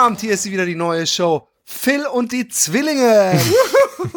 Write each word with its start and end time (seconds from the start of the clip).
Abend, 0.00 0.20
hier 0.20 0.32
ist 0.32 0.50
wieder 0.50 0.64
die 0.64 0.76
neue 0.76 1.06
Show. 1.06 1.46
Phil 1.62 2.06
und 2.06 2.32
die 2.32 2.48
Zwillinge. 2.48 3.38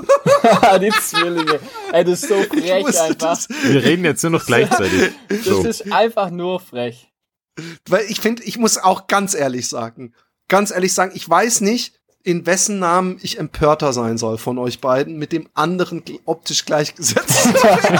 die 0.79 0.91
Zwillinge. 0.91 1.59
Ey, 1.91 2.05
das 2.05 2.23
ist 2.23 2.29
so 2.29 2.41
frech 2.43 2.71
einfach. 2.71 3.15
Das. 3.15 3.49
Wir 3.49 3.83
reden 3.83 4.05
jetzt 4.05 4.23
nur 4.23 4.31
noch 4.31 4.45
gleichzeitig. 4.45 5.11
Das 5.27 5.43
so. 5.43 5.61
ist 5.61 5.91
einfach 5.91 6.29
nur 6.29 6.61
frech. 6.61 7.11
Weil 7.89 8.05
ich 8.07 8.21
finde, 8.21 8.43
ich 8.43 8.57
muss 8.57 8.77
auch 8.77 9.07
ganz 9.07 9.33
ehrlich 9.33 9.67
sagen, 9.67 10.13
ganz 10.47 10.71
ehrlich 10.71 10.93
sagen, 10.93 11.11
ich 11.15 11.29
weiß 11.29 11.59
nicht, 11.59 11.99
in 12.23 12.45
wessen 12.45 12.79
Namen 12.79 13.19
ich 13.21 13.37
empörter 13.37 13.91
sein 13.91 14.17
soll 14.17 14.37
von 14.37 14.57
euch 14.57 14.79
beiden, 14.79 15.17
mit 15.17 15.33
dem 15.33 15.49
anderen 15.53 16.01
optisch 16.23 16.63
gleichgesetzt. 16.63 17.49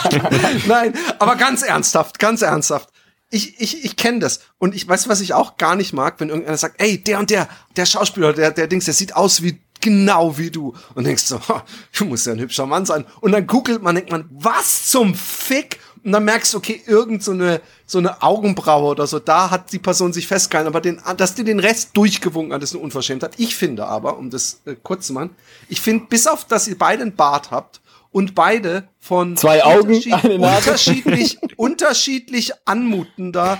Nein, 0.68 0.94
aber 1.20 1.36
ganz 1.36 1.64
ernsthaft, 1.64 2.18
ganz 2.18 2.42
ernsthaft 2.42 2.93
ich, 3.34 3.60
ich, 3.60 3.84
ich 3.84 3.96
kenne 3.96 4.20
das. 4.20 4.42
Und 4.60 4.76
ich 4.76 4.88
weiß, 4.88 5.10
was 5.10 5.20
ich 5.20 5.34
auch 5.34 5.58
gar 5.58 5.76
nicht 5.76 5.92
mag, 5.92 6.20
wenn 6.20 6.30
irgendeiner 6.30 6.58
sagt, 6.58 6.80
ey, 6.80 7.00
der 7.00 7.18
und 7.20 7.32
der, 7.32 7.50
der 7.76 7.88
Schauspieler, 7.88 8.32
der, 8.32 8.52
der 8.52 8.68
Dings, 8.68 8.86
der 8.86 8.94
sieht 8.94 9.16
aus 9.16 9.42
wie 9.42 9.60
genau 9.82 10.38
wie 10.38 10.52
du. 10.52 10.76
Und 10.94 11.06
denkst 11.06 11.24
so, 11.24 11.40
du 11.98 12.06
musst 12.06 12.28
ja 12.28 12.34
ein 12.34 12.40
hübscher 12.40 12.68
Mann 12.68 12.86
sein. 12.86 13.06
Und 13.22 13.32
dann 13.32 13.48
googelt 13.48 13.82
man, 13.82 13.96
denkt 13.96 14.12
man, 14.12 14.30
was 14.32 14.88
zum 14.88 15.16
Fick? 15.16 15.80
Und 16.04 16.12
dann 16.12 16.26
merkst 16.26 16.54
du, 16.54 16.60
okay, 16.60 16.82
irgend 16.86 17.24
so 17.24 17.32
eine, 17.32 17.60
so 17.88 17.98
eine 17.98 18.22
Augenbraue 18.22 18.92
oder 18.92 19.08
so, 19.08 19.20
da 19.20 19.50
hat 19.50 19.72
die 19.72 19.80
Person 19.80 20.14
sich 20.14 20.28
festgehalten, 20.28 20.68
aber 20.68 20.82
den, 20.82 21.02
dass 21.18 21.34
die 21.34 21.46
den 21.46 21.60
Rest 21.60 21.92
durchgewunken 21.94 22.54
hat, 22.54 22.62
ist 22.62 22.74
eine 22.74 22.84
Unverschämtheit. 22.84 23.34
Ich 23.38 23.56
finde 23.56 23.88
aber, 23.88 24.18
um 24.18 24.30
das 24.30 24.62
äh, 24.66 24.76
kurz 24.84 25.08
zu 25.08 25.14
machen, 25.14 25.32
ich 25.70 25.80
finde, 25.80 26.06
bis 26.08 26.28
auf, 26.28 26.46
dass 26.46 26.68
ihr 26.68 26.78
beide 26.78 27.04
einen 27.04 27.16
Bart 27.16 27.52
habt 27.52 27.80
und 28.14 28.36
beide 28.36 28.88
von 29.00 29.36
zwei 29.36 29.66
Augen, 29.66 30.02
Nase. 30.40 30.70
unterschiedlich, 30.70 31.40
unterschiedlich 31.58 32.54
anmutender 32.64 33.60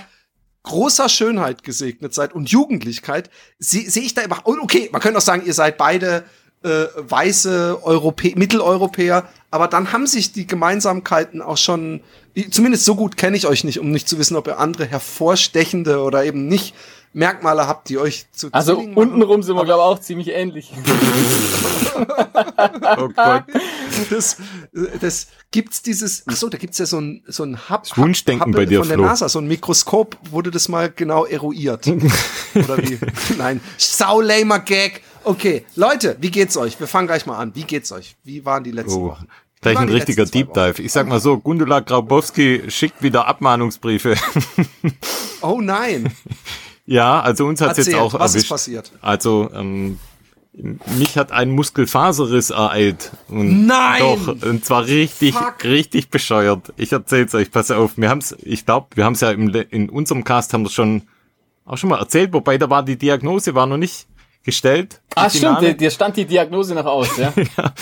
großer 0.62 1.10
Schönheit 1.10 1.62
gesegnet 1.62 2.14
seid 2.14 2.32
und 2.32 2.48
Jugendlichkeit, 2.48 3.28
sehe 3.58 3.90
seh 3.90 4.00
ich 4.00 4.14
da 4.14 4.22
immer, 4.22 4.40
okay, 4.46 4.88
man 4.92 5.02
könnte 5.02 5.18
auch 5.18 5.22
sagen, 5.22 5.42
ihr 5.44 5.52
seid 5.52 5.76
beide 5.76 6.24
äh, 6.62 6.86
weiße 6.96 7.80
Europä 7.82 8.32
Mitteleuropäer, 8.36 9.28
aber 9.50 9.68
dann 9.68 9.92
haben 9.92 10.06
sich 10.06 10.32
die 10.32 10.46
Gemeinsamkeiten 10.46 11.42
auch 11.42 11.58
schon, 11.58 12.00
zumindest 12.50 12.86
so 12.86 12.94
gut 12.94 13.18
kenne 13.18 13.36
ich 13.36 13.46
euch 13.46 13.64
nicht, 13.64 13.78
um 13.78 13.90
nicht 13.90 14.08
zu 14.08 14.18
wissen, 14.18 14.36
ob 14.36 14.46
ihr 14.46 14.58
andere 14.58 14.86
hervorstechende 14.86 16.00
oder 16.00 16.24
eben 16.24 16.46
nicht 16.48 16.74
Merkmale 17.12 17.68
habt, 17.68 17.88
die 17.90 17.98
euch 17.98 18.26
zu 18.32 18.48
Also 18.52 18.78
untenrum 18.78 19.42
sind 19.42 19.56
wir, 19.56 19.64
glaube 19.64 19.82
ich, 19.82 19.86
auch 19.86 20.00
ziemlich 20.00 20.28
ähnlich. 20.28 20.72
oh 22.98 23.08
Gott. 23.08 23.44
Das, 24.10 24.36
das 25.00 25.28
gibt's 25.50 25.82
dieses, 25.82 26.24
ach 26.26 26.36
so, 26.36 26.48
da 26.48 26.58
gibt's 26.58 26.78
ja 26.78 26.86
so 26.86 27.00
ein, 27.00 27.22
so 27.26 27.44
ein 27.44 27.68
Hub, 27.68 27.84
Wunschdenken 27.96 28.52
Hub 28.52 28.56
bei 28.56 28.66
dir, 28.66 28.80
von 28.80 28.88
der 28.88 28.98
Flo. 28.98 29.06
NASA, 29.06 29.28
so 29.28 29.38
ein 29.38 29.46
Mikroskop, 29.46 30.16
wurde 30.30 30.50
das 30.50 30.68
mal 30.68 30.90
genau 30.90 31.24
eruiert. 31.24 31.86
Oder 31.86 32.78
wie? 32.78 32.98
Nein. 33.38 33.60
Saulamer 33.76 34.60
Gag. 34.60 35.02
Okay, 35.24 35.64
Leute, 35.74 36.16
wie 36.20 36.30
geht's 36.30 36.56
euch? 36.56 36.78
Wir 36.78 36.86
fangen 36.86 37.06
gleich 37.06 37.24
mal 37.26 37.38
an. 37.38 37.54
Wie 37.54 37.64
geht's 37.64 37.92
euch? 37.92 38.16
Wie 38.24 38.44
waren 38.44 38.64
die 38.64 38.72
letzten 38.72 39.00
oh. 39.00 39.08
Wochen? 39.10 39.28
Gleich 39.62 39.78
ein 39.78 39.88
richtiger 39.88 40.26
Deep 40.26 40.52
Dive. 40.52 40.82
Ich 40.82 40.92
sag 40.92 41.08
mal 41.08 41.20
so, 41.20 41.38
Gundula 41.38 41.80
Grabowski 41.80 42.64
schickt 42.68 43.02
wieder 43.02 43.26
Abmahnungsbriefe. 43.26 44.14
Oh 45.40 45.60
nein. 45.60 46.12
Ja, 46.86 47.20
also 47.22 47.46
uns 47.46 47.62
hat 47.62 47.78
jetzt 47.78 47.94
auch 47.94 48.12
was 48.12 48.32
erwischt. 48.32 48.44
ist 48.44 48.48
passiert? 48.50 48.92
Also 49.00 49.50
ähm, 49.54 49.98
mich 50.56 51.18
hat 51.18 51.32
ein 51.32 51.50
Muskelfaserriss 51.50 52.50
ereilt. 52.50 53.10
Und 53.28 53.66
Nein! 53.66 54.00
Doch, 54.00 54.48
und 54.48 54.64
zwar 54.64 54.86
richtig, 54.86 55.34
Fuck. 55.34 55.64
richtig 55.64 56.10
bescheuert. 56.10 56.72
Ich 56.76 56.92
erzähl's 56.92 57.34
euch, 57.34 57.50
pass 57.50 57.70
auf. 57.70 57.96
Wir 57.96 58.08
haben's, 58.08 58.36
ich 58.42 58.64
glaube, 58.64 58.88
wir 58.94 59.04
haben's 59.04 59.20
ja 59.20 59.30
im, 59.30 59.48
in 59.70 59.88
unserem 59.88 60.24
Cast 60.24 60.54
haben 60.54 60.64
wir 60.64 60.70
schon 60.70 61.02
auch 61.64 61.78
schon 61.78 61.90
mal 61.90 61.98
erzählt, 61.98 62.32
wobei 62.32 62.58
da 62.58 62.68
war 62.70 62.82
die 62.82 62.96
Diagnose 62.96 63.54
war 63.54 63.66
noch 63.66 63.78
nicht 63.78 64.06
gestellt. 64.44 65.00
Ah, 65.14 65.30
stimmt, 65.30 65.80
dir 65.80 65.90
stand 65.90 66.16
die 66.16 66.26
Diagnose 66.26 66.74
noch 66.74 66.84
aus, 66.84 67.16
ja. 67.16 67.32
ja. 67.56 67.72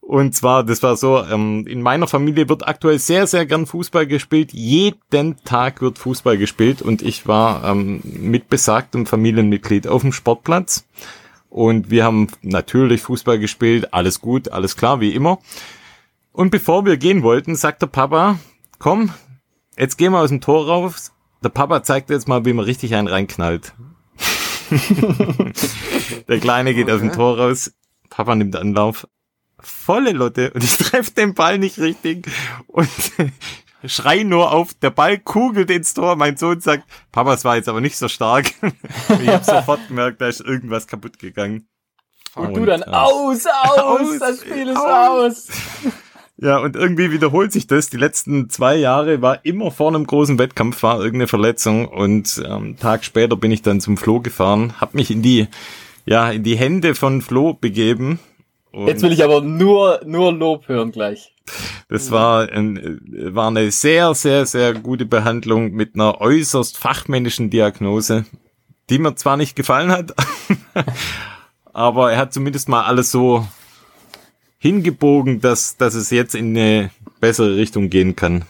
Und 0.00 0.34
zwar, 0.36 0.62
das 0.62 0.82
war 0.84 0.96
so, 0.96 1.22
ähm, 1.24 1.66
in 1.66 1.82
meiner 1.82 2.06
Familie 2.06 2.48
wird 2.48 2.66
aktuell 2.66 2.98
sehr, 3.00 3.26
sehr 3.26 3.44
gern 3.44 3.66
Fußball 3.66 4.06
gespielt. 4.06 4.52
Jeden 4.52 5.36
Tag 5.44 5.82
wird 5.82 5.98
Fußball 5.98 6.38
gespielt 6.38 6.80
und 6.80 7.02
ich 7.02 7.26
war 7.26 7.64
ähm, 7.64 8.00
mit 8.04 8.48
besagtem 8.48 9.04
Familienmitglied 9.04 9.88
auf 9.88 10.02
dem 10.02 10.12
Sportplatz. 10.12 10.86
Und 11.56 11.88
wir 11.88 12.04
haben 12.04 12.26
natürlich 12.42 13.00
Fußball 13.00 13.38
gespielt, 13.38 13.94
alles 13.94 14.20
gut, 14.20 14.50
alles 14.50 14.76
klar, 14.76 15.00
wie 15.00 15.14
immer. 15.14 15.38
Und 16.32 16.50
bevor 16.50 16.84
wir 16.84 16.98
gehen 16.98 17.22
wollten, 17.22 17.56
sagt 17.56 17.80
der 17.80 17.86
Papa, 17.86 18.38
komm, 18.78 19.10
jetzt 19.78 19.96
gehen 19.96 20.12
wir 20.12 20.20
aus 20.20 20.28
dem 20.28 20.42
Tor 20.42 20.66
raus. 20.66 21.12
Der 21.42 21.48
Papa 21.48 21.82
zeigt 21.82 22.10
jetzt 22.10 22.28
mal, 22.28 22.44
wie 22.44 22.52
man 22.52 22.66
richtig 22.66 22.94
einen 22.94 23.08
reinknallt. 23.08 23.72
der 26.28 26.40
Kleine 26.40 26.74
geht 26.74 26.88
okay. 26.88 26.92
aus 26.92 27.00
dem 27.00 27.12
Tor 27.12 27.38
raus. 27.38 27.72
Papa 28.10 28.34
nimmt 28.34 28.54
Anlauf 28.54 29.08
volle 29.58 30.12
Lotte 30.12 30.50
und 30.50 30.62
ich 30.62 30.76
treffe 30.76 31.12
den 31.12 31.32
Ball 31.32 31.58
nicht 31.58 31.78
richtig 31.78 32.26
und 32.66 32.90
schrei 33.84 34.22
nur 34.22 34.52
auf, 34.52 34.74
der 34.74 34.90
Ball 34.90 35.18
kugelt 35.18 35.70
ins 35.70 35.94
Tor. 35.94 36.16
Mein 36.16 36.36
Sohn 36.36 36.60
sagt, 36.60 36.84
Papa, 37.12 37.34
es 37.34 37.44
war 37.44 37.56
jetzt 37.56 37.68
aber 37.68 37.80
nicht 37.80 37.96
so 37.96 38.08
stark. 38.08 38.52
ich 39.22 39.28
habe 39.28 39.44
sofort 39.44 39.88
gemerkt, 39.88 40.20
da 40.20 40.28
ist 40.28 40.40
irgendwas 40.40 40.86
kaputt 40.86 41.18
gegangen. 41.18 41.68
Und, 42.34 42.48
und 42.48 42.54
du 42.54 42.66
dann, 42.66 42.82
aus, 42.82 43.46
aus, 43.46 43.78
aus, 43.78 44.18
das 44.20 44.40
Spiel 44.40 44.68
ist 44.68 44.76
aus. 44.76 45.48
aus. 45.48 45.48
Ja, 46.38 46.58
und 46.58 46.76
irgendwie 46.76 47.10
wiederholt 47.10 47.50
sich 47.50 47.66
das. 47.66 47.88
Die 47.88 47.96
letzten 47.96 48.50
zwei 48.50 48.76
Jahre 48.76 49.22
war 49.22 49.46
immer 49.46 49.70
vor 49.70 49.88
einem 49.88 50.06
großen 50.06 50.38
Wettkampf 50.38 50.82
war 50.82 50.98
irgendeine 50.98 51.28
Verletzung 51.28 51.88
und 51.88 52.42
ähm, 52.46 52.76
Tag 52.76 53.04
später 53.04 53.36
bin 53.36 53.50
ich 53.50 53.62
dann 53.62 53.80
zum 53.80 53.96
Flo 53.96 54.20
gefahren, 54.20 54.78
habe 54.78 54.98
mich 54.98 55.10
in 55.10 55.22
die 55.22 55.48
ja 56.04 56.30
in 56.30 56.42
die 56.42 56.58
Hände 56.58 56.94
von 56.94 57.22
Flo 57.22 57.54
begeben 57.54 58.20
und 58.76 58.88
Jetzt 58.88 59.02
will 59.02 59.12
ich 59.12 59.24
aber 59.24 59.40
nur, 59.40 60.02
nur 60.04 60.34
Lob 60.34 60.68
hören 60.68 60.92
gleich. 60.92 61.34
Das 61.88 62.10
war, 62.10 62.50
ein, 62.50 63.00
war 63.32 63.48
eine 63.48 63.70
sehr, 63.70 64.14
sehr, 64.14 64.44
sehr 64.44 64.74
gute 64.74 65.06
Behandlung 65.06 65.72
mit 65.72 65.94
einer 65.94 66.20
äußerst 66.20 66.76
fachmännischen 66.76 67.48
Diagnose, 67.48 68.26
die 68.90 68.98
mir 68.98 69.14
zwar 69.14 69.38
nicht 69.38 69.56
gefallen 69.56 69.90
hat, 69.90 70.14
aber 71.72 72.12
er 72.12 72.18
hat 72.18 72.34
zumindest 72.34 72.68
mal 72.68 72.84
alles 72.84 73.10
so 73.10 73.48
hingebogen, 74.58 75.40
dass, 75.40 75.78
dass 75.78 75.94
es 75.94 76.10
jetzt 76.10 76.34
in 76.34 76.54
eine 76.54 76.90
bessere 77.20 77.56
Richtung 77.56 77.88
gehen 77.88 78.14
kann. 78.14 78.44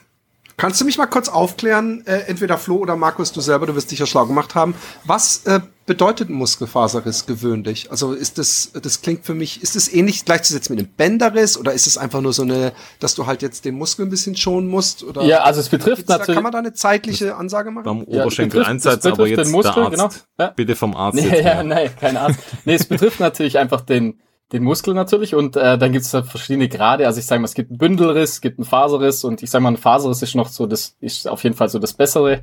Kannst 0.56 0.80
du 0.80 0.86
mich 0.86 0.98
mal 0.98 1.06
kurz 1.06 1.28
aufklären, 1.28 2.04
äh, 2.06 2.22
entweder 2.26 2.58
Flo 2.58 2.78
oder 2.78 2.96
Markus, 2.96 3.30
du 3.30 3.40
selber, 3.40 3.66
du 3.66 3.76
wirst 3.76 3.92
dich 3.92 4.00
ja 4.00 4.06
schlau 4.06 4.26
gemacht 4.26 4.56
haben. 4.56 4.74
Was 5.04 5.46
äh, 5.46 5.60
bedeutet 5.86 6.28
Muskelfaserriss 6.28 7.26
gewöhnlich? 7.26 7.90
Also 7.90 8.12
ist 8.12 8.38
das, 8.38 8.72
das 8.80 9.00
klingt 9.00 9.24
für 9.24 9.34
mich, 9.34 9.62
ist 9.62 9.76
das 9.76 9.92
ähnlich 9.92 10.24
gleichzusetzen 10.24 10.74
mit 10.74 10.84
einem 10.84 10.92
Bänderriss 10.94 11.56
oder 11.56 11.72
ist 11.72 11.86
es 11.86 11.96
einfach 11.96 12.20
nur 12.20 12.32
so 12.32 12.42
eine, 12.42 12.72
dass 12.98 13.14
du 13.14 13.26
halt 13.26 13.40
jetzt 13.40 13.64
den 13.64 13.76
Muskel 13.76 14.04
ein 14.06 14.10
bisschen 14.10 14.36
schonen 14.36 14.68
musst? 14.68 15.04
Oder 15.04 15.22
ja, 15.22 15.42
also 15.42 15.60
es 15.60 15.68
betrifft 15.68 16.08
natürlich. 16.08 16.26
Da, 16.26 16.34
kann 16.34 16.42
man 16.42 16.52
da 16.52 16.58
eine 16.58 16.72
zeitliche 16.72 17.36
Ansage 17.36 17.70
machen? 17.70 17.84
Beim 17.84 18.02
Oberschenkel-Einsatz, 18.02 19.04
ja, 19.04 19.12
aber 19.12 19.28
jetzt 19.28 19.50
Muskel, 19.50 19.90
der 19.90 20.00
Arzt. 20.00 20.26
Genau. 20.36 20.44
Ja. 20.46 20.52
Bitte 20.54 20.76
vom 20.76 20.96
Arzt. 20.96 21.18
Nee, 21.18 21.42
ja, 21.42 21.62
nein, 21.62 21.90
kein 21.98 22.16
Arzt. 22.16 22.40
nee, 22.64 22.74
es 22.74 22.84
betrifft 22.84 23.20
natürlich 23.20 23.58
einfach 23.58 23.80
den, 23.80 24.20
den 24.52 24.64
Muskel 24.64 24.92
natürlich 24.92 25.36
und 25.36 25.56
äh, 25.56 25.78
dann 25.78 25.92
gibt 25.92 26.04
es 26.04 26.12
halt 26.12 26.26
verschiedene 26.26 26.68
Grade. 26.68 27.06
Also 27.06 27.20
ich 27.20 27.26
sage 27.26 27.40
mal, 27.40 27.46
es 27.46 27.54
gibt 27.54 27.70
einen 27.70 27.78
Bündelriss, 27.78 28.32
es 28.32 28.40
gibt 28.40 28.58
einen 28.58 28.66
Faserriss 28.66 29.22
und 29.22 29.42
ich 29.42 29.50
sage 29.50 29.62
mal, 29.62 29.70
ein 29.70 29.76
Faserriss 29.76 30.20
ist 30.22 30.34
noch 30.34 30.48
so 30.48 30.66
das 30.66 30.96
ist 31.00 31.28
auf 31.28 31.44
jeden 31.44 31.54
Fall 31.54 31.68
so 31.68 31.78
das 31.78 31.92
Bessere. 31.92 32.40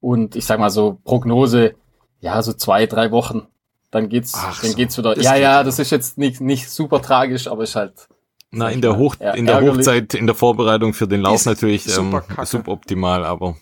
Und 0.00 0.36
ich 0.36 0.44
sage 0.44 0.60
mal 0.60 0.68
so 0.68 0.98
Prognose, 1.04 1.76
ja 2.20 2.42
so 2.42 2.52
zwei 2.52 2.86
drei 2.86 3.10
Wochen, 3.10 3.46
dann 3.90 4.08
geht's, 4.08 4.32
Ach 4.36 4.60
dann 4.60 4.70
so, 4.70 4.76
geht's 4.76 4.98
wieder. 4.98 5.18
Ja 5.20 5.36
ja, 5.36 5.62
das 5.62 5.78
ist 5.78 5.90
jetzt 5.90 6.18
nicht 6.18 6.40
nicht 6.40 6.70
super 6.70 7.02
tragisch, 7.02 7.46
aber 7.46 7.62
ist 7.62 7.76
halt 7.76 8.08
na, 8.56 8.68
in 8.68 8.80
der, 8.80 8.96
Hoch, 8.96 9.16
in 9.34 9.46
der 9.46 9.60
Hochzeit, 9.60 10.14
in 10.14 10.26
der 10.26 10.36
Vorbereitung 10.36 10.94
für 10.94 11.08
den 11.08 11.20
Lauf 11.20 11.34
ist 11.36 11.46
natürlich 11.46 11.86
ähm, 11.98 12.20
suboptimal, 12.44 13.24
aber. 13.24 13.56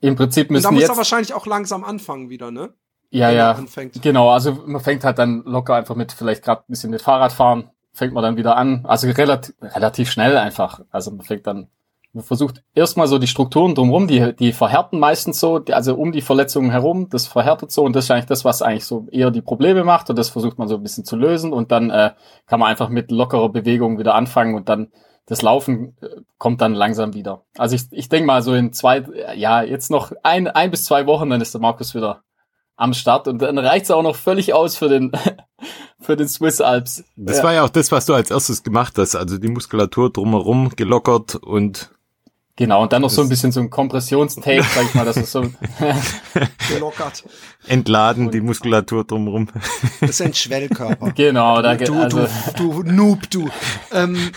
Im 0.00 0.14
Prinzip 0.14 0.50
müssen 0.50 0.66
Und 0.66 0.72
da 0.72 0.72
muss 0.72 0.82
jetzt, 0.82 0.90
er 0.90 0.96
wahrscheinlich 0.98 1.32
auch 1.32 1.46
langsam 1.46 1.84
anfangen 1.84 2.28
wieder, 2.28 2.50
ne? 2.50 2.74
Ja, 3.10 3.30
ja. 3.30 3.52
Anfängt. 3.52 4.02
Genau, 4.02 4.30
also 4.30 4.62
man 4.66 4.80
fängt 4.82 5.04
halt 5.04 5.18
dann 5.18 5.42
locker 5.44 5.74
einfach 5.74 5.94
mit, 5.94 6.12
vielleicht 6.12 6.42
gerade 6.44 6.62
ein 6.62 6.70
bisschen 6.70 6.90
mit 6.90 7.00
Fahrradfahren, 7.02 7.70
fängt 7.92 8.12
man 8.12 8.22
dann 8.22 8.36
wieder 8.36 8.56
an. 8.56 8.84
Also 8.84 9.08
relativ, 9.08 9.54
relativ 9.62 10.10
schnell 10.10 10.36
einfach. 10.36 10.80
Also 10.90 11.12
man 11.12 11.24
fängt 11.24 11.46
dann, 11.46 11.68
versucht 12.22 12.62
erstmal 12.74 13.06
so 13.06 13.18
die 13.18 13.26
Strukturen 13.26 13.74
drumherum, 13.74 14.06
die, 14.06 14.34
die 14.34 14.52
verhärten 14.52 14.98
meistens 14.98 15.40
so, 15.40 15.58
die, 15.58 15.74
also 15.74 15.94
um 15.94 16.12
die 16.12 16.20
Verletzungen 16.20 16.70
herum, 16.70 17.08
das 17.10 17.26
verhärtet 17.26 17.70
so 17.70 17.82
und 17.84 17.94
das 17.94 18.04
ist 18.04 18.10
eigentlich 18.10 18.26
das, 18.26 18.44
was 18.44 18.62
eigentlich 18.62 18.84
so 18.84 19.06
eher 19.10 19.30
die 19.30 19.42
Probleme 19.42 19.84
macht 19.84 20.10
und 20.10 20.18
das 20.18 20.28
versucht 20.28 20.58
man 20.58 20.68
so 20.68 20.76
ein 20.76 20.82
bisschen 20.82 21.04
zu 21.04 21.16
lösen 21.16 21.52
und 21.52 21.72
dann 21.72 21.90
äh, 21.90 22.12
kann 22.46 22.60
man 22.60 22.68
einfach 22.70 22.88
mit 22.88 23.10
lockerer 23.10 23.48
Bewegung 23.48 23.98
wieder 23.98 24.14
anfangen 24.14 24.54
und 24.54 24.68
dann 24.68 24.88
das 25.26 25.42
Laufen 25.42 25.96
äh, 26.00 26.08
kommt 26.38 26.60
dann 26.60 26.74
langsam 26.74 27.14
wieder. 27.14 27.42
Also 27.56 27.74
ich, 27.74 27.82
ich 27.90 28.08
denke 28.08 28.26
mal 28.26 28.42
so 28.42 28.54
in 28.54 28.72
zwei, 28.72 29.04
ja, 29.34 29.62
jetzt 29.62 29.90
noch 29.90 30.12
ein, 30.22 30.48
ein 30.48 30.70
bis 30.70 30.84
zwei 30.84 31.06
Wochen, 31.06 31.30
dann 31.30 31.40
ist 31.40 31.54
der 31.54 31.60
Markus 31.60 31.94
wieder 31.94 32.22
am 32.76 32.92
Start 32.92 33.26
und 33.26 33.40
dann 33.40 33.58
reicht's 33.58 33.90
auch 33.90 34.02
noch 34.02 34.16
völlig 34.16 34.54
aus 34.54 34.76
für 34.76 34.88
den 34.88 35.12
für 36.00 36.16
den 36.16 36.28
Swiss 36.28 36.60
Alps. 36.60 37.04
Das 37.16 37.38
ja. 37.38 37.44
war 37.44 37.52
ja 37.54 37.64
auch 37.64 37.70
das, 37.70 37.90
was 37.90 38.06
du 38.06 38.14
als 38.14 38.30
erstes 38.30 38.62
gemacht 38.62 38.94
hast, 38.96 39.16
also 39.16 39.38
die 39.38 39.48
Muskulatur 39.48 40.12
drumherum 40.12 40.70
gelockert 40.70 41.34
und 41.36 41.90
Genau, 42.58 42.82
und 42.82 42.92
dann 42.92 43.02
noch 43.02 43.10
so 43.10 43.20
ein 43.20 43.28
bisschen 43.28 43.52
so 43.52 43.60
ein 43.60 43.68
Kompressionstape, 43.68 44.64
sag 44.74 44.84
ich 44.86 44.94
mal, 44.94 45.04
dass 45.04 45.18
es 45.18 45.30
so. 45.30 45.42
gelockert. 46.70 47.22
Entladen 47.66 48.30
die 48.30 48.40
Muskulatur 48.40 49.04
drumherum. 49.04 49.48
Das 50.00 50.10
ist 50.10 50.22
ein 50.22 50.32
Schwellkörper. 50.32 51.12
Genau, 51.12 51.60
da 51.60 51.74
du, 51.74 51.94
also. 51.94 52.26
du, 52.56 52.82
du 52.82 52.90
Noob, 52.90 53.28
du. 53.28 53.50
Ähm, 53.92 54.32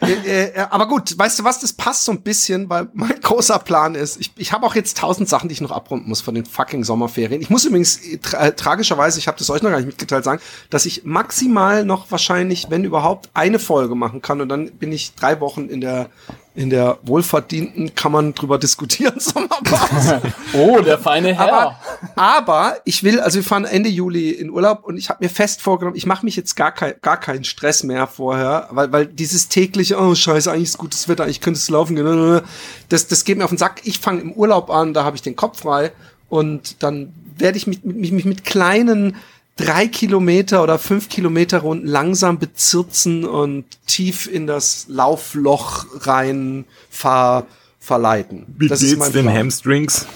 äh, 0.00 0.44
äh, 0.44 0.60
aber 0.70 0.86
gut, 0.86 1.18
weißt 1.18 1.40
du 1.40 1.44
was, 1.44 1.60
das 1.60 1.72
passt 1.72 2.04
so 2.04 2.12
ein 2.12 2.22
bisschen, 2.22 2.70
weil 2.70 2.88
mein 2.94 3.20
großer 3.20 3.58
Plan 3.58 3.94
ist, 3.96 4.20
ich, 4.20 4.32
ich 4.36 4.52
habe 4.52 4.64
auch 4.64 4.74
jetzt 4.74 4.96
tausend 4.96 5.28
Sachen, 5.28 5.48
die 5.48 5.54
ich 5.54 5.60
noch 5.60 5.72
abrunden 5.72 6.08
muss 6.08 6.20
von 6.20 6.34
den 6.34 6.46
fucking 6.46 6.84
Sommerferien. 6.84 7.42
Ich 7.42 7.50
muss 7.50 7.64
übrigens 7.64 7.98
äh, 8.04 8.18
tra 8.18 8.46
äh, 8.46 8.52
tragischerweise, 8.52 9.18
ich 9.18 9.26
habe 9.26 9.38
das 9.38 9.50
euch 9.50 9.62
noch 9.62 9.70
gar 9.70 9.78
nicht 9.78 9.86
mitgeteilt, 9.86 10.24
sagen, 10.24 10.40
dass 10.70 10.86
ich 10.86 11.04
maximal 11.04 11.84
noch 11.84 12.10
wahrscheinlich, 12.10 12.66
wenn 12.70 12.84
überhaupt, 12.84 13.28
eine 13.34 13.58
Folge 13.58 13.94
machen 13.94 14.22
kann 14.22 14.40
und 14.40 14.48
dann 14.48 14.70
bin 14.72 14.92
ich 14.92 15.14
drei 15.14 15.40
Wochen 15.40 15.66
in 15.66 15.80
der 15.80 16.08
in 16.58 16.70
der 16.70 16.98
wohlverdienten 17.02 17.94
kann 17.94 18.10
man 18.10 18.34
drüber 18.34 18.58
diskutieren 18.58 19.14
Sommerpause. 19.20 20.20
oh, 20.54 20.80
der 20.80 20.98
feine 20.98 21.32
Herr. 21.32 21.52
Aber, 21.52 21.80
aber 22.16 22.76
ich 22.84 23.04
will, 23.04 23.20
also 23.20 23.36
wir 23.36 23.44
fahren 23.44 23.64
Ende 23.64 23.88
Juli 23.88 24.30
in 24.30 24.50
Urlaub 24.50 24.82
und 24.82 24.96
ich 24.96 25.08
habe 25.08 25.24
mir 25.24 25.30
fest 25.30 25.62
vorgenommen, 25.62 25.96
ich 25.96 26.04
mache 26.04 26.24
mich 26.24 26.34
jetzt 26.34 26.56
gar, 26.56 26.72
kein, 26.72 26.94
gar 27.00 27.16
keinen 27.16 27.44
Stress 27.44 27.84
mehr 27.84 28.08
vorher, 28.08 28.66
weil, 28.72 28.90
weil 28.90 29.06
dieses 29.06 29.48
tägliche, 29.48 30.00
oh 30.00 30.16
scheiße, 30.16 30.50
eigentlich 30.50 30.70
ist 30.70 30.78
gutes 30.78 31.08
Wetter, 31.08 31.28
ich 31.28 31.40
könnte 31.40 31.58
es 31.58 31.70
laufen, 31.70 32.42
das, 32.88 33.06
das 33.06 33.24
geht 33.24 33.38
mir 33.38 33.44
auf 33.44 33.50
den 33.50 33.58
Sack. 33.58 33.82
Ich 33.84 34.00
fange 34.00 34.20
im 34.20 34.32
Urlaub 34.32 34.68
an, 34.68 34.94
da 34.94 35.04
habe 35.04 35.14
ich 35.14 35.22
den 35.22 35.36
Kopf 35.36 35.60
frei 35.60 35.92
und 36.28 36.82
dann 36.82 37.12
werde 37.36 37.56
ich 37.56 37.68
mich, 37.68 37.84
mich, 37.84 38.10
mich 38.10 38.24
mit 38.24 38.44
kleinen 38.44 39.14
drei 39.58 39.88
Kilometer 39.88 40.62
oder 40.62 40.78
fünf 40.78 41.08
Kilometer 41.08 41.58
Runden 41.58 41.86
langsam 41.86 42.38
bezirzen 42.38 43.26
und 43.26 43.64
tief 43.86 44.26
in 44.26 44.46
das 44.46 44.86
Laufloch 44.88 45.84
rein 46.06 46.64
ver 46.88 47.46
verleiten. 47.78 48.46
Wie 48.58 48.68
das 48.68 48.80
geht's 48.80 49.12
den 49.12 49.32
Hamstrings? 49.32 50.06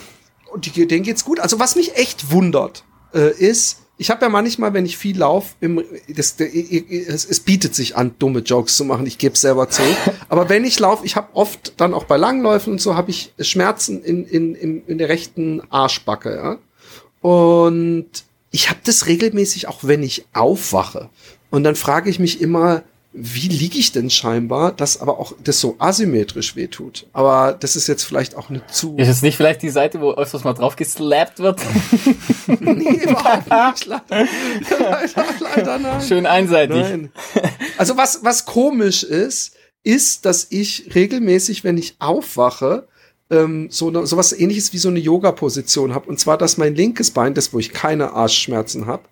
Und 0.53 0.67
die, 0.67 0.87
denen 0.87 1.05
geht's 1.05 1.25
gut. 1.25 1.41
Also 1.41 1.59
was 1.59 1.77
mich 1.77 1.97
echt 1.97 2.31
wundert, 2.31 2.85
äh, 3.15 3.33
ist, 3.33 3.79
ich 3.97 4.11
habe 4.11 4.23
ja 4.23 4.29
manchmal, 4.29 4.75
wenn 4.75 4.85
ich 4.85 4.99
viel 4.99 5.19
laufe, 5.19 5.55
das, 6.09 6.37
es, 6.39 7.25
es 7.25 7.41
bietet 7.41 7.75
sich 7.75 7.97
an, 7.97 8.15
dumme 8.19 8.41
Jokes 8.41 8.77
zu 8.77 8.85
machen. 8.85 9.07
Ich 9.07 9.17
gebe 9.17 9.37
selber 9.37 9.71
zu. 9.71 9.83
Aber 10.29 10.49
wenn 10.49 10.65
ich 10.65 10.79
laufe, 10.79 11.07
ich 11.07 11.17
habe 11.17 11.29
oft 11.35 11.81
dann 11.81 11.95
auch 11.95 12.05
bei 12.05 12.17
Langläufen 12.17 12.75
und 12.75 12.81
so 12.81 12.95
habe 12.95 13.11
ich 13.11 13.33
Schmerzen 13.41 14.03
in, 14.03 14.27
in, 14.27 14.55
in, 14.55 14.87
in 14.87 14.99
der 14.99 15.09
rechten 15.09 15.63
Arschbacke. 15.71 16.35
Ja? 16.35 16.59
Und 17.27 18.25
ich 18.53 18.71
habe 18.71 18.81
das 18.85 19.07
regelmäßig, 19.07 19.67
auch 19.67 19.81
wenn 19.83 20.03
ich 20.03 20.27
aufwache. 20.33 21.09
Und 21.51 21.65
dann 21.65 21.75
frage 21.75 22.09
ich 22.09 22.19
mich 22.19 22.41
immer, 22.41 22.85
wie 23.15 23.49
liege 23.49 23.79
ich 23.79 23.93
denn 23.93 24.09
scheinbar, 24.09 24.73
dass 24.73 25.01
aber 25.01 25.19
auch 25.19 25.35
das 25.43 25.61
so 25.61 25.77
asymmetrisch 25.79 26.57
wehtut. 26.57 27.07
Aber 27.13 27.53
das 27.53 27.77
ist 27.77 27.87
jetzt 27.87 28.05
vielleicht 28.05 28.37
auch 28.37 28.49
eine 28.49 28.67
zu. 28.69 28.97
Ist 28.97 29.09
es 29.09 29.21
nicht 29.21 29.37
vielleicht 29.37 29.61
die 29.63 29.69
Seite, 29.69 30.01
wo 30.01 30.13
öfters 30.13 30.45
mal 30.45 30.55
drauf 30.55 30.77
geslappt 30.77 31.39
wird? 31.39 31.61
nee, 32.47 33.05
überhaupt 33.05 33.51
nicht. 33.51 33.87
Leider, 33.87 34.29
leider, 34.71 35.25
leider 35.41 35.79
nein. 35.79 36.01
Schön 36.01 36.27
einseitig. 36.27 36.77
Nein. 36.77 37.13
Also 37.77 37.97
was, 37.99 38.25
was 38.25 38.47
komisch 38.47 39.03
ist, 39.03 39.57
ist, 39.85 40.25
dass 40.25 40.47
ich 40.51 40.95
regelmäßig, 40.95 41.65
wenn 41.65 41.77
ich 41.77 41.97
aufwache, 41.99 42.89
ähm, 43.33 43.69
so 43.71 43.91
ne, 43.91 44.07
sowas 44.07 44.39
ähnliches 44.39 44.73
wie 44.73 44.79
so 44.79 44.89
eine 44.89 45.01
Yoga-Position 45.01 45.95
habe. 45.95 46.09
Und 46.09 46.21
zwar, 46.21 46.39
dass 46.39 46.59
mein 46.59 46.75
linkes 46.75 47.11
Bein, 47.11 47.35
das 47.35 47.53
wo 47.53 47.59
ich 47.59 47.73
keine 47.73 48.13
Arschschmerzen 48.13 48.87
habe, 48.87 49.03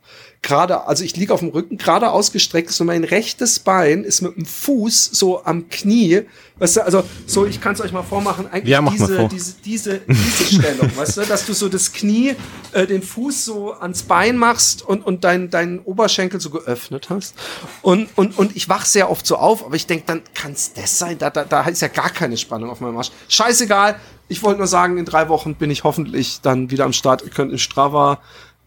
gerade, 0.43 0.87
also 0.87 1.05
ich 1.05 1.17
liege 1.17 1.35
auf 1.35 1.41
dem 1.41 1.51
Rücken, 1.51 1.77
gerade 1.77 2.11
ausgestreckt 2.11 2.71
ist 2.71 2.81
und 2.81 2.87
mein 2.87 3.05
rechtes 3.05 3.59
Bein 3.59 4.05
ist 4.05 4.23
mit 4.23 4.37
dem 4.37 4.47
Fuß 4.47 5.11
so 5.13 5.45
am 5.45 5.69
Knie. 5.69 6.23
Weißt 6.59 6.77
du, 6.77 6.85
also 6.85 7.05
so, 7.27 7.47
ich 7.47 7.61
kann 7.61 7.75
es 7.75 7.81
euch 7.81 7.93
mal 7.93 8.03
vormachen, 8.03 8.47
eigentlich 8.47 8.69
ja, 8.71 8.83
diese, 8.83 9.17
vor. 9.17 9.29
diese, 9.29 9.55
diese, 9.65 10.01
diese 10.07 10.55
Stellung, 10.57 10.91
weißt 10.97 11.19
du, 11.19 11.23
dass 11.23 11.47
du 11.47 11.53
so 11.53 11.69
das 11.69 11.93
Knie, 11.93 12.37
äh, 12.73 12.87
den 12.87 13.03
Fuß 13.03 13.45
so 13.45 13.73
ans 13.73 14.03
Bein 14.03 14.37
machst 14.37 14.83
und, 14.83 15.05
und 15.05 15.25
dein, 15.25 15.51
deinen 15.51 15.79
Oberschenkel 15.81 16.41
so 16.41 16.51
geöffnet 16.51 17.11
hast. 17.11 17.35
Und, 17.83 18.09
und, 18.17 18.39
und 18.39 18.57
ich 18.57 18.69
wach 18.69 18.85
sehr 18.87 19.11
oft 19.11 19.27
so 19.27 19.37
auf, 19.37 19.65
aber 19.65 19.77
ich 19.77 19.87
denk 19.87 20.07
dann 20.07 20.23
kann 20.35 20.53
es 20.53 20.73
das 20.73 20.99
sein? 20.99 21.19
Da, 21.19 21.31
da, 21.31 21.45
da 21.45 21.63
ist 21.63 21.83
ja 21.83 21.89
gar 21.89 22.11
keine 22.11 22.37
Spannung 22.37 22.71
auf 22.71 22.81
meinem 22.81 22.97
Arsch. 22.97 23.11
Scheißegal. 23.29 23.97
Ich 24.29 24.45
wollte 24.45 24.59
nur 24.59 24.69
sagen, 24.69 24.97
in 24.97 25.05
drei 25.05 25.29
Wochen 25.29 25.57
bin 25.57 25.71
ich 25.71 25.83
hoffentlich 25.83 26.41
dann 26.41 26.71
wieder 26.71 26.85
am 26.85 26.93
Start. 26.93 27.23
Ihr 27.23 27.31
könnt 27.31 27.51
in 27.51 27.59
Strava 27.59 28.21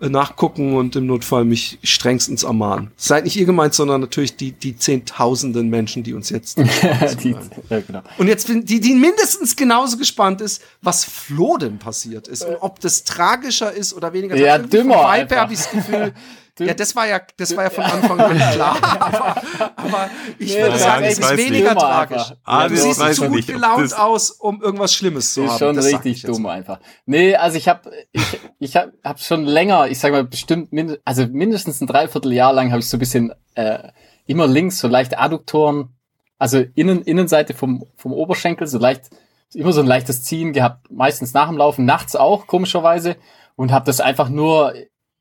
nachgucken 0.10 0.76
und 0.76 0.96
im 0.96 1.06
Notfall 1.06 1.46
mich 1.46 1.80
strengstens 1.84 2.44
ermahnen. 2.44 2.92
Seid 2.98 3.24
nicht 3.24 3.36
ihr 3.36 3.46
gemeint, 3.46 3.74
sondern 3.74 4.02
natürlich 4.02 4.36
die, 4.36 4.52
die 4.52 4.78
Zehntausenden 4.78 5.70
Menschen, 5.70 6.04
die 6.04 6.14
uns 6.14 6.30
jetzt. 6.30 6.58
die, 7.24 7.36
ja, 7.70 7.80
genau. 7.82 8.02
Und 8.18 8.28
jetzt 8.28 8.48
bin 8.48 8.66
die, 8.66 8.80
die 8.80 8.96
mindestens 8.96 9.56
genauso 9.56 9.98
gespannt 9.98 10.42
ist, 10.42 10.62
was 10.82 11.06
Flo 11.06 11.58
denn 11.58 11.80
passiert 11.80 12.28
ist 12.28 12.44
und 12.46 12.56
ob 12.56 12.80
das 12.80 13.04
tragischer 13.04 13.72
ist 13.72 13.94
oder 13.94 14.14
weniger. 14.14 14.36
Ja, 14.36 14.58
dümmer. 14.58 15.14
Vibe 15.14 15.36
habe 15.36 15.54
ich 15.54 15.60
das 15.60 15.72
Gefühl, 15.72 16.14
Ja, 16.60 16.74
das 16.76 16.96
war 16.96 17.08
ja, 17.08 17.20
das 17.38 17.56
war 17.58 17.64
ja 17.64 17.70
von 17.72 17.84
Anfang 17.84 18.20
an 18.20 18.38
klar. 18.54 18.78
aber, 19.00 19.42
aber 19.76 20.10
ich 20.38 20.54
nee, 20.54 20.62
würde 20.62 20.78
sagen, 20.78 21.04
es 21.06 21.18
ist 21.18 21.38
weniger 21.38 21.76
tragisch. 21.76 22.34
Ah, 22.44 22.68
du 22.68 22.78
siehst 22.78 23.16
zu 23.16 23.28
gut 23.28 23.48
gelaunt 23.48 23.98
aus, 23.98 24.30
um 24.30 24.62
irgendwas 24.62 24.94
Schlimmes 24.94 25.34
zu 25.34 25.44
ist 25.44 25.52
haben. 25.52 25.60
Schon 25.60 25.76
das 25.76 25.86
richtig 25.86 26.22
dumm 26.22 26.46
einfach. 26.46 26.80
Nee, 27.06 27.36
also 27.36 27.58
ich 27.58 27.68
habe 27.68 27.90
ich, 28.12 28.40
ich 28.60 28.76
hab, 28.76 28.92
hab 29.04 29.20
schon 29.20 29.46
länger, 29.46 29.88
ich 29.88 30.00
sag 30.00 30.12
mal 30.12 30.24
bestimmt, 30.26 30.72
mind, 30.72 31.00
also 31.06 31.26
mindestens 31.26 31.82
ein 31.82 31.88
Dreivierteljahr 31.88 32.54
lang 32.54 32.70
habe 32.70 32.82
ich 32.82 32.88
so 32.88 32.98
ein 32.98 33.00
bisschen 33.00 33.34
äh, 33.56 33.90
immer 34.28 34.46
links 34.46 34.80
so 34.80 34.88
leichte 34.88 35.18
Adduktoren, 35.18 35.90
also 36.38 36.64
Innen, 36.76 37.02
Innenseite 37.02 37.56
vom, 37.56 37.86
vom 37.96 38.14
Oberschenkel, 38.14 38.68
so 38.68 38.78
leicht, 38.78 39.10
immer 39.54 39.72
so 39.72 39.82
ein 39.82 39.88
leichtes 39.88 40.24
Ziehen 40.24 40.54
gehabt, 40.54 40.92
meistens 40.92 41.34
nach 41.34 41.48
dem 41.48 41.58
Laufen, 41.58 41.86
nachts 41.86 42.16
auch, 42.16 42.46
komischerweise, 42.46 43.16
und 43.56 43.72
habe 43.72 43.86
das 43.86 44.02
einfach 44.02 44.30
nur 44.30 44.74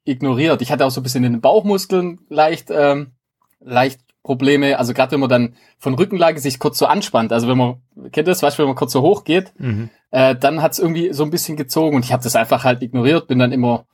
ignoriert. 0.04 0.62
Ich 0.62 0.72
hatte 0.72 0.84
auch 0.84 0.90
so 0.90 1.00
ein 1.00 1.02
bisschen 1.02 1.24
in 1.24 1.32
den 1.32 1.40
Bauchmuskeln 1.40 2.20
leicht, 2.28 2.68
ähm, 2.70 3.12
leicht 3.60 4.00
Probleme. 4.22 4.78
Also 4.78 4.94
gerade 4.94 5.12
wenn 5.12 5.20
man 5.20 5.28
dann 5.28 5.54
von 5.78 5.94
Rückenlage 5.94 6.38
sich 6.38 6.58
kurz 6.58 6.78
so 6.78 6.86
anspannt, 6.86 7.32
also 7.32 7.48
wenn 7.48 7.58
man, 7.58 7.76
kennt 8.12 8.28
das, 8.28 8.42
weißt 8.42 8.58
du, 8.58 8.62
wenn 8.62 8.68
man 8.68 8.76
kurz 8.76 8.92
so 8.92 9.02
hoch 9.02 9.24
geht, 9.24 9.52
mhm. 9.58 9.90
äh, 10.10 10.36
dann 10.36 10.62
hat's 10.62 10.78
irgendwie 10.78 11.12
so 11.12 11.24
ein 11.24 11.30
bisschen 11.30 11.56
gezogen 11.56 11.96
und 11.96 12.04
ich 12.04 12.12
habe 12.12 12.22
das 12.22 12.36
einfach 12.36 12.64
halt 12.64 12.82
ignoriert, 12.82 13.26
bin 13.26 13.38
dann 13.38 13.52
immer 13.52 13.84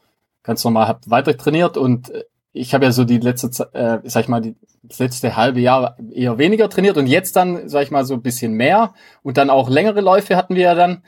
ganz 0.42 0.64
normal, 0.64 0.88
hab 0.88 1.08
weiter 1.08 1.36
trainiert 1.36 1.76
und 1.76 2.10
äh, 2.10 2.24
ich 2.52 2.74
habe 2.74 2.86
ja 2.86 2.92
so 2.92 3.04
die 3.04 3.18
letzte, 3.18 3.48
äh, 3.72 4.00
sag 4.04 4.22
ich 4.22 4.28
mal, 4.28 4.40
die, 4.40 4.56
das 4.82 4.98
letzte 4.98 5.36
halbe 5.36 5.60
Jahr 5.60 5.96
eher 6.12 6.38
weniger 6.38 6.68
trainiert 6.68 6.96
und 6.96 7.06
jetzt 7.06 7.36
dann, 7.36 7.68
sag 7.68 7.82
ich 7.82 7.90
mal, 7.90 8.04
so 8.04 8.14
ein 8.14 8.22
bisschen 8.22 8.52
mehr 8.52 8.94
und 9.22 9.36
dann 9.36 9.50
auch 9.50 9.68
längere 9.68 10.00
Läufe 10.00 10.36
hatten 10.36 10.54
wir 10.54 10.62
ja 10.62 10.74
dann 10.74 11.02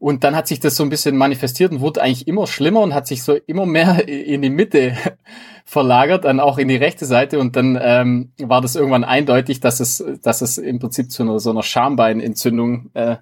und 0.00 0.24
dann 0.24 0.34
hat 0.34 0.48
sich 0.48 0.60
das 0.60 0.76
so 0.76 0.82
ein 0.82 0.88
bisschen 0.88 1.14
manifestiert 1.14 1.72
und 1.72 1.82
wurde 1.82 2.00
eigentlich 2.00 2.26
immer 2.26 2.46
schlimmer 2.46 2.80
und 2.80 2.94
hat 2.94 3.06
sich 3.06 3.22
so 3.22 3.34
immer 3.46 3.66
mehr 3.66 4.08
in 4.08 4.40
die 4.40 4.48
Mitte 4.48 4.96
verlagert, 5.66 6.24
dann 6.24 6.40
auch 6.40 6.56
in 6.56 6.68
die 6.68 6.76
rechte 6.76 7.04
Seite. 7.04 7.38
Und 7.38 7.54
dann 7.54 7.78
ähm, 7.80 8.32
war 8.38 8.62
das 8.62 8.76
irgendwann 8.76 9.04
eindeutig, 9.04 9.60
dass 9.60 9.78
es, 9.78 10.02
dass 10.22 10.40
es 10.40 10.56
im 10.56 10.78
Prinzip 10.78 11.12
zu 11.12 11.22
einer, 11.22 11.38
so 11.38 11.50
einer 11.50 11.62
Schambeinentzündung, 11.62 12.90
äh, 12.94 13.16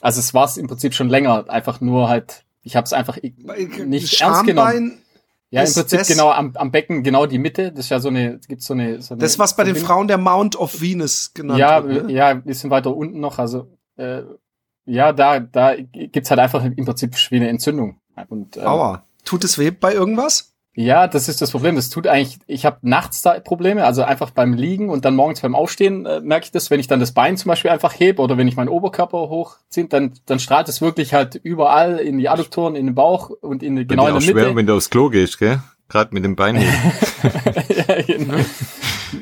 also 0.00 0.20
es 0.20 0.32
war 0.32 0.44
es 0.44 0.56
im 0.56 0.68
Prinzip 0.68 0.94
schon 0.94 1.08
länger, 1.08 1.50
einfach 1.50 1.80
nur 1.80 2.08
halt, 2.08 2.44
ich 2.62 2.76
habe 2.76 2.84
es 2.84 2.92
einfach 2.92 3.18
nicht 3.20 4.14
Schambein 4.14 4.30
ernst 4.30 4.46
genommen. 4.46 4.98
Ja, 5.50 5.64
im 5.64 5.72
Prinzip 5.72 6.06
genau 6.06 6.30
am, 6.30 6.52
am 6.54 6.70
Becken, 6.70 7.02
genau 7.02 7.26
die 7.26 7.38
Mitte. 7.38 7.72
Das 7.72 7.86
ist 7.86 7.90
ja 7.90 7.98
so 7.98 8.08
eine, 8.08 8.38
gibt 8.46 8.62
so 8.62 8.74
eine, 8.74 9.02
so 9.02 9.14
eine. 9.14 9.20
Das, 9.20 9.40
was 9.40 9.56
bei 9.56 9.64
den 9.64 9.76
Frauen 9.76 10.06
der 10.06 10.18
Mount 10.18 10.54
of 10.54 10.80
Venus 10.80 11.34
genannt 11.34 11.58
ja, 11.58 11.84
wird. 11.84 12.06
Ne? 12.06 12.12
Ja, 12.12 12.28
ein 12.28 12.44
bisschen 12.44 12.70
weiter 12.70 12.96
unten 12.96 13.18
noch. 13.18 13.38
Also 13.38 13.68
äh, 13.96 14.22
ja, 14.84 15.12
da, 15.12 15.40
da 15.40 15.74
gibt's 15.76 16.30
halt 16.30 16.40
einfach 16.40 16.64
im 16.64 16.84
Prinzip 16.84 17.14
wie 17.30 17.36
eine 17.36 17.48
Entzündung. 17.48 17.98
Und, 18.28 18.56
ähm, 18.56 18.66
Aua. 18.66 19.04
Tut 19.24 19.44
es 19.44 19.58
weh 19.58 19.70
bei 19.70 19.94
irgendwas? 19.94 20.52
Ja, 20.74 21.06
das 21.06 21.28
ist 21.28 21.42
das 21.42 21.50
Problem. 21.50 21.76
Das 21.76 21.90
tut 21.90 22.06
eigentlich, 22.06 22.38
ich 22.46 22.64
habe 22.64 22.78
nachts 22.80 23.20
da 23.20 23.38
Probleme, 23.40 23.84
also 23.84 24.02
einfach 24.02 24.30
beim 24.30 24.54
Liegen 24.54 24.88
und 24.88 25.04
dann 25.04 25.14
morgens 25.14 25.42
beim 25.42 25.54
Aufstehen 25.54 26.06
äh, 26.06 26.20
merke 26.20 26.46
ich 26.46 26.50
das, 26.50 26.70
wenn 26.70 26.80
ich 26.80 26.86
dann 26.86 26.98
das 26.98 27.12
Bein 27.12 27.36
zum 27.36 27.50
Beispiel 27.50 27.70
einfach 27.70 27.92
hebe 27.98 28.22
oder 28.22 28.38
wenn 28.38 28.48
ich 28.48 28.56
meinen 28.56 28.70
Oberkörper 28.70 29.28
hochziehe, 29.28 29.86
dann, 29.86 30.14
dann 30.24 30.38
strahlt 30.38 30.68
es 30.70 30.80
wirklich 30.80 31.12
halt 31.12 31.34
überall 31.34 31.98
in 31.98 32.16
die 32.16 32.30
Adduktoren, 32.30 32.74
in 32.74 32.86
den 32.86 32.94
Bauch 32.94 33.28
und 33.28 33.62
in 33.62 33.86
genau 33.86 34.06
in 34.06 34.14
der 34.14 34.22
Mitte. 34.22 34.32
Schwer, 34.32 34.56
wenn 34.56 34.66
du 34.66 34.74
aufs 34.74 34.88
Klo 34.88 35.10
gehst, 35.10 35.38
gell? 35.38 35.60
Gerade 35.92 36.14
mit 36.14 36.24
dem 36.24 36.36
Bein. 36.36 36.56
ja, 37.68 38.02
genau. 38.06 38.38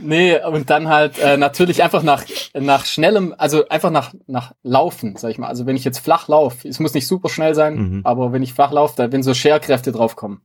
Nee, 0.02 0.38
und 0.44 0.70
dann 0.70 0.86
halt 0.86 1.18
äh, 1.18 1.36
natürlich 1.36 1.82
einfach 1.82 2.04
nach, 2.04 2.24
nach 2.54 2.86
schnellem, 2.86 3.34
also 3.36 3.68
einfach 3.68 3.90
nach, 3.90 4.14
nach 4.28 4.52
Laufen, 4.62 5.16
sag 5.16 5.32
ich 5.32 5.38
mal. 5.38 5.48
Also 5.48 5.66
wenn 5.66 5.74
ich 5.74 5.82
jetzt 5.82 5.98
flach 5.98 6.28
laufe, 6.28 6.68
es 6.68 6.78
muss 6.78 6.94
nicht 6.94 7.08
super 7.08 7.28
schnell 7.28 7.56
sein, 7.56 7.74
mhm. 7.74 8.00
aber 8.04 8.32
wenn 8.32 8.44
ich 8.44 8.54
flach 8.54 8.70
laufe, 8.70 8.94
da 8.96 9.10
wenn 9.10 9.24
so 9.24 9.34
Scherkräfte 9.34 9.90
draufkommen, 9.90 10.42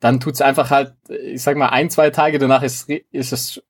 dann 0.00 0.20
tut's 0.20 0.42
einfach 0.42 0.68
halt, 0.68 0.92
ich 1.08 1.42
sag 1.42 1.56
mal, 1.56 1.70
ein, 1.70 1.88
zwei 1.88 2.10
Tage 2.10 2.38
danach 2.38 2.62
ist, 2.62 2.90
ist 2.90 3.32
es 3.32 3.62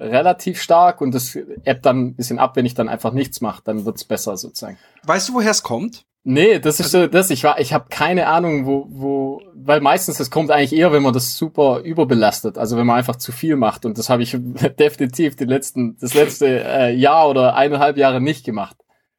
relativ 0.00 0.62
stark 0.62 1.02
und 1.02 1.14
das 1.14 1.36
ebbt 1.36 1.84
dann 1.84 2.06
ein 2.06 2.14
bisschen 2.14 2.38
ab, 2.38 2.56
wenn 2.56 2.64
ich 2.64 2.72
dann 2.72 2.88
einfach 2.88 3.12
nichts 3.12 3.42
mache, 3.42 3.60
dann 3.64 3.84
wird's 3.84 4.04
besser 4.04 4.38
sozusagen. 4.38 4.78
Weißt 5.02 5.28
du, 5.28 5.34
woher 5.34 5.50
es 5.50 5.62
kommt? 5.62 6.06
Nee, 6.26 6.58
das 6.58 6.80
ist 6.80 6.90
so 6.90 7.06
das. 7.06 7.28
Ich 7.28 7.44
war, 7.44 7.60
ich 7.60 7.74
habe 7.74 7.86
keine 7.90 8.28
Ahnung, 8.28 8.64
wo, 8.64 8.86
wo, 8.88 9.42
weil 9.54 9.82
meistens 9.82 10.16
das 10.16 10.30
kommt 10.30 10.50
eigentlich 10.50 10.72
eher, 10.72 10.90
wenn 10.90 11.02
man 11.02 11.12
das 11.12 11.36
super 11.36 11.80
überbelastet, 11.80 12.56
also 12.56 12.78
wenn 12.78 12.86
man 12.86 12.96
einfach 12.96 13.16
zu 13.16 13.30
viel 13.30 13.56
macht. 13.56 13.84
Und 13.84 13.98
das 13.98 14.08
habe 14.08 14.22
ich 14.22 14.34
definitiv 14.78 15.36
die 15.36 15.44
letzten, 15.44 15.98
das 15.98 16.14
letzte 16.14 16.64
äh, 16.64 16.94
Jahr 16.94 17.28
oder 17.28 17.56
eineinhalb 17.56 17.98
Jahre 17.98 18.22
nicht 18.22 18.44
gemacht. 18.46 18.76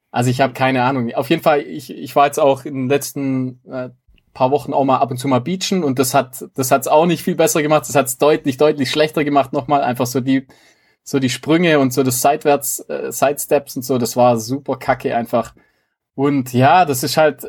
Also 0.09 0.31
ich 0.31 0.41
habe 0.41 0.53
keine 0.53 0.81
Ahnung. 0.81 1.13
Auf 1.13 1.29
jeden 1.29 1.43
Fall, 1.43 1.61
ich, 1.61 1.95
ich 1.95 2.15
war 2.15 2.25
jetzt 2.25 2.39
auch 2.39 2.65
in 2.65 2.73
den 2.73 2.89
letzten 2.89 3.61
äh, 3.69 3.89
paar 4.33 4.49
Wochen 4.49 4.73
auch 4.73 4.83
mal 4.83 4.97
ab 4.97 5.11
und 5.11 5.17
zu 5.17 5.27
mal 5.27 5.41
beachen 5.41 5.83
und 5.83 5.99
das 5.99 6.13
hat 6.13 6.45
das 6.55 6.71
hat's 6.71 6.87
auch 6.87 7.05
nicht 7.05 7.23
viel 7.23 7.35
besser 7.35 7.61
gemacht. 7.61 7.83
Das 7.87 7.95
hat's 7.95 8.17
deutlich 8.17 8.57
deutlich 8.57 8.89
schlechter 8.89 9.23
gemacht 9.23 9.53
nochmal. 9.53 9.81
Einfach 9.81 10.07
so 10.07 10.21
die 10.21 10.47
so 11.03 11.19
die 11.19 11.29
Sprünge 11.29 11.79
und 11.79 11.93
so 11.93 12.01
das 12.01 12.21
seitwärts 12.21 12.79
äh, 12.89 13.11
Sidesteps 13.11 13.75
und 13.75 13.83
so. 13.83 13.99
Das 13.99 14.15
war 14.15 14.37
super 14.37 14.77
kacke 14.77 15.15
einfach. 15.15 15.53
Und 16.15 16.53
ja, 16.53 16.85
das 16.85 17.03
ist 17.03 17.17
halt 17.17 17.43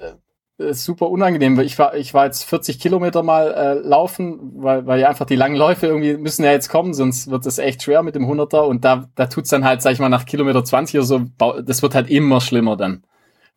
äh, 0.58 0.74
super 0.74 1.08
unangenehm. 1.10 1.58
Ich 1.60 1.78
war 1.78 1.94
ich 1.94 2.14
war 2.14 2.26
jetzt 2.26 2.44
40 2.44 2.80
Kilometer 2.80 3.22
mal 3.22 3.52
äh, 3.52 3.74
laufen, 3.74 4.52
weil 4.56 4.86
weil 4.86 5.00
ja 5.00 5.08
einfach 5.08 5.26
die 5.26 5.36
langen 5.36 5.56
Läufe 5.56 5.86
irgendwie 5.86 6.16
müssen 6.16 6.44
ja 6.44 6.52
jetzt 6.52 6.68
kommen, 6.68 6.94
sonst 6.94 7.30
wird 7.30 7.46
es 7.46 7.58
echt 7.58 7.82
schwer 7.82 8.02
mit 8.02 8.14
dem 8.14 8.24
100er 8.24 8.60
und 8.60 8.84
da 8.84 9.08
da 9.14 9.26
tut's 9.26 9.50
dann 9.50 9.64
halt 9.64 9.82
sag 9.82 9.92
ich 9.92 9.98
mal 10.00 10.08
nach 10.08 10.26
Kilometer 10.26 10.64
20 10.64 10.96
oder 10.96 11.06
so. 11.06 11.20
Das 11.62 11.82
wird 11.82 11.94
halt 11.94 12.10
immer 12.10 12.40
schlimmer 12.40 12.76
dann. 12.76 13.04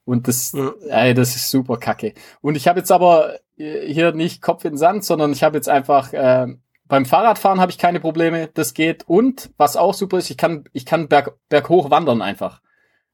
Und 0.05 0.27
das, 0.27 0.53
ja. 0.53 0.73
ey, 0.89 1.13
das 1.13 1.35
ist 1.35 1.51
super 1.51 1.77
kacke. 1.77 2.15
Und 2.41 2.55
ich 2.55 2.67
habe 2.67 2.79
jetzt 2.79 2.91
aber 2.91 3.35
äh, 3.57 3.91
hier 3.93 4.11
nicht 4.11 4.41
Kopf 4.41 4.65
in 4.65 4.77
Sand, 4.77 5.03
sondern 5.05 5.31
ich 5.31 5.43
habe 5.43 5.55
jetzt 5.57 5.69
einfach 5.69 6.13
äh, 6.13 6.47
beim 6.87 7.05
Fahrradfahren 7.05 7.61
habe 7.61 7.71
ich 7.71 7.77
keine 7.77 7.99
Probleme, 7.99 8.49
das 8.53 8.73
geht. 8.73 9.07
Und 9.07 9.51
was 9.57 9.77
auch 9.77 9.93
super 9.93 10.17
ist, 10.17 10.29
ich 10.31 10.37
kann 10.37 10.65
ich 10.73 10.85
kann 10.85 11.07
berg, 11.07 11.37
berghoch 11.49 11.91
wandern 11.91 12.21
einfach. 12.21 12.61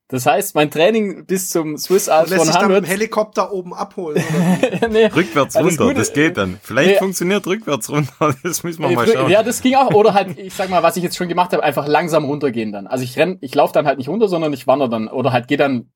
Das 0.07 0.27
heißt, 0.27 0.53
mein 0.53 0.69
Training 0.69 1.25
bis 1.25 1.49
zum 1.49 1.77
Swiss 1.77 2.09
Alps 2.09 2.31
100... 2.31 2.45
Lässt 2.45 2.45
sich 2.45 2.61
dann 2.61 2.71
mit 2.71 2.83
dem 2.83 2.85
Helikopter 2.85 3.51
oben 3.51 3.73
abholen, 3.73 4.23
oder? 4.23 4.87
nee, 4.89 5.05
rückwärts 5.07 5.55
runter, 5.55 5.95
das 5.95 6.13
geht 6.13 6.37
dann. 6.37 6.59
Vielleicht 6.61 6.91
nee, 6.91 6.97
funktioniert 6.97 7.47
rückwärts 7.47 7.89
runter, 7.89 8.35
das 8.43 8.63
müssen 8.63 8.83
wir 8.83 8.91
mal 8.91 9.07
schauen. 9.07 9.31
Ja, 9.31 9.41
das 9.41 9.61
ging 9.61 9.73
auch. 9.73 9.91
Oder 9.95 10.13
halt, 10.13 10.37
ich 10.37 10.53
sag 10.53 10.69
mal, 10.69 10.83
was 10.83 10.95
ich 10.95 11.01
jetzt 11.01 11.17
schon 11.17 11.27
gemacht 11.27 11.53
habe, 11.53 11.63
einfach 11.63 11.87
langsam 11.87 12.25
runtergehen 12.25 12.71
dann. 12.71 12.85
Also 12.85 13.03
ich 13.03 13.17
renn, 13.17 13.39
ich 13.41 13.55
laufe 13.55 13.73
dann 13.73 13.87
halt 13.87 13.97
nicht 13.97 14.09
runter, 14.09 14.27
sondern 14.27 14.53
ich 14.53 14.67
wandere 14.67 14.89
dann. 14.89 15.07
Oder 15.07 15.33
halt 15.33 15.47
gehe 15.47 15.57
dann 15.57 15.89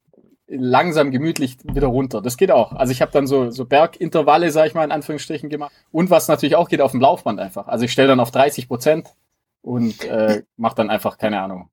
langsam 0.48 1.12
gemütlich 1.12 1.58
wieder 1.64 1.88
runter. 1.88 2.22
Das 2.22 2.36
geht 2.36 2.50
auch. 2.50 2.74
Also 2.74 2.92
ich 2.92 3.02
habe 3.02 3.12
dann 3.12 3.28
so, 3.28 3.52
so 3.52 3.66
Bergintervalle, 3.66 4.50
sage 4.52 4.70
ich 4.70 4.74
mal, 4.74 4.84
in 4.84 4.92
Anführungsstrichen 4.92 5.50
gemacht. 5.50 5.72
Und 5.92 6.10
was 6.10 6.28
natürlich 6.28 6.56
auch 6.56 6.68
geht, 6.68 6.82
auf 6.82 6.92
dem 6.92 7.02
Laufband 7.02 7.40
einfach. 7.40 7.68
Also 7.68 7.86
ich 7.86 7.92
stelle 7.92 8.08
dann 8.08 8.20
auf 8.20 8.32
30 8.32 8.68
Prozent 8.68 9.14
und 9.62 10.04
äh, 10.06 10.42
mache 10.58 10.76
dann 10.76 10.90
einfach, 10.90 11.20
keine 11.20 11.42
Ahnung. 11.42 11.70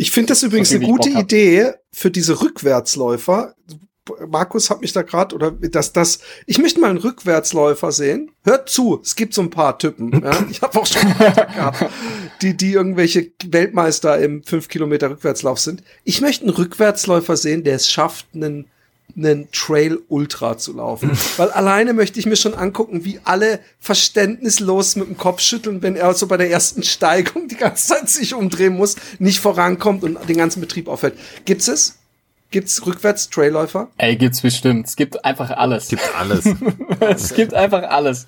Ich 0.00 0.12
finde 0.12 0.28
das 0.28 0.42
übrigens 0.42 0.72
eine 0.72 0.86
gute 0.86 1.10
Idee 1.10 1.74
für 1.92 2.10
diese 2.10 2.40
Rückwärtsläufer. 2.40 3.54
Markus 4.26 4.70
hat 4.70 4.80
mich 4.80 4.94
da 4.94 5.02
gerade 5.02 5.34
oder 5.34 5.50
dass 5.50 5.92
das 5.92 6.20
ich 6.46 6.58
möchte 6.58 6.80
mal 6.80 6.88
einen 6.88 6.98
Rückwärtsläufer 6.98 7.92
sehen. 7.92 8.30
Hört 8.42 8.70
zu, 8.70 8.98
es 9.04 9.14
gibt 9.14 9.34
so 9.34 9.42
ein 9.42 9.50
paar 9.50 9.78
Typen. 9.78 10.22
Ja? 10.24 10.46
Ich 10.50 10.62
habe 10.62 10.80
auch 10.80 10.86
schon 10.86 11.02
gehabt, 11.18 11.84
die 12.40 12.56
die 12.56 12.72
irgendwelche 12.72 13.30
Weltmeister 13.46 14.18
im 14.18 14.42
5 14.42 14.68
Kilometer 14.68 15.10
Rückwärtslauf 15.10 15.60
sind. 15.60 15.82
Ich 16.04 16.22
möchte 16.22 16.46
einen 16.46 16.54
Rückwärtsläufer 16.54 17.36
sehen, 17.36 17.62
der 17.62 17.74
es 17.74 17.90
schafft, 17.90 18.28
einen 18.34 18.70
einen 19.24 19.50
Trail 19.52 19.98
Ultra 20.08 20.58
zu 20.58 20.72
laufen. 20.74 21.10
Weil 21.36 21.50
alleine 21.50 21.92
möchte 21.92 22.18
ich 22.18 22.26
mir 22.26 22.36
schon 22.36 22.54
angucken, 22.54 23.04
wie 23.04 23.20
alle 23.24 23.60
verständnislos 23.78 24.96
mit 24.96 25.08
dem 25.08 25.16
Kopf 25.16 25.40
schütteln, 25.40 25.82
wenn 25.82 25.96
er 25.96 26.12
so 26.14 26.26
bei 26.26 26.36
der 26.36 26.50
ersten 26.50 26.82
Steigung 26.82 27.48
die 27.48 27.56
ganze 27.56 27.88
Zeit 27.88 28.08
sich 28.08 28.34
umdrehen 28.34 28.76
muss, 28.76 28.96
nicht 29.18 29.40
vorankommt 29.40 30.02
und 30.02 30.28
den 30.28 30.36
ganzen 30.36 30.60
Betrieb 30.60 30.88
aufhält. 30.88 31.14
Gibt's 31.44 31.68
es? 31.68 31.98
Gibt's 32.50 32.84
rückwärts 32.84 33.30
Trailläufer? 33.30 33.90
Ey, 33.96 34.16
gibt's 34.16 34.40
bestimmt. 34.40 34.88
Es 34.88 34.96
gibt 34.96 35.24
einfach 35.24 35.50
alles. 35.50 35.84
Es 35.84 35.88
gibt 35.90 36.16
alles. 36.18 36.44
es 37.00 37.34
gibt 37.34 37.54
einfach 37.54 37.84
alles. 37.84 38.26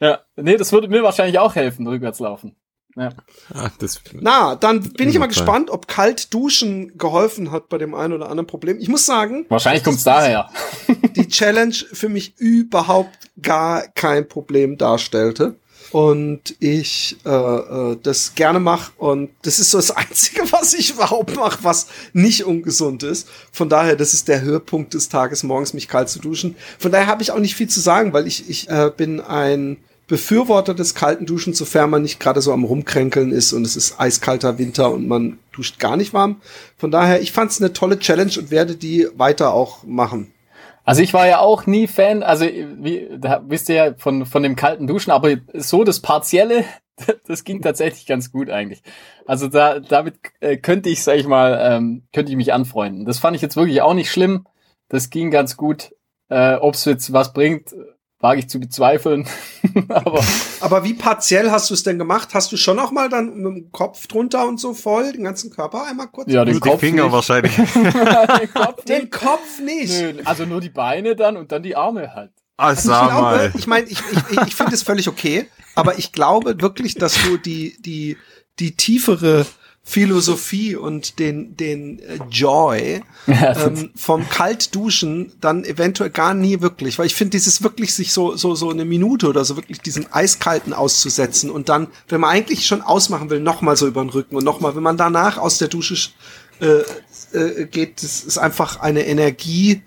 Ja, 0.00 0.20
nee, 0.36 0.56
das 0.56 0.72
würde 0.72 0.88
mir 0.88 1.02
wahrscheinlich 1.02 1.38
auch 1.38 1.54
helfen, 1.54 1.86
rückwärts 1.86 2.20
laufen. 2.20 2.56
Ja. 2.98 3.10
Ach, 3.54 3.70
das 3.78 4.00
Na, 4.12 4.56
dann 4.56 4.92
bin 4.92 5.08
ich 5.08 5.18
mal 5.18 5.26
gespannt, 5.26 5.70
ob 5.70 5.86
kalt 5.86 6.34
duschen 6.34 6.98
geholfen 6.98 7.52
hat 7.52 7.68
bei 7.68 7.78
dem 7.78 7.94
einen 7.94 8.12
oder 8.12 8.28
anderen 8.28 8.46
Problem. 8.46 8.78
Ich 8.80 8.88
muss 8.88 9.06
sagen, 9.06 9.46
wahrscheinlich 9.48 9.84
kommt's 9.84 10.02
daher. 10.02 10.50
die 11.16 11.28
Challenge 11.28 11.74
für 11.92 12.08
mich 12.08 12.34
überhaupt 12.38 13.30
gar 13.40 13.86
kein 13.88 14.28
Problem 14.28 14.78
darstellte 14.78 15.56
und 15.90 16.56
ich 16.60 17.16
äh, 17.24 17.30
äh, 17.30 17.96
das 18.02 18.34
gerne 18.34 18.60
mache 18.60 18.92
und 18.98 19.30
das 19.42 19.58
ist 19.58 19.70
so 19.70 19.78
das 19.78 19.90
Einzige, 19.90 20.42
was 20.52 20.74
ich 20.74 20.90
überhaupt 20.90 21.34
mache, 21.36 21.58
was 21.62 21.86
nicht 22.12 22.44
ungesund 22.44 23.02
ist. 23.02 23.28
Von 23.52 23.68
daher, 23.68 23.96
das 23.96 24.14
ist 24.14 24.28
der 24.28 24.40
Höhepunkt 24.40 24.94
des 24.94 25.08
Tages, 25.08 25.42
morgens 25.42 25.72
mich 25.72 25.88
kalt 25.88 26.08
zu 26.08 26.18
duschen. 26.18 26.56
Von 26.78 26.92
daher 26.92 27.06
habe 27.06 27.22
ich 27.22 27.30
auch 27.30 27.38
nicht 27.38 27.54
viel 27.54 27.68
zu 27.68 27.80
sagen, 27.80 28.12
weil 28.12 28.26
ich, 28.26 28.48
ich 28.50 28.68
äh, 28.68 28.90
bin 28.94 29.20
ein 29.20 29.78
Befürworter 30.08 30.74
des 30.74 30.94
kalten 30.94 31.26
Duschen, 31.26 31.52
sofern 31.52 31.90
man 31.90 32.02
nicht 32.02 32.18
gerade 32.18 32.40
so 32.40 32.52
am 32.52 32.64
Rumkränkeln 32.64 33.30
ist 33.30 33.52
und 33.52 33.64
es 33.64 33.76
ist 33.76 34.00
eiskalter 34.00 34.58
Winter 34.58 34.90
und 34.90 35.06
man 35.06 35.38
duscht 35.52 35.78
gar 35.78 35.96
nicht 35.98 36.14
warm. 36.14 36.40
Von 36.78 36.90
daher, 36.90 37.20
ich 37.20 37.30
fand 37.30 37.50
es 37.50 37.60
eine 37.60 37.74
tolle 37.74 37.98
Challenge 37.98 38.32
und 38.38 38.50
werde 38.50 38.74
die 38.74 39.06
weiter 39.16 39.52
auch 39.52 39.84
machen. 39.84 40.32
Also 40.84 41.02
ich 41.02 41.12
war 41.12 41.28
ja 41.28 41.40
auch 41.40 41.66
nie 41.66 41.86
Fan, 41.86 42.22
also 42.22 42.46
wie, 42.46 43.06
da 43.18 43.44
wisst 43.46 43.68
ihr 43.68 43.74
ja 43.74 43.94
von, 43.98 44.24
von 44.24 44.42
dem 44.42 44.56
kalten 44.56 44.86
Duschen, 44.86 45.10
aber 45.10 45.36
so 45.52 45.84
das 45.84 46.00
Partielle, 46.00 46.64
das 47.26 47.44
ging 47.44 47.60
tatsächlich 47.60 48.06
ganz 48.06 48.32
gut 48.32 48.48
eigentlich. 48.48 48.82
Also 49.26 49.48
da, 49.48 49.78
damit 49.78 50.14
äh, 50.40 50.56
könnte 50.56 50.88
ich, 50.88 51.04
sag 51.04 51.18
ich 51.18 51.26
mal, 51.26 51.58
ähm, 51.62 52.04
könnte 52.14 52.32
ich 52.32 52.38
mich 52.38 52.54
anfreunden. 52.54 53.04
Das 53.04 53.18
fand 53.18 53.36
ich 53.36 53.42
jetzt 53.42 53.56
wirklich 53.56 53.82
auch 53.82 53.92
nicht 53.92 54.10
schlimm. 54.10 54.46
Das 54.88 55.10
ging 55.10 55.30
ganz 55.30 55.58
gut. 55.58 55.94
Äh, 56.30 56.54
Ob 56.54 56.74
es 56.74 56.86
jetzt 56.86 57.12
was 57.12 57.34
bringt, 57.34 57.74
wage 58.20 58.40
ich 58.40 58.48
zu 58.48 58.58
bezweifeln. 58.58 59.28
aber, 59.88 60.24
aber 60.60 60.84
wie 60.84 60.94
partiell 60.94 61.50
hast 61.50 61.70
du 61.70 61.74
es 61.74 61.82
denn 61.82 61.98
gemacht? 61.98 62.30
Hast 62.34 62.50
du 62.50 62.56
schon 62.56 62.76
noch 62.76 62.90
mal 62.90 63.08
dann 63.08 63.36
mit 63.36 63.44
dem 63.44 63.72
Kopf 63.72 64.06
drunter 64.06 64.46
und 64.46 64.58
so 64.58 64.74
voll, 64.74 65.12
den 65.12 65.24
ganzen 65.24 65.50
Körper 65.50 65.86
einmal 65.86 66.08
kurz? 66.08 66.30
Ja, 66.30 66.44
den 66.44 66.60
Kopf 66.60 66.80
Finger 66.80 67.04
nicht. 67.04 67.12
wahrscheinlich. 67.12 67.54
den, 67.74 68.54
Kopf 68.54 68.84
den 68.84 69.10
Kopf 69.10 69.60
nicht. 69.64 70.00
Nö, 70.00 70.14
also 70.24 70.44
nur 70.46 70.60
die 70.60 70.70
Beine 70.70 71.14
dann 71.14 71.36
und 71.36 71.52
dann 71.52 71.62
die 71.62 71.76
Arme 71.76 72.14
halt. 72.14 72.32
Ah, 72.56 72.74
sag 72.74 73.12
mal. 73.12 73.52
Ich 73.56 73.68
meine, 73.68 73.86
ich, 73.86 74.00
ich, 74.10 74.40
ich 74.48 74.54
finde 74.56 74.74
es 74.74 74.82
völlig 74.82 75.06
okay, 75.08 75.46
aber 75.76 75.98
ich 75.98 76.10
glaube 76.10 76.60
wirklich, 76.60 76.96
dass 76.96 77.14
du 77.22 77.36
die, 77.36 77.80
die, 77.80 78.16
die 78.58 78.74
tiefere 78.74 79.46
Philosophie 79.88 80.76
und 80.76 81.18
den, 81.18 81.56
den 81.56 81.98
äh, 82.00 82.18
Joy 82.30 83.00
ähm, 83.26 83.90
vom 83.96 84.28
Kaltduschen 84.28 85.32
dann 85.40 85.64
eventuell 85.64 86.10
gar 86.10 86.34
nie 86.34 86.60
wirklich, 86.60 86.98
weil 86.98 87.06
ich 87.06 87.14
finde, 87.14 87.30
dieses 87.30 87.62
wirklich 87.62 87.94
sich 87.94 88.12
so, 88.12 88.36
so, 88.36 88.54
so 88.54 88.68
eine 88.68 88.84
Minute 88.84 89.26
oder 89.28 89.46
so 89.46 89.56
wirklich 89.56 89.80
diesen 89.80 90.12
Eiskalten 90.12 90.74
auszusetzen 90.74 91.50
und 91.50 91.70
dann, 91.70 91.86
wenn 92.06 92.20
man 92.20 92.28
eigentlich 92.28 92.66
schon 92.66 92.82
ausmachen 92.82 93.30
will, 93.30 93.40
nochmal 93.40 93.78
so 93.78 93.86
über 93.86 94.02
den 94.02 94.10
Rücken 94.10 94.36
und 94.36 94.44
nochmal, 94.44 94.76
wenn 94.76 94.82
man 94.82 94.98
danach 94.98 95.38
aus 95.38 95.56
der 95.56 95.68
Dusche 95.68 95.96
äh, 96.60 96.82
äh, 97.32 97.64
geht, 97.64 98.02
das 98.02 98.24
ist 98.24 98.36
einfach 98.36 98.80
eine 98.80 99.06
Energie, 99.06 99.80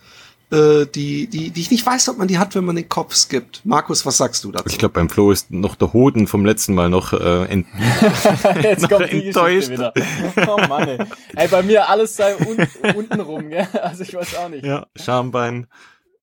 äh, 0.51 0.85
die, 0.85 1.27
die, 1.27 1.49
die 1.49 1.61
ich 1.61 1.71
nicht 1.71 1.85
weiß, 1.85 2.09
ob 2.09 2.17
man 2.17 2.27
die 2.27 2.37
hat, 2.37 2.55
wenn 2.55 2.65
man 2.65 2.75
den 2.75 2.89
Kopf 2.89 3.15
skippt. 3.15 3.61
Markus, 3.63 4.05
was 4.05 4.17
sagst 4.17 4.43
du 4.43 4.51
dazu? 4.51 4.65
Ich 4.67 4.77
glaube, 4.77 4.93
beim 4.93 5.09
Flo 5.09 5.31
ist 5.31 5.51
noch 5.51 5.75
der 5.75 5.93
Hoden 5.93 6.27
vom 6.27 6.45
letzten 6.45 6.73
Mal 6.73 6.89
noch, 6.89 7.13
äh, 7.13 7.45
ent 7.45 7.67
Jetzt 8.61 8.83
noch 8.83 8.89
kommt 8.89 9.11
die 9.11 9.27
enttäuscht. 9.27 9.69
Wieder. 9.69 9.93
Oh 10.47 10.57
Mann, 10.67 10.87
ey. 10.87 10.97
ey. 11.35 11.47
bei 11.47 11.63
mir 11.63 11.89
alles 11.89 12.15
sei 12.15 12.35
un 12.35 12.57
unten 12.95 13.21
rum, 13.21 13.49
gell? 13.49 13.67
Also 13.81 14.03
ich 14.03 14.13
weiß 14.13 14.35
auch 14.35 14.49
nicht. 14.49 14.65
Ja, 14.65 14.87
Schambein, 14.95 15.67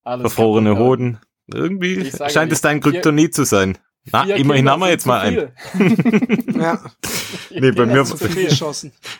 alles 0.04 0.22
verfrorene 0.22 0.78
Hoden. 0.78 1.18
Irgendwie 1.52 2.10
scheint 2.28 2.52
es 2.52 2.60
dein 2.60 2.80
Kryptonit 2.80 3.34
zu 3.34 3.44
sein. 3.44 3.78
Na, 4.10 4.24
immerhin 4.24 4.68
haben 4.70 4.80
wir 4.80 4.88
jetzt 4.88 5.06
mal 5.06 5.20
einen. 5.20 5.48
ja. 6.60 6.80
Nee, 7.50 7.72
bei 7.72 7.86
mir, 7.86 8.04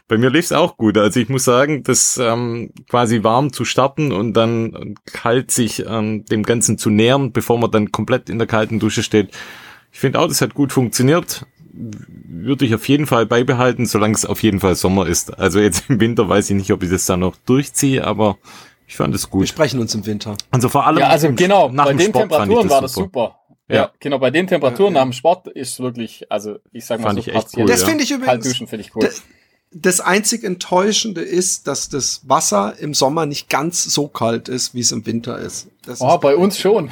bei 0.09 0.19
mir 0.19 0.31
lief's 0.31 0.53
auch 0.53 0.77
gut. 0.77 0.97
Also 0.97 1.21
ich 1.21 1.29
muss 1.29 1.45
sagen, 1.45 1.83
das 1.83 2.19
ähm, 2.19 2.71
quasi 2.89 3.23
warm 3.23 3.53
zu 3.53 3.65
starten 3.65 4.13
und 4.13 4.33
dann 4.35 4.95
kalt 5.05 5.51
sich 5.51 5.85
ähm, 5.87 6.25
dem 6.27 6.43
Ganzen 6.43 6.79
zu 6.79 6.91
nähern, 6.91 7.33
bevor 7.33 7.59
man 7.59 7.71
dann 7.71 7.93
komplett 7.93 8.31
in 8.31 8.39
der 8.39 8.47
kalten 8.47 8.79
Dusche 8.79 9.03
steht. 9.03 9.31
Ich 9.93 10.01
finde 10.01 10.21
auch, 10.21 10.29
das 10.29 10.41
hat 10.41 10.55
gut 10.55 10.73
funktioniert. 10.73 11.47
Würde 11.71 12.65
ich 12.65 12.75
auf 12.75 12.89
jeden 12.89 13.07
Fall 13.07 13.27
beibehalten, 13.27 13.87
solange 13.87 14.15
es 14.15 14.25
auf 14.25 14.43
jeden 14.43 14.61
Fall 14.61 14.75
Sommer 14.75 15.07
ist. 15.07 15.39
Also 15.39 15.61
jetzt 15.61 15.85
im 15.89 16.01
Winter 16.01 16.29
weiß 16.29 16.51
ich 16.51 16.57
nicht, 16.57 16.73
ob 16.73 16.83
ich 16.83 16.91
das 16.91 17.07
dann 17.07 17.21
noch 17.21 17.37
durchziehe, 17.47 18.05
aber 18.05 18.39
ich 18.87 18.97
fand 18.97 19.15
es 19.15 19.29
gut. 19.29 19.43
Wir 19.43 19.49
sprechen 19.49 19.81
uns 19.81 19.95
im 19.95 20.07
Winter. 20.07 20.35
Also 20.51 20.69
vor 20.69 20.87
allem. 20.87 20.99
Ja, 20.99 21.09
also 21.09 21.31
genau, 21.33 21.69
nach 21.69 21.85
bei 21.85 21.93
den 21.93 22.09
Sport 22.09 22.31
Temperaturen 22.31 22.71
war 22.71 22.81
das 22.81 22.95
super. 22.95 23.38
Ja. 23.69 23.75
ja, 23.77 23.93
genau, 24.01 24.19
bei 24.19 24.31
den 24.31 24.47
Temperaturen 24.47 24.95
ja, 24.95 25.01
ja. 25.01 25.05
nach 25.05 25.11
dem 25.11 25.13
Sport 25.13 25.47
ist 25.49 25.79
wirklich, 25.81 26.31
also 26.31 26.57
ich 26.73 26.87
sag 26.87 27.01
mal 27.01 27.09
Fand 27.09 27.23
so 27.23 27.31
ich 27.31 27.37
echt 27.37 27.57
cool, 27.57 27.67
Das 27.67 27.83
finde 27.83 28.03
ich 28.03 28.11
übrigens. 28.11 28.27
Kaltduschen 28.27 28.67
finde 28.67 28.87
ich 28.87 28.97
cool. 28.97 29.11
Das 29.71 30.01
einzig 30.01 30.45
Enttäuschende 30.45 31.21
ist, 31.21 31.67
dass 31.67 31.91
das 31.91 32.23
Wasser 32.27 32.79
im 32.79 32.95
Sommer 32.95 33.27
nicht 33.27 33.51
ganz 33.51 33.85
so 33.85 34.09
kalt 34.09 34.49
ist, 34.49 34.75
wie 34.75 34.81
es 34.81 34.93
im 34.93 35.05
Winter 35.05 35.39
ist. 35.39 35.69
Das 35.85 36.01
oh, 36.01 36.15
ist 36.15 36.21
bei 36.21 36.35
uns 36.35 36.59
schon. 36.59 36.91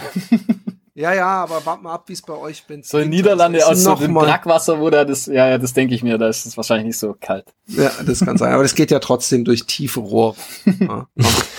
Ja, 0.96 1.12
ja, 1.12 1.26
aber 1.26 1.66
wart 1.66 1.82
mal 1.82 1.92
ab, 1.92 2.04
wie 2.06 2.14
es 2.14 2.22
bei 2.22 2.32
euch 2.32 2.64
bin. 2.64 2.82
So 2.82 2.96
in 2.98 3.10
Niederlande 3.10 3.66
aus 3.66 3.82
so 3.82 3.94
dem 3.96 4.14
Brackwasser, 4.14 4.80
wo 4.80 4.88
da 4.88 5.04
das, 5.04 5.26
ja, 5.26 5.46
ja, 5.46 5.58
das 5.58 5.74
denke 5.74 5.94
ich 5.94 6.02
mir, 6.02 6.16
da 6.16 6.26
ist 6.26 6.46
es 6.46 6.56
wahrscheinlich 6.56 6.86
nicht 6.86 6.98
so 6.98 7.14
kalt. 7.20 7.52
Ja, 7.66 7.90
das 8.06 8.20
kann 8.20 8.38
sein, 8.38 8.54
aber 8.54 8.62
das 8.62 8.74
geht 8.74 8.90
ja 8.90 8.98
trotzdem 8.98 9.44
durch 9.44 9.66
tiefe 9.66 10.00
Rohre. 10.00 10.36
Ja, 10.80 11.06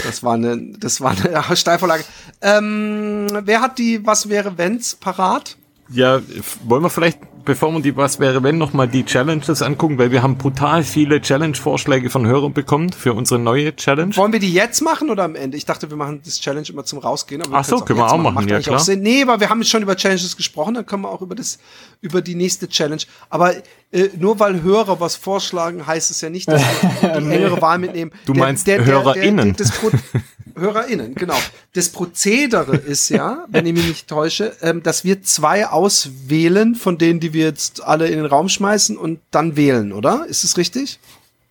das 0.06 0.24
war 0.24 0.34
eine, 0.34 0.72
das 0.80 1.02
war 1.02 1.12
eine 1.12 1.56
Steilvorlage. 1.56 2.04
Ähm, 2.42 3.28
wer 3.44 3.62
hat 3.62 3.78
die 3.78 4.06
Was 4.06 4.28
wäre 4.30 4.58
wenn's 4.58 4.96
parat? 4.96 5.56
Ja, 5.90 6.20
wollen 6.64 6.82
wir 6.82 6.90
vielleicht 6.90 7.20
bevor 7.48 7.72
wir 7.72 7.82
die 7.82 7.96
Was 7.96 8.20
wäre 8.20 8.44
wenn 8.44 8.58
nochmal 8.58 8.88
die 8.88 9.06
Challenges 9.06 9.62
angucken, 9.62 9.98
weil 9.98 10.12
wir 10.12 10.22
haben 10.22 10.38
brutal 10.38 10.84
viele 10.84 11.22
Challenge-Vorschläge 11.22 12.10
von 12.10 12.28
Hörern 12.28 12.54
bekommen 12.54 12.92
für 12.92 13.14
unsere 13.14 13.40
neue 13.40 13.76
Challenge. 13.76 14.16
Wollen 14.18 14.34
wir 14.34 14.40
die 14.40 14.54
jetzt 14.54 14.82
machen 14.82 15.10
oder 15.10 15.24
am 15.24 15.36
Ende? 15.36 15.58
Ich 15.58 15.66
dachte, 15.66 15.90
wir 15.90 15.98
machen 15.98 16.22
das 16.24 16.40
Challenge 16.42 16.68
immer 16.70 16.84
zum 16.84 17.00
Rausgehen. 17.00 17.42
Aber 17.42 17.58
Ach 17.58 17.64
so, 17.64 17.80
können 17.80 18.00
wir 18.00 18.12
auch 18.12 18.18
machen, 18.18 18.36
machen. 18.36 18.50
ja 18.50 18.60
klar. 18.60 18.84
Nee, 18.98 19.24
aber 19.24 19.40
wir 19.40 19.50
haben 19.50 19.64
schon 19.64 19.82
über 19.82 19.96
Challenges 19.96 20.36
gesprochen, 20.36 20.74
dann 20.74 20.86
können 20.86 21.04
wir 21.04 21.10
auch 21.10 21.22
über 21.22 21.36
das, 21.36 21.58
über 22.02 22.22
die 22.22 22.36
nächste 22.36 22.68
Challenge. 22.68 23.02
Aber 23.30 23.54
äh, 23.92 24.10
nur 24.18 24.40
weil 24.40 24.62
Hörer 24.62 25.00
was 25.00 25.16
vorschlagen, 25.16 25.88
heißt 25.88 26.12
es 26.12 26.20
ja 26.20 26.30
nicht, 26.30 26.50
dass 26.50 26.62
wir 26.62 27.10
die 27.22 27.32
engere 27.32 27.62
Wahl 27.62 27.80
mitnehmen. 27.80 28.12
Du 28.26 28.34
der, 28.34 28.44
meinst 28.44 28.68
der, 28.68 28.80
der, 28.80 28.86
HörerInnen? 28.88 29.56
Der, 29.56 29.66
HörerInnen, 30.58 31.16
genau. 31.16 31.38
Das 31.74 31.90
Prozedere 31.90 32.76
ist 32.76 33.10
ja, 33.10 33.46
wenn 33.50 33.66
ich 33.66 33.74
mich 33.74 33.88
nicht 33.88 34.08
täusche, 34.08 34.54
ähm, 34.62 34.84
dass 34.84 35.04
wir 35.04 35.22
zwei 35.24 35.68
auswählen 35.68 36.76
von 36.76 36.98
denen, 36.98 37.20
die 37.20 37.34
wir 37.34 37.46
jetzt 37.46 37.84
alle 37.84 38.08
in 38.08 38.18
den 38.18 38.26
Raum 38.26 38.50
schmeißen 38.50 38.98
und 38.98 39.20
dann 39.32 39.56
wählen, 39.56 39.94
oder? 39.94 40.26
Ist 40.28 40.44
es 40.44 40.58
richtig? 40.58 41.00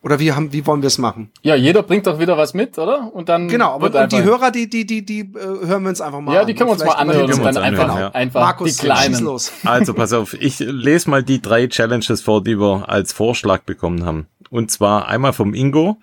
Oder 0.06 0.20
wie 0.20 0.30
haben, 0.30 0.52
wie 0.52 0.64
wollen 0.66 0.82
wir 0.82 0.86
es 0.86 0.98
machen? 0.98 1.32
Ja, 1.42 1.56
jeder 1.56 1.82
bringt 1.82 2.06
doch 2.06 2.20
wieder 2.20 2.38
was 2.38 2.54
mit, 2.54 2.78
oder? 2.78 3.12
Und 3.12 3.28
dann 3.28 3.48
genau. 3.48 3.72
Aber 3.72 4.02
und 4.02 4.12
die 4.12 4.22
Hörer, 4.22 4.52
die 4.52 4.70
die 4.70 4.86
die 4.86 5.04
die 5.04 5.20
äh, 5.20 5.66
hören 5.66 5.82
wir 5.82 5.88
uns 5.88 6.00
einfach 6.00 6.20
mal. 6.20 6.32
Ja, 6.32 6.44
die 6.44 6.54
können 6.54 6.68
wir 6.68 6.74
uns 6.74 6.84
mal 6.84 6.92
anhören 6.92 7.32
und 7.32 7.42
dann 7.42 7.56
einfach 7.56 7.84
anhören, 7.84 8.00
ja. 8.00 8.10
einfach 8.12 8.40
Markus, 8.40 8.76
die 8.76 8.84
kleinen. 8.84 9.24
Los. 9.24 9.50
Also 9.64 9.94
pass 9.94 10.12
auf, 10.12 10.34
ich 10.34 10.60
lese 10.60 11.10
mal 11.10 11.24
die 11.24 11.42
drei 11.42 11.66
Challenges 11.66 12.22
vor, 12.22 12.44
die 12.44 12.56
wir 12.56 12.88
als 12.88 13.12
Vorschlag 13.12 13.62
bekommen 13.62 14.06
haben. 14.06 14.28
Und 14.48 14.70
zwar 14.70 15.08
einmal 15.08 15.32
vom 15.32 15.54
Ingo. 15.54 15.96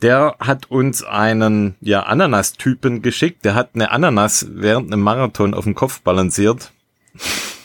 Der 0.00 0.36
hat 0.38 0.70
uns 0.70 1.02
einen 1.02 1.74
ja 1.80 2.04
Ananas-Typen 2.04 3.02
geschickt. 3.02 3.44
Der 3.44 3.54
hat 3.54 3.70
eine 3.74 3.90
Ananas 3.90 4.46
während 4.50 4.92
einem 4.92 5.02
Marathon 5.02 5.54
auf 5.54 5.64
dem 5.64 5.74
Kopf 5.74 6.00
balanciert. 6.02 6.72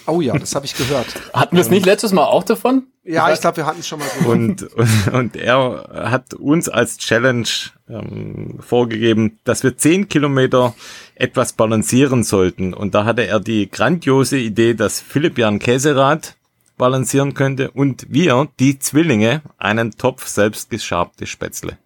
Oh 0.07 0.19
ja, 0.19 0.37
das 0.37 0.55
habe 0.55 0.65
ich 0.65 0.75
gehört. 0.75 1.07
Hatten 1.33 1.55
wir 1.55 1.61
es 1.61 1.69
nicht 1.69 1.85
letztes 1.85 2.11
Mal 2.11 2.25
auch 2.25 2.43
davon? 2.43 2.87
Ja, 3.05 3.31
ich, 3.33 3.41
glaube, 3.41 3.57
wir 3.57 3.65
hatten 3.65 3.81
es 3.81 3.87
schon 3.87 3.99
mal 3.99 4.07
gehört. 4.17 4.27
Und, 4.27 4.63
und, 4.63 5.13
und 5.13 5.35
er 5.35 5.89
hat 6.09 6.33
uns 6.33 6.69
als 6.69 6.97
Challenge 6.97 7.47
ähm, 7.89 8.59
vorgegeben, 8.61 9.39
dass 9.43 9.63
wir 9.63 9.77
zehn 9.77 10.07
Kilometer 10.07 10.73
etwas 11.15 11.51
balancieren 11.51 12.23
sollten. 12.23 12.73
Und 12.73 12.95
da 12.95 13.03
hatte 13.03 13.27
er 13.27 13.41
die 13.41 13.69
grandiose 13.69 14.37
Idee, 14.37 14.73
dass 14.73 15.01
Philipp 15.01 15.37
Jan 15.37 15.59
Käserad 15.59 16.37
balancieren 16.77 17.33
könnte 17.33 17.71
und 17.71 18.05
wir, 18.09 18.47
die 18.59 18.79
Zwillinge, 18.79 19.41
einen 19.57 19.91
Topf 19.91 20.27
selbst 20.27 20.69
geschabte 20.69 21.27
Spätzle. 21.27 21.77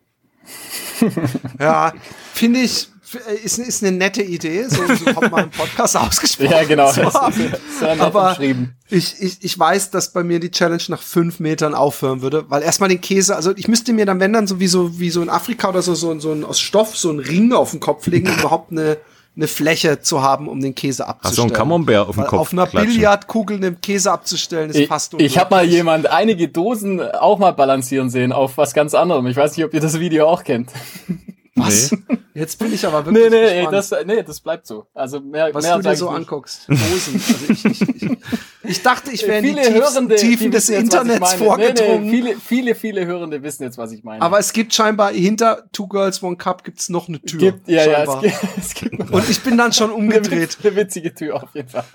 ja, 1.60 1.94
finde 2.34 2.62
ich, 2.62 2.90
ist, 3.44 3.58
ist 3.58 3.84
eine 3.84 3.96
nette 3.96 4.22
Idee, 4.22 4.66
so, 4.68 4.86
so 4.86 5.06
hat 5.06 5.32
man 5.32 5.46
im 5.46 5.50
Podcast 5.50 5.96
ausgesprochen. 5.98 6.52
Ja, 6.52 6.64
genau. 6.64 6.92
So, 6.92 7.04
aber 8.00 8.38
ich, 8.90 9.16
ich, 9.22 9.38
ich 9.42 9.58
weiß, 9.58 9.92
dass 9.92 10.12
bei 10.12 10.24
mir 10.24 10.40
die 10.40 10.52
Challenge 10.52 10.84
nach 10.90 11.02
fünf 11.02 11.40
Metern 11.40 11.74
aufhören 11.74 12.22
würde, 12.22 12.46
weil 12.50 12.64
erstmal 12.64 12.90
den 12.90 13.00
Käse, 13.00 13.36
also 13.36 13.54
ich 13.56 13.68
müsste 13.68 13.94
mir 13.94 14.06
dann, 14.06 14.20
wenn 14.20 14.34
dann 14.34 14.48
so 14.48 14.60
wie 14.60 14.68
so, 14.68 15.00
wie 15.00 15.10
so 15.10 15.22
in 15.22 15.30
Afrika 15.30 15.70
oder 15.70 15.82
so, 15.82 15.96
so, 15.96 16.20
so 16.20 16.34
ein, 16.34 16.44
aus 16.44 16.60
Stoff, 16.60 16.98
so 16.98 17.10
ein 17.10 17.20
Ring 17.20 17.54
auf 17.54 17.72
den 17.72 17.80
Kopf 17.80 18.08
legen, 18.08 18.28
überhaupt 18.28 18.72
eine, 18.72 18.98
eine 19.38 19.48
Fläche 19.48 20.02
zu 20.02 20.24
haben, 20.24 20.48
um 20.48 20.60
den 20.60 20.74
Käse 20.74 21.08
abzustellen. 21.08 21.50
Ach 21.50 21.52
so 21.52 21.54
ein 21.54 21.58
Camembert 21.58 22.10
auf 22.10 22.16
dem 22.16 22.26
Kopf. 22.26 22.40
Auf 22.40 22.54
einer 22.54 22.66
klatschen. 22.66 22.96
Billardkugel 22.96 23.60
den 23.60 23.80
Käse 23.80 24.12
abzustellen, 24.12 24.72
ist 24.72 24.78
ich, 24.78 24.88
fast 24.88 25.14
unmöglich. 25.14 25.32
Ich 25.32 25.40
habe 25.40 25.56
mal 25.56 25.64
jemand 25.64 26.08
einige 26.08 26.50
Dosen 26.50 27.00
auch 27.02 27.38
mal 27.38 27.52
balancieren 27.52 28.10
sehen 28.10 28.32
auf 28.32 28.58
was 28.58 28.74
ganz 28.74 28.96
anderem. 28.96 29.28
Ich 29.28 29.38
weiß 29.38 29.56
nicht, 29.56 29.66
ob 29.66 29.74
ihr 29.74 29.80
das 29.80 30.00
Video 30.00 30.28
auch 30.28 30.44
kennt. 30.44 30.72
Was? 31.58 31.92
Nee. 31.92 32.18
Jetzt 32.34 32.60
bin 32.60 32.72
ich 32.72 32.86
aber 32.86 33.06
wirklich 33.06 33.30
Nee, 33.32 33.36
nee, 33.36 33.66
gespannt. 33.66 33.74
das, 33.74 34.06
nee, 34.06 34.24
das 34.24 34.40
bleibt 34.40 34.68
so. 34.68 34.86
Also 34.94 35.20
mehr, 35.20 35.50
Was 35.54 35.66
mehr 35.66 35.78
du 35.78 35.82
dir 35.82 35.96
so 35.96 36.10
nicht. 36.10 36.18
anguckst. 36.18 36.68
Hosen. 36.70 37.16
Also 37.16 37.52
ich, 37.52 37.66
ich, 37.66 38.04
ich, 38.04 38.18
ich 38.64 38.84
dachte, 38.84 39.12
ich 39.12 39.28
wäre 39.28 39.40
in 39.46 39.56
die 39.56 39.62
Hörende, 39.74 40.16
Tiefen 40.16 40.52
des 40.52 40.68
jetzt, 40.68 40.84
Internets 40.84 41.34
vorgedrungen. 41.34 42.10
Nee, 42.10 42.22
nee, 42.22 42.36
viele, 42.36 42.40
viele, 42.40 42.76
viele 42.76 43.06
Hörende 43.08 43.42
wissen 43.42 43.64
jetzt, 43.64 43.78
was 43.78 43.92
ich 43.92 44.04
meine. 44.04 44.22
Aber 44.22 44.38
es 44.38 44.54
gibt 44.54 44.74
scheinbar 44.74 45.12
hinter 45.14 45.64
Two 45.72 45.88
Girls 45.88 46.22
One 46.22 46.36
Cup 46.38 46.64
gibt's 46.64 46.90
noch 46.90 47.08
eine 47.08 47.20
Tür. 47.22 47.40
Gibt, 47.40 47.68
ja, 47.68 47.84
scheinbar. 47.84 48.24
ja, 48.24 48.32
es 48.32 48.74
gibt, 48.76 48.98
es 48.98 49.00
gibt 49.00 49.12
Und 49.12 49.30
ich 49.30 49.42
bin 49.42 49.58
dann 49.58 49.74
schon 49.74 49.90
umgedreht. 49.98 50.58
Eine, 50.64 50.76
witzige 50.76 51.14
Tür 51.16 51.42
auf 51.42 51.50
jeden 51.56 51.70
Fall. 51.70 51.86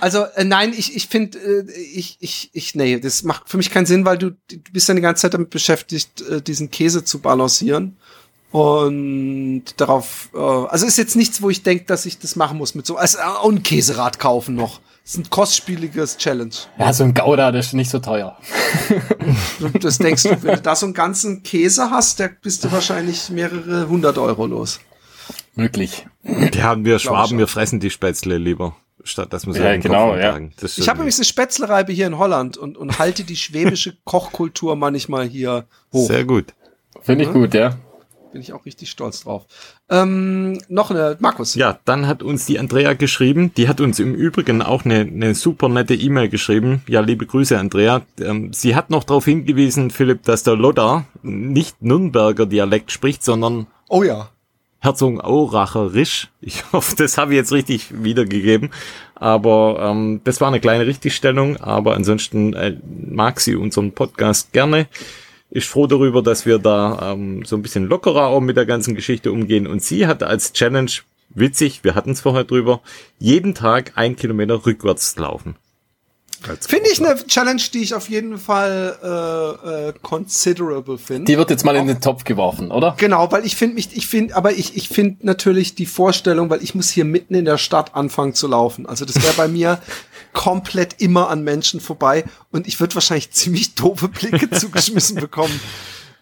Also 0.00 0.24
äh, 0.34 0.44
nein, 0.44 0.72
ich 0.74 0.96
ich 0.96 1.06
finde 1.08 1.38
äh, 1.38 1.70
ich 1.70 2.16
ich 2.20 2.50
ich 2.54 2.74
nee, 2.74 2.98
das 2.98 3.22
macht 3.22 3.50
für 3.50 3.58
mich 3.58 3.70
keinen 3.70 3.84
Sinn, 3.84 4.06
weil 4.06 4.16
du 4.16 4.30
du 4.30 4.58
bist 4.72 4.88
ja 4.88 4.94
die 4.94 5.02
ganze 5.02 5.22
Zeit 5.22 5.34
damit 5.34 5.50
beschäftigt, 5.50 6.22
äh, 6.22 6.40
diesen 6.40 6.70
Käse 6.70 7.04
zu 7.04 7.20
balancieren. 7.20 7.98
Und 8.52 9.64
darauf, 9.76 10.30
äh, 10.34 10.38
also 10.38 10.86
ist 10.86 10.98
jetzt 10.98 11.16
nichts, 11.16 11.40
wo 11.40 11.50
ich 11.50 11.62
denke, 11.62 11.84
dass 11.84 12.06
ich 12.06 12.18
das 12.18 12.36
machen 12.36 12.58
muss 12.58 12.74
mit 12.74 12.84
so, 12.86 12.96
also 12.96 13.18
auch 13.18 13.48
ein 13.48 13.62
Käserad 13.62 14.18
kaufen 14.18 14.56
noch. 14.56 14.80
Das 15.04 15.14
ist 15.14 15.18
ein 15.18 15.30
kostspieliges 15.30 16.18
Challenge. 16.18 16.54
Ja, 16.78 16.92
so 16.92 17.04
ein 17.04 17.14
Gouda, 17.14 17.52
das 17.52 17.68
ist 17.68 17.72
nicht 17.74 17.90
so 17.90 18.00
teuer. 18.00 18.36
das 19.80 19.98
denkst 19.98 20.24
du, 20.24 20.42
wenn 20.42 20.56
du 20.56 20.60
da 20.60 20.76
so 20.76 20.86
einen 20.86 20.94
ganzen 20.94 21.42
Käse 21.42 21.90
hast, 21.90 22.20
da 22.20 22.28
bist 22.42 22.64
du 22.64 22.72
wahrscheinlich 22.72 23.30
mehrere 23.30 23.88
hundert 23.88 24.18
Euro 24.18 24.46
los. 24.46 24.80
Möglich. 25.54 26.06
Die 26.22 26.62
haben 26.62 26.84
wir 26.84 26.98
Schwaben, 26.98 27.38
wir 27.38 27.48
fressen 27.48 27.80
die 27.80 27.90
Spätzle 27.90 28.38
lieber 28.38 28.76
statt 29.02 29.32
dass 29.32 29.46
man 29.46 29.54
so 29.54 29.62
ja, 29.62 29.76
genau, 29.78 30.14
ja. 30.14 30.38
Ich 30.62 30.88
habe 30.88 30.98
übrigens 30.98 31.16
eine 31.16 31.24
Spätzlereibe 31.24 31.90
hier 31.90 32.06
in 32.06 32.18
Holland 32.18 32.58
und, 32.58 32.76
und 32.76 32.98
halte 32.98 33.24
die 33.24 33.36
schwäbische 33.36 33.96
Kochkultur 34.04 34.76
manchmal 34.76 35.26
hier 35.26 35.66
hoch. 35.92 36.06
Sehr 36.06 36.24
gut. 36.24 36.52
Finde 37.00 37.24
ich 37.24 37.32
gut, 37.32 37.54
ja. 37.54 37.78
Bin 38.32 38.42
ich 38.42 38.52
auch 38.52 38.64
richtig 38.64 38.90
stolz 38.90 39.24
drauf. 39.24 39.46
Ähm, 39.88 40.60
noch 40.68 40.90
eine, 40.92 41.16
Markus. 41.18 41.56
Ja, 41.56 41.80
dann 41.84 42.06
hat 42.06 42.22
uns 42.22 42.46
die 42.46 42.60
Andrea 42.60 42.92
geschrieben. 42.94 43.52
Die 43.56 43.68
hat 43.68 43.80
uns 43.80 43.98
im 43.98 44.14
Übrigen 44.14 44.62
auch 44.62 44.84
eine, 44.84 45.00
eine 45.00 45.34
super 45.34 45.68
nette 45.68 45.94
E-Mail 45.94 46.28
geschrieben. 46.28 46.82
Ja, 46.86 47.00
liebe 47.00 47.26
Grüße, 47.26 47.58
Andrea. 47.58 48.02
Ähm, 48.20 48.52
sie 48.52 48.76
hat 48.76 48.88
noch 48.88 49.02
darauf 49.02 49.24
hingewiesen, 49.24 49.90
Philipp, 49.90 50.22
dass 50.22 50.44
der 50.44 50.54
Lodder 50.54 51.06
nicht 51.22 51.82
Nürnberger 51.82 52.46
Dialekt 52.46 52.92
spricht, 52.92 53.24
sondern 53.24 53.66
Oh 53.88 54.04
ja. 54.04 54.30
Herzogenauracherisch. 54.78 56.28
Ich 56.40 56.62
hoffe, 56.72 56.94
das 56.94 57.18
habe 57.18 57.32
ich 57.32 57.36
jetzt 57.36 57.52
richtig 57.52 58.04
wiedergegeben. 58.04 58.70
Aber 59.16 59.80
ähm, 59.82 60.20
das 60.22 60.40
war 60.40 60.48
eine 60.48 60.60
kleine 60.60 60.86
Richtigstellung. 60.86 61.56
Aber 61.56 61.96
ansonsten 61.96 62.54
äh, 62.54 62.76
mag 63.10 63.40
sie 63.40 63.56
unseren 63.56 63.90
Podcast 63.90 64.52
gerne 64.52 64.86
ist 65.50 65.68
froh 65.68 65.86
darüber, 65.86 66.22
dass 66.22 66.46
wir 66.46 66.58
da 66.58 67.12
ähm, 67.12 67.44
so 67.44 67.56
ein 67.56 67.62
bisschen 67.62 67.86
lockerer 67.86 68.26
auch 68.28 68.40
mit 68.40 68.56
der 68.56 68.66
ganzen 68.66 68.94
Geschichte 68.94 69.32
umgehen. 69.32 69.66
Und 69.66 69.82
sie 69.82 70.06
hatte 70.06 70.26
als 70.26 70.52
Challenge, 70.52 70.90
witzig, 71.30 71.82
wir 71.82 71.94
hatten 71.94 72.12
es 72.12 72.20
vorher 72.20 72.44
drüber, 72.44 72.80
jeden 73.18 73.54
Tag 73.54 73.92
ein 73.96 74.16
Kilometer 74.16 74.64
rückwärts 74.64 75.16
laufen. 75.18 75.56
Finde 76.40 76.90
ich 76.90 77.04
eine 77.04 77.16
Challenge, 77.26 77.62
die 77.72 77.80
ich 77.80 77.94
auf 77.94 78.08
jeden 78.08 78.38
Fall 78.38 78.98
äh, 79.02 79.88
äh, 79.88 79.92
considerable 80.02 80.98
finde. 80.98 81.24
Die 81.30 81.36
wird 81.36 81.50
jetzt 81.50 81.64
mal 81.64 81.76
in 81.76 81.86
den 81.86 82.00
Topf 82.00 82.24
geworfen, 82.24 82.70
oder? 82.70 82.94
Genau, 82.96 83.30
weil 83.30 83.44
ich 83.44 83.56
finde 83.56 83.74
mich, 83.74 83.96
ich 83.96 84.06
finde, 84.06 84.36
aber 84.36 84.52
ich, 84.52 84.76
ich 84.76 84.88
finde 84.88 85.26
natürlich 85.26 85.74
die 85.74 85.86
Vorstellung, 85.86 86.50
weil 86.50 86.62
ich 86.62 86.74
muss 86.74 86.90
hier 86.90 87.04
mitten 87.04 87.34
in 87.34 87.44
der 87.44 87.58
Stadt 87.58 87.94
anfangen 87.94 88.34
zu 88.34 88.46
laufen. 88.46 88.86
Also 88.86 89.04
das 89.04 89.22
wäre 89.22 89.34
bei 89.34 89.48
mir 89.48 89.80
komplett 90.32 91.00
immer 91.00 91.28
an 91.28 91.42
Menschen 91.42 91.80
vorbei 91.80 92.24
und 92.50 92.68
ich 92.68 92.78
würde 92.80 92.94
wahrscheinlich 92.94 93.32
ziemlich 93.32 93.74
doofe 93.74 94.08
Blicke 94.08 94.50
zugeschmissen 94.58 95.16
bekommen. 95.16 95.60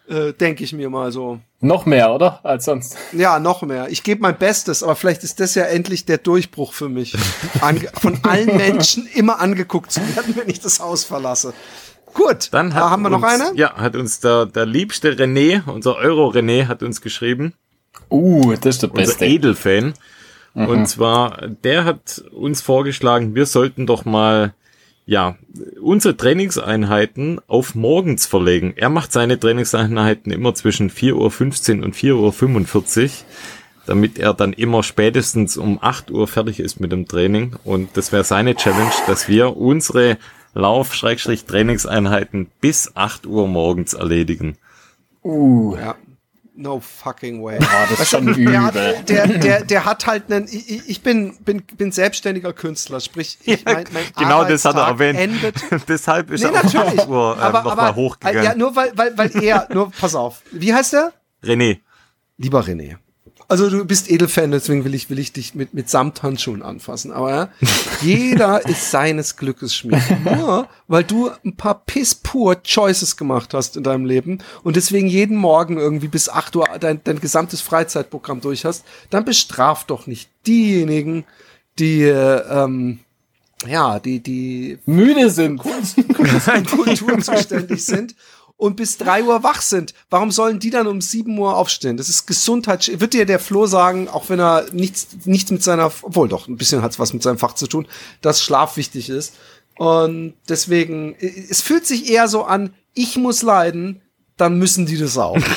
Äh, 0.09 0.33
Denke 0.33 0.65
ich 0.65 0.73
mir 0.73 0.89
mal 0.89 1.13
so. 1.13 1.39
Noch 1.61 1.85
mehr, 1.85 2.13
oder? 2.13 2.41
Als 2.45 2.65
sonst. 2.65 2.97
Ja, 3.13 3.39
noch 3.39 3.63
mehr. 3.63 3.89
Ich 3.91 4.03
gebe 4.03 4.23
mein 4.23 4.39
Bestes, 4.39 4.83
aber 4.83 4.97
vielleicht 4.97 5.23
ist 5.23 5.41
das 5.41 5.55
ja 5.55 5.65
endlich 5.65 6.07
der 6.07 6.19
Durchbruch 6.19 6.73
für 6.73 6.89
mich. 6.89 7.15
Ange 7.61 7.91
von 7.95 8.19
allen 8.23 8.57
Menschen 8.57 9.07
immer 9.15 9.41
angeguckt 9.41 9.93
zu 9.93 10.01
werden, 10.17 10.35
wenn 10.37 10.49
ich 10.49 10.61
das 10.61 10.81
Haus 10.81 11.05
verlasse. 11.05 11.53
Gut, 12.15 12.49
dann 12.53 12.71
da 12.71 12.91
haben 12.91 13.03
wir 13.03 13.13
uns, 13.13 13.21
noch 13.21 13.29
eine. 13.29 13.53
Ja, 13.55 13.75
hat 13.75 13.97
uns 13.97 14.21
der, 14.21 14.47
der 14.47 14.67
liebste 14.67 15.13
René, 15.13 15.63
unser 15.69 15.97
Euro-René, 15.97 16.67
hat 16.69 16.83
uns 16.83 17.01
geschrieben. 17.01 17.53
Uh, 18.11 18.55
das 18.55 18.77
ist 18.77 18.83
der 18.83 18.89
Beste. 18.89 19.13
Unser 19.13 19.27
Edelfan. 19.27 19.95
Mhm. 20.55 20.67
Und 20.67 20.87
zwar, 20.87 21.49
der 21.49 21.85
hat 21.85 22.25
uns 22.33 22.63
vorgeschlagen, 22.63 23.35
wir 23.35 23.47
sollten 23.47 23.87
doch 23.87 24.05
mal, 24.05 24.55
ja, 25.09 25.37
unsere 25.81 26.19
Trainingseinheiten 26.19 27.41
auf 27.47 27.75
morgens 27.75 28.27
verlegen. 28.27 28.75
Er 28.77 28.91
macht 28.91 29.11
seine 29.11 29.41
Trainingseinheiten 29.41 30.31
immer 30.31 30.55
zwischen 30.55 30.91
4.15 30.91 31.79
Uhr 31.79 31.85
und 31.87 31.97
4.45 31.97 33.05
Uhr, 33.05 33.11
damit 33.87 34.19
er 34.19 34.35
dann 34.35 34.53
immer 34.53 34.83
spätestens 34.83 35.57
um 35.57 35.79
8 35.81 36.11
Uhr 36.11 36.29
fertig 36.29 36.61
ist 36.61 36.79
mit 36.79 36.93
dem 36.93 37.09
Training. 37.09 37.57
Und 37.65 37.97
das 37.97 38.13
wäre 38.13 38.23
seine 38.23 38.55
Challenge, 38.55 38.93
dass 39.07 39.29
wir 39.29 39.57
unsere 39.57 40.19
Lauf-Trainingseinheiten 40.53 42.49
bis 42.61 42.95
8 42.95 43.25
Uhr 43.25 43.49
morgens 43.49 43.95
erledigen. 43.95 44.59
Uh, 45.25 45.75
ja. 45.77 45.95
No 46.61 46.81
fucking 46.81 47.41
way. 47.41 47.57
Ja, 47.61 47.87
das 47.89 48.01
ist 48.01 48.11
schon 48.11 48.27
übel. 48.27 48.53
Der, 48.53 49.03
der, 49.05 49.27
der, 49.29 49.65
der 49.65 49.85
hat 49.85 50.09
halt 50.09 50.33
einen, 50.33 50.49
ich, 50.49 50.89
ich 50.89 51.03
bin, 51.05 51.37
bin, 51.45 51.63
bin 51.63 51.93
selbstständiger 51.93 52.53
Künstler, 52.53 52.99
sprich, 52.99 53.39
ich, 53.45 53.65
mein, 53.65 53.85
mein 53.93 54.05
genau 54.19 54.43
das 54.43 54.65
hat 54.65 54.75
er 54.75 54.89
erwähnt. 54.89 55.21
Endet. 55.21 55.55
Deshalb 55.89 56.33
ist 56.33 56.43
nee, 56.43 56.49
er 56.49 56.65
natürlich. 56.65 56.99
auf 56.99 57.09
Uhr 57.09 57.37
ähm, 57.37 57.43
aber, 57.45 57.63
nochmal 57.63 57.95
hochgegangen. 57.95 58.43
Ja, 58.43 58.57
nur 58.57 58.75
weil, 58.75 58.91
weil, 58.97 59.17
weil 59.17 59.31
er, 59.41 59.69
nur, 59.73 59.93
pass 59.93 60.17
auf. 60.17 60.43
Wie 60.51 60.75
heißt 60.75 60.95
er? 60.95 61.13
René. 61.45 61.79
Lieber 62.39 62.61
René. 62.63 62.97
Also 63.51 63.71
du 63.71 63.83
bist 63.87 64.11
Edelfan, 64.11 64.51
deswegen 64.51 64.85
will 64.85 64.95
ich, 64.95 65.09
will 65.09 65.19
ich 65.19 65.33
dich 65.33 65.55
mit, 65.55 65.73
mit 65.73 65.89
Samthandschuhen 65.89 66.63
anfassen. 66.63 67.13
Aber 67.13 67.31
ja, 67.31 67.49
jeder 68.03 68.67
ist 68.69 68.91
seines 68.91 69.37
Glückes 69.37 69.75
Schmied. 69.75 70.03
Nur, 70.23 70.69
weil 70.87 71.03
du 71.03 71.31
ein 71.47 71.57
paar 71.57 71.83
piss-pur 71.87 72.63
Choices 72.63 73.17
gemacht 73.17 73.55
hast 73.55 73.79
in 73.79 73.85
deinem 73.85 74.05
Leben 74.05 74.41
und 74.65 74.77
deswegen 74.77 75.09
jeden 75.09 75.39
Morgen 75.39 75.79
irgendwie 75.79 76.09
bis 76.09 76.29
8 76.29 76.57
Uhr 76.57 76.67
dein, 76.79 77.01
dein 77.03 77.21
gesamtes 77.21 77.63
Freizeitprogramm 77.63 78.43
durch 78.43 78.67
hast, 78.67 78.85
dann 79.09 79.25
bestraf 79.25 79.85
doch 79.85 80.07
nicht 80.07 80.29
diejenigen, 80.47 81.25
die, 81.79 82.03
ähm, 82.03 82.99
ja, 83.67 83.99
die, 83.99 84.21
die 84.21 84.79
müde 84.85 85.31
sind, 85.31 85.63
Kultur 86.71 87.19
zuständig 87.21 87.83
sind 87.83 88.15
und 88.59 88.77
bis 88.77 88.99
drei 88.99 89.23
Uhr 89.25 89.43
wach 89.43 89.63
sind. 89.63 89.95
Warum 90.11 90.31
sollen 90.31 90.59
die 90.59 90.69
dann 90.71 90.87
um 90.87 91.01
sieben 91.01 91.39
Uhr 91.39 91.57
aufstehen? 91.57 91.97
Das 91.97 92.11
ist 92.11 92.27
Gesundheit. 92.27 93.01
Wird 93.01 93.15
dir 93.15 93.25
der 93.25 93.39
Flo 93.39 93.67
sagen, 93.67 94.09
auch 94.09 94.29
wenn 94.29 94.41
er 94.41 94.67
nichts, 94.73 95.07
nichts 95.25 95.51
mit 95.51 95.63
seiner, 95.63 95.87
obwohl 96.03 96.29
doch, 96.29 96.49
ein 96.49 96.57
bisschen 96.57 96.83
hat's 96.83 96.99
was 96.99 97.15
mit 97.15 97.23
seinem 97.23 97.39
Fach 97.39 97.55
zu 97.55 97.69
tun, 97.69 97.87
dass 98.21 98.43
Schlaf 98.43 98.77
wichtig 98.77 99.09
ist. 99.09 99.35
Und 99.77 100.35
deswegen, 100.49 101.15
es 101.15 101.63
fühlt 101.63 101.87
sich 101.87 102.11
eher 102.11 102.27
so 102.27 102.45
an, 102.45 102.75
ich 102.95 103.17
muss 103.17 103.43
leiden, 103.43 104.03
dann 104.37 104.59
müssen 104.59 104.87
die 104.87 104.99
das 104.99 105.17
auch. 105.17 105.39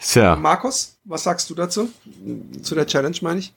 Tja. 0.00 0.36
Markus, 0.36 0.96
was 1.04 1.24
sagst 1.24 1.50
du 1.50 1.54
dazu? 1.56 1.90
Zu 2.62 2.76
der 2.76 2.86
Challenge, 2.86 3.16
meine 3.22 3.40
ich? 3.40 3.52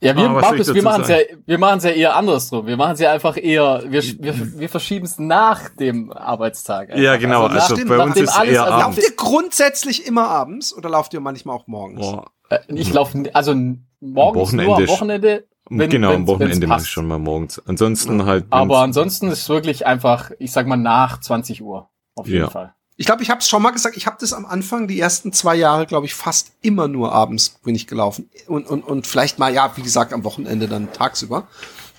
Ja, 0.00 0.16
wir, 0.16 0.26
ah, 0.26 0.28
Markus, 0.28 0.72
wir 0.72 0.82
machen 0.82 1.02
es 1.02 1.08
ja, 1.08 1.16
wir 1.44 1.58
machen 1.58 1.78
es 1.78 1.84
ja 1.84 1.90
eher 1.90 2.16
andersrum. 2.16 2.66
Wir 2.66 2.76
machen 2.76 2.92
es 2.92 3.00
ja 3.00 3.12
einfach 3.12 3.36
eher, 3.36 3.82
wir, 3.88 4.02
wir, 4.02 4.58
wir 4.60 4.68
verschieben 4.68 5.06
es 5.06 5.18
nach 5.18 5.70
dem 5.70 6.12
Arbeitstag. 6.12 6.90
Einfach. 6.90 7.02
Ja, 7.02 7.16
genau. 7.16 7.46
Also, 7.46 7.74
also 7.74 7.88
bei 7.88 7.98
uns 7.98 8.16
ist 8.16 8.28
alles, 8.28 8.52
eher 8.52 8.64
also, 8.64 8.78
Lauft 8.78 8.98
ihr 8.98 9.16
grundsätzlich 9.16 10.06
immer 10.06 10.28
abends 10.28 10.72
oder 10.72 10.88
lauft 10.88 11.14
ihr 11.14 11.20
manchmal 11.20 11.56
auch 11.56 11.66
morgens? 11.66 12.00
Boah. 12.00 12.30
Äh, 12.48 12.58
ich 12.68 12.92
laufe, 12.92 13.24
also 13.32 13.54
morgens 14.00 14.52
nur 14.52 14.76
am 14.76 14.86
Wochenende. 14.86 15.48
Wenn, 15.68 15.90
genau, 15.90 16.14
am 16.14 16.26
Wochenende 16.28 16.66
mache 16.66 16.82
ich 16.82 16.88
schon 16.88 17.06
mal 17.06 17.18
morgens. 17.18 17.60
Ansonsten 17.66 18.24
halt. 18.24 18.46
Aber 18.50 18.78
ansonsten 18.78 19.28
ist 19.28 19.42
es 19.42 19.48
wirklich 19.48 19.84
einfach, 19.84 20.30
ich 20.38 20.52
sag 20.52 20.66
mal, 20.68 20.76
nach 20.76 21.20
20 21.20 21.62
Uhr. 21.62 21.90
Auf 22.14 22.26
jeden 22.28 22.42
ja. 22.42 22.50
Fall. 22.50 22.74
Ich 23.00 23.06
glaube, 23.06 23.22
ich 23.22 23.30
habe 23.30 23.38
es 23.38 23.48
schon 23.48 23.62
mal 23.62 23.70
gesagt, 23.70 23.96
ich 23.96 24.06
habe 24.06 24.16
das 24.18 24.32
am 24.32 24.44
Anfang, 24.44 24.88
die 24.88 24.98
ersten 24.98 25.32
zwei 25.32 25.54
Jahre, 25.54 25.86
glaube 25.86 26.06
ich, 26.06 26.14
fast 26.14 26.50
immer 26.62 26.88
nur 26.88 27.12
abends 27.12 27.50
bin 27.62 27.76
ich 27.76 27.86
gelaufen. 27.86 28.28
Und, 28.48 28.66
und, 28.66 28.82
und 28.82 29.06
vielleicht 29.06 29.38
mal, 29.38 29.54
ja, 29.54 29.72
wie 29.76 29.82
gesagt, 29.82 30.12
am 30.12 30.24
Wochenende 30.24 30.66
dann 30.66 30.92
tagsüber. 30.92 31.46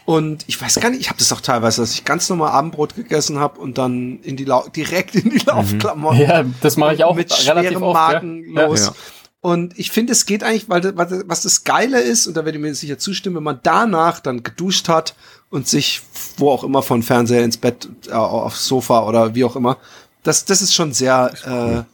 Und 0.03 0.43
ich 0.47 0.62
weiß 0.62 0.77
gar 0.81 0.89
nicht, 0.89 0.99
ich 0.99 1.07
habe 1.07 1.17
das 1.17 1.31
auch 1.31 1.39
teilweise, 1.39 1.81
dass 1.81 1.93
ich 1.93 2.03
ganz 2.03 2.27
normal 2.27 2.51
Abendbrot 2.51 2.95
gegessen 2.95 3.39
habe 3.39 3.62
und 3.62 3.77
dann 3.77 4.19
in 4.23 4.35
die 4.35 4.43
Lau 4.43 4.67
direkt 4.67 5.15
in 5.15 5.29
die 5.29 5.38
mhm. 5.38 5.45
Laufklamotten. 5.45 6.19
Ja, 6.19 6.43
das 6.62 6.75
mache 6.75 6.95
ich 6.95 7.03
auch 7.05 7.15
mit 7.15 7.33
schwerem 7.33 7.79
Magen 7.79 8.53
ja. 8.53 8.65
los. 8.65 8.88
Ja. 8.88 8.93
Und 9.39 9.79
ich 9.79 9.91
finde, 9.91 10.12
es 10.12 10.25
geht 10.25 10.43
eigentlich, 10.43 10.67
weil 10.67 10.83
was 10.97 11.43
das 11.43 11.63
Geile 11.63 12.01
ist, 12.01 12.27
und 12.27 12.35
da 12.35 12.43
werde 12.43 12.57
ich 12.57 12.62
mir 12.62 12.75
sicher 12.75 12.97
zustimmen, 12.97 13.38
wenn 13.38 13.43
man 13.43 13.62
danach 13.63 14.19
dann 14.19 14.43
geduscht 14.43 14.89
hat 14.89 15.15
und 15.49 15.65
sich 15.65 16.01
wo 16.35 16.51
auch 16.51 16.65
immer 16.65 16.81
von 16.81 17.03
Fernseher 17.03 17.45
ins 17.45 17.55
Bett, 17.55 17.88
äh, 18.09 18.12
aufs 18.12 18.65
Sofa 18.65 19.07
oder 19.07 19.33
wie 19.33 19.45
auch 19.45 19.55
immer 19.55 19.77
das, 20.23 20.45
das 20.45 20.62
ist 20.62 20.73
schon 20.73 20.93
sehr 20.93 21.86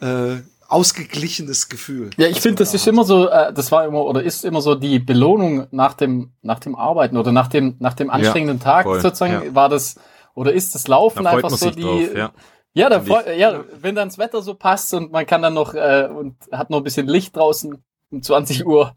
äh, 0.00 0.04
äh, 0.04 0.42
ausgeglichenes 0.68 1.68
Gefühl. 1.68 2.10
Ja, 2.16 2.28
ich 2.28 2.40
finde, 2.40 2.58
das 2.58 2.74
ist 2.74 2.86
immer 2.86 3.04
so, 3.04 3.28
äh, 3.28 3.52
das 3.52 3.72
war 3.72 3.84
immer 3.84 4.04
oder 4.04 4.22
ist 4.22 4.44
immer 4.44 4.60
so 4.60 4.74
die 4.74 4.98
Belohnung 4.98 5.66
nach 5.72 5.94
dem 5.94 6.32
nach 6.42 6.60
dem 6.60 6.76
Arbeiten 6.76 7.16
oder 7.16 7.32
nach 7.32 7.48
dem 7.48 7.76
nach 7.80 7.94
dem 7.94 8.10
anstrengenden 8.10 8.58
ja, 8.58 8.64
Tag 8.64 8.84
voll, 8.84 9.00
sozusagen 9.00 9.46
ja. 9.46 9.54
war 9.54 9.68
das 9.68 9.96
oder 10.34 10.52
ist 10.52 10.74
das 10.74 10.86
Laufen 10.86 11.26
einfach 11.26 11.50
so 11.50 11.70
die 11.70 11.82
drauf, 11.82 12.14
ja. 12.14 12.30
Ja, 12.72 12.88
da 12.88 13.00
freu, 13.00 13.22
ja, 13.36 13.64
wenn 13.80 13.96
dann 13.96 14.08
das 14.08 14.18
Wetter 14.18 14.42
so 14.42 14.54
passt 14.54 14.94
und 14.94 15.10
man 15.10 15.26
kann 15.26 15.42
dann 15.42 15.54
noch 15.54 15.74
äh, 15.74 16.08
und 16.08 16.36
hat 16.52 16.70
noch 16.70 16.78
ein 16.78 16.84
bisschen 16.84 17.08
Licht 17.08 17.36
draußen 17.36 17.82
um 18.12 18.22
20 18.22 18.64
Uhr, 18.64 18.94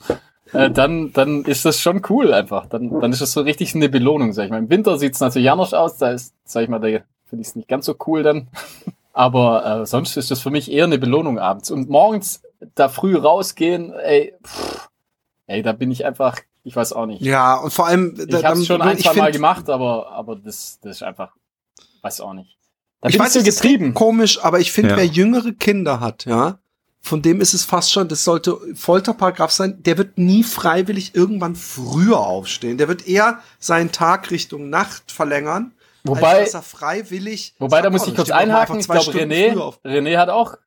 äh, 0.52 0.70
dann 0.70 1.12
dann 1.12 1.44
ist 1.44 1.66
das 1.66 1.80
schon 1.80 2.04
cool 2.10 2.34
einfach. 2.34 2.68
Dann 2.68 3.00
dann 3.00 3.12
ist 3.12 3.22
das 3.22 3.32
so 3.32 3.42
richtig 3.42 3.74
eine 3.74 3.90
Belohnung, 3.90 4.32
sag 4.34 4.46
ich 4.46 4.52
mal. 4.52 4.60
Im 4.60 4.70
Winter 4.70 5.00
sieht's 5.00 5.20
natürlich 5.22 5.50
anders 5.50 5.74
aus, 5.74 5.98
da 5.98 6.12
ist, 6.12 6.36
sag 6.44 6.62
ich 6.62 6.70
mal, 6.70 6.80
der 6.80 7.04
finde 7.34 7.42
ich 7.42 7.48
es 7.48 7.56
nicht 7.56 7.68
ganz 7.68 7.88
so 7.88 7.96
cool 8.06 8.22
dann. 8.22 8.48
Aber 9.14 9.82
äh, 9.82 9.86
sonst 9.88 10.18
ist 10.18 10.30
das 10.30 10.40
für 10.40 10.52
mich 10.52 10.72
eher 10.72 10.86
eine 10.86 11.00
Belohnung 11.00 11.40
abends. 11.40 11.72
Und 11.72 11.90
morgens 11.90 12.44
da 12.76 12.90
früh 12.90 13.18
rausgehen, 13.18 13.92
ey, 13.92 14.34
pff, 14.46 14.90
ey, 15.48 15.64
da 15.64 15.72
bin 15.72 15.90
ich 15.90 16.06
einfach, 16.06 16.40
ich 16.64 16.76
weiß 16.76 16.94
auch 16.94 17.08
nicht. 17.08 17.22
Ja, 17.22 17.56
und 17.56 17.74
vor 17.74 17.88
allem, 17.88 18.16
da, 18.16 18.40
ich 18.40 18.46
habe 18.46 18.60
es 18.60 18.68
schon 18.68 18.82
ein, 18.82 18.98
zwei 19.00 19.14
Mal 19.14 19.32
gemacht, 19.32 19.70
aber 19.70 20.12
aber 20.12 20.36
das 20.36 20.80
das 20.82 20.98
ist 20.98 21.04
einfach, 21.04 21.36
weiß 22.02 22.22
auch 22.22 22.34
nicht. 22.34 22.58
Da 23.02 23.10
ich 23.10 23.20
weiß, 23.20 23.34
so 23.34 23.44
getrieben. 23.44 23.94
Komisch, 23.94 24.44
aber 24.44 24.60
ich 24.60 24.72
finde, 24.72 24.92
ja. 24.92 24.98
wer 24.98 25.06
jüngere 25.06 25.52
Kinder 25.52 26.00
hat, 26.00 26.26
ja, 26.26 26.60
von 27.02 27.22
dem 27.22 27.42
ist 27.42 27.54
es 27.54 27.66
fast 27.66 27.92
schon, 27.92 28.08
das 28.08 28.24
sollte 28.24 28.58
Folterparagraph 28.76 29.52
sein, 29.52 29.84
der 29.84 29.98
wird 29.98 30.18
nie 30.18 30.44
freiwillig 30.44 31.14
irgendwann 31.14 31.56
früher 31.56 32.20
aufstehen. 32.20 32.78
Der 32.78 32.88
wird 32.88 33.08
eher 33.08 33.40
seinen 33.60 33.92
Tag 33.92 34.32
Richtung 34.32 34.70
Nacht 34.70 35.12
verlängern 35.12 35.74
Wobei, 36.04 36.40
als 36.42 36.54
er 36.54 36.62
freiwillig. 36.62 37.56
Wobei, 37.60 37.82
da 37.82 37.90
muss 37.90 38.08
ich 38.08 38.16
kurz 38.16 38.30
einhaken. 38.30 38.80
Ich 38.80 38.88
glaube, 38.88 39.12
René, 39.12 39.74
René 39.86 40.18
hat 40.18 40.30
auch 40.30 40.58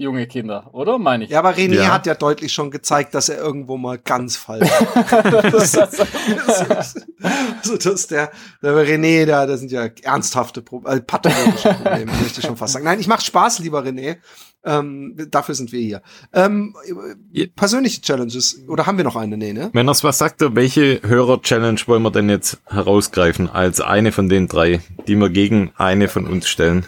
junge 0.00 0.26
Kinder, 0.26 0.70
oder? 0.72 0.98
Meine 0.98 1.24
ich. 1.24 1.30
Ja, 1.30 1.40
aber 1.40 1.50
René 1.50 1.74
ja. 1.74 1.92
hat 1.92 2.06
ja 2.06 2.14
deutlich 2.14 2.52
schon 2.52 2.70
gezeigt, 2.70 3.14
dass 3.14 3.28
er 3.28 3.38
irgendwo 3.38 3.76
mal 3.76 3.98
ganz 3.98 4.36
falsch 4.36 4.70
ist. 5.52 5.78
also, 5.78 7.76
das 7.76 8.06
der, 8.06 8.30
der 8.62 8.72
René, 8.72 9.26
da, 9.26 9.46
das 9.46 9.60
sind 9.60 9.70
ja 9.70 9.88
ernsthafte 10.02 10.62
Probleme, 10.62 10.96
äh, 10.96 11.00
pathologische 11.02 11.74
Probleme, 11.74 12.12
möchte 12.12 12.40
ich 12.40 12.46
schon 12.46 12.56
fast 12.56 12.72
sagen. 12.72 12.84
Nein, 12.86 12.98
ich 12.98 13.08
mache 13.08 13.22
Spaß, 13.22 13.58
lieber 13.58 13.82
René. 13.82 14.16
Ähm, 14.64 15.16
dafür 15.30 15.54
sind 15.54 15.72
wir 15.72 15.80
hier. 15.80 16.02
Ähm, 16.32 16.74
persönliche 17.54 18.00
Challenges, 18.00 18.62
oder 18.68 18.86
haben 18.86 18.96
wir 18.96 19.04
noch 19.04 19.16
eine? 19.16 19.36
Nee, 19.36 19.52
ne? 19.52 19.70
Männers, 19.72 20.02
was 20.02 20.18
sagt 20.18 20.40
ihr, 20.42 20.56
welche 20.56 21.00
Hörer-Challenge 21.02 21.80
wollen 21.86 22.02
wir 22.02 22.10
denn 22.10 22.28
jetzt 22.30 22.58
herausgreifen 22.66 23.48
als 23.50 23.80
eine 23.80 24.12
von 24.12 24.28
den 24.28 24.48
drei, 24.48 24.80
die 25.06 25.16
wir 25.16 25.30
gegen 25.30 25.72
eine 25.76 26.08
von 26.08 26.26
uns 26.26 26.48
stellen? 26.48 26.86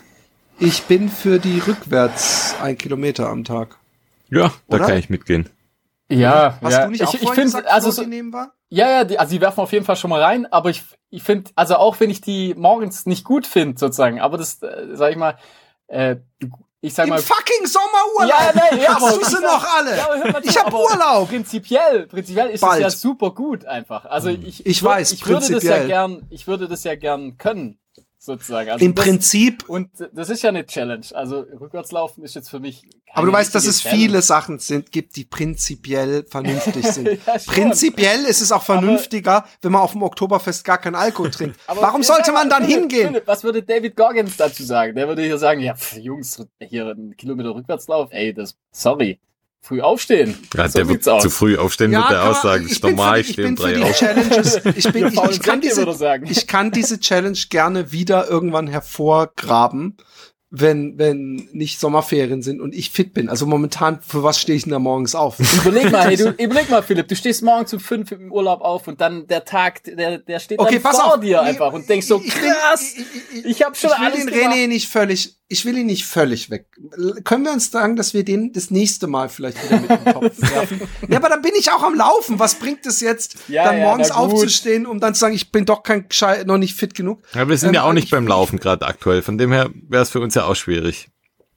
Ich 0.65 0.85
bin 0.85 1.09
für 1.09 1.41
die 1.41 1.59
rückwärts 1.59 2.55
ein 2.63 2.79
Kilometer 2.79 3.29
am 3.29 3.43
Tag. 3.43 3.79
Ja, 4.31 4.53
da 4.69 4.77
Oder? 4.77 4.87
kann 4.87 4.97
ich 4.97 5.11
mitgehen. 5.11 5.49
Ja, 6.09 6.57
Hast 6.63 6.73
ja. 6.73 6.85
du 6.85 6.93
nicht 6.93 7.05
auch 7.05 7.13
ich, 7.13 7.21
ich 7.21 7.31
finde, 7.31 7.69
also 7.69 7.91
so, 7.91 8.03
war? 8.05 8.53
Ja, 8.69 8.89
ja, 8.89 9.05
die, 9.05 9.19
also 9.19 9.33
die 9.33 9.41
werfen 9.41 9.59
auf 9.59 9.73
jeden 9.73 9.85
Fall 9.85 9.97
schon 9.97 10.11
mal 10.11 10.23
rein, 10.23 10.47
aber 10.53 10.71
ich, 10.71 10.85
ich 11.11 11.25
finde, 11.25 11.51
also 11.57 11.75
auch 11.75 11.99
wenn 11.99 12.11
ich 12.11 12.21
die 12.21 12.55
morgens 12.55 13.07
nicht 13.07 13.25
gut 13.25 13.45
finde, 13.45 13.77
sozusagen, 13.77 14.21
aber 14.21 14.39
das, 14.39 14.63
äh, 14.63 14.87
sag 14.93 15.11
ich 15.11 15.17
mal, 15.17 15.37
äh, 15.89 16.17
ich 16.81 16.95
sag 16.95 17.09
Im 17.09 17.11
mal. 17.11 17.19
fucking 17.19 17.67
Sommerurlaub! 17.67 18.29
Ja, 18.29 18.53
nein, 18.55 18.81
ja, 18.81 19.01
Hast 19.01 19.17
du 19.17 19.25
sie 19.25 19.43
noch 19.43 19.67
alle? 19.79 19.97
Ja, 19.97 20.39
ich 20.45 20.57
hab 20.57 20.73
Urlaub! 20.73 21.29
Prinzipiell, 21.29 22.07
prinzipiell 22.07 22.51
ist 22.51 22.61
Bald. 22.61 22.77
es 22.77 22.83
ja 22.83 22.91
super 22.91 23.33
gut 23.33 23.65
einfach. 23.65 24.05
Also 24.05 24.29
ich, 24.29 24.47
ich, 24.47 24.67
ich 24.67 24.83
weiß, 24.83 25.11
ich 25.11 25.27
würde 25.27 25.51
das 25.51 25.65
ja 25.65 25.85
gern, 25.85 26.25
ich 26.31 26.47
würde 26.47 26.69
das 26.69 26.85
ja 26.85 26.95
gern 26.95 27.37
können 27.37 27.81
sozusagen. 28.23 28.71
Also 28.71 28.85
Im 28.85 28.95
das, 28.95 29.05
Prinzip. 29.05 29.69
Und 29.69 29.91
das 30.13 30.31
ist 30.31 30.43
ja 30.43 30.51
eine 30.51 30.65
Challenge. 30.65 31.05
Also 31.13 31.41
rückwärtslaufen 31.41 32.23
ist 32.23 32.35
jetzt 32.35 32.51
für 32.51 32.61
mich. 32.61 32.83
Aber 33.13 33.27
du 33.27 33.33
weißt, 33.33 33.55
dass 33.55 33.67
es 33.67 33.81
Challenge. 33.81 34.01
viele 34.01 34.23
Sachen 34.23 34.59
sind, 34.59 34.93
gibt, 34.93 35.17
die 35.17 35.25
prinzipiell 35.25 36.25
vernünftig 36.29 36.87
sind. 36.93 37.09
ja, 37.27 37.37
prinzipiell 37.47 38.25
ist 38.25 38.41
es 38.41 38.53
auch 38.53 38.63
vernünftiger, 38.73 39.39
aber, 39.39 39.49
wenn 39.63 39.73
man 39.73 39.83
auf 39.83 39.93
dem 39.93 40.03
Oktoberfest 40.03 40.65
gar 40.65 40.79
keinen 40.79 40.95
Alkohol 40.95 41.31
trinkt. 41.33 41.59
Warum 41.67 42.03
sollte 42.03 42.33
man 42.33 42.49
dann 42.49 42.65
hingehen? 42.65 43.19
Was 43.27 43.43
würde 43.45 43.63
David 43.63 43.97
Goggins 43.97 44.37
dazu 44.37 44.63
sagen? 44.63 44.95
Der 44.95 45.09
würde 45.09 45.23
hier 45.23 45.39
sagen, 45.39 45.61
ja, 45.61 45.75
pff, 45.75 45.97
Jungs, 45.97 46.45
hier 46.61 46.87
ein 46.87 47.17
Kilometer 47.17 47.55
Rückwärtslauf, 47.55 48.09
ey, 48.13 48.33
das, 48.33 48.57
sorry 48.71 49.19
früh 49.63 49.81
aufstehen. 49.81 50.37
Ja, 50.57 50.69
so 50.69 50.79
der 50.79 50.89
wird 50.89 51.05
zu 51.05 51.31
früh 51.31 51.57
aufstehen, 51.57 51.93
ja, 51.93 52.01
wird 52.01 52.11
der 52.11 52.25
aussagen. 52.25 52.65
Das 52.65 52.73
ist 52.73 52.83
normal, 52.83 53.21
ich 53.21 53.29
stehe 53.29 53.49
um 53.49 53.57
drei 53.57 53.83
auf. 53.83 53.97
Challenges, 53.97 54.57
ich, 54.77 54.93
bin, 54.93 55.07
ich, 55.07 55.23
ich, 55.31 55.41
kann 55.41 55.61
diese, 55.61 56.21
ich 56.25 56.47
kann 56.47 56.73
diese 56.73 56.99
Challenge 56.99 57.39
gerne 57.49 57.93
wieder 57.93 58.29
irgendwann 58.29 58.67
hervorgraben 58.67 59.97
wenn, 60.55 60.99
wenn 60.99 61.49
nicht 61.53 61.81
Sommerferien 61.81 62.43
sind 62.43 62.61
und 62.61 62.75
ich 62.75 62.91
fit 62.91 63.15
bin. 63.15 63.31
Also 63.31 63.47
momentan, 63.47 64.01
für 64.07 64.23
was 64.23 64.39
stehe 64.39 64.55
ich 64.55 64.65
denn 64.65 64.73
da 64.73 64.79
morgens 64.79 65.15
auf? 65.15 65.39
Überleg 65.65 65.91
mal, 65.91 66.05
hey, 66.05 66.17
du, 66.17 66.29
überleg 66.39 66.69
mal, 66.69 66.83
Philipp, 66.83 67.09
du 67.09 67.17
stehst 67.17 67.43
morgens 67.43 67.73
um 67.73 67.81
fünf 67.81 68.13
im 68.13 68.31
Urlaub 68.31 68.61
auf 68.61 68.87
und 68.87 69.01
dann 69.01 69.27
der 69.27 69.47
Tag, 69.47 69.83
der, 69.85 70.19
der 70.19 70.39
steht 70.41 70.59
okay, 70.59 70.79
dann 70.79 70.93
vor 70.93 71.15
auf. 71.15 71.21
dir 71.21 71.41
einfach 71.41 71.73
und 71.73 71.89
denkst 71.89 72.07
so, 72.07 72.19
krass, 72.19 72.95
ich, 72.95 73.39
ich, 73.39 73.45
ich 73.47 73.63
habe 73.63 73.75
schon 73.75 73.93
ich 73.93 73.99
will 73.99 74.07
alles 74.07 74.27
den 74.27 74.35
gemacht. 74.35 74.55
René 74.55 74.67
nicht 74.69 74.89
völlig, 74.89 75.39
ich 75.53 75.67
will 75.67 75.77
ihn 75.77 75.87
nicht 75.87 76.07
völlig 76.07 76.49
weg. 76.49 76.67
Können 77.25 77.45
wir 77.45 77.53
uns 77.53 77.71
sagen, 77.71 77.95
dass 77.95 78.15
wir 78.15 78.25
den 78.25 78.55
das 78.55 78.71
nächste 78.71 79.07
Mal 79.07 79.29
vielleicht 79.29 79.63
wieder 79.63 79.81
mit 79.81 79.91
dem 79.91 80.05
Topf 80.13 80.33
werfen? 80.41 80.81
ja, 81.09 81.19
aber 81.19 81.29
dann 81.29 81.43
bin 81.43 81.53
ich 81.59 81.71
auch 81.71 81.83
am 81.83 81.95
Laufen. 81.95 82.39
Was 82.39 82.55
bringt 82.55 82.87
es 82.87 83.03
jetzt, 83.03 83.37
ja, 83.49 83.65
dann 83.65 83.79
ja, 83.79 83.85
morgens 83.85 84.11
aufzustehen, 84.11 84.87
um 84.87 84.99
dann 84.99 85.15
zu 85.15 85.21
sagen, 85.21 85.35
ich 85.35 85.53
bin 85.53 85.67
doch 85.67 85.83
kein 85.83 86.07
noch 86.47 86.57
nicht 86.57 86.75
fit 86.75 86.95
genug? 86.95 87.23
Ja, 87.35 87.47
wir 87.47 87.59
sind 87.59 87.69
ähm, 87.69 87.75
ja 87.75 87.83
auch 87.83 87.93
nicht 87.93 88.11
beim 88.11 88.27
Laufen 88.27 88.59
gerade 88.59 88.87
aktuell. 88.87 89.21
Von 89.21 89.37
dem 89.37 89.53
her 89.53 89.69
wäre 89.89 90.03
es 90.03 90.09
für 90.09 90.21
uns 90.21 90.35
ja 90.35 90.42
auch 90.47 90.57
schwierig. 90.57 91.09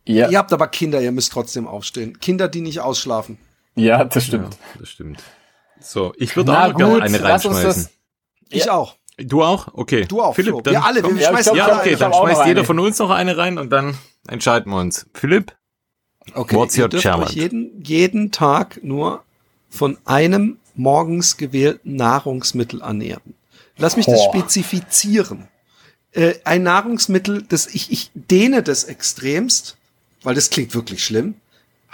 Ja. 0.07 0.29
Ihr 0.29 0.37
habt 0.37 0.53
aber 0.53 0.67
Kinder, 0.67 1.01
ihr 1.01 1.11
müsst 1.11 1.31
trotzdem 1.31 1.67
aufstehen. 1.67 2.19
Kinder, 2.19 2.47
die 2.47 2.61
nicht 2.61 2.79
ausschlafen. 2.79 3.37
Ja, 3.75 4.03
das 4.05 4.25
stimmt. 4.25 4.53
Ja, 4.53 4.79
das 4.79 4.89
stimmt. 4.89 5.23
So, 5.79 6.13
ich 6.17 6.35
würde 6.35 6.57
auch 6.57 6.75
gerne 6.75 7.01
eine 7.01 7.21
reinschmeißen. 7.21 7.89
Ich 8.49 8.69
auch. 8.69 8.95
Du 9.17 9.43
auch? 9.43 9.69
Okay. 9.73 10.05
Du 10.05 10.21
auch. 10.21 10.35
Philipp, 10.35 10.63
dann 10.63 10.73
wir 10.73 10.83
alle, 10.83 11.03
wir 11.03 11.21
ja, 11.21 11.29
schmeißen 11.29 11.53
glaub, 11.53 11.69
Ja, 11.69 11.79
okay, 11.79 11.95
dann 11.95 12.13
schmeißt 12.13 12.45
jeder 12.45 12.65
von 12.65 12.79
uns 12.79 12.99
noch 12.99 13.09
eine 13.09 13.37
rein 13.37 13.57
und 13.57 13.69
dann 13.69 13.97
entscheiden 14.27 14.71
wir 14.71 14.79
uns. 14.79 15.07
Philipp? 15.13 15.55
Okay, 16.33 16.55
What's 16.55 16.77
your 16.77 16.89
challenge? 16.89 17.31
jeden, 17.31 17.81
jeden 17.83 18.31
Tag 18.31 18.83
nur 18.83 19.23
von 19.69 19.97
einem 20.05 20.57
morgens 20.75 21.37
gewählten 21.37 21.95
Nahrungsmittel 21.95 22.81
ernähren. 22.81 23.35
Lass 23.77 23.95
mich 23.95 24.05
Boah. 24.05 24.15
das 24.15 24.23
spezifizieren. 24.25 25.47
Äh, 26.15 26.35
ein 26.45 26.63
Nahrungsmittel, 26.63 27.43
das 27.43 27.67
ich, 27.67 27.91
ich 27.91 28.09
dehne 28.13 28.63
das 28.63 28.85
extremst, 28.85 29.75
weil 30.23 30.33
das 30.33 30.49
klingt 30.49 30.73
wirklich 30.73 31.03
schlimm, 31.03 31.35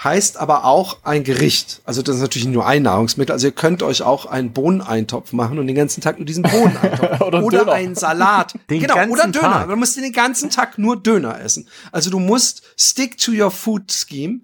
heißt 0.04 0.38
aber 0.38 0.66
auch 0.66 1.00
ein 1.04 1.24
Gericht. 1.24 1.82
Also 1.86 2.04
das 2.04 2.18
ist 2.18 2.22
natürlich 2.22 2.48
nur 2.48 2.68
ein 2.68 2.84
Nahrungsmittel. 2.84 3.34
Also 3.34 3.48
ihr 3.48 3.52
könnt 3.52 3.82
euch 3.82 4.04
auch 4.04 4.28
einen 4.28 4.52
Bohneneintopf 4.52 5.34
machen 5.34 5.58
und 5.58 5.66
den 5.66 5.76
ganzen 5.76 6.02
Tag 6.02 6.20
nur 6.20 6.28
diesen 6.28 6.44
Bohneneintopf. 6.44 7.22
oder 7.22 7.44
oder 7.44 7.72
einen 7.72 7.96
Salat. 7.96 8.54
Den 8.70 8.82
genau, 8.82 9.08
oder 9.08 9.28
Döner. 9.28 9.42
Tag. 9.42 9.70
Du 9.70 9.76
musst 9.76 9.98
den 9.98 10.12
ganzen 10.12 10.52
Tag 10.52 10.78
nur 10.78 10.98
Döner 10.98 11.42
essen. 11.42 11.68
Also 11.92 12.12
du 12.12 12.20
musst 12.20 12.62
stick 12.78 13.18
to 13.18 13.32
your 13.32 13.50
food 13.50 13.92
scheme. 13.92 14.42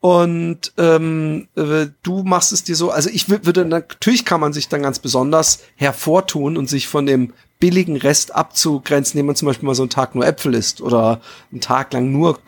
Und 0.00 0.72
ähm, 0.78 1.48
äh, 1.56 1.86
du 2.02 2.22
machst 2.22 2.52
es 2.52 2.64
dir 2.64 2.74
so, 2.74 2.90
also 2.90 3.10
ich 3.10 3.28
würde, 3.28 3.66
natürlich 3.66 4.24
kann 4.24 4.40
man 4.40 4.54
sich 4.54 4.68
dann 4.68 4.82
ganz 4.82 4.98
besonders 4.98 5.60
hervortun 5.76 6.56
und 6.56 6.70
sich 6.70 6.88
von 6.88 7.04
dem 7.04 7.34
billigen 7.60 7.96
Rest 7.96 8.34
abzugrenzen, 8.34 9.12
indem 9.18 9.26
man 9.26 9.36
zum 9.36 9.46
Beispiel 9.46 9.66
mal 9.66 9.74
so 9.74 9.82
einen 9.82 9.90
Tag 9.90 10.14
nur 10.14 10.26
Äpfel 10.26 10.54
isst 10.54 10.80
oder 10.80 11.20
einen 11.52 11.60
Tag 11.60 11.92
lang 11.92 12.10
nur 12.10 12.38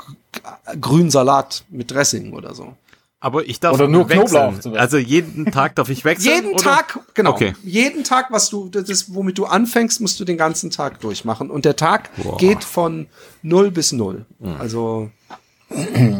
grünen 0.80 1.10
Salat 1.10 1.64
mit 1.68 1.90
Dressing 1.90 2.32
oder 2.32 2.54
so. 2.54 2.74
Aber 3.20 3.46
ich 3.46 3.60
darf 3.60 3.74
oder 3.74 3.86
nur 3.86 4.08
wechseln. 4.08 4.58
Knoblauch. 4.58 4.80
Also 4.80 4.98
jeden 4.98 5.46
Tag 5.52 5.76
darf 5.76 5.88
ich 5.90 6.04
wechseln. 6.04 6.34
jeden 6.34 6.54
oder? 6.54 6.64
Tag, 6.64 6.98
genau. 7.14 7.30
Okay. 7.30 7.54
Jeden 7.62 8.02
Tag, 8.02 8.32
was 8.32 8.50
du, 8.50 8.68
das, 8.68 9.14
womit 9.14 9.38
du 9.38 9.44
anfängst, 9.44 10.00
musst 10.00 10.18
du 10.18 10.24
den 10.24 10.36
ganzen 10.36 10.72
Tag 10.72 10.98
durchmachen. 10.98 11.48
Und 11.48 11.64
der 11.64 11.76
Tag 11.76 12.10
Boah. 12.16 12.36
geht 12.36 12.64
von 12.64 13.06
null 13.42 13.70
bis 13.70 13.92
null. 13.92 14.26
Mhm. 14.40 14.56
Also. 14.58 15.10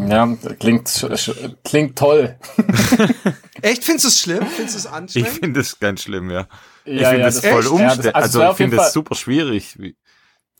Ja, 0.08 0.26
klingt, 0.60 1.06
klingt 1.64 1.98
toll. 1.98 2.36
Echt? 3.62 3.84
Findest 3.84 4.04
du 4.04 4.08
es 4.08 4.20
schlimm? 4.20 4.46
Findest 4.46 4.76
du 4.76 4.78
es 4.78 4.86
anstrengend? 4.86 5.28
Ich 5.28 5.38
finde 5.40 5.60
es 5.60 5.80
ganz 5.80 6.02
schlimm, 6.02 6.30
ja. 6.30 6.46
Ich 6.84 7.00
ja, 7.00 7.10
finde 7.10 7.20
ja, 7.20 7.26
das, 7.26 7.40
das 7.40 7.50
voll 7.50 7.66
umständlich. 7.66 8.06
Ja, 8.06 8.12
also, 8.12 8.40
also 8.40 8.52
ich 8.52 8.56
finde 8.56 8.76
es 8.78 8.92
super 8.92 9.14
schwierig 9.14 9.76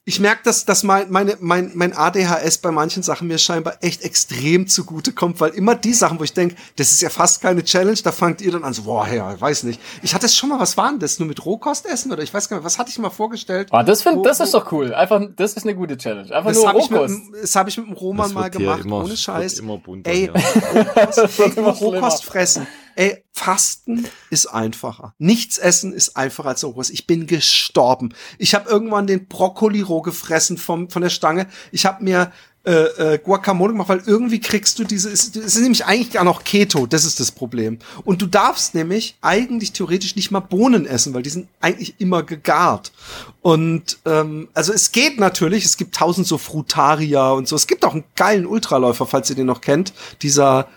ich 0.05 0.19
merke, 0.19 0.43
dass, 0.43 0.65
dass 0.65 0.83
mein, 0.83 1.11
meine, 1.13 1.37
mein, 1.39 1.71
mein 1.75 1.97
ADHS 1.97 2.59
bei 2.59 2.73
manchen 2.73 3.05
Sachen 3.05 3.29
mir 3.29 3.39
scheinbar 3.39 3.77
echt 3.83 4.03
extrem 4.03 4.67
zugute 4.67 5.13
kommt, 5.13 5.41
weil 5.41 5.51
immer 5.51 5.77
die 5.77 5.93
Sachen, 5.93 6.19
wo 6.19 6.25
ich 6.25 6.33
denke, 6.33 6.57
das 6.75 6.91
ist 6.91 7.03
ja 7.03 7.09
fast 7.09 7.41
keine 7.41 7.63
Challenge, 7.63 7.99
da 8.03 8.11
fangt 8.11 8.41
ihr 8.41 8.51
dann 8.51 8.65
an 8.65 8.73
so, 8.73 8.83
boah, 8.83 9.07
ja, 9.07 9.41
weiß 9.41 9.63
nicht. 9.63 9.81
Ich 10.03 10.13
hatte 10.13 10.27
es 10.27 10.37
schon 10.37 10.49
mal, 10.49 10.59
was 10.59 10.77
war 10.77 10.91
denn 10.91 10.99
das? 10.99 11.21
Nur 11.21 11.29
mit 11.29 11.45
Rohkost 11.45 11.87
essen 11.87 12.11
oder 12.11 12.25
ich 12.25 12.35
weiß 12.35 12.49
gar 12.49 12.57
nicht, 12.57 12.65
was 12.65 12.79
hatte 12.79 12.91
ich 12.91 12.99
mal 12.99 13.11
vorgestellt? 13.11 13.69
Ah, 13.71 13.85
das 13.85 14.03
find, 14.03 14.17
wo, 14.17 14.23
das 14.23 14.41
ist 14.41 14.55
doch 14.55 14.73
cool. 14.73 14.93
Einfach, 14.93 15.21
das 15.37 15.53
ist 15.53 15.63
eine 15.63 15.77
gute 15.77 15.97
Challenge. 15.97 16.35
Einfach 16.35 16.53
nur 16.53 16.71
Rohkost. 16.71 17.15
Ich 17.15 17.31
mit, 17.31 17.43
das 17.45 17.55
habe 17.55 17.69
ich 17.69 17.79
mit 17.79 17.87
dem 17.87 17.95
Roman 17.95 18.33
mal 18.33 18.51
gemacht, 18.51 18.85
immer, 18.85 19.05
ohne 19.05 19.17
Scheiß. 19.17 19.61
Immer 19.61 19.79
bunter, 19.79 20.11
Ey, 20.11 20.27
Rohkost, 20.75 21.39
ey, 21.57 21.63
Rohkost 21.63 22.25
fressen. 22.25 22.67
Ey, 22.97 23.25
Fasten 23.33 24.07
ist 24.31 24.47
einfacher. 24.47 25.15
Nichts 25.19 25.59
essen 25.59 25.93
ist 25.93 26.17
einfacher 26.17 26.51
als 26.51 26.61
sowas. 26.61 26.91
Ich 26.91 27.07
bin 27.07 27.27
gestorben. 27.27 28.15
Ich 28.39 28.55
habe 28.55 28.69
irgendwann 28.69 29.07
den 29.07 29.27
Brokkoli 29.27 29.81
roh 29.81 30.03
gefressen 30.03 30.59
vom, 30.59 30.91
von 30.91 31.03
der 31.03 31.11
Stange. 31.11 31.47
Ich 31.71 31.87
habe 31.87 32.05
mir 32.05 32.33
äh, 32.65 33.15
äh, 33.15 33.19
Guacamole 33.19 33.73
gemacht, 33.73 33.89
weil 33.89 34.03
irgendwie 34.07 34.39
kriegst 34.39 34.79
du 34.79 34.85
diese, 34.85 35.11
es 35.11 35.35
ist 35.35 35.59
nämlich 35.59 35.85
eigentlich 35.85 36.13
gar 36.13 36.23
noch 36.23 36.45
Keto, 36.45 36.87
das 36.87 37.05
ist 37.05 37.19
das 37.19 37.33
Problem. 37.33 37.81
Und 38.05 38.23
du 38.23 38.27
darfst 38.27 38.77
nämlich 38.77 39.17
eigentlich 39.21 39.73
theoretisch 39.73 40.15
nicht 40.15 40.31
mal 40.31 40.39
Bohnen 40.39 40.87
essen, 40.87 41.13
weil 41.13 41.25
die 41.25 41.31
sind 41.31 41.49
eigentlich 41.61 41.97
immer 41.99 42.23
gegart. 42.23 42.93
Und 43.41 43.99
ähm, 44.05 44.49
also 44.55 44.73
es 44.73 44.93
geht 44.93 45.19
natürlich, 45.19 45.65
es 45.65 45.77
gibt 45.77 45.97
tausend 45.97 46.29
so 46.29 46.39
Frutaria 46.39 47.33
und 47.33 47.49
so. 47.49 47.57
Es 47.57 47.67
gibt 47.67 47.85
auch 47.85 47.95
einen 47.95 48.05
geilen 48.15 48.47
Ultraläufer, 48.47 49.07
falls 49.07 49.29
ihr 49.29 49.35
den 49.35 49.47
noch 49.47 49.61
kennt, 49.61 49.93
dieser 50.23 50.69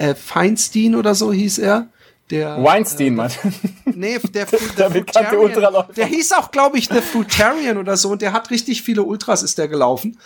äh, 0.00 0.14
Feinstein 0.14 0.94
oder 0.94 1.14
so 1.14 1.32
hieß 1.32 1.58
er. 1.58 1.88
Der, 2.30 2.62
Weinstein, 2.62 3.08
äh, 3.08 3.10
Mann. 3.10 3.32
Nee, 3.84 4.18
der, 4.18 4.46
der, 4.78 4.90
der, 4.90 5.88
der 5.96 6.06
hieß 6.06 6.32
auch, 6.32 6.50
glaube 6.52 6.78
ich, 6.78 6.88
The 6.88 7.00
Fruitarian 7.00 7.76
oder 7.76 7.96
so 7.96 8.10
und 8.10 8.22
der 8.22 8.32
hat 8.32 8.50
richtig 8.50 8.82
viele 8.82 9.02
Ultras 9.02 9.42
ist 9.42 9.58
der 9.58 9.68
gelaufen 9.68 10.16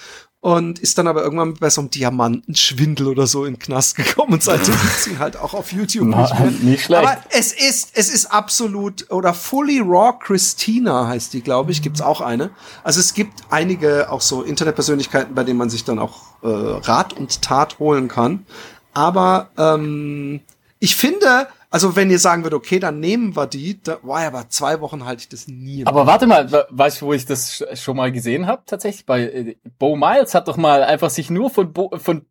und 0.41 0.79
ist 0.79 0.99
dann 0.99 1.09
aber 1.09 1.23
irgendwann 1.23 1.55
bei 1.55 1.71
so 1.71 1.81
einem 1.81 1.89
Diamantenschwindel 1.89 3.07
oder 3.09 3.27
so 3.27 3.47
in 3.47 3.55
den 3.55 3.59
Knast 3.59 3.97
gekommen 3.97 4.35
und 4.35 4.43
seitdem 4.43 4.75
gibt's 4.83 5.07
ihn 5.07 5.19
halt 5.19 5.39
auch 5.39 5.55
auf 5.55 5.73
YouTube 5.73 6.07
Na, 6.07 6.21
nicht 6.21 6.39
mehr. 6.39 6.51
Nicht 6.51 6.85
schlecht. 6.85 7.03
Aber 7.03 7.17
es 7.31 7.53
ist, 7.53 7.93
es 7.95 8.11
ist 8.11 8.27
absolut, 8.27 9.11
oder 9.11 9.33
Fully 9.33 9.81
Raw 9.81 10.13
Christina 10.21 11.09
heißt 11.09 11.33
die, 11.33 11.41
glaube 11.41 11.73
ich, 11.73 11.81
gibt's 11.81 12.03
auch 12.03 12.21
eine. 12.21 12.51
Also 12.83 13.01
es 13.01 13.15
gibt 13.15 13.45
einige 13.49 14.13
auch 14.13 14.21
so 14.21 14.43
Internetpersönlichkeiten, 14.43 15.35
bei 15.35 15.45
denen 15.45 15.59
man 15.59 15.71
sich 15.71 15.85
dann 15.85 15.99
auch 15.99 16.35
äh, 16.43 16.49
Rat 16.49 17.15
und 17.15 17.41
Tat 17.41 17.79
holen 17.79 18.09
kann. 18.09 18.45
Aber 18.95 19.51
ähm, 19.59 20.41
ich 20.79 20.97
finde, 20.97 21.49
also 21.71 21.97
wenn 21.97 22.11
ihr 22.11 22.19
sagen 22.19 22.45
würdet, 22.45 22.57
okay, 22.57 22.79
dann 22.79 23.01
nehmen 23.01 23.35
wir 23.35 23.47
die, 23.47 23.83
da, 23.83 23.97
boah, 24.03 24.19
aber 24.19 24.49
zwei 24.49 24.81
Wochen 24.81 25.05
halte 25.05 25.23
ich 25.23 25.29
das 25.29 25.49
nie. 25.49 25.85
Aber 25.85 26.07
warte 26.07 26.27
mal, 26.27 26.67
weißt 26.71 27.01
du, 27.01 27.07
wo 27.07 27.13
ich 27.13 27.27
das 27.27 27.65
schon 27.75 27.97
mal 27.97 28.13
gesehen 28.13 28.47
habe? 28.47 28.63
Tatsächlich 28.65 29.05
bei 29.05 29.23
äh, 29.23 29.57
Bo 29.79 29.97
Miles 29.97 30.35
hat 30.35 30.47
doch 30.47 30.57
mal 30.57 30.85
einfach 30.85 31.11
sich 31.11 31.31
nur 31.31 31.51
von 31.51 31.73
Bo, 31.73 31.91
von 31.97 32.25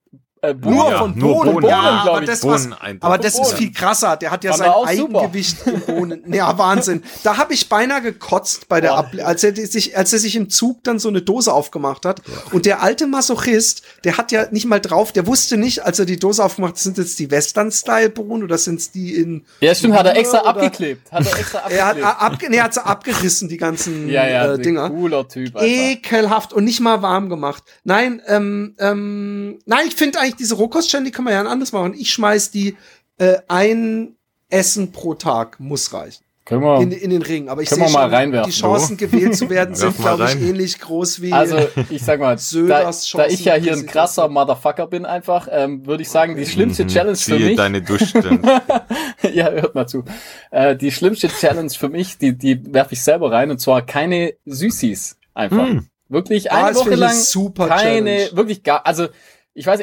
äh, 0.43 0.53
nur 0.53 0.91
ja, 0.91 0.97
von 0.97 1.15
Bohnen, 1.17 1.53
Bohnen, 1.53 1.69
ja, 1.69 2.03
aber 2.05 2.19
das, 2.19 2.43
was, 2.43 2.67
aber 2.99 3.17
das 3.17 3.39
ist 3.39 3.53
viel 3.53 3.71
krasser. 3.71 4.17
Der 4.17 4.29
hat 4.29 4.43
ja 4.43 4.51
sein 4.51 4.69
Eigengewicht 4.69 5.65
im 5.65 5.79
Bohnen. 5.79 6.33
Ja, 6.33 6.57
Wahnsinn. 6.57 7.01
Da 7.23 7.37
habe 7.37 7.53
ich 7.53 7.69
beinahe 7.69 8.01
gekotzt 8.01 8.67
bei 8.67 8.81
der, 8.81 8.95
Ab 8.95 9.13
als 9.23 9.45
er 9.45 9.55
sich, 9.55 9.97
als 9.97 10.11
er 10.11 10.19
sich 10.19 10.35
im 10.35 10.49
Zug 10.49 10.83
dann 10.83 10.99
so 10.99 11.07
eine 11.07 11.21
Dose 11.21 11.53
aufgemacht 11.53 12.05
hat. 12.05 12.21
Und 12.51 12.65
der 12.65 12.81
alte 12.81 13.07
Masochist, 13.07 13.83
der 14.03 14.17
hat 14.17 14.33
ja 14.33 14.47
nicht 14.51 14.65
mal 14.65 14.81
drauf, 14.81 15.13
der 15.13 15.27
wusste 15.27 15.55
nicht, 15.55 15.85
als 15.85 15.99
er 15.99 16.05
die 16.05 16.19
Dose 16.19 16.43
aufgemacht 16.43 16.73
hat, 16.73 16.79
sind 16.79 16.97
jetzt 16.97 17.17
die 17.19 17.31
Western-Style-Bohnen 17.31 18.43
oder 18.43 18.57
sind 18.57 18.81
es 18.81 18.91
die 18.91 19.15
in. 19.15 19.45
Ja, 19.61 19.73
stimmt, 19.73 19.93
hat 19.93 20.07
er 20.07 20.17
extra 20.17 20.39
abgeklebt. 20.39 21.09
Hat 21.09 21.25
er 21.25 21.39
extra 21.39 21.59
abgeklebt. 21.59 21.79
er 22.01 22.09
hat, 22.09 22.21
ab, 22.21 22.37
nee, 22.49 22.59
hat 22.59 22.73
sie 22.73 22.85
abgerissen, 22.85 23.47
die 23.47 23.57
ganzen 23.57 24.09
ja, 24.09 24.27
ja, 24.27 24.53
äh, 24.55 24.59
Dinger. 24.59 24.89
Cooler 24.89 25.25
Typ. 25.25 25.55
Einfach. 25.55 25.61
Ekelhaft 25.61 26.51
und 26.51 26.65
nicht 26.65 26.81
mal 26.81 27.01
warm 27.01 27.29
gemacht. 27.29 27.63
Nein, 27.85 28.21
ähm, 28.27 28.75
ähm, 28.77 29.59
nein, 29.65 29.85
ich 29.87 29.95
finde 29.95 30.19
eigentlich 30.19 30.32
diese 30.39 30.55
Rohkoststände, 30.55 31.09
die 31.09 31.11
kann 31.11 31.25
man 31.25 31.33
ja 31.33 31.41
anders 31.41 31.71
machen. 31.71 31.93
Ich 31.93 32.11
schmeiß 32.11 32.51
die 32.51 32.77
äh, 33.17 33.37
ein 33.47 34.15
Essen 34.49 34.91
pro 34.91 35.13
Tag 35.15 35.59
muss 35.59 35.93
reichen. 35.93 36.23
Können 36.45 36.61
wir, 36.61 36.81
in, 36.81 36.91
in 36.91 37.09
den 37.09 37.21
Ring. 37.21 37.47
Aber 37.47 37.61
ich 37.61 37.69
sehe 37.69 37.87
schon, 37.87 38.43
die 38.45 38.51
Chancen, 38.51 38.97
gewählt 38.97 39.33
zu 39.33 39.49
werden, 39.49 39.75
sind, 39.75 39.97
glaube 39.97 40.25
ich, 40.25 40.41
ähnlich 40.41 40.77
groß 40.77 41.21
wie 41.21 41.31
Also, 41.31 41.57
ich 41.89 42.03
sag 42.03 42.19
mal, 42.19 42.35
da, 42.67 42.91
da, 43.13 43.25
ich 43.27 43.45
ja 43.45 43.53
hier 43.55 43.71
ein 43.71 43.85
krasser 43.85 44.27
Motherfucker 44.27 44.87
bin 44.87 45.05
einfach, 45.05 45.47
ähm, 45.49 45.85
würde 45.85 46.03
ich 46.03 46.09
sagen, 46.09 46.35
die 46.35 46.45
schlimmste 46.45 46.83
mhm, 46.83 46.89
Challenge 46.89 47.15
für 47.15 47.39
mich... 47.39 47.55
deine 47.55 47.81
ja, 49.33 49.51
hört 49.51 49.73
mal 49.73 49.87
zu. 49.87 50.03
Äh, 50.51 50.75
die 50.75 50.91
schlimmste 50.91 51.29
Challenge 51.29 51.69
für 51.69 51.87
mich, 51.87 52.17
die, 52.17 52.37
die 52.37 52.73
werfe 52.73 52.93
ich 52.93 53.01
selber 53.01 53.31
rein, 53.31 53.49
und 53.49 53.59
zwar 53.59 53.81
keine 53.85 54.33
Süßis 54.45 55.17
einfach. 55.33 55.65
Mm. 55.65 55.87
Wirklich 56.09 56.51
eine 56.51 56.71
ah, 56.71 56.75
Woche 56.75 56.95
lang 56.95 57.13
super 57.13 57.69
keine, 57.69 58.17
Challenge. 58.17 58.29
wirklich 58.33 58.63
gar, 58.63 58.85
also 58.85 59.07
ich 59.53 59.65
weiß 59.65 59.81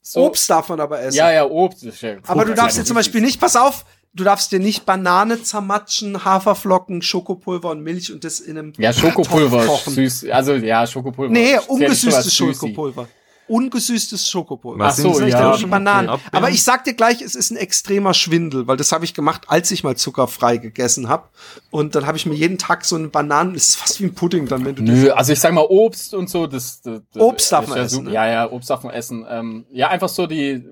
so, 0.00 0.26
Obst 0.26 0.48
darf 0.50 0.68
man 0.68 0.80
aber 0.80 1.00
essen. 1.00 1.16
Ja, 1.16 1.30
ja, 1.32 1.44
Obst. 1.44 1.84
Ist 1.84 2.02
ja 2.02 2.16
aber 2.26 2.44
du 2.44 2.54
darfst 2.54 2.78
dir 2.78 2.84
zum 2.84 2.96
Beispiel 2.96 3.20
nicht, 3.20 3.40
pass 3.40 3.56
auf, 3.56 3.84
du 4.12 4.24
darfst 4.24 4.52
dir 4.52 4.60
nicht 4.60 4.86
Banane 4.86 5.42
zermatschen, 5.42 6.24
Haferflocken, 6.24 7.02
Schokopulver 7.02 7.70
und 7.70 7.82
Milch 7.82 8.12
und 8.12 8.24
das 8.24 8.40
in 8.40 8.58
einem 8.58 8.72
Ja, 8.78 8.92
Schokopulver, 8.92 9.66
süß. 9.86 10.26
Also 10.30 10.54
ja, 10.54 10.86
Schokopulver. 10.86 11.32
Nee, 11.32 11.58
ungesüßtes 11.68 12.34
Schokopulver 12.34 13.08
ungesüßtes 13.48 14.28
Schokopulver. 14.28 14.86
Ach 14.86 14.94
so, 14.94 15.20
ja. 15.20 15.56
Die 15.56 15.66
Bananen. 15.66 16.08
Okay. 16.08 16.22
Aber 16.32 16.50
ich 16.50 16.62
sag 16.62 16.84
dir 16.84 16.94
gleich, 16.94 17.20
es 17.20 17.34
ist 17.34 17.50
ein 17.50 17.56
extremer 17.56 18.14
Schwindel, 18.14 18.66
weil 18.66 18.76
das 18.76 18.92
habe 18.92 19.04
ich 19.04 19.14
gemacht, 19.14 19.42
als 19.48 19.70
ich 19.70 19.84
mal 19.84 19.96
zuckerfrei 19.96 20.56
gegessen 20.56 21.08
habe. 21.08 21.28
Und 21.70 21.94
dann 21.94 22.06
habe 22.06 22.16
ich 22.16 22.26
mir 22.26 22.34
jeden 22.34 22.58
Tag 22.58 22.84
so 22.84 22.96
eine 22.96 23.08
Bananen, 23.08 23.54
das 23.54 23.68
ist 23.68 23.76
fast 23.76 24.00
wie 24.00 24.04
ein 24.04 24.14
Pudding 24.14 24.46
dann, 24.48 24.64
wenn 24.64 24.74
du 24.74 24.82
Nö, 24.82 25.10
also 25.10 25.32
ich 25.32 25.40
sag 25.40 25.52
mal 25.52 25.66
Obst 25.68 26.14
und 26.14 26.30
so, 26.30 26.46
das, 26.46 26.80
das, 26.82 27.00
Obst 27.16 27.52
darf 27.52 27.68
man 27.68 27.78
ja 27.78 27.84
essen. 27.84 28.04
Ne? 28.04 28.12
Ja, 28.12 28.26
ja, 28.26 28.50
Obst 28.50 28.70
darf 28.70 28.82
man 28.82 28.92
essen. 28.92 29.26
Ähm, 29.28 29.66
ja, 29.70 29.88
einfach 29.88 30.08
so 30.08 30.26
die 30.26 30.64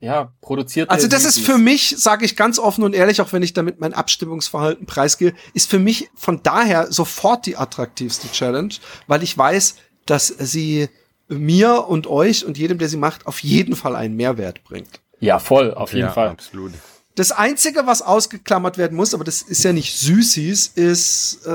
ja, 0.00 0.32
produziert. 0.40 0.90
Also 0.90 1.08
das 1.08 1.24
ist 1.24 1.40
für 1.40 1.58
mich, 1.58 1.94
sage 1.98 2.24
ich 2.24 2.36
ganz 2.36 2.58
offen 2.58 2.84
und 2.84 2.94
ehrlich, 2.94 3.20
auch 3.20 3.32
wenn 3.32 3.42
ich 3.42 3.52
damit 3.52 3.80
mein 3.80 3.94
Abstimmungsverhalten 3.94 4.86
preisgehe, 4.86 5.34
ist 5.54 5.70
für 5.70 5.78
mich 5.78 6.10
von 6.14 6.42
daher 6.42 6.92
sofort 6.92 7.46
die 7.46 7.56
attraktivste 7.56 8.30
Challenge, 8.30 8.74
weil 9.06 9.22
ich 9.22 9.36
weiß, 9.36 9.76
dass 10.06 10.28
sie 10.28 10.88
mir 11.30 11.88
und 11.88 12.06
euch 12.06 12.44
und 12.44 12.58
jedem, 12.58 12.78
der 12.78 12.88
sie 12.88 12.96
macht, 12.96 13.26
auf 13.26 13.40
jeden 13.40 13.76
Fall 13.76 13.96
einen 13.96 14.16
Mehrwert 14.16 14.64
bringt. 14.64 15.00
Ja, 15.20 15.38
voll, 15.38 15.72
auf 15.74 15.92
jeden 15.92 16.06
ja, 16.06 16.12
Fall. 16.12 16.28
Absolut. 16.28 16.72
Das 17.14 17.32
Einzige, 17.32 17.86
was 17.86 18.02
ausgeklammert 18.02 18.78
werden 18.78 18.96
muss, 18.96 19.14
aber 19.14 19.24
das 19.24 19.42
ist 19.42 19.62
ja 19.62 19.72
nicht 19.72 19.98
Süßis, 19.98 20.68
ist 20.68 21.46
äh, 21.46 21.50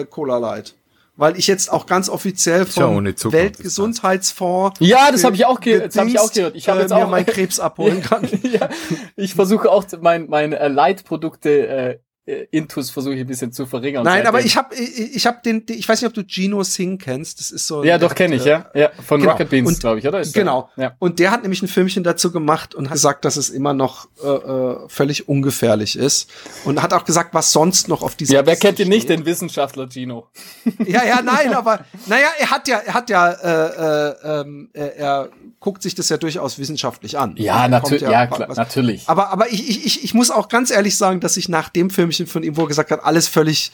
äh, 0.00 0.04
Cola 0.06 0.38
Light. 0.38 0.74
Weil 1.16 1.36
ich 1.38 1.46
jetzt 1.46 1.70
auch 1.70 1.84
ganz 1.84 2.08
offiziell 2.08 2.64
vom 2.64 3.04
ja 3.04 3.14
Weltgesundheitsfonds 3.32 4.80
ja, 4.80 5.12
das 5.12 5.22
habe 5.22 5.36
ich 5.36 5.44
auch 5.44 5.60
gehört. 5.60 5.88
Das 5.88 5.96
hab 5.96 6.06
ich 6.06 6.18
auch 6.18 6.32
gehört. 6.32 6.56
Ich 6.56 6.68
habe 6.70 6.78
äh, 6.78 6.82
jetzt 6.82 6.92
auch 6.92 7.10
meinen 7.10 7.26
Krebs 7.26 7.60
abholen 7.60 8.00
kann. 8.02 8.26
ja, 8.42 8.70
ich 9.16 9.34
versuche 9.34 9.70
auch 9.70 9.84
mein 10.00 10.30
meine 10.30 10.58
äh, 10.58 10.68
Leitprodukte 10.68 11.50
äh, 11.50 11.90
äh, 11.90 11.98
Intus 12.26 12.90
versuche 12.90 13.14
ich 13.14 13.20
ein 13.20 13.26
bisschen 13.26 13.52
zu 13.52 13.66
verringern. 13.66 14.04
Nein, 14.04 14.26
aber 14.26 14.40
ich 14.40 14.56
habe 14.56 14.74
ich, 14.74 15.26
habe 15.26 15.38
den 15.44 15.64
ich 15.68 15.88
weiß 15.88 16.02
nicht, 16.02 16.08
ob 16.08 16.14
du 16.14 16.22
Gino 16.22 16.62
Singh 16.62 17.02
kennst, 17.02 17.40
das 17.40 17.50
ist 17.50 17.66
so 17.66 17.82
Ja, 17.82 17.98
doch 17.98 18.14
kenne 18.14 18.36
ich, 18.36 18.44
ja. 18.44 18.70
Ja, 18.74 18.90
von 19.04 19.20
genau. 19.20 19.32
Rocket 19.32 19.48
Beans, 19.48 19.78
glaube 19.80 19.98
ich, 19.98 20.06
oder? 20.06 20.20
Ist 20.20 20.34
genau. 20.34 20.70
Ja. 20.76 20.94
Und 20.98 21.18
der 21.18 21.30
hat 21.30 21.42
nämlich 21.42 21.62
ein 21.62 21.68
Filmchen 21.68 22.04
dazu 22.04 22.30
gemacht 22.30 22.74
und 22.74 22.86
hat 22.86 22.94
gesagt, 22.94 23.24
dass 23.24 23.36
es 23.36 23.48
immer 23.48 23.72
noch 23.72 24.08
äh, 24.22 24.28
äh, 24.28 24.88
völlig 24.88 25.28
ungefährlich 25.28 25.96
ist 25.96 26.30
und 26.64 26.82
hat 26.82 26.92
auch 26.92 27.04
gesagt, 27.04 27.32
was 27.32 27.52
sonst 27.52 27.88
noch 27.88 28.02
auf 28.02 28.14
dieser 28.14 28.34
Ja, 28.34 28.46
wer 28.46 28.56
kennt 28.56 28.78
ihn 28.78 28.88
nicht, 28.88 29.08
den 29.08 29.24
Wissenschaftler 29.24 29.88
Gino? 29.88 30.28
Ja, 30.86 31.04
ja, 31.04 31.22
nein, 31.22 31.54
aber 31.54 31.84
naja, 32.06 32.28
er 32.38 32.50
hat 32.50 32.68
ja 32.68 32.78
er 32.78 32.94
hat 32.94 33.10
ja 33.10 33.30
äh, 33.30 34.10
äh, 34.10 34.40
ähm, 34.40 34.70
er, 34.72 35.30
guckt 35.58 35.82
sich 35.82 35.94
das 35.94 36.08
ja 36.08 36.16
durchaus 36.16 36.58
wissenschaftlich 36.58 37.18
an. 37.18 37.34
Ja, 37.36 37.68
natürlich, 37.68 38.02
ja, 38.02 38.10
ja 38.10 38.26
klar, 38.26 38.48
natürlich. 38.54 39.08
Aber 39.08 39.28
aber 39.28 39.52
ich, 39.52 39.84
ich 39.84 40.04
ich 40.04 40.14
muss 40.14 40.30
auch 40.30 40.48
ganz 40.48 40.70
ehrlich 40.70 40.96
sagen, 40.96 41.20
dass 41.20 41.36
ich 41.36 41.48
nach 41.48 41.68
dem 41.68 41.90
Filmchen 42.10 42.26
von 42.26 42.42
ihm, 42.42 42.56
wo 42.56 42.62
er 42.62 42.68
gesagt 42.68 42.90
hat, 42.90 43.04
alles 43.04 43.28
völlig 43.28 43.72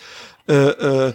äh, 0.48 0.54
äh, 0.54 1.14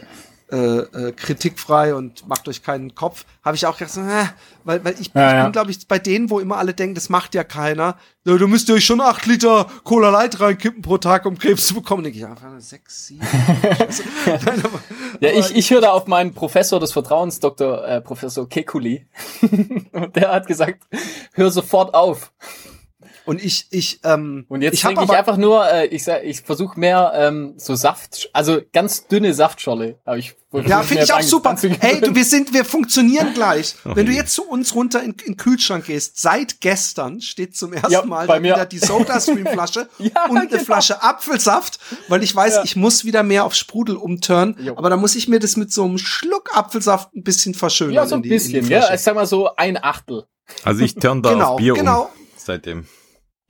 äh, 0.51 0.57
äh, 0.57 1.12
kritikfrei 1.13 1.95
und 1.95 2.27
macht 2.27 2.45
euch 2.49 2.62
keinen 2.62 2.93
Kopf, 2.93 3.23
habe 3.41 3.55
ich 3.55 3.65
auch 3.65 3.77
gedacht, 3.77 3.95
äh, 3.95 4.25
weil, 4.65 4.84
weil 4.84 4.95
ich, 4.99 4.99
ja, 4.99 5.05
ich 5.05 5.13
bin, 5.13 5.21
ja. 5.21 5.49
glaube 5.49 5.71
ich, 5.71 5.88
bei 5.88 5.97
denen, 5.97 6.29
wo 6.29 6.41
immer 6.41 6.57
alle 6.57 6.73
denken, 6.73 6.93
das 6.93 7.07
macht 7.07 7.36
ja 7.36 7.45
keiner. 7.45 7.95
Ja, 8.25 8.36
du 8.36 8.47
müsst 8.47 8.69
euch 8.69 8.84
schon 8.86 8.99
acht 8.99 9.25
Liter 9.25 9.67
Cola 9.86 10.10
Light 10.10 10.41
reinkippen 10.41 10.81
pro 10.81 10.97
Tag, 10.97 11.25
um 11.25 11.38
Krebs 11.38 11.67
zu 11.67 11.75
bekommen. 11.75 12.03
Denke 12.03 12.17
ich, 12.17 12.23
ja, 12.23 12.36
sechs, 12.60 13.07
sieben. 13.07 13.21
Nein, 14.25 14.62
aber, 14.62 14.81
ja, 15.21 15.29
aber 15.29 15.39
ich, 15.39 15.55
ich 15.55 15.71
höre 15.71 15.81
da 15.81 15.91
auf 15.91 16.07
meinen 16.07 16.34
Professor 16.34 16.81
des 16.81 16.91
Vertrauens, 16.91 17.39
Dr. 17.39 17.88
Äh, 17.88 18.01
Professor 18.01 18.49
Kekuli. 18.49 19.07
und 19.93 20.15
der 20.17 20.34
hat 20.34 20.47
gesagt, 20.47 20.84
hör 21.34 21.49
sofort 21.49 21.93
auf. 21.93 22.34
Und 23.25 23.43
ich, 23.43 23.67
ich, 23.69 23.99
ähm, 24.03 24.45
und 24.49 24.62
jetzt 24.62 24.75
ich 24.75 24.81
trinke 24.81 25.03
ich 25.03 25.12
einfach 25.12 25.38
nur, 25.38 25.69
äh, 25.69 25.88
ich 25.88 26.03
sag, 26.03 26.23
ich 26.23 26.41
versuche 26.41 26.79
mehr 26.79 27.12
ähm, 27.15 27.53
so 27.57 27.75
Saft, 27.75 28.29
also 28.34 28.60
ganz 28.73 29.07
dünne 29.07 29.34
Saftscholle. 29.34 29.99
Aber 30.05 30.17
ich 30.17 30.36
ja, 30.65 30.81
finde 30.81 31.03
ich 31.03 31.13
auch 31.13 31.21
super. 31.21 31.55
Hey, 31.79 32.01
du, 32.01 32.13
wir 32.13 32.25
sind, 32.25 32.53
wir 32.53 32.65
funktionieren 32.65 33.34
gleich. 33.34 33.75
Okay. 33.86 33.95
Wenn 33.95 34.05
du 34.07 34.12
jetzt 34.12 34.34
zu 34.34 34.43
uns 34.43 34.75
runter 34.75 35.01
in, 35.01 35.12
in 35.12 35.17
den 35.17 35.38
Kühlschrank 35.38 35.86
gehst, 35.86 36.19
seit 36.19 36.60
gestern 36.60 37.21
steht 37.21 37.55
zum 37.55 37.71
ersten 37.71 37.91
ja, 37.91 38.03
Mal 38.03 38.43
wieder 38.43 38.65
die 38.65 38.79
Soda-Stream-Flasche 38.79 39.88
ja, 39.99 40.25
und 40.27 40.38
eine 40.38 40.47
genau. 40.47 40.63
Flasche 40.63 41.01
Apfelsaft, 41.01 41.79
weil 42.10 42.21
ich 42.21 42.36
weiß, 42.36 42.55
ja. 42.55 42.63
ich 42.65 42.75
muss 42.75 43.05
wieder 43.05 43.23
mehr 43.23 43.45
auf 43.45 43.55
Sprudel 43.55 43.95
umturnen. 43.95 44.57
Jo. 44.60 44.75
Aber 44.75 44.89
da 44.89 44.97
muss 44.97 45.15
ich 45.15 45.29
mir 45.29 45.39
das 45.39 45.55
mit 45.55 45.71
so 45.71 45.86
einem 45.86 45.97
Schluck 45.97 46.49
Apfelsaft 46.53 47.15
ein 47.15 47.23
bisschen 47.23 47.53
verschönern. 47.53 47.93
Ja, 47.93 48.05
so 48.05 48.15
ein 48.15 48.21
bisschen, 48.21 48.67
ja. 48.67 48.93
Ich 48.93 49.01
sag 49.01 49.15
mal 49.15 49.25
so 49.25 49.55
ein 49.55 49.81
Achtel. 49.81 50.25
Also 50.63 50.84
ich 50.84 50.95
turn 50.95 51.21
da 51.21 51.31
genau, 51.31 51.51
auf 51.51 51.57
Bier 51.57 51.73
genau. 51.75 52.03
um 52.03 52.10
seitdem. 52.36 52.88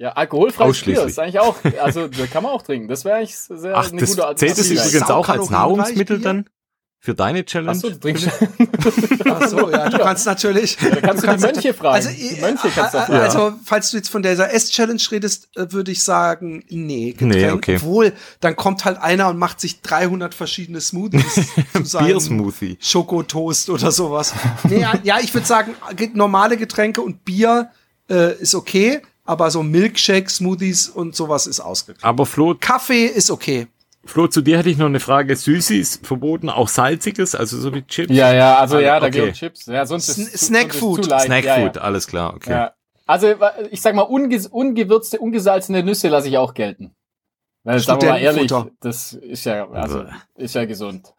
Ja, 0.01 0.13
alkoholfreies 0.13 0.81
Bier 0.81 1.03
ist 1.03 1.19
eigentlich 1.19 1.39
auch, 1.39 1.57
also 1.79 2.07
da 2.07 2.25
kann 2.25 2.41
man 2.41 2.53
auch 2.53 2.63
trinken. 2.63 2.87
Das 2.87 3.05
wäre 3.05 3.17
eigentlich 3.17 3.37
sehr 3.37 3.77
Ach, 3.77 3.91
eine 3.91 4.01
das 4.01 4.15
gute 4.15 4.35
Zählt 4.35 4.57
es 4.57 4.71
übrigens 4.71 5.11
auch 5.11 5.29
als 5.29 5.51
Nahrungsmittel 5.51 6.19
dann? 6.19 6.49
Für 6.97 7.13
deine 7.13 7.45
Challenge? 7.45 7.71
Ach 7.71 7.75
so, 7.75 7.89
du 7.91 7.99
trinkst 7.99 8.27
Ach 9.25 9.47
so, 9.47 9.69
ja, 9.69 9.89
du 9.89 9.99
kannst 9.99 10.25
natürlich. 10.25 10.75
Ja, 10.81 10.89
da 10.89 11.01
kannst 11.01 11.21
du, 11.21 11.27
du 11.27 11.31
kannst 11.33 11.45
die 11.45 11.53
Mönche 11.53 11.73
fragen. 11.75 11.93
Also, 11.93 12.09
die 12.09 12.41
Mönche 12.41 12.69
kannst 12.73 12.93
du 12.95 12.97
äh, 12.97 13.01
fragen. 13.01 13.13
Also, 13.13 13.53
falls 13.63 13.91
du 13.91 13.97
jetzt 13.97 14.09
von 14.09 14.23
dieser 14.23 14.51
S-Challenge 14.51 15.01
redest, 15.11 15.49
äh, 15.55 15.71
würde 15.71 15.91
ich 15.91 16.03
sagen, 16.03 16.63
nee, 16.69 17.11
Getränk. 17.11 17.35
Nee, 17.35 17.51
okay. 17.51 17.75
Obwohl, 17.75 18.13
dann 18.39 18.55
kommt 18.55 18.85
halt 18.85 18.97
einer 18.97 19.29
und 19.29 19.37
macht 19.37 19.59
sich 19.59 19.81
300 19.81 20.33
verschiedene 20.33 20.81
Smoothies 20.81 21.47
zu 21.75 21.83
seinem 21.83 22.07
Bier-Smoothie. 22.07 22.77
Schokotoast 22.79 23.69
oder 23.69 23.91
sowas. 23.91 24.33
Nee, 24.63 24.83
ja, 25.03 25.19
ich 25.19 25.31
würde 25.31 25.45
sagen, 25.45 25.75
normale 26.15 26.57
Getränke 26.57 27.01
und 27.01 27.23
Bier 27.23 27.69
äh, 28.09 28.35
ist 28.39 28.55
okay 28.55 29.01
aber 29.23 29.51
so 29.51 29.63
Milkshake, 29.63 30.29
Smoothies 30.29 30.89
und 30.89 31.15
sowas 31.15 31.47
ist 31.47 31.59
ausgeglichen. 31.59 32.07
Aber 32.07 32.25
Flo. 32.25 32.55
Kaffee 32.59 33.05
ist 33.05 33.31
okay. 33.31 33.67
Flo, 34.03 34.27
zu 34.27 34.41
dir 34.41 34.57
hätte 34.57 34.69
ich 34.69 34.77
noch 34.77 34.87
eine 34.87 34.99
Frage. 34.99 35.35
Süßis 35.35 35.99
verboten, 36.03 36.49
auch 36.49 36.67
salziges, 36.67 37.35
also 37.35 37.59
so 37.59 37.73
wie 37.73 37.83
Chips? 37.83 38.11
Ja, 38.11 38.33
ja, 38.33 38.57
also 38.57 38.79
ja, 38.79 38.99
da 38.99 39.07
okay. 39.07 39.25
gehen 39.25 39.33
Chips. 39.33 39.67
Ja, 39.67 39.85
sonst 39.85 40.09
ist 40.09 40.47
Snackfood. 40.47 41.05
Snackfood, 41.05 41.45
ja, 41.45 41.59
ja. 41.59 41.81
alles 41.81 42.07
klar, 42.07 42.33
okay. 42.33 42.51
Ja. 42.51 42.73
Also 43.05 43.33
ich 43.69 43.81
sag 43.81 43.93
mal, 43.93 44.03
unge 44.03 44.39
ungewürzte, 44.49 45.19
ungesalzene 45.19 45.83
Nüsse 45.83 46.07
lasse 46.07 46.29
ich 46.29 46.37
auch 46.37 46.53
gelten. 46.53 46.95
Weil, 47.63 47.79
sagen 47.79 48.01
wir 48.01 48.09
mal 48.09 48.21
ehrlich, 48.21 48.51
das 48.79 49.13
ist 49.13 49.45
ja, 49.45 49.69
also, 49.69 50.05
ist 50.35 50.55
ja 50.55 50.65
gesund. 50.65 51.13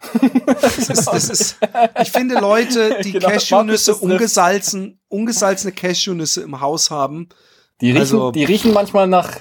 Das 0.44 0.78
ist, 0.78 1.06
das 1.06 1.30
ist, 1.30 1.58
ich 2.00 2.10
finde 2.10 2.40
Leute, 2.40 2.98
die 3.04 3.12
genau, 3.12 3.28
Cashewnüsse 3.28 3.94
ungesalzen, 3.94 5.00
ungesalzene 5.06 5.72
Cashewnüsse 5.72 6.42
im 6.42 6.60
Haus 6.60 6.90
haben, 6.90 7.28
die 7.82 7.88
riechen, 7.88 7.98
also, 7.98 8.30
die 8.30 8.44
riechen 8.44 8.72
manchmal 8.72 9.08
nach, 9.08 9.40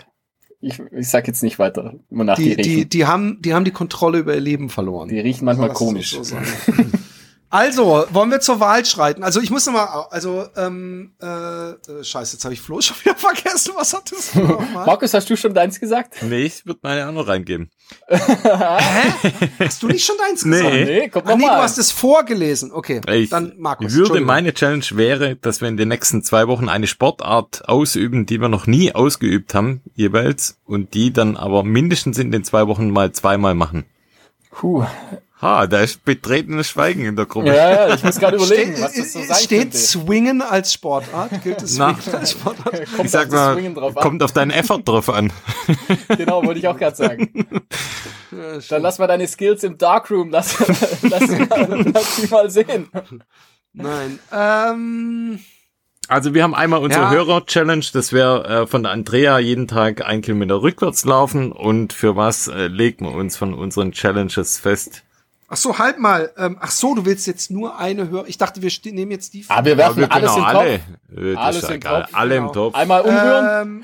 ich, 0.59 0.79
ich 0.91 1.09
sag 1.09 1.27
jetzt 1.27 1.43
nicht 1.43 1.59
weiter, 1.59 1.93
immer 2.09 2.23
nach 2.23 2.35
die, 2.35 2.55
die, 2.55 2.61
die, 2.61 2.89
die 2.89 3.05
haben, 3.05 3.41
die 3.41 3.53
haben 3.53 3.65
die 3.65 3.71
Kontrolle 3.71 4.17
über 4.17 4.33
ihr 4.33 4.41
Leben 4.41 4.69
verloren. 4.69 5.09
Die 5.09 5.19
riechen 5.19 5.45
manchmal 5.45 5.71
komisch. 5.73 6.17
So 6.19 6.35
Also, 7.51 8.05
wollen 8.11 8.31
wir 8.31 8.39
zur 8.39 8.61
Wahl 8.61 8.85
schreiten? 8.85 9.23
Also, 9.23 9.41
ich 9.41 9.51
muss 9.51 9.65
noch 9.65 9.73
mal, 9.73 10.05
also, 10.09 10.47
ähm, 10.55 11.13
äh, 11.21 11.25
äh 11.71 12.03
scheiße, 12.03 12.37
jetzt 12.37 12.45
habe 12.45 12.53
ich 12.53 12.61
Flo 12.61 12.79
schon 12.79 12.95
wieder 13.03 13.15
vergessen. 13.17 13.73
Was 13.75 13.93
hattest 13.93 14.35
du 14.35 14.39
nochmal? 14.39 14.85
Markus, 14.85 15.13
hast 15.13 15.29
du 15.29 15.35
schon 15.35 15.53
deins 15.53 15.77
gesagt? 15.77 16.15
Nee, 16.23 16.43
ich 16.43 16.65
würde 16.65 16.79
meine 16.81 17.09
auch 17.09 17.11
noch 17.11 17.27
reingeben. 17.27 17.69
Hä? 18.07 18.19
Hast 19.59 19.83
du 19.83 19.87
nicht 19.87 20.05
schon 20.05 20.15
deins 20.17 20.43
gesagt? 20.43 20.73
Nee, 20.73 20.85
nee 20.85 21.09
komm 21.09 21.23
Ach, 21.25 21.35
nee, 21.35 21.43
du 21.43 21.51
hast 21.51 21.77
es 21.77 21.91
vorgelesen. 21.91 22.71
Okay, 22.71 23.01
ich, 23.11 23.29
dann 23.29 23.53
Markus. 23.57 23.93
Würde 23.93 24.21
meine 24.21 24.53
Challenge 24.53 24.85
wäre, 24.91 25.35
dass 25.35 25.59
wir 25.59 25.67
in 25.67 25.75
den 25.75 25.89
nächsten 25.89 26.23
zwei 26.23 26.47
Wochen 26.47 26.69
eine 26.69 26.87
Sportart 26.87 27.67
ausüben, 27.67 28.25
die 28.25 28.39
wir 28.39 28.47
noch 28.47 28.65
nie 28.65 28.95
ausgeübt 28.95 29.53
haben, 29.53 29.81
jeweils, 29.93 30.57
und 30.63 30.93
die 30.93 31.11
dann 31.11 31.35
aber 31.35 31.63
mindestens 31.63 32.17
in 32.17 32.31
den 32.31 32.45
zwei 32.45 32.67
Wochen 32.67 32.89
mal 32.91 33.11
zweimal 33.11 33.55
machen. 33.55 33.85
Puh, 34.51 34.85
Ha, 35.41 35.65
da 35.65 35.79
ist 35.79 36.05
betretenes 36.05 36.69
Schweigen 36.69 37.03
in 37.03 37.15
der 37.15 37.25
Gruppe. 37.25 37.47
Ja, 37.47 37.87
ja, 37.87 37.95
ich 37.95 38.03
muss 38.03 38.19
gerade 38.19 38.37
überlegen, 38.37 38.73
steht, 38.73 38.83
was 38.83 38.93
das 38.93 39.13
so 39.13 39.23
sein 39.23 39.37
Steht 39.37 39.61
könnte. 39.61 39.77
Swingen 39.77 40.41
als 40.43 40.71
Sportart? 40.71 41.43
Gilt 41.43 41.63
es 41.63 41.75
Swingen 41.75 42.13
als 42.13 42.31
Sportart? 42.33 42.85
kommt 42.95 43.05
ich 43.05 43.11
sag 43.11 43.31
mal, 43.31 43.73
kommt 43.95 44.21
auf 44.21 44.33
deinen 44.33 44.51
Effort 44.51 44.83
drauf 44.85 45.09
an. 45.09 45.33
genau, 46.15 46.45
wollte 46.45 46.59
ich 46.59 46.67
auch 46.67 46.77
gerade 46.77 46.95
sagen. 46.95 47.47
Ja, 48.31 48.59
Dann 48.69 48.81
lass 48.83 48.99
mal 48.99 49.07
deine 49.07 49.27
Skills 49.27 49.63
im 49.63 49.79
Darkroom, 49.79 50.29
lass, 50.29 50.59
lass, 51.01 51.27
lass, 51.31 52.15
sie 52.17 52.27
mal 52.27 52.49
sehen. 52.49 52.89
Nein, 53.73 54.19
ähm... 54.31 55.39
Also 56.07 56.33
wir 56.33 56.43
haben 56.43 56.53
einmal 56.53 56.81
unsere 56.81 57.03
ja. 57.03 57.11
Hörer-Challenge, 57.11 57.85
das 57.93 58.11
wäre 58.11 58.63
äh, 58.63 58.67
von 58.67 58.83
der 58.83 58.91
Andrea 58.91 59.39
jeden 59.39 59.67
Tag 59.67 60.05
ein 60.05 60.21
Kilometer 60.21 60.61
rückwärts 60.61 61.05
laufen 61.05 61.51
und 61.53 61.93
für 61.93 62.15
was 62.17 62.47
äh, 62.47 62.67
legen 62.67 63.05
wir 63.05 63.13
uns 63.13 63.37
von 63.37 63.53
unseren 63.53 63.93
Challenges 63.93 64.59
fest? 64.59 65.03
Ach 65.53 65.57
so, 65.57 65.77
halt 65.77 65.99
mal. 65.99 66.31
Ähm, 66.37 66.55
ach 66.61 66.71
so, 66.71 66.95
du 66.95 67.05
willst 67.05 67.27
jetzt 67.27 67.51
nur 67.51 67.77
eine 67.77 68.09
hören. 68.09 68.23
Ich 68.29 68.37
dachte, 68.37 68.61
wir 68.61 68.71
nehmen 68.93 69.11
jetzt 69.11 69.33
die. 69.33 69.43
Ah, 69.49 69.65
wir 69.65 69.75
werfen 69.75 69.99
ja, 70.01 70.07
wir 70.07 70.13
alles 70.13 70.35
in 70.37 70.43
alle. 70.43 70.79
Topf. 70.79 71.37
Alles 71.37 71.69
in 71.69 71.81
Topf. 71.81 72.07
Alle 72.13 72.35
genau. 72.35 72.47
im 72.47 72.53
Topf. 72.53 72.75
Einmal 72.75 73.01
umrühren. 73.01 73.61
Ähm, 73.61 73.83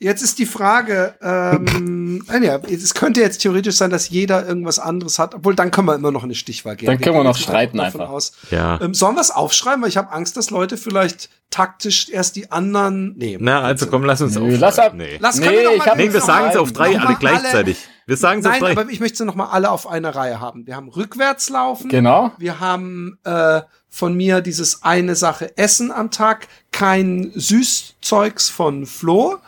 jetzt 0.00 0.22
ist 0.22 0.40
die 0.40 0.46
Frage, 0.46 1.14
ähm, 1.22 2.24
äh, 2.28 2.44
ja, 2.44 2.56
es 2.56 2.94
könnte 2.94 3.20
jetzt 3.20 3.38
theoretisch 3.38 3.76
sein, 3.76 3.90
dass 3.90 4.08
jeder 4.08 4.48
irgendwas 4.48 4.80
anderes 4.80 5.20
hat, 5.20 5.36
obwohl 5.36 5.54
dann 5.54 5.70
können 5.70 5.86
wir 5.86 5.94
immer 5.94 6.10
noch 6.10 6.24
eine 6.24 6.34
Stichwahl 6.34 6.74
geben. 6.74 6.90
Dann 6.90 7.00
können 7.00 7.14
wir, 7.14 7.20
wir 7.20 7.28
noch 7.28 7.36
streiten 7.36 7.78
einfach. 7.78 8.08
Aus. 8.08 8.32
Ja. 8.50 8.80
Ähm, 8.80 8.92
sollen 8.92 9.14
wir 9.14 9.20
es 9.20 9.30
aufschreiben? 9.30 9.82
Weil 9.82 9.90
ich 9.90 9.96
habe 9.98 10.10
Angst, 10.10 10.36
dass 10.36 10.50
Leute 10.50 10.76
vielleicht 10.76 11.30
taktisch 11.50 12.08
erst 12.08 12.34
die 12.34 12.50
anderen 12.50 13.16
nehmen. 13.16 13.44
Na, 13.44 13.60
also 13.60 13.86
komm, 13.86 14.02
lass 14.02 14.22
uns 14.22 14.34
Nö, 14.34 14.40
aufschreiben. 14.40 14.60
Lass 14.60 14.78
ab. 14.80 14.94
Nee, 14.96 15.18
lass, 15.20 15.38
nee, 15.38 15.46
ich 15.76 15.86
hab, 15.86 15.98
nee 15.98 16.12
wir 16.12 16.20
sagen 16.20 16.48
es 16.50 16.56
auf 16.56 16.72
drei, 16.72 16.98
alle 16.98 17.14
gleichzeitig. 17.14 17.76
Alle 17.86 17.95
wir 18.06 18.16
sagen 18.16 18.38
es 18.40 18.46
Nein, 18.46 18.62
aber 18.62 18.88
ich 18.88 19.00
möchte 19.00 19.18
sie 19.18 19.24
noch 19.24 19.34
mal 19.34 19.46
alle 19.46 19.70
auf 19.70 19.88
einer 19.88 20.14
Reihe 20.14 20.40
haben. 20.40 20.66
Wir 20.66 20.76
haben 20.76 20.88
rückwärts 20.88 21.50
laufen. 21.50 21.90
Genau. 21.90 22.30
Wir 22.38 22.60
haben 22.60 23.18
äh, 23.24 23.62
von 23.88 24.16
mir 24.16 24.40
dieses 24.42 24.84
eine 24.84 25.16
Sache 25.16 25.56
Essen 25.58 25.90
am 25.90 26.10
Tag, 26.10 26.46
kein 26.70 27.32
Süßzeugs 27.34 28.48
von 28.48 28.86
Flo 28.86 29.38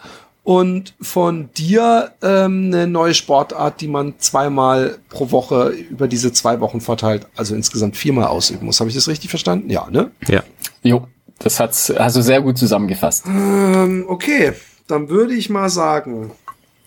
und 0.43 0.95
von 1.01 1.51
dir 1.53 2.13
ähm, 2.23 2.71
eine 2.73 2.87
neue 2.87 3.15
Sportart, 3.15 3.81
die 3.81 3.87
man 3.87 4.15
zweimal 4.19 4.99
pro 5.09 5.31
Woche 5.31 5.69
über 5.69 6.09
diese 6.09 6.33
zwei 6.33 6.59
Wochen 6.61 6.81
verteilt, 6.81 7.27
also 7.37 7.55
insgesamt 7.55 7.97
viermal 7.97 8.29
ausüben 8.29 8.67
muss. 8.67 8.81
Habe 8.81 8.89
ich 8.89 8.97
das 8.97 9.07
richtig 9.07 9.31
verstanden? 9.31 9.71
Ja, 9.71 9.89
ne? 9.91 10.11
Ja. 10.27 10.43
Jo, 10.83 11.07
das 11.39 11.61
hat's 11.61 11.91
also 11.91 12.23
sehr 12.23 12.41
gut 12.41 12.59
zusammengefasst. 12.59 13.27
Ähm, 13.27 14.07
okay, 14.09 14.55
dann 14.87 15.11
würde 15.11 15.35
ich 15.35 15.51
mal 15.51 15.69
sagen, 15.69 16.33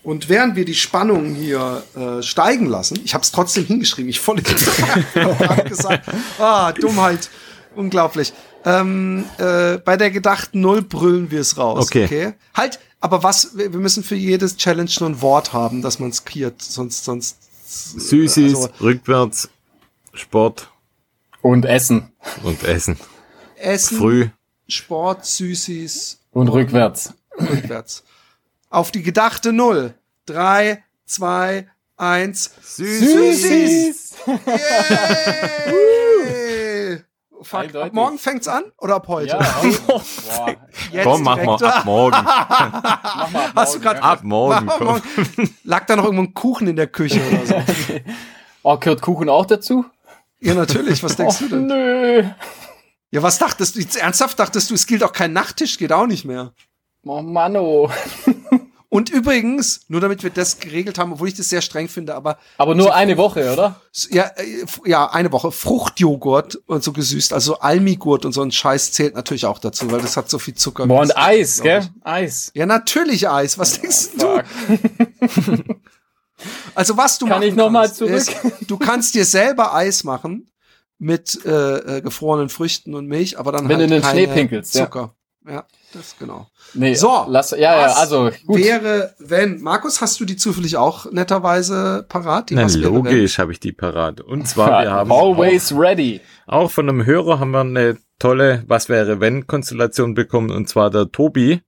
und 0.02 0.28
während 0.28 0.56
wir 0.56 0.64
die 0.64 0.74
Spannung 0.74 1.34
hier 1.34 1.82
äh, 1.94 2.22
steigen 2.22 2.66
lassen, 2.66 2.98
ich 3.04 3.14
habe 3.14 3.22
es 3.22 3.30
trotzdem 3.30 3.64
hingeschrieben, 3.64 4.08
ich 4.10 4.20
voll 4.20 4.42
gesagt, 5.68 6.08
ah, 6.38 6.72
Dummheit, 6.72 7.30
unglaublich. 7.76 8.32
Ähm, 8.64 9.24
äh, 9.38 9.78
bei 9.78 9.96
der 9.96 10.10
gedachten 10.10 10.60
Null 10.60 10.82
brüllen 10.82 11.30
wir 11.30 11.40
es 11.40 11.56
raus. 11.56 11.86
Okay. 11.86 12.04
okay. 12.04 12.32
Halt, 12.54 12.80
aber 13.00 13.22
was, 13.22 13.56
wir 13.56 13.70
müssen 13.70 14.02
für 14.02 14.14
jedes 14.14 14.56
Challenge 14.56 14.90
nur 15.00 15.10
ein 15.10 15.20
Wort 15.22 15.52
haben, 15.52 15.82
dass 15.82 15.98
man 15.98 16.10
es 16.10 16.24
kriert, 16.24 16.62
sonst, 16.62 17.04
sonst. 17.04 17.38
Süßis, 17.64 18.54
also, 18.54 18.68
rückwärts, 18.80 19.48
Sport. 20.14 20.68
Und 21.40 21.64
Essen. 21.64 22.12
Und 22.42 22.62
Essen. 22.64 22.96
Essen. 23.56 23.98
Früh. 23.98 24.28
Sport, 24.68 25.26
Süßis. 25.26 26.20
Und, 26.30 26.48
und 26.48 26.54
rückwärts. 26.54 27.14
Rückwärts 27.38 28.04
auf 28.72 28.90
die 28.90 29.02
gedachte 29.02 29.52
Null. 29.52 29.94
Drei, 30.26 30.82
zwei, 31.04 31.68
eins. 31.96 32.50
Süßis. 32.62 33.42
Süßis. 33.42 34.14
Yay! 35.66 37.02
Fuck. 37.42 37.74
Ab 37.74 37.92
morgen 37.92 38.18
fängt's 38.18 38.46
an 38.46 38.62
oder 38.78 38.94
ab 38.96 39.08
heute? 39.08 39.30
Ja, 39.36 39.40
Jetzt 40.92 41.02
Komm, 41.04 41.24
mach 41.24 41.36
mal 41.42 41.60
ab 41.64 41.84
morgen. 41.84 42.12
mach 42.24 43.30
mal 43.32 43.44
ab 43.46 43.52
Hast 43.56 43.74
du 43.74 43.78
morgen, 43.78 43.82
grad- 43.82 43.96
ja. 43.96 44.02
Ab 44.02 44.20
morgen. 44.22 44.64
Mach 44.64 44.78
mal 44.78 44.78
Komm. 44.78 44.86
morgen. 45.36 45.56
Lag 45.64 45.86
da 45.86 45.96
noch 45.96 46.04
irgendwo 46.04 46.22
ein 46.22 46.34
Kuchen 46.34 46.68
in 46.68 46.76
der 46.76 46.86
Küche 46.86 47.20
oder 47.28 47.46
so? 47.46 47.54
Oh, 48.64 48.76
gehört 48.78 49.02
Kuchen 49.02 49.28
auch 49.28 49.44
dazu? 49.46 49.84
Ja, 50.38 50.54
natürlich. 50.54 51.02
Was 51.02 51.16
denkst 51.16 51.34
Och, 51.34 51.40
du 51.40 51.48
denn? 51.48 51.66
nö. 51.66 52.22
Ja, 53.10 53.20
was 53.24 53.38
dachtest 53.38 53.74
du? 53.74 53.80
Jetzt 53.80 53.96
ernsthaft 53.96 54.38
dachtest 54.38 54.70
du, 54.70 54.74
es 54.74 54.86
gilt 54.86 55.02
auch 55.02 55.12
kein 55.12 55.32
Nachttisch, 55.32 55.78
geht 55.78 55.92
auch 55.92 56.06
nicht 56.06 56.24
mehr. 56.24 56.52
Oh, 57.04 57.20
Manno. 57.22 57.90
Und 58.92 59.08
übrigens, 59.08 59.86
nur 59.88 60.02
damit 60.02 60.22
wir 60.22 60.28
das 60.28 60.58
geregelt 60.58 60.98
haben, 60.98 61.14
obwohl 61.14 61.28
ich 61.28 61.32
das 61.32 61.48
sehr 61.48 61.62
streng 61.62 61.88
finde, 61.88 62.14
aber 62.14 62.36
Aber 62.58 62.74
nur 62.74 62.94
eine 62.94 63.16
Woche, 63.16 63.50
oder? 63.50 63.80
ja, 64.10 64.24
äh, 64.36 64.66
ja, 64.84 65.10
eine 65.10 65.32
Woche 65.32 65.50
Fruchtjoghurt 65.50 66.56
und 66.66 66.84
so 66.84 66.92
gesüßt, 66.92 67.32
also 67.32 67.58
Almigurt 67.58 68.26
und 68.26 68.32
so 68.32 68.42
ein 68.42 68.52
Scheiß 68.52 68.92
zählt 68.92 69.14
natürlich 69.14 69.46
auch 69.46 69.60
dazu, 69.60 69.90
weil 69.90 70.02
das 70.02 70.18
hat 70.18 70.28
so 70.28 70.38
viel 70.38 70.52
Zucker. 70.52 70.86
Boah, 70.86 71.00
und 71.00 71.16
Eis, 71.16 71.62
gell? 71.62 71.88
Eis. 72.02 72.52
Ja, 72.54 72.66
natürlich 72.66 73.30
Eis. 73.30 73.56
Was 73.58 73.80
denkst 73.80 74.10
du? 74.18 74.42
Fuck. 75.40 75.64
Also 76.74 76.96
was 76.96 77.18
du 77.18 77.26
Kann 77.26 77.38
machen 77.38 77.48
ich 77.48 77.54
noch 77.54 77.70
mal 77.70 77.86
kannst, 77.86 78.02
ist, 78.02 78.34
du 78.66 78.76
kannst 78.76 79.14
dir 79.14 79.24
selber 79.24 79.74
Eis 79.74 80.02
machen 80.02 80.50
mit 80.98 81.38
äh, 81.46 81.98
äh, 81.98 82.00
gefrorenen 82.02 82.48
Früchten 82.48 82.94
und 82.96 83.06
Milch, 83.06 83.38
aber 83.38 83.52
dann 83.52 83.68
Wenn 83.68 83.78
halt 83.78 83.90
du 83.90 83.94
in 83.94 84.00
den 84.00 84.02
keine 84.02 84.22
Schnee 84.24 84.34
pinkelst. 84.34 84.72
Zucker. 84.72 85.00
Ja. 85.00 85.21
Das 85.92 86.16
genau. 86.18 86.48
Nee, 86.74 86.94
So, 86.94 87.24
lass, 87.28 87.50
ja, 87.50 87.58
ja, 87.58 87.84
was 87.86 87.96
also 87.96 88.30
gut. 88.46 88.58
Wäre, 88.58 89.14
wenn, 89.18 89.60
Markus, 89.60 90.00
hast 90.00 90.20
du 90.20 90.24
die 90.24 90.36
zufällig 90.36 90.76
auch 90.76 91.10
netterweise 91.10 92.04
parat? 92.08 92.50
Die 92.50 92.54
Na, 92.54 92.66
logisch 92.66 93.38
habe 93.38 93.52
ich 93.52 93.60
die 93.60 93.72
parat. 93.72 94.20
Und 94.20 94.46
zwar, 94.46 94.82
wir 94.82 94.90
haben 94.90 95.12
Always 95.12 95.72
ready. 95.76 96.20
auch 96.46 96.70
von 96.70 96.88
einem 96.88 97.04
Hörer 97.04 97.40
haben 97.40 97.50
wir 97.50 97.60
eine 97.60 97.98
tolle 98.18 98.62
Was 98.68 98.88
wäre 98.88 99.20
wenn 99.20 99.46
Konstellation 99.46 100.14
bekommen 100.14 100.50
und 100.50 100.68
zwar 100.68 100.90
der 100.90 101.10
Tobi 101.10 101.60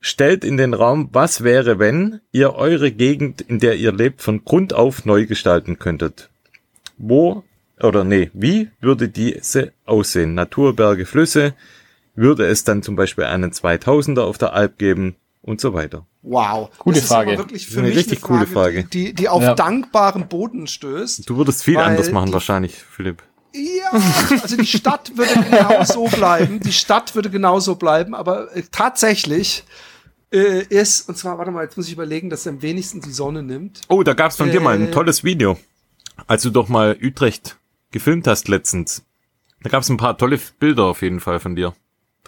stellt 0.00 0.44
in 0.44 0.56
den 0.56 0.72
Raum, 0.74 1.10
was 1.12 1.42
wäre 1.44 1.78
wenn 1.78 2.20
ihr 2.32 2.54
eure 2.54 2.90
Gegend, 2.90 3.42
in 3.42 3.58
der 3.58 3.76
ihr 3.76 3.92
lebt, 3.92 4.22
von 4.22 4.44
Grund 4.44 4.72
auf 4.72 5.04
neu 5.04 5.26
gestalten 5.26 5.78
könntet. 5.78 6.30
Wo 6.96 7.44
oder 7.82 8.04
nee, 8.04 8.30
wie 8.32 8.70
würde 8.80 9.08
diese 9.08 9.72
aussehen? 9.84 10.34
Natur, 10.34 10.76
Berge, 10.76 11.06
Flüsse? 11.06 11.54
Würde 12.14 12.46
es 12.46 12.64
dann 12.64 12.82
zum 12.82 12.96
Beispiel 12.96 13.24
einen 13.24 13.50
2000er 13.52 14.20
auf 14.22 14.38
der 14.38 14.52
Alp 14.52 14.78
geben 14.78 15.16
und 15.42 15.60
so 15.60 15.72
weiter? 15.74 16.06
Wow. 16.22 16.70
Gute 16.78 17.00
das 17.00 17.08
Frage. 17.08 17.38
Wirklich 17.38 17.66
für 17.66 17.78
Eine 17.78 17.88
mich 17.88 17.96
richtig 17.96 18.20
coole 18.20 18.46
Frage. 18.46 18.84
Die, 18.84 19.14
die 19.14 19.28
auf 19.28 19.42
Ja. 19.42 19.54
dankbaren 19.54 20.28
Boden 20.28 20.66
stößt. 20.66 21.28
Du 21.28 21.36
würdest 21.36 21.62
viel 21.62 21.78
anders 21.78 22.10
machen 22.12 22.32
wahrscheinlich, 22.32 22.74
Philipp. 22.74 23.22
Ja, 23.54 24.00
also 24.42 24.56
die 24.56 24.66
Stadt 24.66 25.16
würde 25.16 25.32
genau 25.50 25.82
so 25.84 26.04
bleiben. 26.04 26.60
Die 26.60 26.72
Stadt 26.72 27.14
würde 27.14 27.30
genau 27.30 27.58
so 27.58 27.74
bleiben, 27.76 28.14
aber 28.14 28.54
äh, 28.54 28.62
tatsächlich 28.70 29.64
äh, 30.32 30.62
ist, 30.68 31.08
und 31.08 31.16
zwar, 31.16 31.38
warte 31.38 31.50
mal, 31.50 31.64
jetzt 31.64 31.76
muss 31.76 31.86
ich 31.88 31.92
überlegen, 31.94 32.30
dass 32.30 32.46
er 32.46 32.52
am 32.52 32.62
wenigsten 32.62 33.00
die 33.00 33.10
Sonne 33.10 33.42
nimmt. 33.42 33.80
Oh, 33.88 34.02
da 34.04 34.12
gab's 34.14 34.36
von 34.36 34.50
dir 34.52 34.60
mal 34.60 34.74
ein 34.76 34.88
Äh. 34.88 34.90
tolles 34.92 35.24
Video, 35.24 35.58
als 36.28 36.42
du 36.42 36.50
doch 36.50 36.68
mal 36.68 36.96
Utrecht 37.02 37.56
gefilmt 37.90 38.28
hast 38.28 38.46
letztens. 38.46 39.04
Da 39.62 39.70
gab's 39.70 39.88
ein 39.88 39.96
paar 39.96 40.16
tolle 40.16 40.38
Bilder 40.60 40.84
auf 40.84 41.02
jeden 41.02 41.18
Fall 41.18 41.40
von 41.40 41.56
dir. 41.56 41.74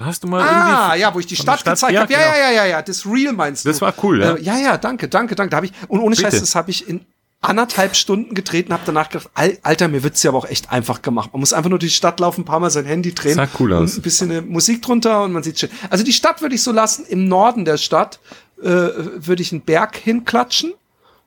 Da 0.02 0.08
hast 0.08 0.24
du 0.24 0.28
mal 0.28 0.40
Ah, 0.42 0.86
irgendwie... 0.88 1.00
ja, 1.02 1.14
wo 1.14 1.20
ich 1.20 1.26
die 1.26 1.36
Stadt, 1.36 1.60
Stadt? 1.60 1.74
gezeigt 1.76 1.92
Ja, 1.94 2.00
habe. 2.02 2.12
Ja, 2.12 2.18
genau. 2.18 2.32
ja, 2.36 2.50
ja, 2.50 2.52
ja, 2.52 2.64
ja, 2.66 2.82
das 2.82 3.06
Real 3.06 3.32
meinst 3.32 3.64
du. 3.64 3.68
Das 3.68 3.80
war 3.80 3.94
cool, 4.02 4.20
ja. 4.20 4.34
Äh, 4.34 4.42
ja, 4.42 4.58
ja, 4.58 4.76
danke, 4.78 5.08
danke, 5.08 5.34
danke. 5.36 5.50
Da 5.50 5.56
habe 5.58 5.66
ich 5.66 5.72
und 5.88 6.00
ohne 6.00 6.16
Scheiß, 6.16 6.30
Bitte. 6.32 6.40
das 6.40 6.54
habe 6.56 6.70
ich 6.70 6.88
in 6.88 7.06
anderthalb 7.40 7.94
Stunden 7.96 8.34
gedreht 8.34 8.66
und 8.66 8.72
habe 8.72 8.82
danach 8.86 9.08
gedacht, 9.08 9.30
Al- 9.34 9.58
Alter, 9.62 9.88
mir 9.88 10.02
wird's 10.02 10.22
ja 10.22 10.30
aber 10.30 10.38
auch 10.38 10.44
echt 10.48 10.70
einfach 10.72 11.02
gemacht. 11.02 11.30
Man 11.32 11.40
muss 11.40 11.52
einfach 11.52 11.70
nur 11.70 11.78
durch 11.78 11.92
die 11.92 11.96
Stadt 11.96 12.18
laufen, 12.20 12.42
ein 12.42 12.44
paar 12.44 12.58
Mal 12.60 12.70
sein 12.70 12.84
Handy 12.84 13.14
drehen. 13.14 13.34
Sah 13.34 13.48
cool 13.60 13.72
aus. 13.72 13.92
Und 13.92 13.98
ein 13.98 14.02
bisschen 14.02 14.30
eine 14.30 14.42
Musik 14.42 14.82
drunter 14.82 15.22
und 15.24 15.32
man 15.32 15.42
sieht 15.42 15.58
schön. 15.58 15.70
Also 15.90 16.04
die 16.04 16.12
Stadt 16.12 16.40
würde 16.42 16.54
ich 16.56 16.62
so 16.62 16.72
lassen. 16.72 17.04
Im 17.06 17.26
Norden 17.28 17.64
der 17.64 17.78
Stadt 17.78 18.18
äh, 18.60 18.64
würde 18.66 19.42
ich 19.42 19.52
einen 19.52 19.62
Berg 19.62 19.96
hinklatschen. 19.96 20.72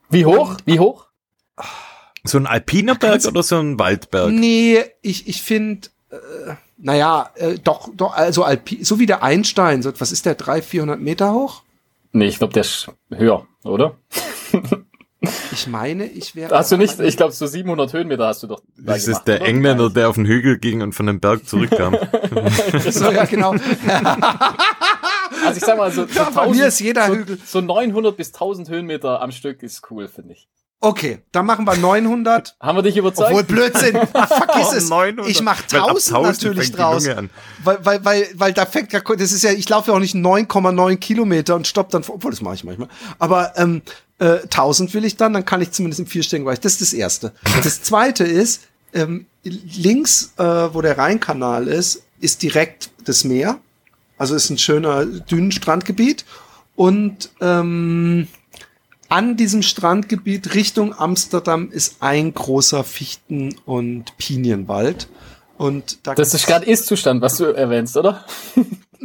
Wie 0.09 0.25
hoch? 0.25 0.55
Wie 0.65 0.79
hoch? 0.79 1.05
So 2.23 2.37
ein 2.37 2.47
alpiner 2.47 2.95
Berg 2.95 3.23
oder 3.25 3.43
so 3.43 3.57
ein 3.59 3.77
Waldberg? 3.77 4.31
Nee, 4.31 4.83
ich, 5.01 5.27
ich 5.27 5.41
finde, 5.41 5.89
äh, 6.11 6.15
naja, 6.77 7.29
äh, 7.35 7.55
doch, 7.63 7.89
doch, 7.95 8.13
also 8.13 8.43
Alpi 8.43 8.83
so 8.83 8.99
wie 8.99 9.05
der 9.05 9.23
Einstein, 9.23 9.81
so, 9.81 9.91
was 9.99 10.11
ist 10.11 10.25
der, 10.25 10.35
300, 10.35 10.65
400 10.65 10.99
Meter 10.99 11.33
hoch? 11.33 11.63
Nee, 12.11 12.27
ich 12.27 12.37
glaube, 12.37 12.53
der 12.53 12.61
ist 12.61 12.87
höher, 13.13 13.45
oder? 13.63 13.95
Ich 15.51 15.65
meine, 15.67 16.05
ich 16.05 16.35
wäre. 16.35 16.55
Hast 16.55 16.71
du 16.71 16.77
nicht, 16.77 16.99
ich 16.99 17.17
glaube, 17.17 17.33
so 17.33 17.47
700 17.47 17.91
Höhenmeter 17.93 18.27
hast 18.27 18.43
du 18.43 18.47
doch. 18.47 18.59
da 18.77 18.93
Das 18.93 19.05
gemacht, 19.05 19.19
ist 19.19 19.27
der 19.27 19.37
oder? 19.41 19.45
Engländer, 19.49 19.89
der 19.89 20.09
auf 20.09 20.15
den 20.15 20.25
Hügel 20.25 20.59
ging 20.59 20.81
und 20.83 20.93
von 20.93 21.07
dem 21.07 21.19
Berg 21.19 21.47
zurückkam. 21.47 21.97
So, 22.89 23.09
ja, 23.11 23.25
genau. 23.25 23.55
Also 25.45 25.57
ich 25.57 25.63
sag 25.65 25.77
mal, 25.77 25.91
so, 25.91 26.05
so, 26.05 26.13
Ja, 26.19 26.29
bei 26.29 26.47
mir 26.49 26.67
ist 26.67 26.79
jeder 26.79 27.07
so, 27.07 27.15
Hügel. 27.15 27.39
so 27.45 27.61
900 27.61 28.15
bis 28.15 28.33
1000 28.33 28.69
Höhenmeter 28.69 29.21
am 29.21 29.31
Stück 29.31 29.63
ist 29.63 29.89
cool, 29.89 30.07
finde 30.07 30.33
ich. 30.33 30.47
Okay, 30.81 31.19
dann 31.31 31.45
machen 31.45 31.65
wir 31.65 31.75
900. 31.77 32.57
Haben 32.61 32.77
wir 32.77 32.83
dich 32.83 32.97
überzeugt? 32.97 33.29
Obwohl 33.31 33.43
Blödsinn, 33.43 33.93
vergiss 33.95 34.67
Oh, 34.71 34.75
es. 34.75 34.89
900. 34.89 35.27
Ich 35.27 35.41
mach 35.41 35.61
Weil 35.71 35.79
ab 35.79 35.87
1000 35.89 36.15
1000 36.15 36.43
natürlich 36.43 36.71
draus. 36.71 37.07
Weil, 37.63 37.79
weil, 37.85 38.05
weil, 38.05 38.27
weil 38.35 38.53
da 38.53 38.65
fängt 38.65 38.93
ja, 38.93 38.99
das 38.99 39.31
ist 39.31 39.43
ja, 39.43 39.51
ich 39.51 39.67
laufe 39.69 39.89
ja 39.91 39.97
auch 39.97 40.01
nicht 40.01 40.15
9,9 40.15 40.97
Kilometer 40.97 41.55
und 41.55 41.65
stopp 41.67 41.89
dann, 41.89 42.03
vor- 42.03 42.15
obwohl 42.15 42.31
das 42.31 42.41
mache 42.41 42.55
ich 42.55 42.63
manchmal. 42.63 42.87
Aber 43.17 43.53
ähm, 43.57 43.81
äh, 44.19 44.39
1000 44.43 44.93
will 44.93 45.05
ich 45.05 45.15
dann, 45.17 45.33
dann 45.33 45.45
kann 45.45 45.61
ich 45.61 45.71
zumindest 45.71 46.01
im 46.01 46.07
vierstelligen 46.07 46.45
Bereich. 46.45 46.59
Das 46.59 46.73
ist 46.73 46.81
das 46.81 46.93
Erste. 46.93 47.31
Das 47.63 47.81
Zweite 47.81 48.23
ist, 48.25 48.61
ähm, 48.93 49.25
links, 49.43 50.33
äh, 50.37 50.43
wo 50.43 50.81
der 50.81 50.97
Rheinkanal 50.97 51.67
ist, 51.67 52.03
ist 52.19 52.43
direkt 52.43 52.91
das 53.05 53.23
Meer. 53.23 53.57
Also 54.17 54.35
ist 54.35 54.49
ein 54.49 54.57
schöner 54.57 55.05
Dünenstrandgebiet. 55.05 56.25
Und 56.75 57.29
ähm, 57.41 58.27
an 59.09 59.37
diesem 59.37 59.61
Strandgebiet 59.61 60.53
Richtung 60.53 60.97
Amsterdam 60.97 61.69
ist 61.71 61.97
ein 62.01 62.33
großer 62.33 62.83
Fichten- 62.83 63.55
und 63.65 64.17
Pinienwald. 64.17 65.07
Und 65.57 65.99
da 66.03 66.15
Das 66.15 66.33
ist 66.33 66.47
gerade 66.47 66.65
Ist-Zustand, 66.65 67.21
was 67.21 67.37
du 67.37 67.45
erwähnst, 67.45 67.95
oder? 67.95 68.25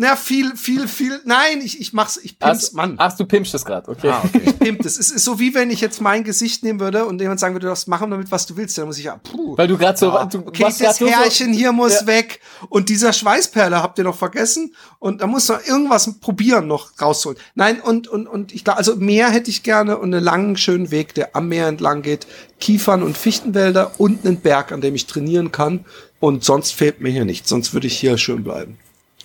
Na, 0.00 0.16
viel, 0.16 0.56
viel, 0.56 0.88
viel. 0.88 1.20
Nein, 1.26 1.60
ich, 1.62 1.78
ich 1.78 1.92
mach's, 1.92 2.16
ich 2.22 2.38
pimp's, 2.38 2.72
Mann. 2.72 2.94
Ach, 2.96 3.14
du 3.14 3.26
pimpst 3.26 3.52
das 3.52 3.66
gerade, 3.66 3.86
okay. 3.90 4.08
Ah, 4.08 4.22
okay. 4.24 4.40
Ich 4.46 4.58
pimp 4.58 4.82
das. 4.82 4.96
Es 4.98 5.10
ist 5.10 5.24
so 5.26 5.38
wie 5.38 5.54
wenn 5.54 5.70
ich 5.70 5.82
jetzt 5.82 6.00
mein 6.00 6.24
Gesicht 6.24 6.64
nehmen 6.64 6.80
würde 6.80 7.04
und 7.04 7.20
jemand 7.20 7.38
sagen 7.38 7.54
würde, 7.54 7.66
du 7.66 7.70
darfst 7.70 7.86
machen 7.86 8.10
damit, 8.10 8.30
was 8.30 8.46
du 8.46 8.56
willst. 8.56 8.78
Dann 8.78 8.86
muss 8.86 8.96
ich 8.96 9.04
ja, 9.04 9.18
puh. 9.18 9.58
Weil 9.58 9.68
du 9.68 9.76
gerade 9.76 9.98
so, 9.98 10.06
Ja, 10.06 10.24
du 10.24 10.38
okay, 10.38 10.62
das 10.62 10.80
nur 10.80 11.10
so- 11.10 11.14
Härchen 11.14 11.52
hier 11.52 11.72
muss 11.72 12.00
Ja. 12.00 12.06
weg 12.06 12.40
und 12.70 12.88
dieser 12.88 13.12
Schweißperle 13.12 13.82
habt 13.82 13.98
ihr 13.98 14.04
noch 14.04 14.16
vergessen 14.16 14.74
und 15.00 15.20
da 15.20 15.26
muss 15.26 15.48
noch 15.48 15.62
irgendwas 15.66 16.10
probieren 16.18 16.66
noch 16.66 16.98
rausholen. 16.98 17.38
Nein, 17.54 17.78
und, 17.82 18.08
und, 18.08 18.26
und 18.26 18.54
ich 18.54 18.64
glaube, 18.64 18.78
also 18.78 18.96
Meer 18.96 19.28
hätte 19.28 19.50
ich 19.50 19.62
gerne 19.62 19.98
und 19.98 20.14
einen 20.14 20.24
langen, 20.24 20.56
schönen 20.56 20.90
Weg, 20.90 21.12
der 21.14 21.36
am 21.36 21.48
Meer 21.48 21.66
entlang 21.68 22.00
geht, 22.00 22.26
Kiefern 22.58 23.02
und 23.02 23.18
Fichtenwälder 23.18 23.92
und 23.98 24.24
einen 24.24 24.40
Berg, 24.40 24.72
an 24.72 24.80
dem 24.80 24.94
ich 24.94 25.06
trainieren 25.06 25.52
kann 25.52 25.84
und 26.20 26.42
sonst 26.42 26.72
fehlt 26.72 27.00
mir 27.02 27.10
hier 27.10 27.24
nichts, 27.26 27.48
sonst 27.50 27.74
würde 27.74 27.86
ich 27.86 27.98
hier 27.98 28.16
schön 28.18 28.42
bleiben. 28.44 28.78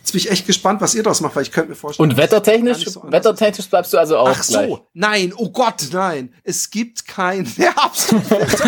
Jetzt 0.06 0.12
bin 0.12 0.20
ich 0.20 0.30
echt 0.30 0.45
gespannt, 0.45 0.82
was 0.82 0.93
ihr 0.93 1.01
daraus 1.01 1.20
macht, 1.20 1.36
weil 1.36 1.41
ich 1.41 1.51
könnte 1.51 1.72
mir 1.72 1.76
vorstellen. 1.76 2.12
Und 2.12 2.16
wettertechnisch, 2.16 2.86
so 2.86 3.01
wettertechnisch 3.08 3.68
bleibst 3.68 3.91
du 3.91 3.97
also 3.97 4.20
auch 4.20 4.30
Ach 4.30 4.45
gleich. 4.45 4.70
so, 4.70 4.88
nein, 4.93 5.34
oh 5.36 5.49
Gott, 5.49 5.88
nein. 5.91 6.32
Es 6.43 6.70
gibt 6.70 7.08
kein, 7.08 7.51
absolut. 7.76 8.24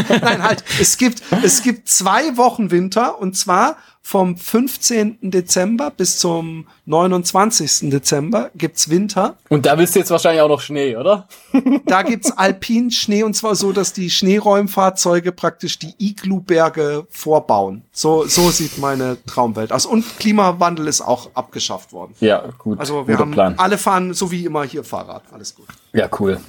nein, 0.09 0.41
halt, 0.41 0.63
es 0.81 0.97
gibt, 0.97 1.21
es 1.43 1.61
gibt 1.61 1.89
zwei 1.89 2.35
Wochen 2.37 2.71
Winter 2.71 3.19
und 3.19 3.37
zwar 3.37 3.77
vom 4.07 4.37
15. 4.37 5.17
Dezember 5.21 5.91
bis 5.91 6.17
zum 6.17 6.65
29. 6.85 7.89
Dezember 7.89 8.51
gibt's 8.55 8.89
Winter. 8.89 9.35
Und 9.49 9.65
da 9.65 9.77
willst 9.77 9.95
du 9.95 9.99
jetzt 9.99 10.11
wahrscheinlich 10.11 10.41
auch 10.41 10.47
noch 10.47 10.61
Schnee, 10.61 10.95
oder? 10.95 11.27
Da 11.85 12.03
gibt's 12.03 12.31
alpinen 12.31 12.89
Schnee 12.89 13.23
und 13.23 13.33
zwar 13.33 13.55
so, 13.55 13.73
dass 13.73 13.91
die 13.91 14.09
Schneeräumfahrzeuge 14.09 15.33
praktisch 15.33 15.77
die 15.77 15.93
Iglu-Berge 15.97 17.05
vorbauen. 17.09 17.83
So, 17.91 18.25
so 18.25 18.49
sieht 18.49 18.77
meine 18.77 19.17
Traumwelt 19.25 19.73
aus. 19.73 19.85
Und 19.85 20.05
Klimawandel 20.19 20.87
ist 20.87 21.01
auch 21.01 21.29
abgeschafft 21.33 21.91
worden. 21.91 22.13
Ja, 22.21 22.45
gut. 22.57 22.79
Also 22.79 23.09
wir 23.09 23.17
haben 23.17 23.31
Plan. 23.31 23.55
alle 23.57 23.77
fahren 23.77 24.13
so 24.13 24.31
wie 24.31 24.45
immer 24.45 24.63
hier 24.63 24.85
Fahrrad. 24.85 25.23
Alles 25.33 25.53
gut. 25.53 25.67
Ja, 25.91 26.09
cool. 26.19 26.39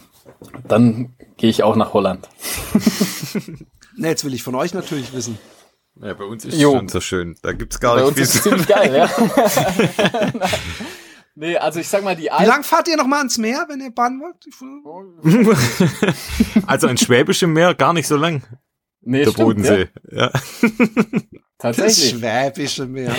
Dann 0.69 1.13
gehe 1.37 1.51
ich 1.51 1.65
auch 1.65 1.75
nach 1.75 1.93
Holland. 1.93 2.29
Ne, 4.01 4.07
jetzt 4.07 4.25
will 4.25 4.33
ich 4.33 4.45
von 4.45 4.55
euch 4.55 4.75
natürlich 4.75 5.13
wissen. 5.13 5.41
Ja, 6.01 6.15
bei 6.15 6.25
uns 6.25 6.45
ist 6.45 6.57
Jo. 6.61 6.71
es 6.73 6.77
schon 6.79 6.89
so 6.89 7.01
schön. 7.01 7.37
Da 7.43 7.53
gibt's 7.53 7.81
gar 7.81 7.95
Bei 7.97 8.03
nicht 8.03 8.09
uns 8.09 8.17
viel. 8.17 8.25
ist 8.25 8.35
es 8.37 8.43
ziemlich 8.43 8.67
geil, 8.69 8.95
ja. 8.95 9.11
nee, 11.35 11.57
also 11.57 11.81
ich 11.81 11.89
sag 11.89 12.05
mal, 12.05 12.15
die 12.17 12.23
Wie 12.25 12.31
Alpen. 12.31 12.47
lang 12.47 12.63
fahrt 12.65 12.89
ihr 12.89 12.97
noch 12.97 13.07
mal 13.07 13.19
ans 13.19 13.39
Meer, 13.39 13.67
wenn 13.69 13.81
ihr 13.81 13.91
baden 13.91 14.21
wollt? 14.21 14.47
Also 16.67 16.87
ein 16.87 16.99
Schwäbische 16.99 17.47
Meer 17.47 17.75
gar 17.75 17.93
nicht 17.93 18.07
so 18.07 18.17
lang. 18.17 18.43
Nee, 19.01 19.25
der 19.25 19.31
stimmt, 19.33 19.45
Bodensee. 19.47 19.89
Ja. 20.11 20.27
Ja, 20.27 20.31
Das 21.61 21.77
tatsächlich. 21.77 22.11
Schwäbische 22.11 22.87
Meer. 22.87 23.15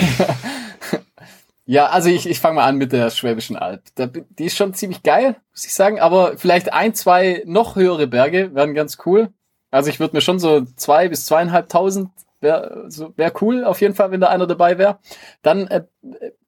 Ja, 1.66 1.86
also 1.88 2.08
ich, 2.08 2.26
ich 2.28 2.40
fange 2.40 2.56
mal 2.56 2.66
an 2.66 2.76
mit 2.76 2.92
der 2.92 3.10
Schwäbischen 3.10 3.56
Alb. 3.56 3.82
Da, 3.94 4.06
die 4.06 4.46
ist 4.46 4.56
schon 4.56 4.72
ziemlich 4.74 5.02
geil, 5.02 5.36
muss 5.50 5.64
ich 5.66 5.74
sagen, 5.74 6.00
aber 6.00 6.36
vielleicht 6.38 6.72
ein, 6.72 6.94
zwei 6.94 7.42
noch 7.46 7.76
höhere 7.76 8.06
Berge 8.06 8.54
wären 8.54 8.74
ganz 8.74 8.98
cool. 9.04 9.28
Also 9.70 9.88
ich 9.90 10.00
würde 10.00 10.16
mir 10.16 10.20
schon 10.20 10.38
so 10.40 10.62
zwei 10.76 11.08
bis 11.08 11.26
zweieinhalbtausend 11.26 12.10
wäre 12.40 12.86
so, 12.88 13.12
wär 13.16 13.32
cool, 13.42 13.64
auf 13.64 13.80
jeden 13.80 13.94
Fall, 13.94 14.10
wenn 14.10 14.20
da 14.20 14.28
einer 14.28 14.46
dabei 14.46 14.78
wäre. 14.78 14.98
Dann 15.42 15.66
äh, 15.68 15.84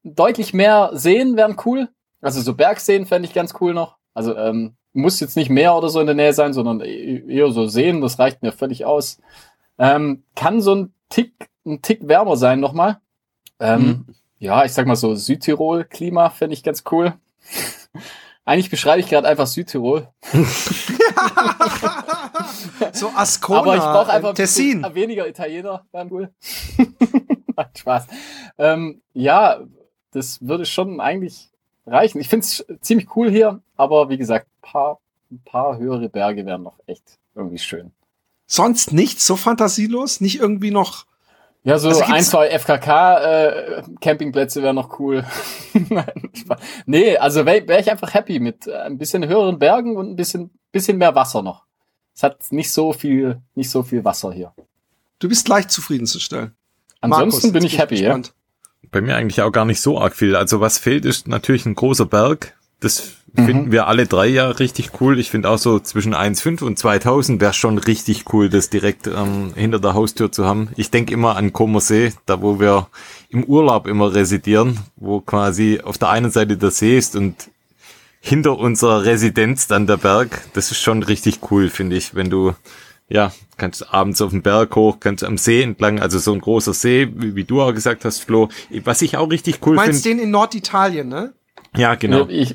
deutlich 0.02 0.54
mehr 0.54 0.90
Seen 0.94 1.36
wären 1.36 1.56
cool. 1.64 1.88
Also 2.20 2.40
so 2.40 2.54
Bergseen 2.54 3.06
fände 3.06 3.28
ich 3.28 3.34
ganz 3.34 3.54
cool 3.60 3.74
noch. 3.74 3.96
Also 4.14 4.36
ähm, 4.36 4.76
muss 4.92 5.20
jetzt 5.20 5.36
nicht 5.36 5.50
mehr 5.50 5.74
oder 5.74 5.88
so 5.88 6.00
in 6.00 6.06
der 6.06 6.14
Nähe 6.14 6.32
sein, 6.32 6.52
sondern 6.52 6.80
e-, 6.80 7.24
eher 7.26 7.50
so 7.50 7.66
Seen, 7.66 8.00
das 8.00 8.18
reicht 8.18 8.42
mir 8.42 8.52
völlig 8.52 8.84
aus. 8.84 9.18
Ähm, 9.78 10.22
kann 10.34 10.60
so 10.60 10.74
ein 10.74 10.94
Tick, 11.08 11.32
ein 11.66 11.82
Tick 11.82 12.06
wärmer 12.06 12.36
sein 12.36 12.60
nochmal. 12.60 12.98
Ähm, 13.58 13.82
mhm. 13.82 14.06
Ja, 14.38 14.64
ich 14.64 14.72
sag 14.72 14.86
mal 14.86 14.96
so 14.96 15.14
Südtirol-Klima 15.14 16.30
fände 16.30 16.54
ich 16.54 16.62
ganz 16.62 16.84
cool. 16.90 17.14
Eigentlich 18.44 18.70
beschreibe 18.70 19.00
ich 19.00 19.08
gerade 19.08 19.28
einfach 19.28 19.46
Südtirol. 19.46 20.08
so 22.92 23.08
Ascona, 23.08 23.60
Aber 23.60 23.74
ich 23.74 23.82
brauche 23.82 24.12
einfach 24.12 24.34
Tessin. 24.34 24.84
weniger 24.94 25.28
Italiener, 25.28 25.84
wären 25.92 26.12
cool. 26.12 26.30
Spaß. 27.76 28.06
Ähm, 28.58 29.02
ja, 29.12 29.60
das 30.12 30.46
würde 30.46 30.66
schon 30.66 31.00
eigentlich 31.00 31.50
reichen. 31.86 32.20
Ich 32.20 32.28
finde 32.28 32.44
es 32.44 32.64
ziemlich 32.80 33.14
cool 33.16 33.30
hier, 33.30 33.60
aber 33.76 34.08
wie 34.08 34.18
gesagt, 34.18 34.46
paar, 34.60 35.00
ein 35.30 35.42
paar 35.44 35.78
höhere 35.78 36.08
Berge 36.08 36.46
wären 36.46 36.62
noch 36.62 36.78
echt 36.86 37.18
irgendwie 37.34 37.58
schön. 37.58 37.92
Sonst 38.46 38.92
nichts 38.92 39.26
so 39.26 39.36
fantasielos? 39.36 40.20
Nicht 40.20 40.40
irgendwie 40.40 40.70
noch 40.70 41.06
ja, 41.64 41.78
so 41.78 41.88
also 41.88 42.02
ein, 42.02 42.22
zwei 42.22 42.48
FKK-Campingplätze 42.58 44.58
äh, 44.58 44.62
wären 44.64 44.74
noch 44.74 44.98
cool. 44.98 45.24
nee, 46.86 47.16
also 47.16 47.46
wäre 47.46 47.68
wär 47.68 47.78
ich 47.78 47.88
einfach 47.88 48.14
happy 48.14 48.40
mit 48.40 48.66
äh, 48.66 48.78
ein 48.78 48.98
bisschen 48.98 49.28
höheren 49.28 49.60
Bergen 49.60 49.96
und 49.96 50.10
ein 50.10 50.16
bisschen, 50.16 50.50
bisschen 50.72 50.98
mehr 50.98 51.14
Wasser 51.14 51.40
noch. 51.40 51.66
Es 52.14 52.22
hat 52.22 52.52
nicht 52.52 52.70
so 52.70 52.92
viel, 52.92 53.40
nicht 53.54 53.70
so 53.70 53.82
viel 53.82 54.04
Wasser 54.04 54.32
hier. 54.32 54.52
Du 55.18 55.28
bist 55.28 55.48
leicht 55.48 55.70
zufriedenzustellen. 55.70 56.52
Ansonsten 57.00 57.48
Markus, 57.48 57.52
bin 57.52 57.64
ich 57.64 57.78
happy, 57.78 58.00
ja. 58.02 58.20
Bei 58.90 59.00
mir 59.00 59.16
eigentlich 59.16 59.40
auch 59.42 59.52
gar 59.52 59.64
nicht 59.64 59.80
so 59.80 60.00
arg 60.00 60.14
viel. 60.14 60.36
Also 60.36 60.60
was 60.60 60.78
fehlt, 60.78 61.04
ist 61.04 61.26
natürlich 61.26 61.66
ein 61.66 61.74
großer 61.74 62.06
Berg. 62.06 62.54
Das 62.80 63.14
mhm. 63.32 63.46
finden 63.46 63.72
wir 63.72 63.86
alle 63.86 64.06
drei 64.06 64.26
ja 64.26 64.48
richtig 64.48 65.00
cool. 65.00 65.18
Ich 65.18 65.30
finde 65.30 65.48
auch 65.48 65.58
so 65.58 65.78
zwischen 65.78 66.14
1,5 66.14 66.62
und 66.64 66.78
2000 66.78 67.40
wäre 67.40 67.52
schon 67.52 67.78
richtig 67.78 68.32
cool, 68.32 68.48
das 68.48 68.70
direkt 68.70 69.06
ähm, 69.06 69.52
hinter 69.54 69.78
der 69.78 69.94
Haustür 69.94 70.30
zu 70.30 70.44
haben. 70.44 70.68
Ich 70.76 70.90
denke 70.90 71.14
immer 71.14 71.36
an 71.36 71.52
Comersee, 71.52 72.12
da 72.26 72.42
wo 72.42 72.60
wir 72.60 72.88
im 73.30 73.44
Urlaub 73.44 73.86
immer 73.86 74.12
residieren, 74.14 74.80
wo 74.96 75.20
quasi 75.20 75.80
auf 75.82 75.98
der 75.98 76.10
einen 76.10 76.30
Seite 76.30 76.56
der 76.56 76.70
See 76.70 76.98
ist 76.98 77.16
und 77.16 77.50
hinter 78.24 78.56
unserer 78.56 79.04
Residenz 79.04 79.66
dann 79.66 79.86
der 79.86 79.96
Berg. 79.96 80.42
Das 80.54 80.70
ist 80.70 80.80
schon 80.80 81.02
richtig 81.02 81.40
cool, 81.50 81.68
finde 81.68 81.96
ich, 81.96 82.14
wenn 82.14 82.30
du 82.30 82.54
ja, 83.08 83.32
kannst 83.58 83.92
abends 83.92 84.22
auf 84.22 84.30
den 84.30 84.42
Berg 84.42 84.74
hoch, 84.76 84.98
kannst 85.00 85.24
am 85.24 85.36
See 85.36 85.60
entlang, 85.60 86.00
also 86.00 86.18
so 86.18 86.32
ein 86.32 86.40
großer 86.40 86.72
See, 86.72 87.12
wie, 87.14 87.34
wie 87.34 87.44
du 87.44 87.60
auch 87.60 87.72
gesagt 87.74 88.04
hast, 88.04 88.20
Flo. 88.20 88.48
Was 88.84 89.02
ich 89.02 89.16
auch 89.16 89.28
richtig 89.28 89.56
cool 89.56 89.76
finde. 89.76 89.82
Du 89.82 89.86
meinst 89.86 90.02
find, 90.04 90.20
den 90.20 90.24
in 90.24 90.30
Norditalien, 90.30 91.08
ne? 91.08 91.34
Ja, 91.76 91.96
genau. 91.96 92.26
Ich, 92.28 92.54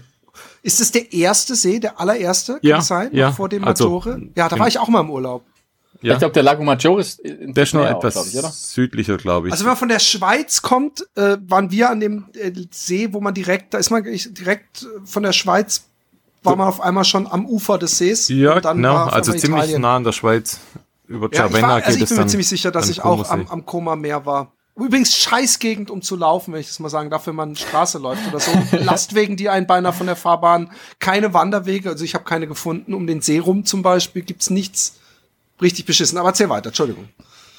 ist 0.64 0.80
es 0.80 0.92
der 0.92 1.12
erste 1.14 1.54
See, 1.56 1.80
der 1.80 2.00
allererste? 2.00 2.54
Kann 2.54 2.62
ja, 2.64 2.82
sein? 2.82 3.10
Ja, 3.12 3.32
vor 3.34 3.50
dem 3.50 3.64
Maggiore? 3.64 4.14
Also, 4.14 4.26
ja, 4.36 4.50
da 4.50 4.58
war 4.58 4.68
ich 4.68 4.80
auch 4.80 4.88
mal 4.88 5.02
im 5.02 5.12
Urlaub. 5.12 5.44
Ja. 6.02 6.14
Ich 6.14 6.20
glaube, 6.20 6.34
der 6.34 6.44
Lago 6.44 6.64
Maggiore 6.64 7.02
ist 7.02 7.20
in 7.20 7.54
der 7.54 7.64
ist 7.64 7.74
noch 7.74 7.86
etwas 7.86 8.18
auch, 8.18 8.26
ich, 8.26 8.42
südlicher, 8.42 9.18
glaube 9.18 9.48
ich. 9.48 9.52
Also 9.52 9.64
wenn 9.64 9.72
man 9.72 9.78
von 9.78 9.90
der 9.90 10.00
Schweiz 10.00 10.62
kommt, 10.62 11.06
äh, 11.16 11.38
waren 11.48 11.72
wir 11.72 11.90
an 11.90 12.00
dem 12.00 12.26
äh, 12.34 12.52
See, 12.72 13.14
wo 13.14 13.20
man 13.20 13.34
direkt, 13.34 13.74
da 13.74 13.78
ist 13.78 13.90
man 13.90 14.04
direkt 14.04 14.86
von 15.06 15.24
der 15.24 15.34
Schweiz, 15.34 15.86
war 16.44 16.56
man 16.56 16.68
auf 16.68 16.82
einmal 16.82 17.04
schon 17.04 17.28
am 17.28 17.46
Ufer 17.46 17.78
des 17.78 17.98
Sees. 17.98 18.28
Ja, 18.30 18.60
genau, 18.60 19.06
also 19.06 19.32
ziemlich 19.32 19.64
Italien. 19.64 19.82
nah 19.82 19.96
an 19.96 20.04
der 20.04 20.12
Schweiz. 20.12 20.60
Über 21.08 21.30
Cervena 21.32 21.46
ja, 21.46 21.58
ich 21.58 21.64
war, 21.64 21.88
also 21.88 22.00
ich 22.00 22.10
bin 22.10 22.18
mir 22.18 22.28
ziemlich 22.28 22.48
sicher, 22.50 22.72
dass 22.72 22.90
ich 22.90 23.02
auch 23.02 23.30
am, 23.30 23.48
am 23.48 23.66
Koma 23.66 23.96
Meer 23.96 24.26
war. 24.26 24.52
Übrigens 24.76 25.16
Scheißgegend, 25.16 25.90
um 25.90 26.04
zu 26.04 26.16
laufen, 26.16 26.54
wenn 26.54 26.60
ich 26.60 26.68
das 26.68 26.80
mal 26.80 26.90
sagen 26.90 27.10
darf, 27.10 27.26
wenn 27.26 27.36
man 27.36 27.56
Straße 27.56 27.98
läuft 27.98 28.28
oder 28.28 28.40
so. 28.40 28.52
Lastwegen, 28.78 29.36
die 29.36 29.50
einen 29.50 29.66
beinahe 29.66 29.94
von 29.94 30.06
der 30.06 30.16
Fahrbahn. 30.16 30.72
Keine 31.00 31.34
Wanderwege, 31.34 31.90
also 31.90 32.04
ich 32.04 32.14
habe 32.14 32.26
keine 32.26 32.46
gefunden. 32.46 32.94
Um 32.94 33.08
den 33.08 33.22
See 33.22 33.40
rum 33.40 33.66
zum 33.66 33.82
Beispiel 33.82 34.22
gibt's 34.22 34.52
nichts 34.52 35.00
richtig 35.62 35.86
beschissen. 35.86 36.18
Aber 36.18 36.30
erzähl 36.30 36.50
weiter, 36.50 36.68
Entschuldigung. 36.68 37.10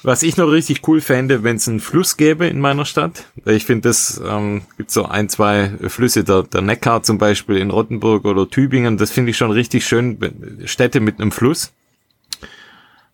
Was 0.01 0.23
ich 0.23 0.37
noch 0.37 0.47
richtig 0.47 0.87
cool 0.87 1.01
fände, 1.01 1.43
wenn 1.43 1.57
es 1.57 1.67
einen 1.67 1.81
Fluss 1.81 2.15
gäbe 2.15 2.47
in 2.47 2.61
meiner 2.61 2.85
Stadt. 2.85 3.25
Ich 3.45 3.65
finde, 3.65 3.89
es 3.89 4.21
ähm, 4.25 4.61
gibt 4.77 4.91
so 4.91 5.05
ein, 5.05 5.27
zwei 5.27 5.71
Flüsse, 5.87 6.23
der, 6.23 6.43
der 6.43 6.61
Neckar 6.61 7.03
zum 7.03 7.17
Beispiel 7.17 7.57
in 7.57 7.69
Rottenburg 7.69 8.23
oder 8.23 8.49
Tübingen. 8.49 8.97
Das 8.97 9.11
finde 9.11 9.31
ich 9.31 9.37
schon 9.37 9.51
richtig 9.51 9.85
schön. 9.85 10.17
Städte 10.63 11.01
mit 11.01 11.19
einem 11.19 11.33
Fluss. 11.33 11.73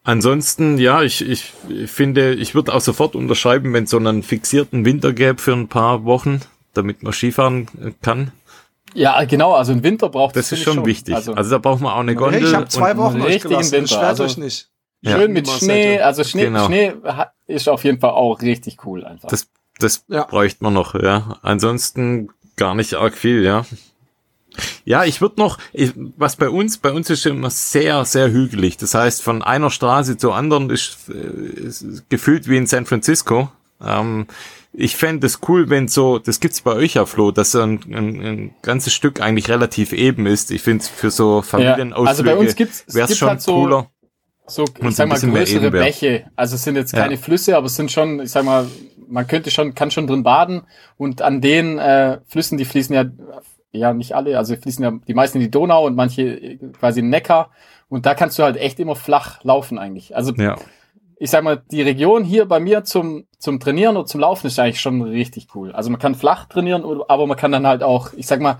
Ansonsten, 0.03 0.77
ja, 0.77 1.01
ich, 1.01 1.27
ich 1.27 1.51
finde, 1.87 2.35
ich 2.35 2.53
würde 2.53 2.71
auch 2.71 2.81
sofort 2.81 3.15
unterschreiben, 3.15 3.73
wenn 3.73 3.85
es 3.85 3.89
so 3.89 3.97
einen 3.97 4.21
fixierten 4.21 4.85
Winter 4.85 5.13
gäbe 5.13 5.41
für 5.41 5.53
ein 5.53 5.67
paar 5.67 6.05
Wochen, 6.05 6.41
damit 6.75 7.01
man 7.01 7.11
Skifahren 7.11 7.67
kann. 8.03 8.31
Ja, 8.93 9.25
genau, 9.25 9.53
also 9.53 9.73
im 9.73 9.81
Winter 9.81 10.09
braucht 10.09 10.35
das 10.35 10.51
ist 10.51 10.61
schon, 10.61 10.75
schon 10.75 10.85
wichtig. 10.85 11.15
Also, 11.15 11.33
also, 11.33 11.49
da 11.49 11.57
braucht 11.57 11.81
man 11.81 11.91
auch 11.91 11.99
eine 11.99 12.13
Gondel. 12.13 12.39
Hey, 12.39 12.47
ich 12.47 12.53
habe 12.53 12.67
zwei 12.67 12.95
Wochen 12.97 13.19
richtigen 13.19 13.71
Winter. 13.71 13.99
Also, 13.99 14.23
euch 14.23 14.37
nicht. 14.37 14.69
Schön 15.05 15.21
ja. 15.21 15.27
mit 15.27 15.47
Schnee, 15.47 15.99
also 15.99 16.23
Schnee, 16.23 16.45
genau. 16.45 16.65
Schnee 16.65 16.93
ist 17.47 17.69
auf 17.69 17.83
jeden 17.83 17.99
Fall 17.99 18.11
auch 18.11 18.41
richtig 18.41 18.85
cool 18.85 19.05
einfach. 19.05 19.29
Das, 19.29 19.47
das 19.77 20.03
ja. 20.07 20.23
bräuchte 20.23 20.63
man 20.63 20.73
noch, 20.73 20.95
ja. 20.95 21.37
Ansonsten 21.41 22.29
gar 22.55 22.75
nicht 22.75 22.95
arg 22.95 23.15
viel, 23.15 23.43
ja. 23.43 23.65
Ja, 24.85 25.03
ich 25.03 25.21
würde 25.21 25.39
noch, 25.39 25.57
ich, 25.73 25.91
was 25.95 26.37
bei 26.37 26.49
uns, 26.49 26.77
bei 26.77 26.91
uns 26.91 27.09
ist 27.09 27.25
immer 27.25 27.49
sehr, 27.49 28.05
sehr 28.05 28.31
hügelig. 28.31 28.77
Das 28.77 28.93
heißt, 28.93 29.21
von 29.21 29.41
einer 29.41 29.69
Straße 29.69 30.17
zur 30.17 30.35
anderen 30.35 30.69
ist, 30.69 31.09
äh, 31.09 31.67
ist 31.67 32.09
gefühlt 32.09 32.47
wie 32.47 32.57
in 32.57 32.67
San 32.67 32.85
Francisco. 32.85 33.49
Ähm, 33.83 34.27
ich 34.77 34.95
fände 34.95 35.25
es 35.27 35.39
cool, 35.47 35.69
wenn 35.69 35.87
so, 35.87 36.19
das 36.19 36.39
gibt's 36.39 36.61
bei 36.61 36.73
euch 36.73 36.95
ja, 36.95 37.05
Flo, 37.05 37.31
dass 37.31 37.51
so 37.51 37.61
ein, 37.61 37.79
ein, 37.93 38.21
ein 38.21 38.55
ganzes 38.61 38.93
Stück 38.93 39.21
eigentlich 39.21 39.49
relativ 39.49 39.93
eben 39.93 40.25
ist. 40.25 40.51
Ich 40.51 40.61
finde 40.61 40.83
für 40.83 41.11
so 41.11 41.41
Familienausflüge 41.41 42.03
ja, 42.03 42.09
also 42.09 42.23
bei 42.23 42.35
uns 42.35 42.55
gibt's, 42.55 42.83
wäre 42.93 43.09
es 43.09 43.17
schon 43.17 43.29
halt 43.29 43.41
so, 43.41 43.53
cooler. 43.53 43.89
So, 44.47 44.65
ich 44.81 44.95
sag 44.95 45.07
mal, 45.07 45.19
größere 45.19 45.71
Bäche. 45.71 46.25
Also 46.35 46.55
es 46.55 46.63
sind 46.63 46.75
jetzt 46.75 46.93
keine 46.93 47.15
ja. 47.15 47.19
Flüsse, 47.19 47.57
aber 47.57 47.65
es 47.65 47.75
sind 47.75 47.91
schon, 47.91 48.19
ich 48.19 48.31
sag 48.31 48.45
mal, 48.45 48.67
man 49.07 49.27
könnte 49.27 49.51
schon, 49.51 49.73
kann 49.73 49.91
schon 49.91 50.07
drin 50.07 50.23
baden 50.23 50.61
und 50.97 51.21
an 51.21 51.41
den 51.41 51.79
äh, 51.79 52.19
Flüssen, 52.27 52.57
die 52.57 52.65
fließen 52.65 52.93
ja 52.95 53.05
ja 53.75 53.93
nicht 53.93 54.15
alle, 54.15 54.37
also 54.37 54.55
fließen 54.55 54.83
ja 54.83 54.91
die 55.07 55.13
meisten 55.13 55.37
in 55.37 55.43
die 55.43 55.51
Donau 55.51 55.85
und 55.85 55.95
manche 55.95 56.23
äh, 56.23 56.57
quasi 56.79 56.99
in 56.99 57.05
den 57.05 57.11
Neckar. 57.11 57.51
Und 57.87 58.05
da 58.05 58.15
kannst 58.15 58.39
du 58.39 58.43
halt 58.43 58.57
echt 58.57 58.79
immer 58.79 58.95
flach 58.95 59.43
laufen 59.43 59.77
eigentlich. 59.77 60.15
Also 60.15 60.33
ja. 60.33 60.55
ich 61.17 61.29
sag 61.29 61.43
mal, 61.43 61.61
die 61.71 61.81
Region 61.81 62.23
hier 62.23 62.45
bei 62.45 62.59
mir 62.59 62.83
zum, 62.83 63.27
zum 63.37 63.59
Trainieren 63.59 63.95
oder 63.95 64.07
zum 64.07 64.21
Laufen 64.21 64.47
ist 64.47 64.59
eigentlich 64.59 64.81
schon 64.81 65.01
richtig 65.01 65.49
cool. 65.53 65.71
Also 65.71 65.89
man 65.89 65.99
kann 65.99 66.15
flach 66.15 66.45
trainieren, 66.45 66.83
aber 67.07 67.27
man 67.27 67.37
kann 67.37 67.51
dann 67.51 67.67
halt 67.67 67.83
auch, 67.83 68.13
ich 68.13 68.27
sag 68.27 68.41
mal, 68.41 68.59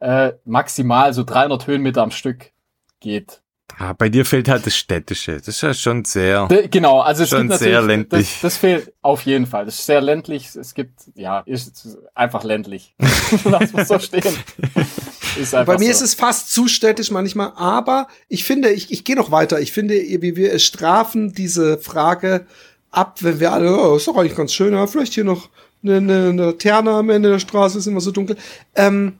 äh, 0.00 0.32
maximal 0.44 1.12
so 1.12 1.24
300 1.24 1.66
Höhenmeter 1.66 2.02
am 2.02 2.10
Stück 2.10 2.52
geht. 3.00 3.42
Ah, 3.78 3.92
bei 3.92 4.08
dir 4.08 4.24
fehlt 4.24 4.48
halt 4.48 4.66
das 4.66 4.76
Städtische. 4.76 5.38
Das 5.38 5.48
ist 5.48 5.62
ja 5.62 5.74
schon 5.74 6.04
sehr. 6.04 6.46
De, 6.46 6.68
genau, 6.68 7.00
also 7.00 7.24
es 7.24 7.30
schon 7.30 7.48
gibt 7.48 7.58
sehr 7.58 7.82
ländlich. 7.82 8.30
Das, 8.34 8.40
das, 8.40 8.56
fehlt 8.56 8.92
auf 9.02 9.22
jeden 9.22 9.46
Fall. 9.46 9.64
Das 9.64 9.78
ist 9.78 9.86
sehr 9.86 10.00
ländlich. 10.00 10.54
Es 10.54 10.74
gibt, 10.74 10.92
ja, 11.14 11.40
ist 11.40 11.98
einfach 12.14 12.44
ländlich. 12.44 12.94
Lass 13.44 13.72
mal 13.72 13.84
so 13.84 13.98
stehen. 13.98 14.22
Bei 15.50 15.78
mir 15.78 15.86
so. 15.86 15.90
ist 15.90 16.00
es 16.02 16.14
fast 16.14 16.52
zu 16.52 16.68
städtisch 16.68 17.10
manchmal, 17.10 17.52
aber 17.56 18.06
ich 18.28 18.44
finde, 18.44 18.70
ich, 18.70 18.92
ich 18.92 19.02
gehe 19.04 19.16
noch 19.16 19.32
weiter. 19.32 19.60
Ich 19.60 19.72
finde, 19.72 19.94
wie 19.94 20.36
wir 20.36 20.56
strafen 20.60 21.32
diese 21.32 21.78
Frage 21.78 22.46
ab, 22.92 23.18
wenn 23.22 23.40
wir 23.40 23.52
alle, 23.52 23.76
oh, 23.76 23.96
ist 23.96 24.06
doch 24.06 24.16
eigentlich 24.16 24.36
ganz 24.36 24.52
schön, 24.52 24.74
ja, 24.74 24.86
vielleicht 24.86 25.14
hier 25.14 25.24
noch 25.24 25.48
eine, 25.82 25.96
eine, 25.96 26.28
eine 26.28 26.46
Laterne 26.46 26.92
am 26.92 27.10
Ende 27.10 27.30
der 27.30 27.38
Straße, 27.40 27.78
ist 27.78 27.86
immer 27.86 28.00
so 28.00 28.12
dunkel. 28.12 28.36
Ähm, 28.76 29.18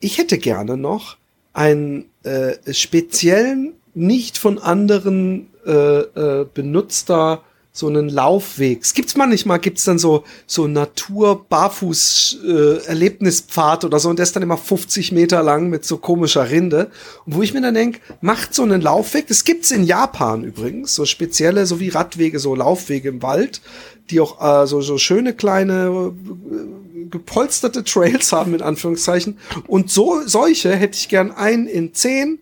ich 0.00 0.16
hätte 0.16 0.38
gerne 0.38 0.78
noch 0.78 1.18
einen 1.52 2.06
äh, 2.22 2.72
speziellen 2.72 3.74
nicht 3.94 4.38
von 4.38 4.58
anderen 4.58 5.48
äh, 5.66 6.00
äh, 6.00 6.46
benutzter 6.52 7.42
so 7.72 7.86
einen 7.86 8.08
Laufweg. 8.08 8.82
Es 8.82 8.94
gibt's 8.94 9.16
manchmal, 9.16 9.60
gibt's 9.60 9.84
dann 9.84 9.98
so 9.98 10.24
so 10.46 10.66
Natur 10.66 11.46
Barfuß 11.48 12.38
äh, 12.44 12.84
Erlebnispfad 12.86 13.84
oder 13.84 14.00
so 14.00 14.08
und 14.08 14.18
der 14.18 14.24
ist 14.24 14.34
dann 14.34 14.42
immer 14.42 14.58
50 14.58 15.12
Meter 15.12 15.42
lang 15.42 15.68
mit 15.68 15.84
so 15.84 15.98
komischer 15.98 16.50
Rinde 16.50 16.90
und 17.26 17.36
wo 17.36 17.42
ich 17.42 17.54
mir 17.54 17.60
dann 17.60 17.74
denk, 17.74 18.00
macht 18.20 18.54
so 18.54 18.62
einen 18.62 18.80
Laufweg. 18.80 19.28
Das 19.28 19.44
gibt's 19.44 19.70
in 19.70 19.84
Japan 19.84 20.42
übrigens, 20.42 20.94
so 20.94 21.04
spezielle, 21.04 21.64
so 21.64 21.78
wie 21.78 21.90
Radwege, 21.90 22.40
so 22.40 22.54
Laufwege 22.56 23.08
im 23.08 23.22
Wald, 23.22 23.60
die 24.10 24.20
auch 24.20 24.40
äh, 24.40 24.66
so 24.66 24.80
so 24.80 24.98
schöne 24.98 25.32
kleine 25.32 26.12
äh, 26.12 27.06
gepolsterte 27.08 27.84
Trails 27.84 28.32
haben 28.32 28.54
in 28.54 28.62
Anführungszeichen 28.62 29.38
und 29.68 29.90
so 29.90 30.22
solche 30.26 30.74
hätte 30.74 30.98
ich 30.98 31.08
gern 31.08 31.30
ein 31.30 31.66
in 31.66 31.94
10 31.94 32.40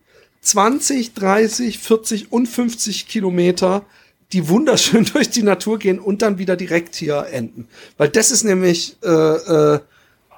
20, 0.48 1.12
30, 1.12 1.78
40 1.78 2.32
und 2.32 2.46
50 2.46 3.06
Kilometer, 3.06 3.82
die 4.32 4.48
wunderschön 4.48 5.04
durch 5.12 5.28
die 5.28 5.42
Natur 5.42 5.78
gehen 5.78 5.98
und 5.98 6.22
dann 6.22 6.38
wieder 6.38 6.56
direkt 6.56 6.94
hier 6.94 7.26
enden. 7.30 7.68
Weil 7.98 8.08
das 8.08 8.30
ist 8.30 8.44
nämlich, 8.44 8.96
äh, 9.04 9.08
äh, 9.08 9.80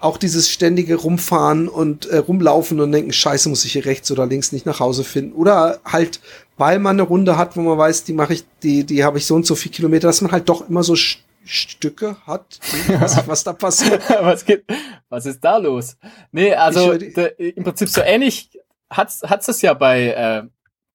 auch 0.00 0.16
dieses 0.16 0.50
ständige 0.50 0.96
Rumfahren 0.96 1.68
und 1.68 2.06
äh, 2.06 2.16
rumlaufen 2.16 2.80
und 2.80 2.90
denken, 2.90 3.12
scheiße, 3.12 3.50
muss 3.50 3.66
ich 3.66 3.72
hier 3.72 3.84
rechts 3.84 4.10
oder 4.10 4.26
links 4.26 4.50
nicht 4.50 4.64
nach 4.64 4.80
Hause 4.80 5.04
finden. 5.04 5.32
Oder 5.34 5.80
halt, 5.84 6.20
weil 6.56 6.78
man 6.78 6.96
eine 6.96 7.02
Runde 7.02 7.36
hat, 7.36 7.56
wo 7.56 7.60
man 7.60 7.76
weiß, 7.76 8.04
die 8.04 8.14
mache 8.14 8.32
ich, 8.32 8.44
die, 8.62 8.84
die 8.84 9.04
habe 9.04 9.18
ich 9.18 9.26
so 9.26 9.34
und 9.34 9.44
so 9.44 9.54
viel 9.54 9.70
Kilometer, 9.70 10.08
dass 10.08 10.22
man 10.22 10.32
halt 10.32 10.48
doch 10.48 10.68
immer 10.68 10.82
so 10.82 10.96
St 10.96 11.24
Stücke 11.42 12.16
hat. 12.26 12.60
Was, 13.00 13.16
was 13.26 13.42
da 13.42 13.54
passiert. 13.54 14.02
was, 14.08 14.44
geht, 14.44 14.62
was 15.08 15.26
ist 15.26 15.40
da 15.42 15.56
los? 15.56 15.96
Nee, 16.32 16.54
also 16.54 16.92
ich, 16.92 17.16
im 17.16 17.64
Prinzip 17.64 17.88
so 17.88 18.02
ähnlich 18.02 18.50
hat's 18.90 19.22
hat's 19.22 19.48
es 19.48 19.62
ja 19.62 19.74
bei, 19.74 20.08
äh, 20.08 20.42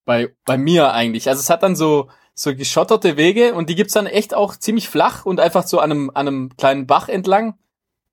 bei, 0.05 0.35
bei 0.45 0.57
mir 0.57 0.93
eigentlich. 0.93 1.27
Also 1.27 1.39
es 1.39 1.49
hat 1.49 1.63
dann 1.63 1.75
so, 1.75 2.09
so 2.33 2.55
geschotterte 2.55 3.17
Wege 3.17 3.53
und 3.53 3.69
die 3.69 3.75
gibt's 3.75 3.93
dann 3.93 4.07
echt 4.07 4.33
auch 4.33 4.55
ziemlich 4.55 4.89
flach 4.89 5.25
und 5.25 5.39
einfach 5.39 5.65
so 5.65 5.79
an 5.79 5.91
einem, 5.91 6.11
an 6.13 6.27
einem 6.27 6.57
kleinen 6.57 6.87
Bach 6.87 7.09
entlang. 7.09 7.57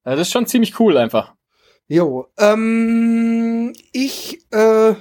Ja, 0.04 0.12
das 0.12 0.28
ist 0.28 0.32
schon 0.32 0.46
ziemlich 0.46 0.78
cool 0.80 0.96
einfach. 0.96 1.34
Jo, 1.88 2.28
ähm, 2.38 3.72
ich, 3.92 4.40
äh, 4.52 4.94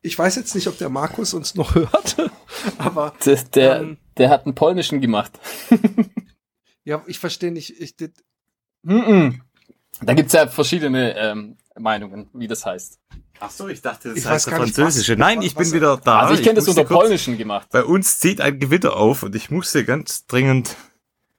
ich 0.00 0.18
weiß 0.18 0.36
jetzt 0.36 0.54
nicht, 0.54 0.66
ob 0.66 0.78
der 0.78 0.88
Markus 0.88 1.34
uns 1.34 1.54
noch 1.54 1.74
hört, 1.74 2.16
aber 2.78 3.14
der, 3.24 3.36
der, 3.54 3.80
ähm, 3.80 3.98
der 4.16 4.30
hat 4.30 4.44
einen 4.44 4.54
polnischen 4.54 5.00
gemacht. 5.00 5.38
ja, 6.84 7.02
ich 7.06 7.18
verstehe 7.18 7.52
nicht. 7.52 7.80
Ich, 7.80 7.96
das, 7.96 8.10
mm 8.82 8.92
-mm. 8.92 9.40
Da 10.04 10.14
gibt's 10.14 10.32
ja 10.32 10.46
verschiedene 10.46 11.16
ähm, 11.16 11.56
Meinungen, 11.78 12.28
wie 12.32 12.46
das 12.46 12.66
heißt. 12.66 12.98
Ach 13.40 13.50
so, 13.50 13.68
ich 13.68 13.82
dachte, 13.82 14.10
das 14.10 14.18
ich 14.18 14.26
heißt 14.26 14.46
der 14.46 14.56
französische. 14.56 15.12
Nicht, 15.12 15.20
was, 15.20 15.26
Nein, 15.34 15.42
ich 15.42 15.54
bin 15.54 15.72
wieder 15.72 15.96
da. 15.96 16.20
Also 16.20 16.34
ich 16.34 16.42
kenne 16.42 16.54
das 16.54 16.68
unter 16.68 16.84
polnischen 16.84 17.36
gemacht. 17.36 17.68
Bei 17.72 17.84
uns 17.84 18.20
zieht 18.20 18.40
ein 18.40 18.60
Gewitter 18.60 18.96
auf 18.96 19.24
und 19.24 19.34
ich 19.34 19.50
musste 19.50 19.84
ganz 19.84 20.26
dringend 20.26 20.76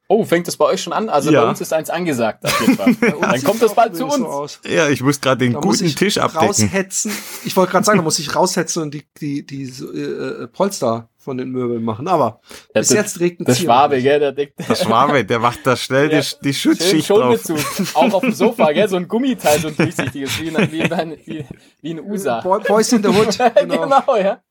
Oh, 0.10 0.26
fängt 0.26 0.48
das 0.48 0.58
bei 0.58 0.66
euch 0.66 0.82
schon 0.82 0.94
an? 0.94 1.10
Also 1.10 1.32
ja. 1.32 1.42
bei 1.42 1.50
uns 1.50 1.62
ist 1.62 1.72
eins 1.72 1.90
angesagt. 1.90 2.46
Auf 2.46 2.62
jeden 2.62 2.76
Fall. 2.76 2.94
Dann 3.22 3.44
kommt 3.44 3.62
das 3.62 3.74
bald 3.74 3.96
zu 3.96 4.06
uns. 4.06 4.60
So 4.62 4.70
ja, 4.70 4.90
ich 4.90 5.02
muss 5.02 5.22
gerade 5.22 5.40
den 5.40 5.54
da 5.54 5.60
guten 5.60 5.88
Tisch 5.88 6.18
abdecken. 6.18 6.48
Raushetzen. 6.48 7.12
Ich 7.46 7.56
wollte 7.56 7.72
gerade 7.72 7.86
sagen, 7.86 8.00
da 8.00 8.04
muss 8.04 8.20
ich 8.20 8.36
raushetzen 8.36 8.84
und 8.84 8.94
die, 8.94 9.06
die, 9.20 9.46
die 9.46 9.64
äh, 9.64 10.48
Polster 10.48 11.10
von 11.24 11.38
den 11.38 11.50
Möbeln 11.50 11.84
machen. 11.84 12.08
Aber 12.08 12.42
ja, 12.76 12.82
bis 12.82 12.90
jetzt 12.90 13.20
regnet 13.20 13.48
es 13.50 13.58
Der 13.58 13.64
Schwabe, 13.64 14.02
gell, 14.02 14.20
der 14.20 14.32
deckt. 14.32 14.60
Der 14.68 14.76
Schwabe, 14.76 15.26
der 15.26 15.40
macht 15.40 15.66
da 15.66 15.76
schnell 15.76 16.12
ja. 16.12 16.20
die, 16.20 16.28
die 16.44 16.54
Schutzschicht 16.54 17.10
drauf. 17.10 17.42
Zu. 17.42 17.56
Auch 17.94 18.14
auf 18.14 18.22
dem 18.22 18.34
Sofa, 18.34 18.72
gell, 18.72 18.88
so 18.88 18.98
ein 18.98 19.08
Gummiteil, 19.08 19.60
so 19.60 19.70
ein 19.70 19.76
durchsichtiges, 19.76 20.42
wie, 20.42 20.56
ein, 20.56 20.72
wie, 20.72 20.84
ein, 20.84 21.18
wie, 21.26 21.46
wie 21.82 21.92
ein 21.92 22.00
USA. 22.00 22.42
Boys 22.42 22.92
in 22.92 23.04
the 23.04 23.10
Hood. 23.10 23.38
Genau, 23.56 23.84
genau 23.84 24.16
ja. 24.18 24.42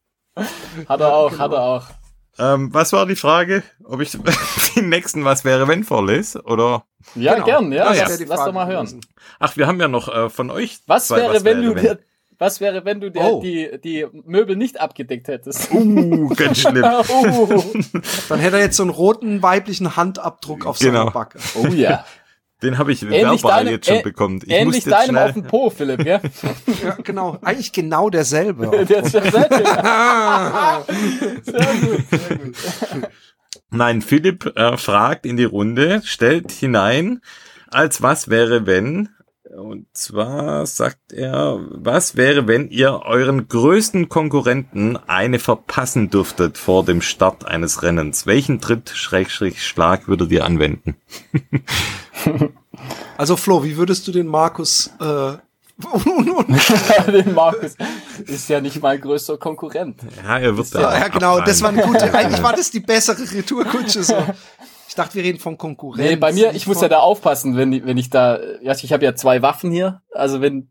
Hat 0.89 1.01
er 1.01 1.14
auch, 1.14 1.31
genau. 1.31 1.43
hat 1.43 1.53
er 1.53 1.62
auch. 1.62 1.85
Ähm, 2.39 2.73
was 2.73 2.93
war 2.93 3.05
die 3.05 3.16
Frage? 3.16 3.62
Ob 3.85 4.01
ich 4.01 4.16
den 4.77 4.89
nächsten 4.89 5.25
Was 5.25 5.45
wäre 5.45 5.68
wenn 5.68 5.85
vorlese? 5.85 6.43
Oder? 6.43 6.85
Ja, 7.14 7.35
genau. 7.35 7.45
gern, 7.45 7.73
ja. 7.73 7.89
Ah, 7.89 7.95
ja. 7.95 8.09
Lass, 8.09 8.27
lass 8.27 8.45
doch 8.45 8.53
mal 8.53 8.66
hören. 8.66 9.01
Ach, 9.39 9.57
wir 9.57 9.66
haben 9.66 9.79
ja 9.79 9.89
noch 9.89 10.09
äh, 10.09 10.31
von 10.31 10.51
euch. 10.51 10.81
Was 10.87 11.09
zwei, 11.09 11.18
wäre, 11.18 11.35
was 11.35 11.45
wenn 11.45 11.61
wäre, 11.61 11.75
du 11.75 11.83
wenn? 11.83 11.99
Was 12.43 12.61
wäre, 12.61 12.84
wenn 12.84 13.01
du 13.01 13.11
dir 13.11 13.22
oh. 13.22 13.40
die, 13.40 13.70
die 13.82 14.05
Möbel 14.24 14.57
nicht 14.57 14.80
abgedeckt 14.80 15.28
hättest? 15.28 15.72
Uh, 15.72 16.28
ganz 16.34 16.59
schlimm. 16.59 16.84
uh. 16.84 17.49
Dann 18.28 18.40
hätte 18.40 18.57
er 18.57 18.62
jetzt 18.62 18.76
so 18.76 18.82
einen 18.82 18.90
roten 18.90 19.43
weiblichen 19.43 19.97
Handabdruck 19.97 20.66
auf 20.66 20.78
genau. 20.78 20.99
seiner 20.99 21.11
Backe. 21.12 21.38
Oh 21.55 21.68
ja. 21.68 22.05
Den 22.62 22.78
habe 22.78 22.93
ich 22.93 23.03
ähnlich 23.03 23.43
verbal 23.43 23.64
deinem, 23.64 23.74
jetzt 23.74 23.86
schon 23.86 24.03
bekommen. 24.03 24.40
Ich 24.45 24.53
ähnlich 24.53 24.84
deinem 24.84 25.11
schnell... 25.11 25.28
auf 25.28 25.32
dem 25.32 25.43
Po, 25.45 25.70
Philipp, 25.70 26.05
ja? 26.05 26.20
ja, 26.84 26.97
genau. 27.03 27.38
Eigentlich 27.43 27.72
genau 27.72 28.11
derselbe. 28.11 28.70
Der 28.88 29.03
ist 29.05 29.14
derselbe. 29.14 29.64
sehr 31.45 31.74
gut, 31.80 32.05
sehr 32.11 32.38
gut. 32.38 33.09
Nein, 33.70 34.03
Philipp 34.03 34.53
äh, 34.57 34.76
fragt 34.76 35.26
in 35.26 35.36
die 35.36 35.45
Runde, 35.45 36.03
stellt 36.05 36.51
hinein, 36.53 37.20
als 37.70 38.03
was 38.03 38.28
wäre, 38.28 38.66
wenn, 38.66 39.09
und 39.57 39.86
zwar 39.92 40.66
sagt 40.66 41.12
er, 41.12 41.61
was 41.70 42.16
wäre, 42.16 42.48
wenn 42.48 42.70
ihr 42.70 43.03
euren 43.05 43.48
größten 43.48 44.09
Konkurrenten 44.09 44.96
eine 45.07 45.38
verpassen 45.38 46.11
dürftet 46.11 46.57
vor 46.57 46.84
dem 46.84 47.03
Start 47.03 47.46
eines 47.46 47.82
Rennens? 47.82 48.26
Welchen 48.26 48.61
Tritt-Schlag 48.61 50.09
würdet 50.09 50.30
ihr 50.30 50.44
anwenden? 50.44 50.96
Also 53.18 53.36
Flo, 53.36 53.62
wie 53.62 53.76
würdest 53.76 54.09
du 54.09 54.12
den 54.12 54.26
Markus 54.26 54.90
äh, 54.98 55.34
den 57.12 57.34
Markus 57.34 57.76
ist 58.26 58.48
ja 58.48 58.61
nicht 58.61 58.80
mein 58.82 59.00
größter 59.00 59.36
Konkurrent. 59.38 60.00
Ja, 60.24 60.38
er 60.38 60.57
wird 60.57 60.74
da. 60.74 60.80
Ja, 60.80 60.98
ja 60.98 61.09
genau, 61.09 61.40
das 61.40 61.62
war 61.62 61.70
eine 61.70 61.82
gute, 61.82 62.12
eigentlich 62.14 62.42
war 62.42 62.53
das 62.53 62.70
die 62.70 62.80
bessere 62.80 63.30
Retourkutsche 63.30 64.03
so. 64.03 64.14
Ich 64.93 64.97
dachte, 64.97 65.14
wir 65.14 65.22
reden 65.22 65.38
von 65.38 65.57
Konkurrenz. 65.57 66.07
Nee, 66.07 66.16
bei 66.16 66.34
mir, 66.34 66.53
ich 66.53 66.66
muss 66.66 66.82
ja 66.82 66.88
da 66.90 66.99
aufpassen, 66.99 67.57
wenn, 67.57 67.86
wenn 67.86 67.97
ich 67.97 68.11
da, 68.11 68.38
ja, 68.61 68.74
ich 68.74 68.93
habe 68.93 69.03
ja 69.03 69.14
zwei 69.14 69.40
Waffen 69.40 69.70
hier, 69.70 70.03
also 70.12 70.43
wenn, 70.43 70.68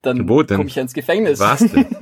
dann 0.00 0.28
komme 0.28 0.66
ich 0.66 0.76
ja 0.76 0.82
ins 0.82 0.94
Gefängnis. 0.94 1.40
Was 1.40 1.58
denn? 1.58 1.84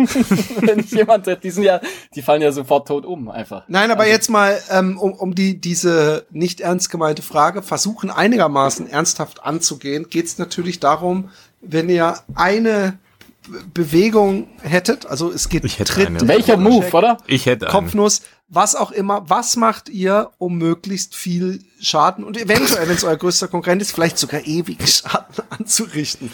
wenn 0.60 0.80
ich 0.80 0.90
jemand, 0.90 1.26
die 1.42 1.50
sind 1.50 1.64
ja, 1.64 1.80
die 2.14 2.20
fallen 2.20 2.42
ja 2.42 2.52
sofort 2.52 2.88
tot 2.88 3.06
um, 3.06 3.30
einfach. 3.30 3.64
Nein, 3.68 3.90
aber 3.90 4.02
also. 4.02 4.12
jetzt 4.12 4.28
mal, 4.28 4.60
ähm, 4.70 4.98
um, 4.98 5.14
um 5.14 5.34
die, 5.34 5.62
diese 5.62 6.26
nicht 6.30 6.60
ernst 6.60 6.90
gemeinte 6.90 7.22
Frage 7.22 7.62
versuchen 7.62 8.10
einigermaßen 8.10 8.86
ernsthaft 8.90 9.42
anzugehen, 9.42 10.10
geht 10.10 10.26
es 10.26 10.36
natürlich 10.36 10.78
darum, 10.78 11.30
wenn 11.62 11.88
ihr 11.88 12.16
eine 12.34 12.98
Bewegung 13.72 14.48
hättet, 14.60 15.06
also 15.06 15.30
es 15.30 15.48
geht 15.48 15.64
ich 15.64 15.78
hätte 15.78 15.94
Tritt. 15.94 16.28
Welcher 16.28 16.58
Move, 16.58 16.92
oder? 16.92 17.16
Ich 17.26 17.46
hätte 17.46 17.64
Kopfnuss, 17.64 18.20
eine. 18.20 18.41
Was 18.52 18.76
auch 18.76 18.92
immer. 18.92 19.28
Was 19.28 19.56
macht 19.56 19.88
ihr, 19.88 20.30
um 20.38 20.58
möglichst 20.58 21.16
viel 21.16 21.64
Schaden 21.80 22.22
und 22.22 22.36
eventuell, 22.36 22.86
wenn 22.86 22.94
es 22.94 23.02
euer 23.02 23.16
größter 23.16 23.48
Konkurrent 23.48 23.80
ist, 23.82 23.92
vielleicht 23.92 24.18
sogar 24.18 24.46
ewig 24.46 24.86
Schaden 24.86 25.44
anzurichten? 25.50 26.30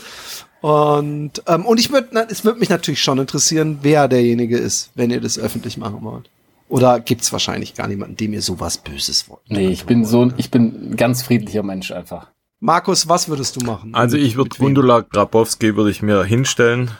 Und 0.60 1.42
ähm, 1.46 1.64
und 1.64 1.78
ich 1.78 1.92
würde, 1.92 2.26
es 2.28 2.44
würde 2.44 2.58
mich 2.58 2.68
natürlich 2.68 3.00
schon 3.00 3.18
interessieren, 3.18 3.78
wer 3.82 4.08
derjenige 4.08 4.58
ist, 4.58 4.90
wenn 4.96 5.10
ihr 5.10 5.20
das 5.20 5.38
öffentlich 5.38 5.76
machen 5.76 6.02
wollt. 6.02 6.28
Oder 6.68 7.00
gibt's 7.00 7.32
wahrscheinlich 7.32 7.74
gar 7.74 7.86
niemanden, 7.86 8.16
dem 8.16 8.32
ihr 8.32 8.42
sowas 8.42 8.78
Böses 8.78 9.28
wollt? 9.28 9.48
Nee, 9.48 9.68
ich 9.68 9.86
bin 9.86 10.04
so, 10.04 10.30
ich 10.36 10.50
bin 10.50 10.90
ein 10.90 10.96
ganz 10.96 11.22
friedlicher 11.22 11.62
Mensch 11.62 11.92
einfach. 11.92 12.26
Markus, 12.60 13.08
was 13.08 13.28
würdest 13.28 13.54
du 13.54 13.60
machen? 13.60 13.94
Also 13.94 14.16
ich 14.16 14.36
würde 14.36 14.50
Gundula 14.58 15.00
Grabowski 15.00 15.76
würde 15.76 15.92
ich 15.92 16.02
mir 16.02 16.24
hinstellen 16.24 16.90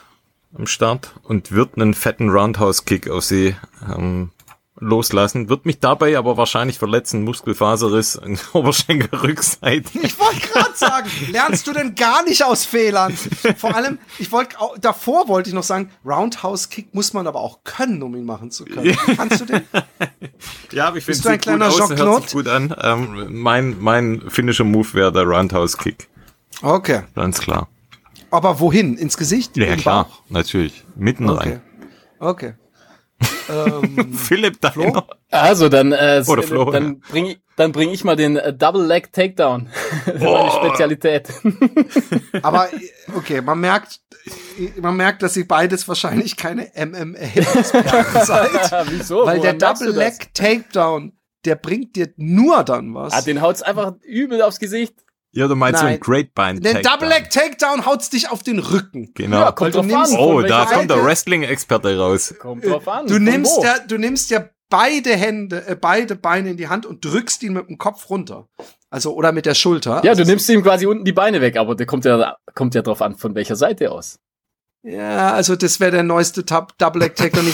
am 0.57 0.65
Start 0.65 1.13
und 1.23 1.51
würde 1.51 1.81
einen 1.81 1.93
fetten 1.93 2.29
Roundhouse-Kick 2.29 3.09
auf 3.09 3.25
sie 3.25 3.55
ähm, 3.85 4.31
loslassen. 4.79 5.49
Wird 5.49 5.65
mich 5.65 5.79
dabei 5.79 6.17
aber 6.17 6.37
wahrscheinlich 6.37 6.77
verletzen, 6.77 7.23
Muskelfaserriss 7.23 8.19
Oberschenkelrückseite. 8.53 9.99
Ich 10.01 10.19
wollte 10.19 10.39
gerade 10.47 10.75
sagen, 10.75 11.09
lernst 11.31 11.67
du 11.67 11.73
denn 11.73 11.95
gar 11.95 12.23
nicht 12.23 12.43
aus 12.43 12.65
Fehlern? 12.65 13.13
Vor 13.57 13.75
allem, 13.75 13.99
ich 14.17 14.31
wollte 14.31 14.55
davor 14.81 15.27
wollte 15.27 15.49
ich 15.49 15.55
noch 15.55 15.63
sagen, 15.63 15.91
Roundhouse 16.05 16.69
Kick 16.69 16.93
muss 16.93 17.13
man 17.13 17.27
aber 17.27 17.39
auch 17.39 17.63
können, 17.63 18.01
um 18.03 18.15
ihn 18.15 18.25
machen 18.25 18.51
zu 18.51 18.65
können. 18.65 18.97
Kannst 19.15 19.41
du 19.41 19.45
den? 19.45 19.61
ja, 20.71 20.87
aber 20.87 20.97
ich 20.97 21.05
finde 21.05 21.19
es 21.19 21.25
ein 21.25 21.39
kleiner 21.39 21.69
gut 21.69 21.81
aus, 21.81 21.89
hört 21.91 22.23
sich 22.23 22.33
gut 22.33 22.47
an. 22.47 22.75
Ähm, 22.81 23.41
mein 23.41 23.77
mein 23.79 24.21
finnischer 24.29 24.63
Move 24.63 24.93
wäre 24.93 25.11
der 25.11 25.23
Roundhouse 25.23 25.77
Kick. 25.77 26.09
Okay. 26.61 27.03
Ganz 27.15 27.39
klar. 27.39 27.69
Aber 28.31 28.59
wohin? 28.59 28.97
Ins 28.97 29.17
Gesicht? 29.17 29.57
Ja, 29.57 29.75
klar, 29.75 30.07
natürlich. 30.29 30.83
Mitten 30.95 31.29
okay. 31.29 31.49
rein. 31.49 31.61
Okay 32.19 32.53
ähm, 33.49 34.13
Philipp 34.17 34.61
deiner. 34.61 35.05
Also 35.31 35.69
dann, 35.69 35.91
äh, 35.91 36.23
Oder 36.27 36.43
Flo, 36.43 36.71
dann 36.71 36.87
ja. 36.87 37.09
bring 37.09 37.25
ich, 37.27 37.39
dann 37.55 37.71
bring 37.71 37.89
ich 37.91 38.03
mal 38.03 38.15
den 38.15 38.37
äh, 38.37 38.53
Double 38.53 38.85
Leg 38.85 39.11
Takedown. 39.11 39.69
Das 40.05 40.15
meine 40.21 40.51
Spezialität. 40.51 41.29
Aber 42.41 42.69
okay, 43.15 43.41
man 43.41 43.59
merkt, 43.59 44.01
man 44.81 44.95
merkt, 44.95 45.23
dass 45.23 45.35
ihr 45.37 45.47
beides 45.47 45.87
wahrscheinlich 45.87 46.37
keine 46.37 46.71
MMA 46.75 47.41
seid. 48.23 48.87
Wieso? 48.89 49.25
Weil 49.25 49.39
Woran 49.39 49.41
der 49.41 49.53
Double 49.53 49.91
Leg 49.91 50.33
Takedown, 50.33 51.13
der 51.45 51.55
bringt 51.55 51.95
dir 51.95 52.13
nur 52.17 52.63
dann 52.63 52.93
was. 52.93 53.13
Ah, 53.13 53.21
den 53.21 53.41
haut's 53.41 53.61
einfach 53.61 53.93
übel 54.03 54.41
aufs 54.41 54.59
Gesicht. 54.59 54.93
Ja, 55.31 55.47
du 55.47 55.55
meinst 55.55 55.81
Nein. 55.81 55.93
so 55.93 55.95
ein 55.95 55.99
Great 55.99 56.33
Bind 56.33 56.65
Den 56.65 56.81
Double 56.81 57.07
Leg 57.07 57.29
Takedown 57.29 57.85
haut's 57.85 58.09
dich 58.09 58.29
auf 58.29 58.41
den 58.41 58.59
Rücken. 58.59 59.11
Genau. 59.13 59.41
Ja, 59.41 59.51
kommt 59.51 59.75
drauf 59.75 59.85
an. 59.85 60.17
Oh, 60.17 60.41
da 60.41 60.65
kommt 60.65 60.89
der 60.89 61.03
Wrestling-Experte 61.03 61.97
raus. 61.97 62.33
Kommt 62.39 62.65
drauf 62.65 62.87
an. 62.87 63.07
Du 63.07 63.19
nimmst 63.19 63.61
ja, 63.61 63.77
du 63.79 63.97
nimmst 63.97 64.31
ja 64.31 64.49
beide 64.69 65.15
Hände, 65.15 65.67
äh, 65.67 65.75
beide 65.75 66.15
Beine 66.15 66.51
in 66.51 66.57
die 66.57 66.67
Hand 66.67 66.85
und 66.85 67.03
drückst 67.03 67.43
ihn 67.43 67.53
mit 67.53 67.67
dem 67.67 67.77
Kopf 67.77 68.09
runter. 68.09 68.47
Also, 68.89 69.13
oder 69.13 69.31
mit 69.31 69.45
der 69.45 69.53
Schulter. 69.53 70.01
Ja, 70.03 70.11
also, 70.11 70.23
du 70.23 70.29
nimmst 70.29 70.49
ihm 70.49 70.63
quasi 70.63 70.85
unten 70.85 71.05
die 71.05 71.11
Beine 71.11 71.41
weg, 71.41 71.57
aber 71.57 71.75
der 71.75 71.85
kommt 71.85 72.05
ja, 72.05 72.37
kommt 72.55 72.73
ja 72.75 72.81
drauf 72.81 73.01
an, 73.01 73.15
von 73.15 73.35
welcher 73.35 73.55
Seite 73.55 73.91
aus. 73.91 74.19
Ja, 74.81 75.33
also 75.33 75.57
das 75.57 75.81
wäre 75.81 75.91
der 75.91 76.03
neueste 76.03 76.45
Tab 76.45 76.77
Double 76.77 77.01
Leg 77.01 77.15
Takedown. 77.15 77.45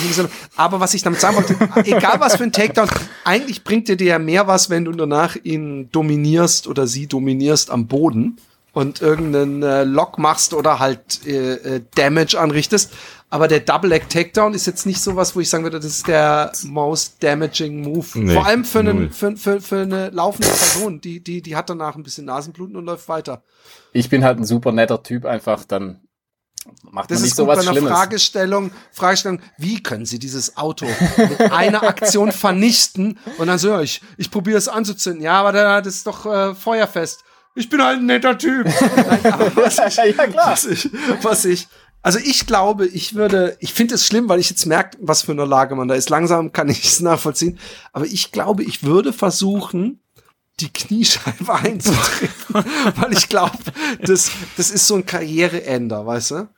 Aber 0.54 0.78
was 0.78 0.94
ich 0.94 1.02
damit 1.02 1.20
sagen 1.20 1.36
wollte, 1.36 1.56
egal 1.88 2.20
was 2.20 2.36
für 2.36 2.44
ein 2.44 2.52
Takedown, 2.52 2.88
eigentlich 3.24 3.64
bringt 3.64 3.88
dir 3.88 3.96
ja 4.00 4.18
mehr 4.18 4.46
was, 4.46 4.70
wenn 4.70 4.84
du 4.84 4.92
danach 4.92 5.36
ihn 5.42 5.90
dominierst 5.90 6.68
oder 6.68 6.86
sie 6.86 7.08
dominierst 7.08 7.70
am 7.70 7.88
Boden 7.88 8.36
und 8.72 9.00
irgendeinen 9.00 9.62
äh, 9.62 9.84
Lock 9.84 10.18
machst 10.18 10.54
oder 10.54 10.78
halt 10.78 11.26
äh, 11.26 11.54
äh, 11.54 11.80
Damage 11.96 12.38
anrichtest. 12.38 12.92
Aber 13.28 13.48
der 13.48 13.58
Double 13.58 13.90
Leg 13.90 14.08
Takedown 14.08 14.54
ist 14.54 14.66
jetzt 14.66 14.86
nicht 14.86 15.00
sowas, 15.00 15.34
wo 15.34 15.40
ich 15.40 15.48
sagen 15.50 15.64
würde, 15.64 15.78
das 15.78 15.86
ist 15.86 16.06
der 16.06 16.52
most 16.64 17.20
damaging 17.24 17.82
Move. 17.82 18.06
Nee, 18.14 18.34
Vor 18.34 18.46
allem 18.46 18.64
für, 18.64 18.80
einen, 18.80 19.10
für, 19.10 19.36
für, 19.36 19.60
für 19.60 19.80
eine 19.80 20.10
laufende 20.10 20.46
Person, 20.46 21.00
die, 21.00 21.18
die, 21.20 21.42
die 21.42 21.56
hat 21.56 21.68
danach 21.68 21.96
ein 21.96 22.04
bisschen 22.04 22.26
Nasenbluten 22.26 22.76
und 22.76 22.84
läuft 22.84 23.08
weiter. 23.08 23.42
Ich 23.92 24.08
bin 24.10 24.22
halt 24.22 24.38
ein 24.38 24.44
super 24.44 24.70
netter 24.70 25.02
Typ 25.02 25.24
einfach, 25.24 25.64
dann 25.64 26.05
macht 26.90 27.10
das 27.10 27.22
ist 27.22 27.36
gut 27.36 27.46
bei 27.46 27.54
einer 27.54 27.62
Schlimmes. 27.62 27.90
Fragestellung, 27.90 28.70
Fragestellung, 28.92 29.40
wie 29.58 29.82
können 29.82 30.06
Sie 30.06 30.18
dieses 30.18 30.56
Auto 30.56 30.86
mit 31.16 31.40
einer 31.52 31.82
Aktion 31.82 32.32
vernichten? 32.32 33.18
Und 33.38 33.46
dann 33.48 33.58
so, 33.58 33.68
ja, 33.68 33.80
ich, 33.80 34.00
ich 34.16 34.30
probiere 34.30 34.58
es 34.58 34.68
anzuzünden. 34.68 35.22
Ja, 35.22 35.40
aber 35.40 35.52
das 35.82 35.94
ist 35.94 36.06
doch 36.06 36.26
äh, 36.26 36.54
feuerfest. 36.54 37.24
Ich 37.54 37.70
bin 37.70 37.82
halt 37.82 38.00
ein 38.00 38.06
netter 38.06 38.36
Typ. 38.36 38.66
Nein, 38.66 39.52
was 39.54 39.78
ich, 39.78 39.96
ja, 39.96 40.26
klar. 40.26 40.52
Was 40.52 40.66
ich, 40.66 40.90
was 41.22 41.44
ich, 41.46 41.68
also 42.02 42.18
ich 42.18 42.46
glaube, 42.46 42.86
ich 42.86 43.14
würde, 43.14 43.56
ich 43.60 43.72
finde 43.72 43.94
es 43.94 44.06
schlimm, 44.06 44.28
weil 44.28 44.38
ich 44.38 44.50
jetzt 44.50 44.66
merke, 44.66 44.96
was 45.00 45.22
für 45.22 45.32
eine 45.32 45.44
Lage 45.44 45.74
man 45.74 45.88
da 45.88 45.94
ist. 45.94 46.10
Langsam 46.10 46.52
kann 46.52 46.68
ich 46.68 46.84
es 46.84 47.00
nachvollziehen. 47.00 47.58
Aber 47.92 48.04
ich 48.04 48.30
glaube, 48.30 48.62
ich 48.62 48.84
würde 48.84 49.12
versuchen, 49.12 50.00
die 50.60 50.72
Kniescheibe 50.72 51.52
einzutreten, 51.54 52.64
weil 52.96 53.12
ich 53.12 53.28
glaube, 53.28 53.58
das, 54.00 54.30
das 54.56 54.70
ist 54.70 54.86
so 54.86 54.94
ein 54.94 55.06
Karriereender, 55.06 56.06
weißt 56.06 56.30
du? 56.32 56.48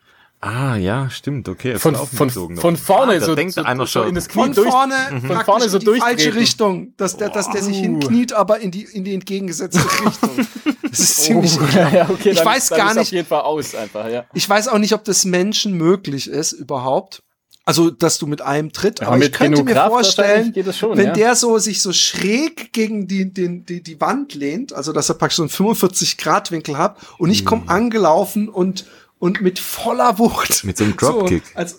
Ah, 0.40 0.76
ja, 0.76 1.10
stimmt, 1.10 1.48
okay. 1.48 1.78
Von, 1.78 1.96
von, 1.96 2.30
von 2.30 2.76
vorne 2.76 3.14
ah, 3.14 3.20
so, 3.20 3.34
denkt 3.34 3.54
so, 3.54 3.62
einer 3.62 3.88
schon. 3.88 4.02
So 4.02 4.08
in 4.08 4.14
das 4.14 4.28
Knie 4.28 4.42
von 4.42 4.52
durch, 4.54 4.70
vorne, 4.70 4.94
mhm. 5.10 5.26
von 5.26 5.40
vorne 5.44 5.68
so 5.68 5.78
in 5.78 5.94
die 5.94 6.00
falsche 6.00 6.34
Richtung, 6.34 6.94
dass 6.96 7.16
der, 7.16 7.30
dass 7.30 7.50
der 7.50 7.60
sich 7.60 7.78
hinkniet, 7.78 8.32
aber 8.32 8.60
in 8.60 8.70
die, 8.70 8.84
in 8.84 9.02
die 9.02 9.14
entgegengesetzte 9.14 9.80
Richtung. 10.06 10.46
Das 10.88 11.00
ist 11.00 11.24
ziemlich, 11.24 11.58
oh, 11.60 11.64
ja, 11.76 12.08
okay, 12.08 12.30
ich 12.30 12.36
dann, 12.36 12.46
weiß 12.46 12.70
gar 12.70 12.94
nicht. 12.94 13.08
Auf 13.08 13.12
jeden 13.12 13.26
Fall 13.26 13.40
aus 13.40 13.74
einfach, 13.74 14.08
ja. 14.08 14.26
Ich 14.32 14.48
weiß 14.48 14.68
auch 14.68 14.78
nicht, 14.78 14.94
ob 14.94 15.02
das 15.02 15.24
Menschen 15.24 15.72
möglich 15.72 16.30
ist, 16.30 16.52
überhaupt. 16.52 17.22
Also, 17.64 17.90
dass 17.90 18.18
du 18.18 18.26
mit 18.26 18.40
einem 18.40 18.72
tritt. 18.72 19.00
Ja, 19.00 19.08
aber 19.08 19.18
ich 19.18 19.32
könnte 19.32 19.62
mir 19.62 19.74
Kraft 19.74 19.90
vorstellen, 19.90 20.54
schon, 20.72 20.96
wenn 20.96 21.08
ja. 21.08 21.12
der 21.12 21.34
so 21.34 21.58
sich 21.58 21.82
so 21.82 21.92
schräg 21.92 22.72
gegen 22.72 23.08
die, 23.08 23.30
die, 23.30 23.62
die, 23.62 23.82
die 23.82 24.00
Wand 24.00 24.34
lehnt, 24.34 24.72
also 24.72 24.92
dass 24.92 25.10
er 25.10 25.16
praktisch 25.16 25.36
so 25.36 25.42
einen 25.42 25.50
45 25.50 26.16
Grad 26.16 26.50
Winkel 26.50 26.78
hat 26.78 26.96
und 27.18 27.30
ich 27.30 27.44
komme 27.44 27.62
hm. 27.62 27.68
angelaufen 27.68 28.48
und, 28.48 28.86
und 29.18 29.40
mit 29.40 29.58
voller 29.58 30.18
Wucht. 30.18 30.64
Mit 30.64 30.76
so 30.76 30.84
einem 30.84 30.96
Dropkick. 30.96 31.44
So, 31.46 31.58
als, 31.58 31.78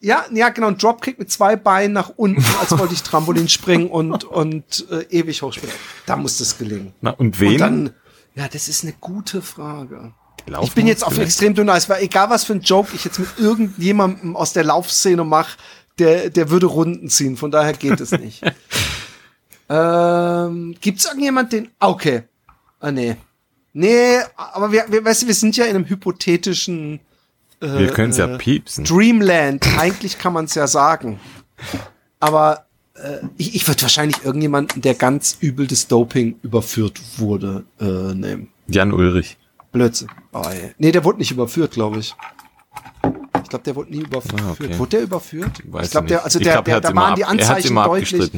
ja, 0.00 0.24
ja, 0.32 0.48
genau, 0.48 0.68
ein 0.68 0.78
Dropkick 0.78 1.18
mit 1.18 1.30
zwei 1.30 1.56
Beinen 1.56 1.92
nach 1.92 2.10
unten, 2.16 2.42
als 2.60 2.76
wollte 2.78 2.94
ich 2.94 3.02
Trampolin 3.02 3.48
springen 3.48 3.88
und, 3.88 4.24
und 4.24 4.86
äh, 4.90 5.02
ewig 5.10 5.42
hochspringen. 5.42 5.76
Da 6.06 6.16
muss 6.16 6.38
das 6.38 6.56
gelingen. 6.56 6.94
Na, 7.02 7.10
und 7.10 7.38
wen? 7.38 7.52
Und 7.52 7.58
dann, 7.58 7.90
ja, 8.34 8.48
das 8.48 8.68
ist 8.68 8.82
eine 8.82 8.94
gute 8.98 9.42
Frage. 9.42 10.14
Laufen 10.46 10.66
ich 10.66 10.74
bin 10.74 10.86
jetzt 10.86 11.04
auf 11.04 11.18
extrem 11.18 11.54
dünner 11.54 11.74
Eis, 11.74 11.88
weil 11.90 12.02
egal 12.02 12.30
was 12.30 12.44
für 12.44 12.54
ein 12.54 12.62
Joke 12.62 12.92
ich 12.94 13.04
jetzt 13.04 13.18
mit 13.18 13.28
irgendjemandem 13.38 14.36
aus 14.36 14.54
der 14.54 14.64
Laufszene 14.64 15.22
mache, 15.22 15.58
der, 15.98 16.30
der 16.30 16.50
würde 16.50 16.66
Runden 16.66 17.10
ziehen. 17.10 17.36
Von 17.36 17.50
daher 17.50 17.74
geht 17.74 18.00
es 18.00 18.12
nicht. 18.12 18.42
ähm, 19.68 20.74
gibt's 20.80 21.04
irgendjemand, 21.04 21.52
den. 21.52 21.68
Okay. 21.78 22.22
Ah, 22.80 22.90
nee. 22.90 23.16
Nee, 23.72 24.18
aber 24.36 24.72
wir, 24.72 24.84
wir, 24.88 25.04
weißt 25.04 25.22
du, 25.22 25.26
wir 25.26 25.34
sind 25.34 25.56
ja 25.56 25.64
in 25.64 25.76
einem 25.76 25.88
hypothetischen. 25.88 27.00
Äh, 27.60 27.78
wir 27.78 27.88
können 27.88 28.10
es 28.10 28.16
ja 28.16 28.26
äh, 28.26 28.38
piepsen. 28.38 28.84
Dreamland. 28.84 29.66
Eigentlich 29.78 30.18
kann 30.18 30.32
man 30.32 30.46
es 30.46 30.54
ja 30.54 30.66
sagen. 30.66 31.20
Aber 32.18 32.66
äh, 32.94 33.18
ich, 33.36 33.54
ich 33.54 33.68
würde 33.68 33.82
wahrscheinlich 33.82 34.24
irgendjemanden, 34.24 34.82
der 34.82 34.94
ganz 34.94 35.36
übel 35.40 35.66
des 35.66 35.86
Doping 35.86 36.38
überführt 36.42 37.00
wurde, 37.18 37.64
äh, 37.80 38.14
nehmen. 38.14 38.48
Jan 38.66 38.92
Ulrich. 38.92 39.36
Blödsinn. 39.72 40.08
Oh, 40.32 40.42
ey. 40.50 40.74
nee, 40.78 40.90
der 40.90 41.04
wurde 41.04 41.18
nicht 41.18 41.30
überführt, 41.30 41.72
glaube 41.72 42.00
ich. 42.00 42.14
Ich 43.42 43.48
glaube, 43.48 43.64
der 43.64 43.76
wurde 43.76 43.90
nie 43.90 44.02
überführt. 44.02 44.42
Ah, 44.44 44.50
okay. 44.52 44.78
Wurde 44.78 44.90
der 44.90 45.02
überführt? 45.02 45.62
Weiß 45.64 45.86
ich 45.86 45.90
glaube, 45.92 46.06
der, 46.08 46.24
also 46.24 46.38
der, 46.38 46.52
glaub, 46.54 46.64
der, 46.64 46.80
da 46.80 46.94
waren 46.94 47.14
die 47.16 47.24
Anzeichen 47.24 47.74
deutlich. 47.74 48.30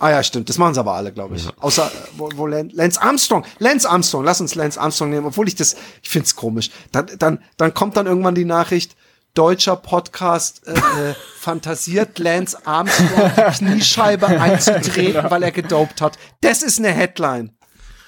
Ah 0.00 0.10
ja, 0.10 0.22
stimmt. 0.22 0.48
Das 0.48 0.56
machen 0.56 0.72
sie 0.72 0.80
aber 0.80 0.94
alle, 0.94 1.12
glaube 1.12 1.36
ich. 1.36 1.44
Ja. 1.44 1.52
Außer 1.60 1.92
wo, 2.16 2.30
wo 2.34 2.46
Lance 2.46 3.00
Armstrong. 3.00 3.44
Lance 3.58 3.88
Armstrong. 3.88 4.24
Lass 4.24 4.40
uns 4.40 4.54
Lance 4.54 4.80
Armstrong 4.80 5.10
nehmen, 5.10 5.26
obwohl 5.26 5.46
ich 5.46 5.54
das, 5.54 5.76
ich 6.02 6.08
find's 6.08 6.34
komisch. 6.34 6.70
Dann, 6.90 7.06
dann, 7.18 7.44
dann 7.58 7.74
kommt 7.74 7.98
dann 7.98 8.06
irgendwann 8.06 8.34
die 8.34 8.46
Nachricht, 8.46 8.96
deutscher 9.34 9.76
Podcast 9.76 10.66
äh, 10.66 10.72
äh, 10.72 11.14
fantasiert 11.38 12.18
Lance 12.18 12.56
Armstrong 12.66 13.30
Kniescheibe 13.58 14.26
einzutreten, 14.26 15.22
weil 15.30 15.42
er 15.42 15.52
gedopt 15.52 16.00
hat. 16.00 16.18
Das 16.40 16.62
ist 16.62 16.78
eine 16.78 16.92
Headline. 16.92 17.54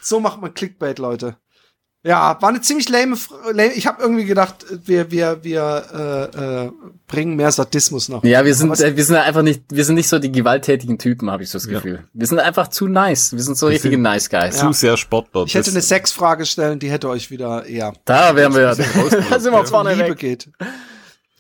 So 0.01 0.18
macht 0.18 0.40
man 0.40 0.55
Clickbait, 0.55 0.99
Leute. 0.99 1.36
Ja, 2.05 2.36
war 2.40 2.48
eine 2.48 2.61
ziemlich 2.61 2.88
lame. 2.88 3.16
lame 3.53 3.74
ich 3.74 3.86
habe 3.86 4.03
irgendwie 4.03 4.24
gedacht, 4.24 4.66
wir 4.86 5.12
wir 5.12 5.44
wir 5.44 6.30
äh, 6.34 6.64
äh, 6.64 6.70
bringen 7.07 7.36
mehr 7.36 7.53
Sadismus 7.53 8.09
nach. 8.09 8.24
Ja, 8.24 8.44
wir 8.44 8.57
sind 8.57 8.78
äh, 8.80 8.96
wir 8.96 9.05
sind 9.05 9.16
einfach 9.16 9.42
nicht 9.42 9.62
wir 9.70 9.84
sind 9.84 9.94
nicht 9.94 10.09
so 10.09 10.18
die 10.18 10.32
gewalttätigen 10.32 10.98
Typen, 10.98 11.30
habe 11.30 11.44
ich 11.44 11.50
so 11.50 11.59
das 11.59 11.68
Gefühl. 11.68 11.94
Ja. 12.03 12.09
Wir 12.12 12.26
sind 12.26 12.40
einfach 12.40 12.68
zu 12.68 12.88
nice. 12.88 13.32
Wir 13.32 13.42
sind 13.42 13.57
so 13.57 13.66
wir 13.66 13.74
richtige 13.74 13.94
sind 13.94 14.03
nice 14.03 14.28
guys. 14.28 14.59
Zu 14.59 14.66
ja. 14.66 14.72
sehr 14.72 14.96
Sportler. 14.96 15.44
Ich 15.46 15.55
hätte 15.55 15.70
eine 15.70 15.80
Sexfrage 15.80 16.44
stellen, 16.44 16.80
die 16.80 16.90
hätte 16.90 17.09
euch 17.09 17.30
wieder 17.30 17.66
eher. 17.66 17.92
Da 18.05 18.34
wären 18.34 18.53
wir 18.53 18.62
ja. 18.62 18.74
da 19.30 19.38
sind 19.38 19.53
wir 19.53 19.64
vorne 19.64 19.94
Liebe 19.94 20.11
weg. 20.11 20.18
geht. 20.18 20.50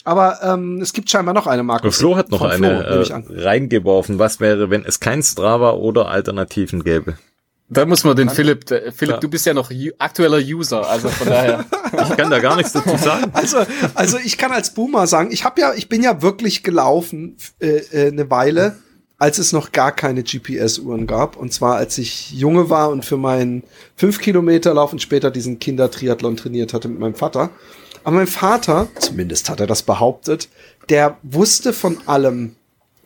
Aber 0.04 0.40
ähm, 0.42 0.80
es 0.80 0.92
gibt 0.92 1.10
scheinbar 1.10 1.34
noch 1.34 1.48
eine 1.48 1.64
Marke. 1.64 1.90
Flo 1.90 2.16
hat 2.16 2.30
noch 2.30 2.42
eine 2.42 3.04
Flo, 3.04 3.14
äh, 3.14 3.42
reingeworfen. 3.42 4.18
Was 4.20 4.38
wäre, 4.38 4.70
wenn 4.70 4.84
es 4.84 5.00
kein 5.00 5.22
Strava 5.22 5.72
oder 5.72 6.08
Alternativen 6.08 6.84
gäbe? 6.84 7.16
Da 7.72 7.86
muss 7.86 8.04
man 8.04 8.14
den 8.14 8.26
Danke. 8.26 8.42
Philipp, 8.42 8.66
der, 8.66 8.92
Philipp, 8.92 9.14
ja. 9.14 9.20
du 9.20 9.28
bist 9.30 9.46
ja 9.46 9.54
noch 9.54 9.70
aktueller 9.98 10.38
User, 10.38 10.86
also 10.88 11.08
von 11.08 11.26
daher. 11.26 11.64
ich 11.92 12.16
kann 12.16 12.30
da 12.30 12.38
gar 12.38 12.56
nichts 12.56 12.72
dazu 12.72 12.96
sagen. 12.98 13.30
Also, 13.32 13.64
also 13.94 14.18
ich 14.18 14.36
kann 14.36 14.52
als 14.52 14.74
Boomer 14.74 15.06
sagen, 15.06 15.32
ich 15.32 15.44
habe 15.44 15.60
ja, 15.60 15.72
ich 15.72 15.88
bin 15.88 16.02
ja 16.02 16.20
wirklich 16.20 16.62
gelaufen 16.62 17.36
äh, 17.60 17.78
äh, 17.78 18.08
eine 18.08 18.28
Weile, 18.28 18.76
als 19.16 19.38
es 19.38 19.52
noch 19.52 19.72
gar 19.72 19.92
keine 19.92 20.22
GPS-Uhren 20.22 21.06
gab. 21.06 21.36
Und 21.36 21.54
zwar 21.54 21.76
als 21.76 21.96
ich 21.96 22.32
junge 22.32 22.68
war 22.68 22.90
und 22.90 23.06
für 23.06 23.16
meinen 23.16 23.62
5 23.96 24.20
Kilometer 24.20 24.74
Lauf 24.74 24.92
und 24.92 25.00
später 25.00 25.30
diesen 25.30 25.58
Kindertriathlon 25.58 26.36
trainiert 26.36 26.74
hatte 26.74 26.88
mit 26.88 26.98
meinem 26.98 27.14
Vater. 27.14 27.50
Aber 28.04 28.16
mein 28.16 28.26
Vater, 28.26 28.88
zumindest 28.98 29.48
hat 29.48 29.60
er 29.60 29.66
das 29.66 29.82
behauptet, 29.82 30.48
der 30.90 31.16
wusste 31.22 31.72
von 31.72 31.98
allem 32.06 32.56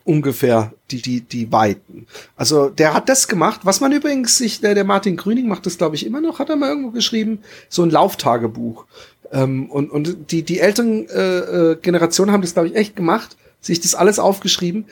ungefähr 0.07 0.73
die, 0.89 1.01
die, 1.01 1.21
die 1.21 1.51
Weiten. 1.51 2.07
Also 2.37 2.69
der 2.69 2.93
hat 2.93 3.09
das 3.09 3.27
gemacht, 3.27 3.61
was 3.63 3.81
man 3.81 3.91
übrigens 3.91 4.37
sich, 4.37 4.61
der, 4.61 4.73
der 4.73 4.85
Martin 4.85 5.17
Grüning 5.17 5.47
macht 5.47 5.65
das, 5.65 5.77
glaube 5.77 5.95
ich, 5.95 6.05
immer 6.05 6.21
noch, 6.21 6.39
hat 6.39 6.49
er 6.49 6.55
mal 6.55 6.69
irgendwo 6.69 6.91
geschrieben, 6.91 7.39
so 7.67 7.83
ein 7.83 7.89
Lauftagebuch. 7.89 8.85
Ähm, 9.33 9.69
und, 9.69 9.91
und 9.91 10.31
die, 10.31 10.43
die 10.43 10.59
älteren 10.59 11.09
äh, 11.09 11.39
äh, 11.39 11.75
Generationen 11.75 12.31
haben 12.31 12.41
das, 12.41 12.53
glaube 12.53 12.69
ich, 12.69 12.75
echt 12.75 12.95
gemacht, 12.95 13.35
sich 13.59 13.81
das 13.81 13.95
alles 13.95 14.17
aufgeschrieben. 14.17 14.85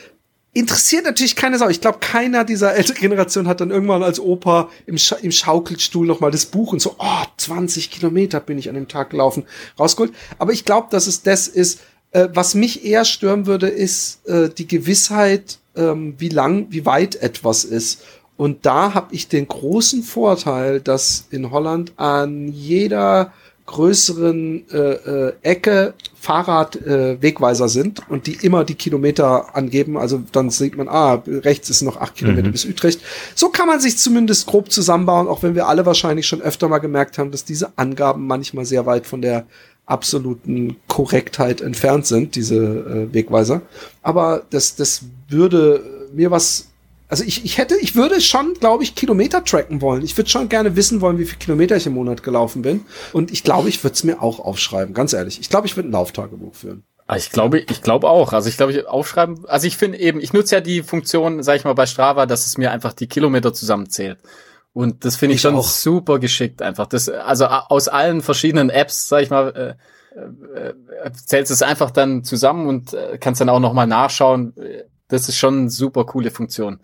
Interessiert 0.51 1.05
natürlich 1.05 1.37
keine 1.37 1.57
Sau. 1.57 1.69
Ich 1.69 1.81
glaube, 1.81 1.99
keiner 1.99 2.43
dieser 2.43 2.75
älteren 2.75 2.99
Generation 2.99 3.47
hat 3.47 3.61
dann 3.61 3.71
irgendwann 3.71 4.03
als 4.03 4.19
Opa 4.19 4.69
im, 4.85 4.97
Scha 4.97 5.15
im 5.15 5.31
Schaukelstuhl 5.31 6.05
nochmal 6.05 6.31
das 6.31 6.45
Buch 6.45 6.73
und 6.73 6.81
so, 6.81 6.95
oh, 6.97 7.23
20 7.37 7.89
Kilometer 7.89 8.41
bin 8.41 8.57
ich 8.57 8.67
an 8.67 8.75
dem 8.75 8.89
Tag 8.89 9.11
gelaufen, 9.11 9.45
rausgeholt. 9.79 10.13
Aber 10.39 10.51
ich 10.51 10.65
glaube, 10.65 10.87
dass 10.91 11.07
es 11.07 11.23
das 11.23 11.47
ist, 11.47 11.79
äh, 12.15 12.29
was 12.33 12.55
mich 12.55 12.85
eher 12.85 13.03
stören 13.03 13.45
würde, 13.45 13.67
ist 13.67 14.25
äh, 14.25 14.49
die 14.49 14.67
Gewissheit, 14.67 15.59
ähm, 15.75 16.15
wie 16.17 16.29
lang, 16.29 16.67
wie 16.69 16.85
weit 16.85 17.17
etwas 17.17 17.65
ist. 17.65 18.03
Und 18.37 18.65
da 18.65 18.93
habe 18.93 19.13
ich 19.13 19.27
den 19.27 19.49
großen 19.49 20.01
Vorteil, 20.01 20.79
dass 20.79 21.27
in 21.29 21.51
Holland 21.51 21.91
an 21.97 22.47
jeder 22.47 23.33
größeren 23.65 24.69
äh, 24.71 24.77
äh, 24.77 25.33
Ecke 25.41 25.93
Fahrradwegweiser 26.15 27.65
äh, 27.65 27.69
sind 27.69 28.01
und 28.09 28.27
die 28.27 28.37
immer 28.41 28.63
die 28.63 28.75
Kilometer 28.75 29.55
angeben. 29.55 29.97
Also 29.97 30.23
dann 30.31 30.51
sieht 30.51 30.77
man, 30.77 30.87
ah, 30.87 31.23
rechts 31.27 31.69
ist 31.69 31.81
noch 31.81 31.97
acht 31.97 32.15
Kilometer 32.15 32.47
mhm. 32.47 32.51
bis 32.51 32.65
Utrecht. 32.65 33.01
So 33.33 33.49
kann 33.49 33.67
man 33.67 33.79
sich 33.79 33.97
zumindest 33.97 34.45
grob 34.47 34.71
zusammenbauen, 34.71 35.27
auch 35.27 35.43
wenn 35.43 35.55
wir 35.55 35.67
alle 35.67 35.85
wahrscheinlich 35.85 36.27
schon 36.27 36.41
öfter 36.41 36.69
mal 36.69 36.77
gemerkt 36.77 37.17
haben, 37.17 37.31
dass 37.31 37.43
diese 37.43 37.77
Angaben 37.77 38.27
manchmal 38.27 38.65
sehr 38.65 38.85
weit 38.85 39.05
von 39.07 39.21
der 39.21 39.47
absoluten 39.85 40.77
Korrektheit 40.87 41.61
entfernt 41.61 42.05
sind, 42.05 42.35
diese 42.35 42.55
äh, 42.55 43.13
Wegweiser. 43.13 43.61
Aber 44.01 44.43
das, 44.49 44.75
das 44.75 45.03
würde 45.29 46.07
mir 46.13 46.31
was. 46.31 46.69
Also 47.07 47.23
ich, 47.23 47.45
ich 47.45 47.59
hätte, 47.59 47.75
ich 47.75 47.95
würde 47.95 48.19
schon, 48.19 48.55
glaube 48.55 48.83
ich, 48.83 48.95
Kilometer 48.95 49.43
tracken 49.43 49.79
wollen. 49.81 50.03
Ich 50.03 50.17
würde 50.17 50.29
schon 50.29 50.49
gerne 50.49 50.75
wissen 50.75 51.01
wollen, 51.01 51.19
wie 51.19 51.25
viel 51.25 51.37
Kilometer 51.37 51.75
ich 51.75 51.85
im 51.85 51.93
Monat 51.93 52.23
gelaufen 52.23 52.63
bin. 52.63 52.85
Und 53.13 53.31
ich 53.31 53.43
glaube, 53.43 53.69
ich 53.69 53.83
würde 53.83 53.93
es 53.93 54.03
mir 54.03 54.23
auch 54.23 54.39
aufschreiben, 54.39 54.95
ganz 54.95 55.13
ehrlich. 55.13 55.39
Ich 55.39 55.49
glaube, 55.49 55.67
ich 55.67 55.75
würde 55.75 55.89
ein 55.89 55.91
Lauftagebuch 55.91 56.55
führen. 56.55 56.83
Ah, 57.07 57.17
ich 57.17 57.29
glaube, 57.29 57.59
ich 57.59 57.83
glaube 57.83 58.09
auch. 58.09 58.33
Also 58.33 58.49
ich 58.49 58.57
glaube, 58.57 58.71
ich 58.71 58.87
aufschreiben. 58.87 59.45
Also 59.47 59.67
ich 59.67 59.77
finde 59.77 59.99
eben, 59.99 60.19
ich 60.19 60.33
nutze 60.33 60.55
ja 60.55 60.61
die 60.61 60.81
Funktion, 60.81 61.43
sag 61.43 61.57
ich 61.57 61.63
mal, 61.63 61.75
bei 61.75 61.85
Strava, 61.85 62.25
dass 62.25 62.47
es 62.47 62.57
mir 62.57 62.71
einfach 62.71 62.93
die 62.93 63.07
Kilometer 63.07 63.53
zusammenzählt. 63.53 64.17
Und 64.75 65.05
das 65.05 65.15
finde 65.15 65.35
ich, 65.35 65.37
ich, 65.37 65.41
schon 65.41 65.55
auch. 65.55 65.63
super 65.63 66.19
geschickt 66.19 66.61
einfach. 66.61 66.85
Das, 66.85 67.07
also 67.07 67.45
aus 67.45 67.87
allen 67.87 68.21
verschiedenen 68.21 68.69
Apps, 68.69 69.07
sag 69.07 69.21
ich 69.23 69.29
mal, 69.29 69.77
äh, 70.13 70.19
äh, 70.59 71.11
zählst 71.13 71.49
es 71.49 71.61
einfach 71.61 71.91
dann 71.91 72.25
zusammen 72.25 72.67
und 72.67 72.93
äh, 72.93 73.17
kannst 73.17 73.39
dann 73.39 73.47
auch 73.47 73.61
nochmal 73.61 73.87
nachschauen. 73.87 74.53
Das 75.07 75.29
ist 75.29 75.37
schon 75.37 75.59
eine 75.59 75.69
super 75.69 76.03
coole 76.03 76.29
Funktion. 76.29 76.81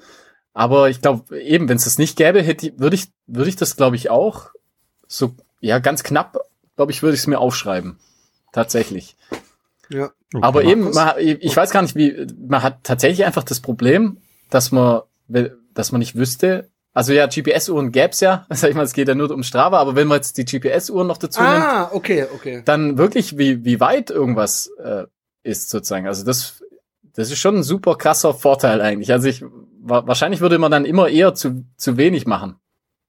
Aber 0.54 0.90
ich 0.90 1.02
glaube, 1.02 1.38
eben, 1.38 1.68
wenn 1.68 1.76
es 1.76 1.84
das 1.84 1.98
nicht 1.98 2.16
gäbe, 2.16 2.42
hätte 2.42 2.72
würde 2.78 2.96
ich, 2.96 3.12
würde 3.28 3.50
ich 3.50 3.58
das, 3.58 3.76
glaube 3.76 3.98
ich, 3.98 4.10
auch 4.10 4.52
so, 5.10 5.36
ja, 5.60 5.80
ganz 5.80 6.02
knapp, 6.04 6.40
glaube 6.78 6.94
ich, 6.94 7.04
würde 7.04 7.16
ich 7.16 7.20
es 7.20 7.28
mir 7.28 7.40
aufschreiben. 7.40 8.00
Tatsächlich. 8.54 9.18
Ja. 9.90 10.12
Okay. 10.34 10.46
Aber 10.46 10.64
eben, 10.64 10.92
man, 10.92 11.16
ich 11.18 11.58
weiß 11.58 11.72
gar 11.72 11.82
nicht, 11.82 11.96
wie, 11.96 12.26
man 12.48 12.64
hat 12.64 12.86
tatsächlich 12.86 13.26
einfach 13.26 13.44
das 13.44 13.60
Problem, 13.60 14.16
dass 14.50 14.72
man, 14.72 15.02
dass 15.74 15.92
man 15.92 16.00
nicht 16.00 16.16
wüsste, 16.16 16.71
also 16.94 17.14
ja, 17.14 17.28
GPS-Uhren 17.28 17.92
gäb's 17.92 18.20
ja, 18.20 18.46
sag 18.50 18.70
ich 18.70 18.76
mal, 18.76 18.84
es 18.84 18.94
geht 18.94 19.08
ja 19.08 19.16
nur 19.16 19.32
um 19.32 19.44
Strava, 19.44 19.80
aber 19.80 19.96
wenn 19.96 20.08
man 20.08 20.18
jetzt 20.18 20.38
die 20.38 20.46
GPS-Uhren 20.46 21.08
noch 21.08 21.18
dazu 21.18 21.40
ah, 21.40 21.54
nimmt, 21.54 21.66
ah, 21.66 21.90
okay, 21.94 22.26
okay. 22.34 22.62
dann 22.66 22.98
wirklich, 22.98 23.38
wie, 23.38 23.64
wie 23.64 23.80
weit 23.80 24.10
irgendwas 24.10 24.72
äh, 24.84 25.06
ist 25.44 25.70
sozusagen. 25.70 26.08
Also 26.08 26.26
das, 26.26 26.64
das 27.14 27.32
ist 27.32 27.40
schon 27.40 27.58
ein 27.58 27.64
super 27.64 27.96
krasser 27.96 28.34
Vorteil 28.34 28.82
eigentlich. 28.82 29.12
Also 29.12 29.28
ich, 29.28 29.44
wa 29.82 30.06
wahrscheinlich 30.06 30.42
würde 30.42 30.60
man 30.60 30.72
dann 30.72 30.86
immer 30.86 31.10
eher 31.10 31.34
zu, 31.34 31.66
zu 31.78 31.98
wenig 31.98 32.26
machen 32.26 32.56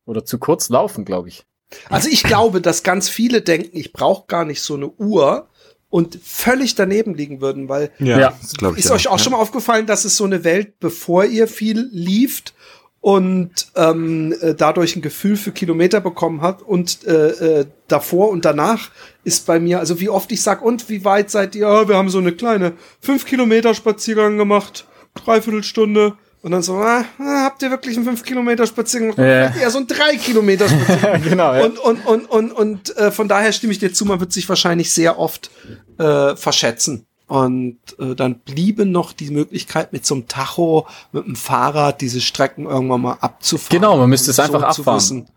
oder 0.05 0.24
zu 0.24 0.39
kurz 0.39 0.68
laufen, 0.68 1.05
glaube 1.05 1.28
ich. 1.28 1.45
Also 1.89 2.09
ich 2.09 2.22
glaube, 2.22 2.61
dass 2.61 2.83
ganz 2.83 3.09
viele 3.09 3.43
denken, 3.43 3.76
ich 3.76 3.93
brauche 3.93 4.26
gar 4.26 4.45
nicht 4.45 4.62
so 4.62 4.74
eine 4.74 4.89
Uhr 4.89 5.49
und 5.89 6.18
völlig 6.22 6.74
daneben 6.74 7.14
liegen 7.14 7.41
würden, 7.41 7.68
weil 7.68 7.91
ja, 7.99 8.18
ja. 8.18 8.33
ist 8.76 8.91
euch 8.91 9.09
auch 9.09 9.18
schon 9.18 9.33
mal 9.33 9.39
aufgefallen, 9.39 9.87
dass 9.87 10.05
es 10.05 10.16
so 10.16 10.24
eine 10.24 10.45
Welt, 10.45 10.80
bevor 10.80 11.24
ihr 11.24 11.49
viel 11.49 11.89
lieft, 11.93 12.55
und 13.03 13.51
ähm, 13.75 14.33
äh, 14.41 14.55
dadurch 14.55 14.95
ein 14.97 15.03
Gefühl 15.03 15.37
für 15.37 15.51
Kilometer 15.51 16.01
bekommen 16.01 16.41
hat 16.41 16.63
und 16.63 17.05
äh, 17.05 17.61
äh, 17.61 17.67
davor 17.89 18.31
und 18.31 18.45
danach 18.45 18.91
ist 19.25 19.45
bei 19.45 19.59
mir, 19.59 19.81
also 19.81 20.01
wie 20.01 20.09
oft 20.09 20.31
ich 20.31 20.41
sag, 20.41 20.63
und 20.63 20.89
wie 20.89 21.05
weit 21.05 21.29
seid 21.29 21.57
ihr? 21.57 21.69
Oh, 21.69 21.89
wir 21.89 21.97
haben 21.97 22.09
so 22.09 22.19
eine 22.19 22.33
kleine 22.33 22.75
fünf 23.01 23.27
Kilometer 23.27 23.75
Spaziergang 23.75 24.39
gemacht, 24.39 24.87
dreiviertel 25.15 25.65
Stunde. 25.65 26.15
Und 26.43 26.51
dann 26.51 26.63
so, 26.63 26.75
ah, 26.75 27.05
ah 27.19 27.45
habt 27.45 27.63
ihr 27.63 27.71
wirklich 27.71 27.97
einen 27.97 28.05
5 28.05 28.25
Kilometer 28.25 28.67
Spaziergang 28.67 29.15
gemacht? 29.15 29.55
Ja. 29.57 29.63
Eher 29.63 29.71
so 29.71 29.79
ein 29.79 29.87
3 29.87 30.17
Kilometer 30.17 30.69
Spaziergang. 30.69 31.23
genau, 31.29 31.55
ja. 31.55 31.65
Und, 31.65 31.79
und, 31.79 32.05
und, 32.05 32.27
und, 32.27 32.51
und 32.51 32.97
äh, 32.97 33.13
von 33.13 33.29
daher 33.29 33.53
stimme 33.53 33.73
ich 33.73 33.79
dir 33.79 33.93
zu, 33.93 34.05
man 34.05 34.19
wird 34.19 34.33
sich 34.33 34.49
wahrscheinlich 34.49 34.91
sehr 34.91 35.21
oft 35.21 35.53
äh, 35.99 36.35
verschätzen. 36.35 37.07
Und 37.33 37.78
äh, 37.99 38.14
dann 38.14 38.41
bliebe 38.41 38.85
noch 38.85 39.14
die 39.14 39.30
Möglichkeit, 39.30 39.95
mit 39.95 40.05
so 40.05 40.16
einem 40.16 40.28
Tacho, 40.28 40.87
mit 41.12 41.24
dem 41.24 41.35
Fahrrad 41.35 42.03
diese 42.03 42.20
Strecken 42.20 42.66
irgendwann 42.66 43.01
mal 43.01 43.16
abzufahren. 43.22 43.80
Genau, 43.80 43.97
man 43.97 44.11
müsste 44.11 44.33
es 44.33 44.37
so 44.37 44.43
einfach 44.43 44.62
abfahren. 44.62 45.28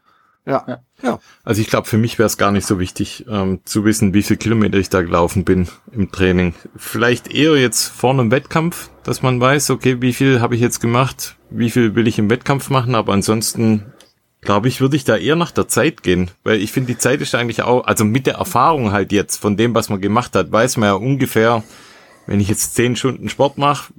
Ja. 0.46 0.66
ja. 0.68 0.80
ja. 1.02 1.20
Also 1.46 1.62
ich 1.62 1.70
glaube, 1.70 1.88
für 1.88 1.98
mich 1.98 2.20
wäre 2.20 2.28
es 2.28 2.36
gar 2.36 2.52
nicht 2.52 2.68
so 2.68 2.80
wichtig, 2.80 3.24
ähm, 3.30 3.62
zu 3.64 3.86
wissen, 3.86 4.14
wie 4.14 4.24
viel 4.24 4.36
Kilometer 4.36 4.78
ich 4.78 4.90
da 4.90 5.04
gelaufen 5.04 5.46
bin 5.46 5.70
im 5.94 6.12
Training. 6.12 6.54
Vielleicht 6.76 7.34
eher 7.34 7.56
jetzt 7.56 7.88
vor 7.88 8.10
einem 8.10 8.30
Wettkampf, 8.30 8.90
dass 9.04 9.22
man 9.22 9.40
weiß, 9.40 9.70
okay, 9.70 10.02
wie 10.02 10.12
viel 10.12 10.42
habe 10.42 10.54
ich 10.54 10.60
jetzt 10.60 10.82
gemacht, 10.82 11.38
wie 11.50 11.70
viel 11.70 11.96
will 11.96 12.10
ich 12.10 12.20
im 12.20 12.30
Wettkampf 12.30 12.70
machen, 12.70 12.94
aber 12.94 13.14
ansonsten 13.14 13.86
glaube 14.46 14.68
ich, 14.68 14.80
würde 14.80 14.96
ich 14.96 15.04
da 15.04 15.18
eher 15.18 15.36
nach 15.36 15.52
der 15.52 15.68
Zeit 15.68 16.04
gehen, 16.04 16.32
weil 16.44 16.62
ich 16.62 16.72
finde, 16.72 16.94
die 16.94 16.98
Zeit 16.98 17.20
ist 17.22 17.36
eigentlich 17.36 17.64
auch, 17.64 17.86
also 17.86 18.06
mit 18.06 18.28
der 18.28 18.36
Erfahrung 18.36 18.92
halt 18.92 19.12
jetzt 19.12 19.38
von 19.38 19.58
dem, 19.58 19.76
was 19.76 19.90
man 19.90 20.00
gemacht 20.00 20.36
hat, 20.36 20.52
weiß 20.52 20.78
man 20.78 20.88
ja 20.88 20.94
ungefähr, 20.94 21.64
wenn 22.28 22.40
ich 22.40 22.48
jetzt 22.48 22.76
zehn 22.76 22.96
Stunden 22.96 23.30
Sport 23.30 23.58
mache 23.58 23.94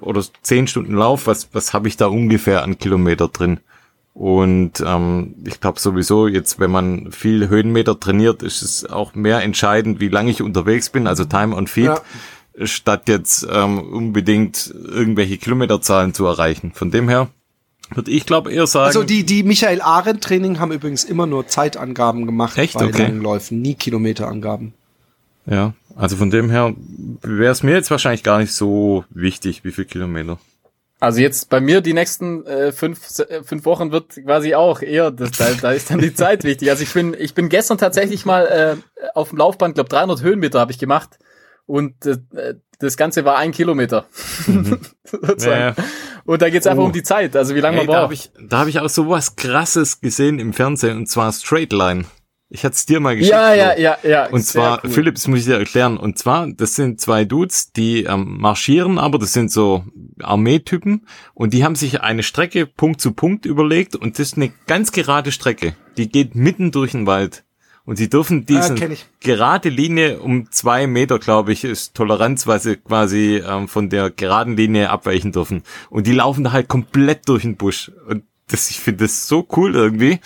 oder 0.00 0.22
zehn 0.42 0.66
Stunden 0.66 0.94
Lauf, 0.94 1.26
was, 1.26 1.48
was 1.52 1.72
habe 1.72 1.88
ich 1.88 1.96
da 1.96 2.06
ungefähr 2.06 2.62
an 2.62 2.78
Kilometer 2.78 3.28
drin? 3.28 3.60
Und 4.12 4.82
ähm, 4.86 5.34
ich 5.44 5.60
glaube 5.60 5.80
sowieso, 5.80 6.28
jetzt 6.28 6.60
wenn 6.60 6.70
man 6.70 7.10
viel 7.10 7.48
Höhenmeter 7.48 7.98
trainiert, 7.98 8.42
ist 8.42 8.62
es 8.62 8.88
auch 8.88 9.14
mehr 9.14 9.42
entscheidend, 9.42 10.00
wie 10.00 10.08
lange 10.08 10.30
ich 10.30 10.40
unterwegs 10.40 10.90
bin, 10.90 11.06
also 11.06 11.24
Time 11.24 11.54
on 11.54 11.66
Feet, 11.66 11.86
ja. 12.56 12.66
statt 12.66 13.08
jetzt 13.08 13.46
ähm, 13.50 13.80
unbedingt 13.80 14.72
irgendwelche 14.72 15.36
Kilometerzahlen 15.36 16.14
zu 16.14 16.26
erreichen. 16.26 16.72
Von 16.72 16.92
dem 16.92 17.08
her 17.08 17.28
würde 17.94 18.10
ich 18.10 18.26
glaube 18.26 18.52
eher 18.52 18.66
sagen. 18.66 18.86
Also 18.86 19.02
die, 19.02 19.24
die 19.24 19.42
Michael 19.42 19.80
Arendt 19.80 20.24
Training 20.24 20.58
haben 20.58 20.72
übrigens 20.72 21.04
immer 21.04 21.26
nur 21.26 21.46
Zeitangaben 21.46 22.26
gemacht 22.26 22.58
Echt? 22.58 22.74
bei 22.74 22.86
okay. 22.86 23.02
langen 23.02 23.20
Läufen, 23.20 23.60
nie 23.60 23.74
Kilometerangaben. 23.74 24.74
Ja, 25.46 25.74
also 25.96 26.16
von 26.16 26.30
dem 26.30 26.50
her 26.50 26.74
wäre 27.22 27.52
es 27.52 27.62
mir 27.62 27.72
jetzt 27.72 27.90
wahrscheinlich 27.90 28.22
gar 28.22 28.38
nicht 28.38 28.52
so 28.52 29.04
wichtig, 29.10 29.64
wie 29.64 29.72
viel 29.72 29.84
Kilometer. 29.84 30.38
Also 31.00 31.20
jetzt 31.20 31.50
bei 31.50 31.60
mir 31.60 31.82
die 31.82 31.92
nächsten 31.92 32.46
äh, 32.46 32.72
fünf, 32.72 33.18
äh, 33.18 33.42
fünf 33.42 33.66
Wochen 33.66 33.92
wird 33.92 34.14
quasi 34.24 34.54
auch 34.54 34.80
eher, 34.80 35.10
das, 35.10 35.32
da, 35.32 35.50
da 35.60 35.72
ist 35.72 35.90
dann 35.90 35.98
die 35.98 36.14
Zeit 36.14 36.44
wichtig. 36.44 36.70
Also 36.70 36.82
ich 36.82 36.92
bin, 36.94 37.14
ich 37.18 37.34
bin 37.34 37.50
gestern 37.50 37.76
tatsächlich 37.76 38.24
mal 38.24 38.46
äh, 38.46 39.08
auf 39.14 39.28
dem 39.28 39.38
Laufband, 39.38 39.74
glaube 39.74 39.90
300 39.90 40.22
Höhenmeter 40.22 40.60
habe 40.60 40.72
ich 40.72 40.78
gemacht 40.78 41.18
und 41.66 42.06
äh, 42.06 42.54
das 42.78 42.96
Ganze 42.96 43.24
war 43.24 43.36
ein 43.36 43.52
Kilometer. 43.52 44.06
Mhm. 44.46 44.78
ja. 45.38 45.74
Und 46.24 46.42
da 46.42 46.50
geht's 46.50 46.66
einfach 46.66 46.82
oh. 46.82 46.86
um 46.86 46.92
die 46.92 47.02
Zeit, 47.02 47.36
also 47.36 47.54
wie 47.54 47.60
lange 47.60 47.78
man 47.78 47.86
braucht. 47.86 47.96
Da 47.96 48.02
habe 48.02 48.14
ich, 48.14 48.30
da 48.48 48.58
hab 48.60 48.68
ich 48.68 48.80
auch 48.80 48.88
so 48.88 49.08
was 49.08 49.36
Krasses 49.36 50.00
gesehen 50.00 50.38
im 50.38 50.52
Fernsehen 50.52 50.96
und 50.96 51.06
zwar 51.08 51.32
Straight 51.32 51.72
Line. 51.72 52.04
Ich 52.50 52.64
hatte 52.64 52.74
es 52.74 52.86
dir 52.86 53.00
mal 53.00 53.16
geschickt. 53.16 53.32
Ja, 53.32 53.52
ja, 53.52 53.76
ja, 53.76 53.98
ja. 54.04 54.26
Und 54.28 54.42
zwar, 54.42 54.84
cool. 54.84 54.90
Philips 54.90 55.26
muss 55.26 55.40
ich 55.40 55.44
dir 55.46 55.58
erklären. 55.58 55.96
Und 55.96 56.18
zwar, 56.18 56.46
das 56.46 56.76
sind 56.76 57.00
zwei 57.00 57.24
Dudes, 57.24 57.72
die 57.72 58.04
ähm, 58.04 58.38
marschieren, 58.38 58.98
aber 58.98 59.18
das 59.18 59.32
sind 59.32 59.50
so 59.50 59.84
Armeetypen. 60.22 61.06
Und 61.32 61.52
die 61.52 61.64
haben 61.64 61.74
sich 61.74 62.02
eine 62.02 62.22
Strecke 62.22 62.66
Punkt 62.66 63.00
zu 63.00 63.12
Punkt 63.12 63.44
überlegt. 63.44 63.96
Und 63.96 64.18
das 64.18 64.28
ist 64.28 64.36
eine 64.36 64.52
ganz 64.68 64.92
gerade 64.92 65.32
Strecke. 65.32 65.74
Die 65.96 66.08
geht 66.08 66.36
mitten 66.36 66.70
durch 66.70 66.92
den 66.92 67.06
Wald. 67.06 67.44
Und 67.86 67.96
sie 67.96 68.08
dürfen 68.08 68.46
diese 68.46 68.74
ah, 68.74 68.94
gerade 69.20 69.68
Linie 69.68 70.20
um 70.20 70.50
zwei 70.50 70.86
Meter, 70.86 71.18
glaube 71.18 71.52
ich, 71.52 71.64
ist 71.64 71.94
Toleranz, 71.94 72.46
weil 72.46 72.58
sie 72.58 72.76
quasi 72.76 73.42
ähm, 73.46 73.68
von 73.68 73.90
der 73.90 74.10
geraden 74.10 74.56
Linie 74.56 74.88
abweichen 74.88 75.32
dürfen. 75.32 75.62
Und 75.90 76.06
die 76.06 76.12
laufen 76.12 76.44
da 76.44 76.52
halt 76.52 76.68
komplett 76.68 77.28
durch 77.28 77.42
den 77.42 77.56
Busch. 77.56 77.92
Und 78.08 78.24
das, 78.46 78.70
ich 78.70 78.80
finde 78.80 79.04
das 79.04 79.28
so 79.28 79.46
cool 79.56 79.74
irgendwie. 79.74 80.18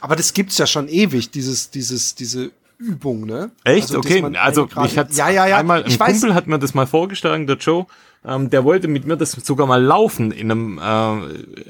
Aber 0.00 0.16
das 0.16 0.32
gibt's 0.32 0.56
ja 0.56 0.66
schon 0.66 0.88
ewig, 0.88 1.30
dieses, 1.30 1.70
dieses, 1.70 2.14
diese 2.14 2.52
Übung, 2.84 3.26
ne? 3.26 3.50
Echt? 3.64 3.94
Also, 3.94 3.98
okay, 3.98 4.22
also 4.36 4.68
ich 4.84 4.98
hatte 4.98 5.14
ja, 5.14 5.28
ja, 5.30 5.46
ja. 5.46 5.58
einmal, 5.58 5.84
ein 5.84 5.98
Kumpel 5.98 6.34
hat 6.34 6.46
mir 6.46 6.58
das 6.58 6.74
mal 6.74 6.86
vorgeschlagen, 6.86 7.46
der 7.46 7.56
Joe, 7.56 7.86
ähm, 8.24 8.50
der 8.50 8.64
wollte 8.64 8.88
mit 8.88 9.06
mir 9.06 9.16
das 9.16 9.32
sogar 9.32 9.66
mal 9.66 9.82
laufen 9.82 10.32
in 10.32 10.50
einem, 10.50 10.78
äh, 10.78 10.82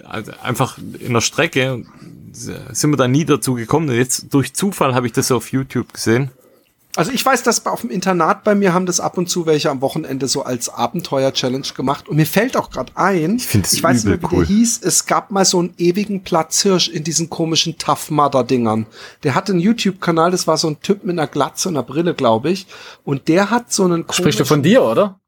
also 0.06 0.32
einfach 0.42 0.78
in 0.98 1.12
der 1.12 1.20
Strecke, 1.20 1.84
sind 2.32 2.90
wir 2.90 2.96
da 2.96 3.08
nie 3.08 3.24
dazu 3.24 3.54
gekommen. 3.54 3.88
Und 3.88 3.96
jetzt 3.96 4.32
durch 4.34 4.54
Zufall 4.54 4.94
habe 4.94 5.06
ich 5.06 5.12
das 5.12 5.30
auf 5.30 5.52
YouTube 5.52 5.92
gesehen. 5.92 6.30
Also 6.96 7.10
ich 7.10 7.26
weiß, 7.26 7.42
dass 7.42 7.66
auf 7.66 7.80
dem 7.80 7.90
Internat 7.90 8.44
bei 8.44 8.54
mir 8.54 8.72
haben 8.72 8.86
das 8.86 9.00
ab 9.00 9.18
und 9.18 9.28
zu 9.28 9.46
welche 9.46 9.68
am 9.68 9.80
Wochenende 9.80 10.28
so 10.28 10.44
als 10.44 10.68
Abenteuer-Challenge 10.68 11.66
gemacht. 11.76 12.08
Und 12.08 12.16
mir 12.16 12.26
fällt 12.26 12.56
auch 12.56 12.70
gerade 12.70 12.92
ein, 12.94 13.36
ich, 13.36 13.52
ich 13.52 13.82
weiß 13.82 14.04
nicht 14.04 14.22
mehr, 14.22 14.22
wie 14.22 14.36
cool. 14.36 14.46
der 14.46 14.56
hieß, 14.56 14.80
es 14.82 15.06
gab 15.06 15.32
mal 15.32 15.44
so 15.44 15.58
einen 15.58 15.74
ewigen 15.76 16.22
Platzhirsch 16.22 16.88
in 16.88 17.02
diesen 17.02 17.30
komischen 17.30 17.78
Tough 17.78 18.10
Mudder-Dingern. 18.10 18.86
Der 19.24 19.34
hatte 19.34 19.52
einen 19.52 19.60
YouTube-Kanal, 19.60 20.30
das 20.30 20.46
war 20.46 20.56
so 20.56 20.68
ein 20.68 20.80
Typ 20.80 21.04
mit 21.04 21.18
einer 21.18 21.26
Glatze 21.26 21.68
und 21.68 21.76
einer 21.76 21.82
Brille, 21.82 22.14
glaube 22.14 22.50
ich. 22.50 22.66
Und 23.02 23.26
der 23.26 23.50
hat 23.50 23.72
so 23.72 23.84
einen 23.84 24.04
Sprichst 24.08 24.38
du 24.38 24.44
von 24.44 24.62
dir, 24.62 24.84
oder? 24.84 25.18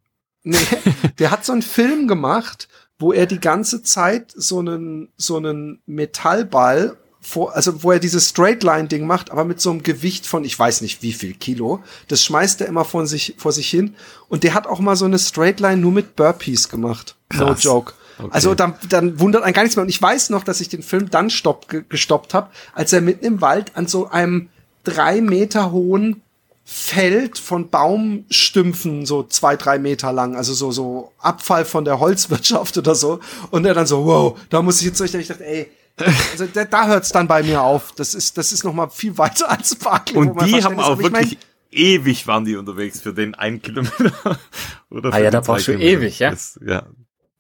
Nee, 0.44 0.58
der 1.18 1.32
hat 1.32 1.44
so 1.44 1.52
einen 1.52 1.62
Film 1.62 2.06
gemacht, 2.06 2.68
wo 2.98 3.12
er 3.12 3.26
die 3.26 3.40
ganze 3.40 3.82
Zeit 3.82 4.32
so 4.36 4.60
einen, 4.60 5.08
so 5.16 5.36
einen 5.36 5.80
Metallball 5.86 6.96
vor, 7.27 7.57
also 7.57 7.83
wo 7.83 7.91
er 7.91 7.99
dieses 7.99 8.29
Straightline-Ding 8.29 9.05
macht, 9.05 9.33
aber 9.33 9.45
mit 9.45 9.61
so 9.61 9.70
einem 9.70 9.83
Gewicht 9.83 10.27
von, 10.27 10.45
ich 10.45 10.57
weiß 10.57 10.81
nicht 10.81 11.03
wie 11.03 11.12
viel 11.12 11.35
Kilo, 11.35 11.83
das 12.07 12.24
schmeißt 12.24 12.61
er 12.61 12.68
immer 12.68 12.85
von 12.85 13.09
sich, 13.09 13.35
vor 13.37 13.51
sich 13.51 13.68
hin. 13.68 13.97
Und 14.29 14.45
der 14.45 14.55
hat 14.55 14.68
auch 14.68 14.79
mal 14.79 14.95
so 14.95 15.07
eine 15.07 15.18
Straightline 15.18 15.79
nur 15.79 15.91
mit 15.91 16.14
Burpees 16.14 16.68
gemacht. 16.68 17.16
Krass. 17.29 17.64
No 17.64 17.70
joke. 17.70 17.95
Okay. 18.18 18.29
Also 18.31 18.55
dann, 18.55 18.74
dann 18.89 19.18
wundert 19.18 19.43
einen 19.43 19.55
gar 19.55 19.62
nichts 19.62 19.74
mehr. 19.74 19.83
Und 19.83 19.89
ich 19.89 20.01
weiß 20.01 20.31
noch, 20.31 20.45
dass 20.45 20.61
ich 20.61 20.68
den 20.68 20.85
Film 20.85 21.11
dann 21.11 21.29
stopp, 21.29 21.66
gestoppt 21.89 22.33
habe, 22.33 22.51
als 22.74 22.93
er 22.93 23.01
mitten 23.01 23.24
im 23.24 23.41
Wald 23.41 23.72
an 23.74 23.89
so 23.89 24.09
einem 24.09 24.49
drei 24.85 25.20
Meter 25.20 25.72
hohen 25.72 26.22
Feld 26.64 27.39
von 27.39 27.70
Baumstümpfen, 27.70 29.05
so 29.05 29.24
zwei, 29.24 29.57
drei 29.57 29.79
Meter 29.79 30.12
lang, 30.12 30.37
also 30.37 30.55
so, 30.55 30.70
so 30.70 31.12
Abfall 31.18 31.64
von 31.64 31.85
der 31.85 31.99
Holzwirtschaft 31.99 32.79
oder 32.79 32.95
so. 32.95 33.18
Und 33.51 33.66
er 33.66 33.74
dann 33.74 33.87
so, 33.87 34.07
wow, 34.07 34.39
da 34.49 34.62
muss 34.62 34.79
ich 34.79 34.87
jetzt 34.87 35.01
durch, 35.01 35.12
ich 35.12 35.27
dachte, 35.27 35.45
ey, 35.45 35.68
also 35.97 36.47
da, 36.53 36.64
da 36.64 36.86
hört 36.86 37.05
es 37.05 37.11
dann 37.11 37.26
bei 37.26 37.42
mir 37.42 37.62
auf. 37.62 37.92
Das 37.92 38.14
ist, 38.14 38.36
das 38.38 38.53
ist 38.53 38.64
noch 38.64 38.74
mal 38.74 38.88
viel 38.90 39.16
weiter 39.18 39.51
als 39.51 39.74
Barclay. 39.76 40.18
Und 40.18 40.40
die 40.42 40.62
haben 40.62 40.78
auch 40.78 40.99
wirklich 40.99 41.32
ich 41.32 41.38
mein, 41.38 41.78
ewig 41.78 42.26
waren 42.26 42.44
die 42.44 42.57
unterwegs 42.57 43.01
für 43.01 43.14
den 43.14 43.34
einen 43.34 43.62
Kilometer. 43.62 44.38
Oder 44.90 45.12
ah 45.12 45.18
ja, 45.18 45.30
da 45.30 45.40
brauchst 45.40 45.68
du 45.68 45.72
ewig, 45.72 46.18
ja. 46.18 46.30
Das, 46.30 46.59
ja, 46.64 46.86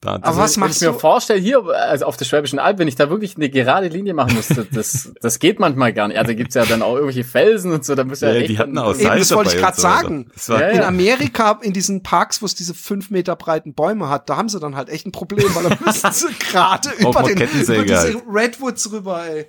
da, 0.06 0.14
Aber 0.14 0.26
also, 0.26 0.40
was 0.40 0.56
machst 0.56 0.80
wenn 0.80 0.88
ich 0.88 0.94
mir 0.94 1.00
vorstelle, 1.00 1.40
hier, 1.40 1.64
also 1.66 2.04
auf 2.04 2.16
der 2.16 2.24
Schwäbischen 2.24 2.58
Alb, 2.58 2.78
wenn 2.78 2.86
ich 2.86 2.94
da 2.94 3.10
wirklich 3.10 3.36
eine 3.36 3.50
gerade 3.50 3.88
Linie 3.88 4.14
machen 4.14 4.36
müsste, 4.36 4.64
das, 4.64 5.12
das 5.20 5.38
geht 5.38 5.58
manchmal 5.58 5.92
gar 5.92 6.08
nicht. 6.08 6.18
Also 6.18 6.34
gibt's 6.34 6.54
ja 6.54 6.64
dann 6.64 6.82
auch 6.82 6.94
irgendwelche 6.94 7.24
Felsen 7.24 7.72
und 7.72 7.84
so, 7.84 7.94
da 7.94 8.04
muss 8.04 8.20
ja, 8.20 8.32
ja 8.32 8.46
die 8.46 8.58
hatten 8.58 8.78
auch 8.78 8.94
Eben, 8.94 9.18
das 9.18 9.34
wollte 9.34 9.56
ich 9.56 9.60
gerade 9.60 9.80
sagen. 9.80 10.30
So. 10.36 10.54
Ja, 10.54 10.68
in 10.68 10.82
Amerika, 10.82 11.58
in 11.62 11.72
diesen 11.72 12.02
Parks, 12.02 12.40
wo 12.40 12.46
es 12.46 12.54
diese 12.54 12.74
fünf 12.74 13.10
Meter 13.10 13.36
breiten 13.36 13.74
Bäume 13.74 14.08
hat, 14.08 14.30
da 14.30 14.36
haben 14.36 14.48
sie 14.48 14.60
dann 14.60 14.76
halt 14.76 14.88
echt 14.88 15.06
ein 15.06 15.12
Problem, 15.12 15.54
weil 15.54 15.64
da 15.64 15.76
müssen 15.84 16.12
sie 16.12 16.34
gerade 16.38 16.90
über, 16.98 17.22
den, 17.22 17.38
über 17.38 17.82
diese 17.82 17.98
halt. 17.98 18.22
Redwoods 18.30 18.92
rüber, 18.92 19.26
ey. 19.26 19.46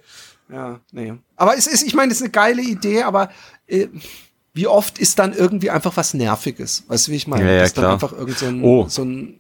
Ja, 0.51 0.79
nee. 0.91 1.13
Aber 1.35 1.57
es 1.57 1.67
ist, 1.67 1.83
ich 1.83 1.93
meine, 1.93 2.11
es 2.11 2.17
ist 2.17 2.23
eine 2.23 2.31
geile 2.31 2.61
Idee, 2.61 3.03
aber 3.03 3.29
äh, 3.67 3.87
wie 4.53 4.67
oft 4.67 4.97
ist 4.97 5.19
dann 5.19 5.33
irgendwie 5.33 5.69
einfach 5.69 5.95
was 5.97 6.13
Nerviges? 6.13 6.83
Weißt 6.87 7.07
du, 7.07 7.11
wie 7.11 7.17
ich 7.17 7.27
meine? 7.27 7.45
Ja, 7.45 7.57
ja, 7.57 7.63
ist 7.63 7.73
klar. 7.73 7.85
dann 7.85 7.93
einfach 7.93 8.11
irgend 8.13 8.37
so 8.37 8.45
ein, 8.47 8.63
oh. 8.63 8.87
so 8.89 9.03
ein 9.03 9.39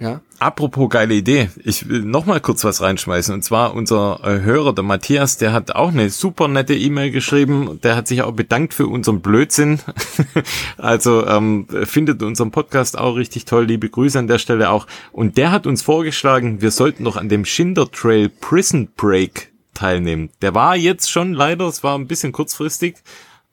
Ja. 0.00 0.20
Apropos 0.38 0.88
geile 0.90 1.14
Idee. 1.14 1.50
Ich 1.64 1.88
will 1.88 2.02
noch 2.02 2.24
mal 2.24 2.40
kurz 2.40 2.62
was 2.62 2.80
reinschmeißen. 2.80 3.34
Und 3.34 3.42
zwar 3.42 3.74
unser 3.74 4.20
äh, 4.22 4.40
Hörer, 4.42 4.72
der 4.72 4.84
Matthias, 4.84 5.38
der 5.38 5.52
hat 5.52 5.72
auch 5.74 5.88
eine 5.88 6.08
super 6.10 6.46
nette 6.46 6.76
E-Mail 6.76 7.10
geschrieben. 7.10 7.80
Der 7.82 7.96
hat 7.96 8.06
sich 8.06 8.22
auch 8.22 8.32
bedankt 8.32 8.74
für 8.74 8.86
unseren 8.86 9.20
Blödsinn. 9.20 9.80
also 10.76 11.26
ähm, 11.26 11.66
findet 11.84 12.22
unseren 12.22 12.52
Podcast 12.52 12.96
auch 12.96 13.16
richtig 13.16 13.44
toll. 13.44 13.64
Liebe 13.64 13.88
Grüße 13.88 14.20
an 14.20 14.28
der 14.28 14.38
Stelle 14.38 14.70
auch. 14.70 14.86
Und 15.10 15.36
der 15.36 15.50
hat 15.50 15.66
uns 15.66 15.82
vorgeschlagen, 15.82 16.62
wir 16.62 16.70
sollten 16.70 17.02
doch 17.02 17.16
an 17.16 17.28
dem 17.28 17.44
Schinder 17.44 17.90
Trail 17.90 18.28
Prison 18.28 18.88
Break 18.96 19.50
teilnehmen. 19.74 20.30
Der 20.42 20.54
war 20.54 20.76
jetzt 20.76 21.10
schon 21.10 21.32
leider, 21.32 21.66
es 21.66 21.82
war 21.82 21.98
ein 21.98 22.06
bisschen 22.06 22.30
kurzfristig, 22.30 22.96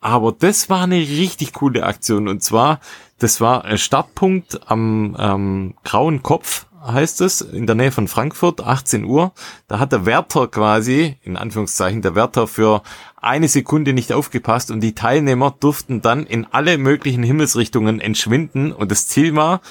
aber 0.06 0.32
das 0.34 0.70
war 0.70 0.84
eine 0.84 0.99
richtig 0.99 1.53
coole 1.53 1.84
Aktion. 1.84 2.28
Und 2.28 2.43
zwar, 2.43 2.80
das 3.18 3.41
war 3.41 3.66
ein 3.66 3.80
Startpunkt 3.80 4.70
am 4.70 5.18
ähm, 5.20 5.74
Grauen 5.84 6.22
Kopf, 6.22 6.68
heißt 6.86 7.22
es, 7.22 7.41
in 7.41 7.66
der 7.66 7.76
Nähe 7.76 7.91
von 7.91 8.08
Frankfurt, 8.08 8.62
18 8.62 9.03
Uhr. 9.06 9.34
Da 9.68 9.80
hat 9.80 9.93
der 9.93 10.06
Wärter 10.06 10.47
quasi, 10.47 11.18
in 11.24 11.38
Anführungszeichen, 11.38 12.03
der 12.03 12.14
Wärter 12.14 12.45
für 12.45 12.84
eine 13.20 13.47
Sekunde 13.47 13.93
nicht 13.93 14.14
aufgepasst 14.14 14.70
und 14.70 14.82
die 14.82 14.93
Teilnehmer 14.93 15.56
durften 15.60 16.03
dann 16.03 16.28
in 16.28 16.45
alle 16.51 16.78
möglichen 16.78 17.24
Himmelsrichtungen 17.24 17.99
entschwinden. 17.99 18.74
Und 18.74 18.91
das 18.91 19.08
Ziel 19.08 19.36
war, 19.36 19.62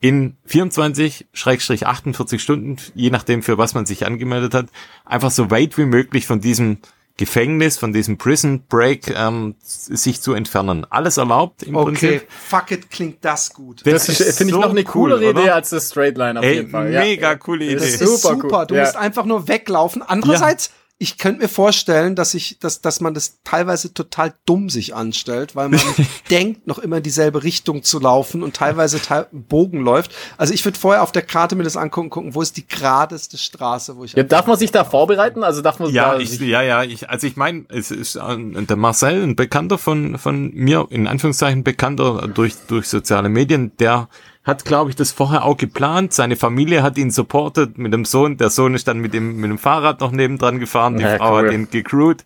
in 0.00 0.36
24-48 0.46 2.38
Stunden, 2.40 2.76
je 2.94 3.08
nachdem 3.08 3.42
für 3.42 3.56
was 3.56 3.72
man 3.72 3.86
sich 3.86 4.04
angemeldet 4.04 4.52
hat, 4.52 4.66
einfach 5.06 5.30
so 5.30 5.50
weit 5.50 5.78
wie 5.78 5.86
möglich 5.86 6.26
von 6.26 6.42
diesem 6.42 6.76
Gefängnis, 7.18 7.76
von 7.76 7.92
diesem 7.92 8.16
Prison 8.16 8.62
Break 8.68 9.10
ähm, 9.14 9.56
sich 9.60 10.22
zu 10.22 10.32
entfernen. 10.32 10.86
Alles 10.88 11.16
erlaubt 11.16 11.64
im 11.64 11.76
okay, 11.76 11.84
Prinzip. 11.84 12.10
Okay, 12.10 12.26
fuck 12.30 12.70
it, 12.70 12.90
klingt 12.90 13.24
das 13.24 13.52
gut. 13.52 13.82
Das, 13.84 14.06
das 14.06 14.16
finde 14.38 14.52
so 14.52 14.58
ich 14.60 14.64
noch 14.64 14.70
eine 14.70 14.84
coolere 14.84 15.24
cool, 15.24 15.30
Idee 15.30 15.50
als 15.50 15.70
das 15.70 15.88
Straight 15.88 16.16
Line 16.16 16.38
auf 16.38 16.44
Ey, 16.44 16.54
jeden 16.54 16.70
Fall. 16.70 16.90
Mega 16.90 17.30
ja. 17.30 17.34
coole 17.34 17.64
Idee. 17.64 17.74
Das 17.74 17.84
ist 17.84 17.98
super, 17.98 18.36
super. 18.36 18.60
Cool. 18.60 18.66
Du 18.68 18.74
ja. 18.76 18.82
musst 18.82 18.96
einfach 18.96 19.24
nur 19.24 19.48
weglaufen. 19.48 20.02
Andererseits, 20.02 20.70
ich 21.00 21.16
könnte 21.16 21.42
mir 21.42 21.48
vorstellen, 21.48 22.16
dass 22.16 22.34
ich, 22.34 22.58
dass, 22.58 22.80
dass 22.80 23.00
man 23.00 23.14
das 23.14 23.38
teilweise 23.44 23.94
total 23.94 24.34
dumm 24.46 24.68
sich 24.68 24.96
anstellt, 24.96 25.54
weil 25.54 25.68
man 25.68 25.80
denkt, 26.30 26.66
noch 26.66 26.80
immer 26.80 26.96
in 26.96 27.04
dieselbe 27.04 27.44
Richtung 27.44 27.84
zu 27.84 28.00
laufen 28.00 28.42
und 28.42 28.56
teilweise 28.56 29.00
teil 29.00 29.28
Bogen 29.30 29.80
läuft. 29.80 30.12
Also 30.38 30.52
ich 30.52 30.64
würde 30.64 30.76
vorher 30.76 31.04
auf 31.04 31.12
der 31.12 31.22
Karte 31.22 31.54
mir 31.54 31.62
das 31.62 31.76
angucken, 31.76 32.10
gucken, 32.10 32.34
wo 32.34 32.42
ist 32.42 32.56
die 32.56 32.66
geradeste 32.66 33.38
Straße, 33.38 33.96
wo 33.96 34.04
ich. 34.04 34.14
Ja, 34.14 34.24
darf 34.24 34.48
man 34.48 34.58
sich 34.58 34.72
da 34.72 34.84
vorbereiten? 34.84 35.44
Also 35.44 35.62
darf 35.62 35.78
man 35.78 35.92
ja, 35.92 36.14
da 36.14 36.18
ich, 36.18 36.40
ja, 36.40 36.62
ja, 36.62 36.82
ich, 36.82 37.08
also 37.08 37.28
ich 37.28 37.36
meine, 37.36 37.64
es 37.68 37.92
ist 37.92 38.16
äh, 38.16 38.36
der 38.64 38.76
Marcel, 38.76 39.22
ein 39.22 39.36
Bekannter 39.36 39.78
von 39.78 40.18
von 40.18 40.52
mir, 40.52 40.88
in 40.90 41.06
Anführungszeichen 41.06 41.62
Bekannter 41.62 42.26
durch 42.26 42.54
durch 42.66 42.88
soziale 42.88 43.28
Medien, 43.28 43.76
der 43.76 44.08
hat, 44.48 44.64
glaube 44.64 44.88
ich, 44.88 44.96
das 44.96 45.12
vorher 45.12 45.44
auch 45.44 45.58
geplant. 45.58 46.14
Seine 46.14 46.34
Familie 46.34 46.82
hat 46.82 46.96
ihn 46.96 47.10
supportet 47.10 47.76
mit 47.76 47.92
dem 47.92 48.06
Sohn. 48.06 48.38
Der 48.38 48.48
Sohn 48.48 48.74
ist 48.74 48.88
dann 48.88 48.98
mit 48.98 49.12
dem, 49.12 49.36
mit 49.36 49.50
dem 49.50 49.58
Fahrrad 49.58 50.00
noch 50.00 50.10
nebendran 50.10 50.58
gefahren. 50.58 50.96
Die 50.96 51.02
ja, 51.02 51.18
Frau 51.18 51.34
cool. 51.34 51.46
hat 51.46 51.52
ihn 51.52 51.68
gecrewt. 51.70 52.24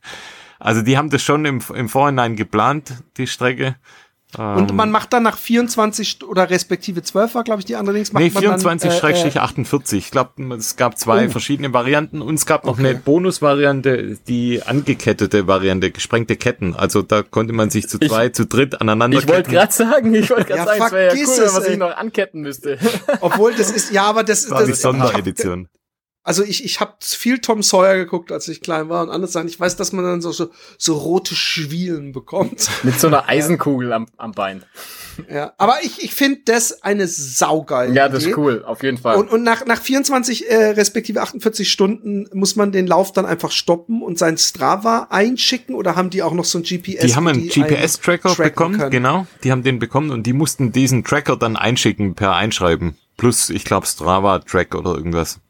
Also 0.61 0.83
die 0.83 0.97
haben 0.97 1.11
das 1.11 1.21
schon 1.21 1.45
im, 1.45 1.61
im 1.75 1.89
Vorhinein 1.89 2.37
geplant, 2.37 3.03
die 3.17 3.27
Strecke. 3.27 3.75
Und 4.39 4.71
ähm, 4.71 4.77
man 4.77 4.91
macht 4.91 5.13
dann 5.13 5.25
nach 5.25 5.37
24 5.37 6.25
oder 6.25 6.49
respektive 6.49 7.03
12 7.03 7.35
war, 7.35 7.45
glaube 7.45 7.61
ich, 7.61 7.67
die 7.67 7.77
andere 7.77 7.97
Links. 7.97 8.13
Nee, 8.15 8.31
24 8.31 9.01
dann, 9.01 9.11
äh, 9.13 9.15
äh, 9.15 9.39
48. 9.39 9.99
Ich 9.99 10.11
glaube, 10.11 10.55
es 10.55 10.77
gab 10.77 10.99
zwei 10.99 11.27
oh. 11.27 11.31
verschiedene 11.31 11.73
Varianten 11.75 12.23
und 12.23 12.37
es 12.37 12.47
gab 12.47 12.65
noch 12.65 12.79
okay. 12.79 12.89
eine 12.89 12.99
Bonusvariante, 12.99 14.19
die 14.27 14.63
angekettete 14.63 15.47
Variante, 15.47 15.91
gesprengte 15.91 16.37
Ketten. 16.37 16.75
Also 16.75 17.03
da 17.03 17.23
konnte 17.23 17.53
man 17.53 17.69
sich 17.69 17.89
zu 17.89 17.99
zwei, 17.99 18.27
ich, 18.27 18.33
zu 18.33 18.47
dritt 18.47 18.81
aneinander 18.81 19.19
Ich 19.19 19.29
wollte 19.29 19.51
gerade 19.51 19.73
sagen, 19.73 20.15
ich 20.15 20.31
wollte 20.31 20.45
gerade 20.47 20.61
ja, 20.61 20.67
sagen, 20.67 20.85
es 20.87 20.93
wäre 20.93 21.17
ja 21.17 21.27
cool, 21.27 21.47
wenn 21.47 21.53
man 21.53 21.63
sich 21.63 21.77
noch 21.77 21.97
anketten 21.97 22.41
müsste. 22.41 22.79
Obwohl, 23.21 23.55
das 23.55 23.71
ist, 23.71 23.93
ja, 23.93 24.05
aber 24.05 24.25
das, 24.25 24.43
das 24.43 24.51
war 24.51 24.61
das 24.61 24.69
die 24.69 24.75
Sonderedition 24.75 25.69
also 26.25 26.45
ich, 26.45 26.65
ich 26.65 26.79
habe 26.79 26.95
viel 27.01 27.41
Tom 27.41 27.63
Sawyer 27.63 27.97
geguckt, 27.97 28.31
als 28.31 28.47
ich 28.47 28.61
klein 28.61 28.89
war 28.89 29.03
und 29.03 29.11
andere 29.11 29.31
Sachen. 29.31 29.49
Ich 29.49 29.59
weiß, 29.59 29.77
dass 29.77 29.93
man 29.93 30.05
dann 30.05 30.21
so, 30.21 30.31
so, 30.31 30.51
so 30.79 30.97
rote 30.97 31.35
Schwielen 31.35 32.13
bekommt. 32.13 32.69
Mit 32.85 33.01
so 33.01 33.09
einer 33.09 33.29
Eisenkugel 33.29 33.93
am, 33.93 34.07
am 34.17 34.33
Bein. 34.33 34.63
Ja, 35.29 35.53
aber 35.59 35.79
ich, 35.83 36.03
ich 36.03 36.15
finde 36.15 36.43
das 36.45 36.83
eine 36.83 37.09
saugeile 37.09 37.93
Ja, 37.93 38.09
das 38.09 38.23
Idee. 38.23 38.31
ist 38.31 38.39
cool, 38.39 38.65
auf 38.65 38.83
jeden 38.83 38.99
Fall. 38.99 39.17
Und, 39.17 39.31
und 39.31 39.43
nach, 39.43 39.67
nach 39.67 39.81
24 39.81 40.49
äh, 40.49 40.71
respektive 40.71 41.23
48 41.23 41.71
Stunden 41.71 42.29
muss 42.33 42.55
man 42.55 42.71
den 42.71 42.87
Lauf 42.87 43.13
dann 43.13 43.27
einfach 43.27 43.51
stoppen 43.51 44.01
und 44.01 44.17
sein 44.17 44.39
Strava 44.39 45.09
einschicken 45.11 45.75
oder 45.75 45.97
haben 45.97 46.11
die 46.11 46.23
auch 46.23 46.35
noch 46.35 46.45
so 46.45 46.59
ein 46.59 46.63
GPS? 46.63 47.05
Die 47.05 47.17
haben 47.17 47.27
einen 47.27 47.49
GPS-Tracker 47.49 48.37
bekommen, 48.37 48.79
können? 48.79 48.91
genau. 48.91 49.27
Die 49.43 49.51
haben 49.51 49.65
den 49.65 49.81
bekommen 49.81 50.11
und 50.11 50.25
die 50.25 50.33
mussten 50.33 50.71
diesen 50.71 51.03
Tracker 51.03 51.37
dann 51.37 51.57
einschicken 51.57 52.15
per 52.15 52.37
Einschreiben. 52.37 52.97
Plus, 53.17 53.51
ich 53.51 53.65
glaube, 53.65 53.87
Strava-Track 53.87 54.75
oder 54.75 54.95
irgendwas. 54.95 55.41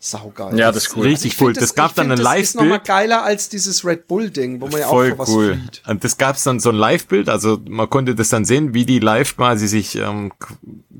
Saugeil. 0.00 0.56
Ja, 0.56 0.70
das 0.70 0.84
ist 0.84 0.96
cool. 0.96 1.02
Richtig 1.02 1.32
also 1.32 1.46
cool. 1.46 1.52
Das, 1.54 1.64
das 1.64 1.74
gab 1.74 1.94
dann 1.96 2.12
ein 2.12 2.18
Live-Bild. 2.18 2.42
Das 2.42 2.48
ist 2.50 2.54
nochmal 2.54 2.80
geiler 2.80 3.24
als 3.24 3.48
dieses 3.48 3.84
Red 3.84 4.06
Bull-Ding, 4.06 4.60
wo 4.60 4.68
man 4.68 4.80
ja 4.80 4.86
Voll 4.86 5.12
auch 5.12 5.18
was 5.18 5.28
cool. 5.28 5.54
Flieht. 5.54 5.82
Und 5.88 6.04
das 6.04 6.16
gab's 6.18 6.44
dann 6.44 6.60
so 6.60 6.68
ein 6.68 6.76
Live-Bild, 6.76 7.28
also 7.28 7.58
man 7.68 7.90
konnte 7.90 8.14
das 8.14 8.28
dann 8.28 8.44
sehen, 8.44 8.74
wie 8.74 8.86
die 8.86 9.00
live 9.00 9.36
quasi 9.36 9.66
sich 9.66 9.96
ähm, 9.96 10.32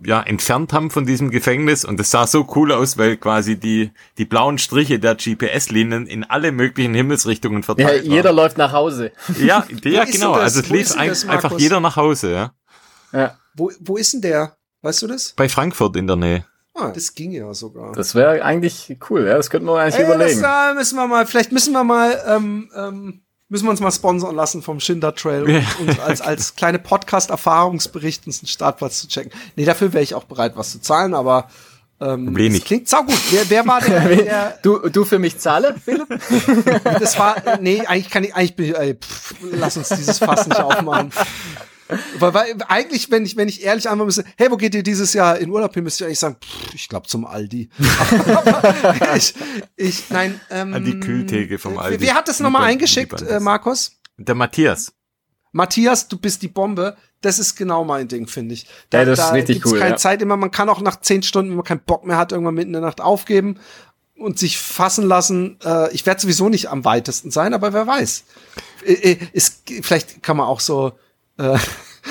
ja 0.04 0.20
entfernt 0.20 0.72
haben 0.72 0.90
von 0.90 1.06
diesem 1.06 1.30
Gefängnis 1.30 1.84
und 1.84 2.00
das 2.00 2.10
sah 2.10 2.26
so 2.26 2.48
cool 2.56 2.72
aus, 2.72 2.98
weil 2.98 3.16
quasi 3.16 3.56
die 3.56 3.92
die 4.18 4.24
blauen 4.24 4.58
Striche 4.58 4.98
der 4.98 5.14
GPS-Linien 5.14 6.08
in 6.08 6.24
alle 6.24 6.50
möglichen 6.50 6.94
Himmelsrichtungen 6.94 7.62
verteilt 7.62 8.04
ja, 8.04 8.10
jeder 8.10 8.30
waren. 8.30 8.36
läuft 8.36 8.58
nach 8.58 8.72
Hause. 8.72 9.12
Ja, 9.38 9.64
ja 9.84 10.04
genau. 10.06 10.32
Also 10.32 10.58
es 10.58 10.70
lief 10.70 10.96
ein, 10.96 11.10
das, 11.10 11.24
einfach 11.24 11.56
jeder 11.56 11.78
nach 11.78 11.94
Hause, 11.94 12.32
ja. 12.32 12.52
Ja. 13.12 13.38
Wo, 13.54 13.70
wo 13.78 13.96
ist 13.96 14.12
denn 14.12 14.22
der? 14.22 14.56
Weißt 14.82 15.02
du 15.02 15.06
das? 15.06 15.34
Bei 15.36 15.48
Frankfurt 15.48 15.96
in 15.96 16.06
der 16.06 16.16
Nähe. 16.16 16.44
Ah, 16.80 16.90
das 16.92 17.14
ging 17.14 17.32
ja 17.32 17.52
sogar. 17.54 17.92
Das 17.92 18.14
wäre 18.14 18.42
eigentlich 18.44 18.96
cool, 19.10 19.26
ja. 19.26 19.36
Das 19.36 19.50
könnten 19.50 19.66
wir 19.66 19.78
eigentlich 19.78 19.96
Ey, 19.96 20.04
überlegen. 20.04 20.40
Das, 20.40 20.70
äh, 20.70 20.74
müssen 20.74 20.96
wir 20.96 21.06
mal, 21.06 21.26
vielleicht 21.26 21.52
müssen 21.52 21.72
wir 21.72 21.84
mal, 21.84 22.22
ähm, 22.26 22.70
ähm, 22.76 23.22
müssen 23.48 23.64
wir 23.66 23.70
uns 23.70 23.80
mal 23.80 23.90
sponsern 23.90 24.36
lassen 24.36 24.62
vom 24.62 24.78
Schinder 24.78 25.14
Trail 25.14 25.48
ja. 25.48 25.62
und, 25.80 26.00
als, 26.00 26.20
als 26.20 26.54
kleine 26.56 26.78
Podcast-Erfahrungsbericht 26.78 28.26
uns 28.26 28.40
einen 28.40 28.48
Startplatz 28.48 29.00
zu 29.00 29.08
checken. 29.08 29.32
Nee, 29.56 29.64
dafür 29.64 29.92
wäre 29.92 30.04
ich 30.04 30.14
auch 30.14 30.24
bereit, 30.24 30.52
was 30.56 30.72
zu 30.72 30.80
zahlen, 30.80 31.14
aber 31.14 31.48
ähm, 32.00 32.36
Wenig. 32.36 32.60
Das 32.60 32.66
klingt 32.68 32.88
saugut. 32.88 33.18
Wer, 33.30 33.50
wer 33.50 33.66
war 33.66 33.80
der, 33.80 34.00
der 34.16 34.58
Du, 34.62 34.88
du 34.88 35.04
für 35.04 35.18
mich 35.18 35.38
zahle, 35.38 35.74
Philipp? 35.84 36.06
das 36.84 37.18
war, 37.18 37.36
nee, 37.60 37.80
eigentlich 37.80 38.10
kann 38.10 38.22
ich, 38.22 38.34
eigentlich, 38.34 38.76
ey, 38.76 38.94
pff, 38.94 39.34
lass 39.52 39.76
uns 39.76 39.88
dieses 39.88 40.18
Fass 40.18 40.46
nicht 40.46 40.60
aufmachen. 40.60 41.10
Weil, 42.18 42.34
weil 42.34 42.56
eigentlich, 42.68 43.10
wenn 43.10 43.24
ich, 43.24 43.36
wenn 43.36 43.48
ich 43.48 43.62
ehrlich 43.62 43.88
antworten 43.88 44.08
müsste, 44.08 44.24
hey, 44.36 44.50
wo 44.50 44.56
geht 44.56 44.74
ihr 44.74 44.82
dieses 44.82 45.12
Jahr 45.14 45.38
in 45.38 45.50
Urlaub 45.50 45.74
hin, 45.74 45.84
müsste 45.84 46.04
ich 46.04 46.06
eigentlich 46.06 46.18
sagen, 46.18 46.36
pff, 46.42 46.74
ich 46.74 46.88
glaube 46.88 47.06
zum 47.06 47.24
Aldi. 47.24 47.70
ich, 49.16 49.34
ich, 49.76 50.10
nein, 50.10 50.40
ähm, 50.50 50.74
An 50.74 50.84
die 50.84 51.00
Kühltheke 51.00 51.58
vom 51.58 51.78
Aldi. 51.78 52.00
Wer 52.00 52.14
hat 52.14 52.28
das 52.28 52.40
nochmal 52.40 52.64
eingeschickt, 52.64 53.22
äh, 53.22 53.40
Markus? 53.40 53.92
Der 54.18 54.34
Matthias. 54.34 54.92
Matthias, 55.52 56.08
du 56.08 56.18
bist 56.18 56.42
die 56.42 56.48
Bombe. 56.48 56.96
Das 57.20 57.38
ist 57.38 57.56
genau 57.56 57.84
mein 57.84 58.06
Ding, 58.06 58.28
finde 58.28 58.54
ich. 58.54 58.66
Da, 58.90 58.98
ja, 58.98 59.04
das 59.04 59.18
ist 59.18 59.32
richtig 59.32 59.66
cool. 59.66 59.78
keine 59.78 59.92
ja. 59.92 59.96
Zeit 59.96 60.22
immer. 60.22 60.36
Man 60.36 60.50
kann 60.50 60.68
auch 60.68 60.80
nach 60.80 61.00
zehn 61.00 61.22
Stunden, 61.22 61.50
wenn 61.50 61.56
man 61.56 61.64
keinen 61.64 61.80
Bock 61.80 62.04
mehr 62.04 62.16
hat, 62.16 62.32
irgendwann 62.32 62.54
mitten 62.54 62.68
in 62.68 62.74
der 62.74 62.82
Nacht 62.82 63.00
aufgeben 63.00 63.58
und 64.16 64.38
sich 64.38 64.58
fassen 64.58 65.06
lassen. 65.06 65.58
Äh, 65.64 65.92
ich 65.92 66.06
werde 66.06 66.20
sowieso 66.20 66.48
nicht 66.48 66.68
am 66.68 66.84
weitesten 66.84 67.30
sein, 67.30 67.54
aber 67.54 67.72
wer 67.72 67.86
weiß. 67.86 68.24
Äh, 68.84 68.92
äh, 68.92 69.18
ist, 69.32 69.62
vielleicht 69.82 70.22
kann 70.22 70.36
man 70.36 70.46
auch 70.46 70.60
so 70.60 70.92
äh, 71.38 71.58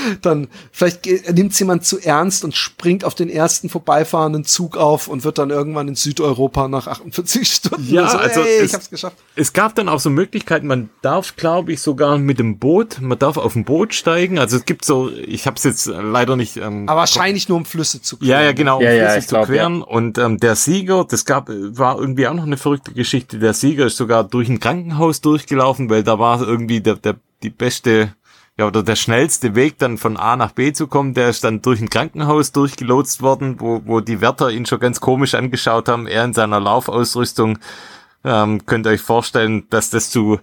dann 0.21 0.47
vielleicht 0.71 1.05
nimmt 1.33 1.57
jemand 1.59 1.85
zu 1.85 1.99
ernst 1.99 2.43
und 2.43 2.55
springt 2.55 3.03
auf 3.03 3.15
den 3.15 3.29
ersten 3.29 3.69
vorbeifahrenden 3.69 4.43
Zug 4.43 4.77
auf 4.77 5.07
und 5.07 5.23
wird 5.23 5.37
dann 5.37 5.49
irgendwann 5.49 5.87
in 5.87 5.95
Südeuropa 5.95 6.67
nach 6.67 6.87
48 6.87 7.47
Stunden. 7.51 7.93
Ja, 7.93 8.09
so, 8.09 8.17
also 8.17 8.41
ey, 8.41 8.57
es, 8.59 8.63
ich 8.65 8.73
hab's 8.73 8.89
geschafft. 8.89 9.17
Es 9.35 9.53
gab 9.53 9.75
dann 9.75 9.89
auch 9.89 9.99
so 9.99 10.09
Möglichkeiten, 10.09 10.67
man 10.67 10.89
darf, 11.01 11.35
glaube 11.35 11.73
ich, 11.73 11.81
sogar 11.81 12.17
mit 12.17 12.39
dem 12.39 12.57
Boot, 12.57 12.99
man 13.01 13.17
darf 13.17 13.37
auf 13.37 13.53
dem 13.53 13.65
Boot 13.65 13.93
steigen. 13.93 14.39
Also 14.39 14.57
es 14.57 14.65
gibt 14.65 14.85
so, 14.85 15.11
ich 15.11 15.45
habe 15.45 15.57
es 15.57 15.63
jetzt 15.63 15.87
leider 15.87 16.35
nicht. 16.35 16.57
Ähm, 16.57 16.87
Aber 16.87 17.01
wahrscheinlich 17.01 17.49
nur 17.49 17.57
um 17.57 17.65
Flüsse 17.65 18.01
zu 18.01 18.17
queren. 18.17 18.29
Ja, 18.29 18.41
ja, 18.41 18.51
genau, 18.51 18.77
um 18.77 18.83
ja, 18.83 18.89
Flüsse 18.89 19.15
ja, 19.15 19.21
zu 19.21 19.27
glaub, 19.27 19.45
queren. 19.47 19.79
Ja. 19.79 19.85
Und 19.85 20.17
ähm, 20.17 20.39
der 20.39 20.55
Sieger, 20.55 21.05
das 21.09 21.25
gab, 21.25 21.49
war 21.49 21.99
irgendwie 21.99 22.27
auch 22.27 22.33
noch 22.33 22.45
eine 22.45 22.57
verrückte 22.57 22.93
Geschichte. 22.93 23.39
Der 23.39 23.53
Sieger 23.53 23.87
ist 23.87 23.97
sogar 23.97 24.23
durch 24.23 24.49
ein 24.49 24.59
Krankenhaus 24.59 25.21
durchgelaufen, 25.21 25.89
weil 25.89 26.03
da 26.03 26.19
war 26.19 26.41
irgendwie 26.41 26.81
der, 26.81 26.95
der 26.95 27.15
die 27.43 27.49
beste 27.49 28.13
ja, 28.57 28.65
oder 28.65 28.81
der 28.81 28.95
schnellste 28.95 29.53
Weg 29.53 29.77
dann 29.77 29.97
von 29.97 30.17
A 30.17 30.35
nach 30.35 30.51
B 30.51 30.73
zu 30.73 30.87
kommen, 30.87 31.13
der 31.13 31.29
ist 31.29 31.43
dann 31.43 31.61
durch 31.61 31.79
ein 31.79 31.89
Krankenhaus 31.89 32.51
durchgelotst 32.51 33.21
worden, 33.21 33.59
wo, 33.59 33.81
wo 33.85 33.99
die 33.99 34.19
Wärter 34.19 34.49
ihn 34.49 34.65
schon 34.65 34.79
ganz 34.79 34.99
komisch 34.99 35.35
angeschaut 35.35 35.87
haben, 35.87 36.07
er 36.07 36.25
in 36.25 36.33
seiner 36.33 36.59
Laufausrüstung. 36.59 37.59
Ähm, 38.23 38.65
könnt 38.65 38.87
ihr 38.87 38.91
euch 38.91 39.01
vorstellen, 39.01 39.67
dass 39.69 39.91
das 39.91 40.09
zu 40.09 40.39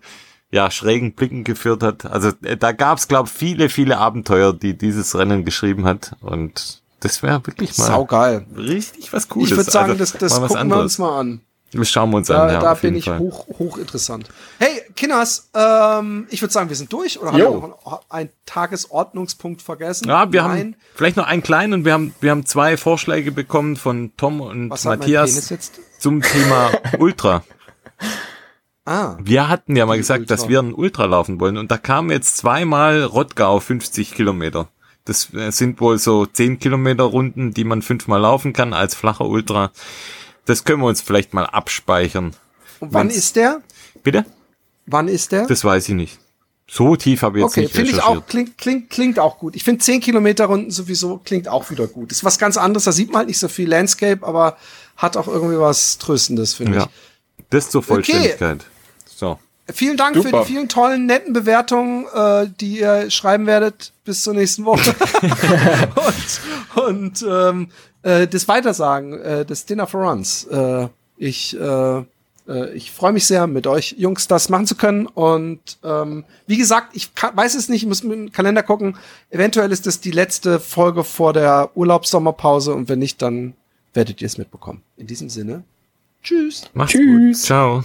ja, 0.53 0.71
schrägen 0.71 1.15
Blicken 1.15 1.43
geführt 1.43 1.83
hat. 1.83 2.07
Also 2.07 2.31
äh, 2.43 2.57
da 2.57 2.71
gab's, 2.71 3.09
glaube 3.09 3.29
viele, 3.29 3.69
viele 3.69 3.99
Abenteuer, 3.99 4.53
die 4.53 4.79
dieses 4.79 5.19
Rennen 5.19 5.45
geschrieben 5.45 5.85
hat. 5.85 6.15
Und 6.21 6.83
das 7.01 7.25
wäre 7.25 7.45
wirklich 7.45 7.77
mal 7.77 7.87
Saugeil. 7.87 8.47
richtig 8.57 9.13
was 9.13 9.29
Cooles. 9.29 9.51
Ich 9.51 9.57
würde 9.57 9.71
sagen, 9.73 9.91
also, 9.91 9.99
das, 9.99 10.13
das 10.13 10.41
gucken 10.41 10.69
wir 10.69 10.79
uns 10.79 10.99
mal 10.99 11.19
an. 11.19 11.41
Das 11.75 11.91
schauen 11.91 12.11
wir 12.11 12.19
uns 12.19 12.29
da, 12.29 12.45
an. 12.45 12.53
Ja, 12.53 12.61
da 12.61 12.75
bin 12.75 12.95
ich 12.95 13.07
Fall. 13.07 13.19
hoch, 13.19 13.47
hoch 13.59 13.79
interessant. 13.79 14.29
Hey, 14.59 14.83
Kinners, 14.95 15.51
ähm, 15.55 16.27
ich 16.31 16.41
würde 16.41 16.53
sagen, 16.53 16.69
wir 16.69 16.77
sind 16.77 16.93
durch 16.93 17.21
oder 17.21 17.33
jo. 17.37 17.47
haben 17.47 17.63
wir 17.63 17.69
noch 17.69 18.03
einen 18.09 18.31
Tagesordnungspunkt 18.47 19.63
vergessen? 19.63 20.09
Ja, 20.09 20.33
wir 20.33 20.43
Nein. 20.43 20.51
haben 20.51 20.77
vielleicht 20.95 21.17
noch 21.17 21.27
einen 21.27 21.43
kleinen 21.43 21.73
und 21.73 21.85
wir 21.85 21.93
haben, 21.93 22.15
wir 22.21 22.31
haben 22.31 22.47
zwei 22.47 22.77
Vorschläge 22.77 23.33
bekommen 23.33 23.77
von 23.77 24.13
Tom 24.17 24.41
und 24.41 24.71
Was 24.71 24.85
Matthias 24.85 25.53
zum 25.99 26.23
Thema 26.23 26.71
Ultra. 26.99 27.43
Ah. 28.85 29.17
Wir 29.21 29.49
hatten 29.49 29.77
ja 29.77 29.87
mal 29.87 29.97
gesagt, 29.97 30.21
Ultra. 30.21 30.35
dass 30.37 30.49
wir 30.49 30.61
ein 30.61 30.75
Ultra 30.75 31.07
laufen 31.07 31.41
wollen 31.41 31.57
und 31.57 31.71
da 31.71 31.79
kamen 31.79 32.11
jetzt 32.11 32.37
zweimal 32.37 33.03
Rottgau 33.03 33.61
50 33.61 34.15
Kilometer. 34.15 34.69
Das 35.05 35.33
äh, 35.35 35.51
sind 35.51 35.81
wohl 35.81 35.99
so 35.99 36.27
10 36.27 36.59
Kilometer 36.59 37.05
Runden, 37.05 37.53
die 37.53 37.65
man 37.65 37.83
fünfmal 37.83 38.21
laufen 38.21 38.53
kann 38.53 38.73
als 38.73 38.95
flacher 38.95 39.27
Ultra. 39.27 39.71
Das 40.47 40.65
können 40.65 40.81
wir 40.83 40.87
uns 40.87 41.01
vielleicht 41.01 41.35
mal 41.35 41.47
abspeichern. 41.47 42.35
Und 42.81 42.93
wann 42.93 43.09
Wenn's 43.09 43.17
ist 43.17 43.37
der? 43.37 43.63
Bitte? 44.03 44.25
Wann 44.87 45.09
ist 45.09 45.33
der? 45.33 45.47
Das 45.47 45.65
weiß 45.65 45.89
ich 45.89 45.95
nicht. 45.95 46.19
So 46.67 46.97
tief 46.97 47.23
habe 47.23 47.39
ich 47.39 47.45
jetzt 47.45 47.53
okay, 47.53 47.61
nicht 47.63 47.75
finde 47.75 47.91
ich 47.91 48.03
auch, 48.03 48.27
klingt, 48.27 48.57
klingt, 48.57 48.91
klingt 48.91 49.19
auch 49.19 49.39
gut. 49.39 49.55
Ich 49.55 49.65
finde 49.65 49.85
10 49.85 50.01
Kilometer 50.01 50.47
Runden 50.47 50.71
sowieso 50.71 51.19
klingt 51.19 51.47
auch 51.47 51.71
wieder 51.71 51.87
gut. 51.87 52.11
Ist 52.11 52.25
was 52.25 52.39
ganz 52.39 52.57
anderes, 52.57 52.85
da 52.85 52.93
sieht 52.93 53.11
man 53.11 53.19
halt 53.19 53.29
nicht 53.29 53.39
so 53.39 53.49
viel 53.49 53.69
Landscape, 53.69 54.27
aber 54.27 54.57
hat 54.97 55.17
auch 55.17 55.29
irgendwie 55.29 55.59
was 55.59 55.99
Tröstendes, 55.99 56.55
finde 56.55 56.79
ja. 56.79 56.85
ich. 56.85 57.45
Das 57.51 57.69
zur 57.69 57.83
Vollständigkeit. 57.83 58.61
Okay. 58.61 59.15
So. 59.15 59.39
Vielen 59.73 59.97
Dank 59.97 60.17
Super. 60.17 60.29
für 60.29 60.39
die 60.41 60.53
vielen 60.53 60.69
tollen, 60.69 61.07
netten 61.07 61.33
Bewertungen, 61.33 62.07
äh, 62.15 62.49
die 62.61 62.81
ihr 62.81 63.11
schreiben 63.11 63.47
werdet 63.47 63.93
bis 64.05 64.23
zur 64.23 64.35
nächsten 64.35 64.65
Woche. 64.65 64.95
und 66.77 66.85
und 66.87 67.27
ähm, 67.29 67.71
äh, 68.05 68.29
das 68.29 68.47
Weitersagen, 68.47 69.21
äh, 69.21 69.45
das 69.45 69.67
Dinner 69.67 69.87
for 69.87 70.03
Runs. 70.03 70.45
Äh, 70.45 70.89
ich 71.17 71.59
äh, 71.59 72.03
äh, 72.49 72.75
ich 72.75 72.91
freue 72.91 73.13
mich 73.13 73.27
sehr, 73.27 73.47
mit 73.47 73.67
euch 73.67 73.95
Jungs 73.99 74.29
das 74.29 74.49
machen 74.49 74.67
zu 74.67 74.75
können. 74.75 75.07
Und 75.07 75.79
ähm, 75.83 76.25
wie 76.47 76.57
gesagt, 76.57 76.95
ich 76.95 77.15
kann, 77.15 77.37
weiß 77.37 77.55
es 77.55 77.69
nicht, 77.69 77.83
ich 77.83 77.89
muss 77.89 78.03
mit 78.03 78.17
dem 78.19 78.33
Kalender 78.33 78.63
gucken. 78.63 78.97
Eventuell 79.31 79.73
ist 79.73 79.87
das 79.87 80.01
die 80.01 80.11
letzte 80.11 80.61
Folge 80.61 81.05
vor 81.05 81.33
der 81.33 81.71
Urlaubssommerpause 81.75 82.75
und 82.75 82.89
wenn 82.89 82.99
nicht, 82.99 83.23
dann 83.23 83.55
werdet 83.93 84.21
ihr 84.21 84.27
es 84.27 84.39
mitbekommen. 84.39 84.83
In 84.97 85.07
diesem 85.07 85.29
Sinne, 85.29 85.65
tschüss. 86.23 86.65
Macht's 86.75 86.93
tschüss. 86.93 87.39
Gut. 87.39 87.47
Ciao. 87.47 87.85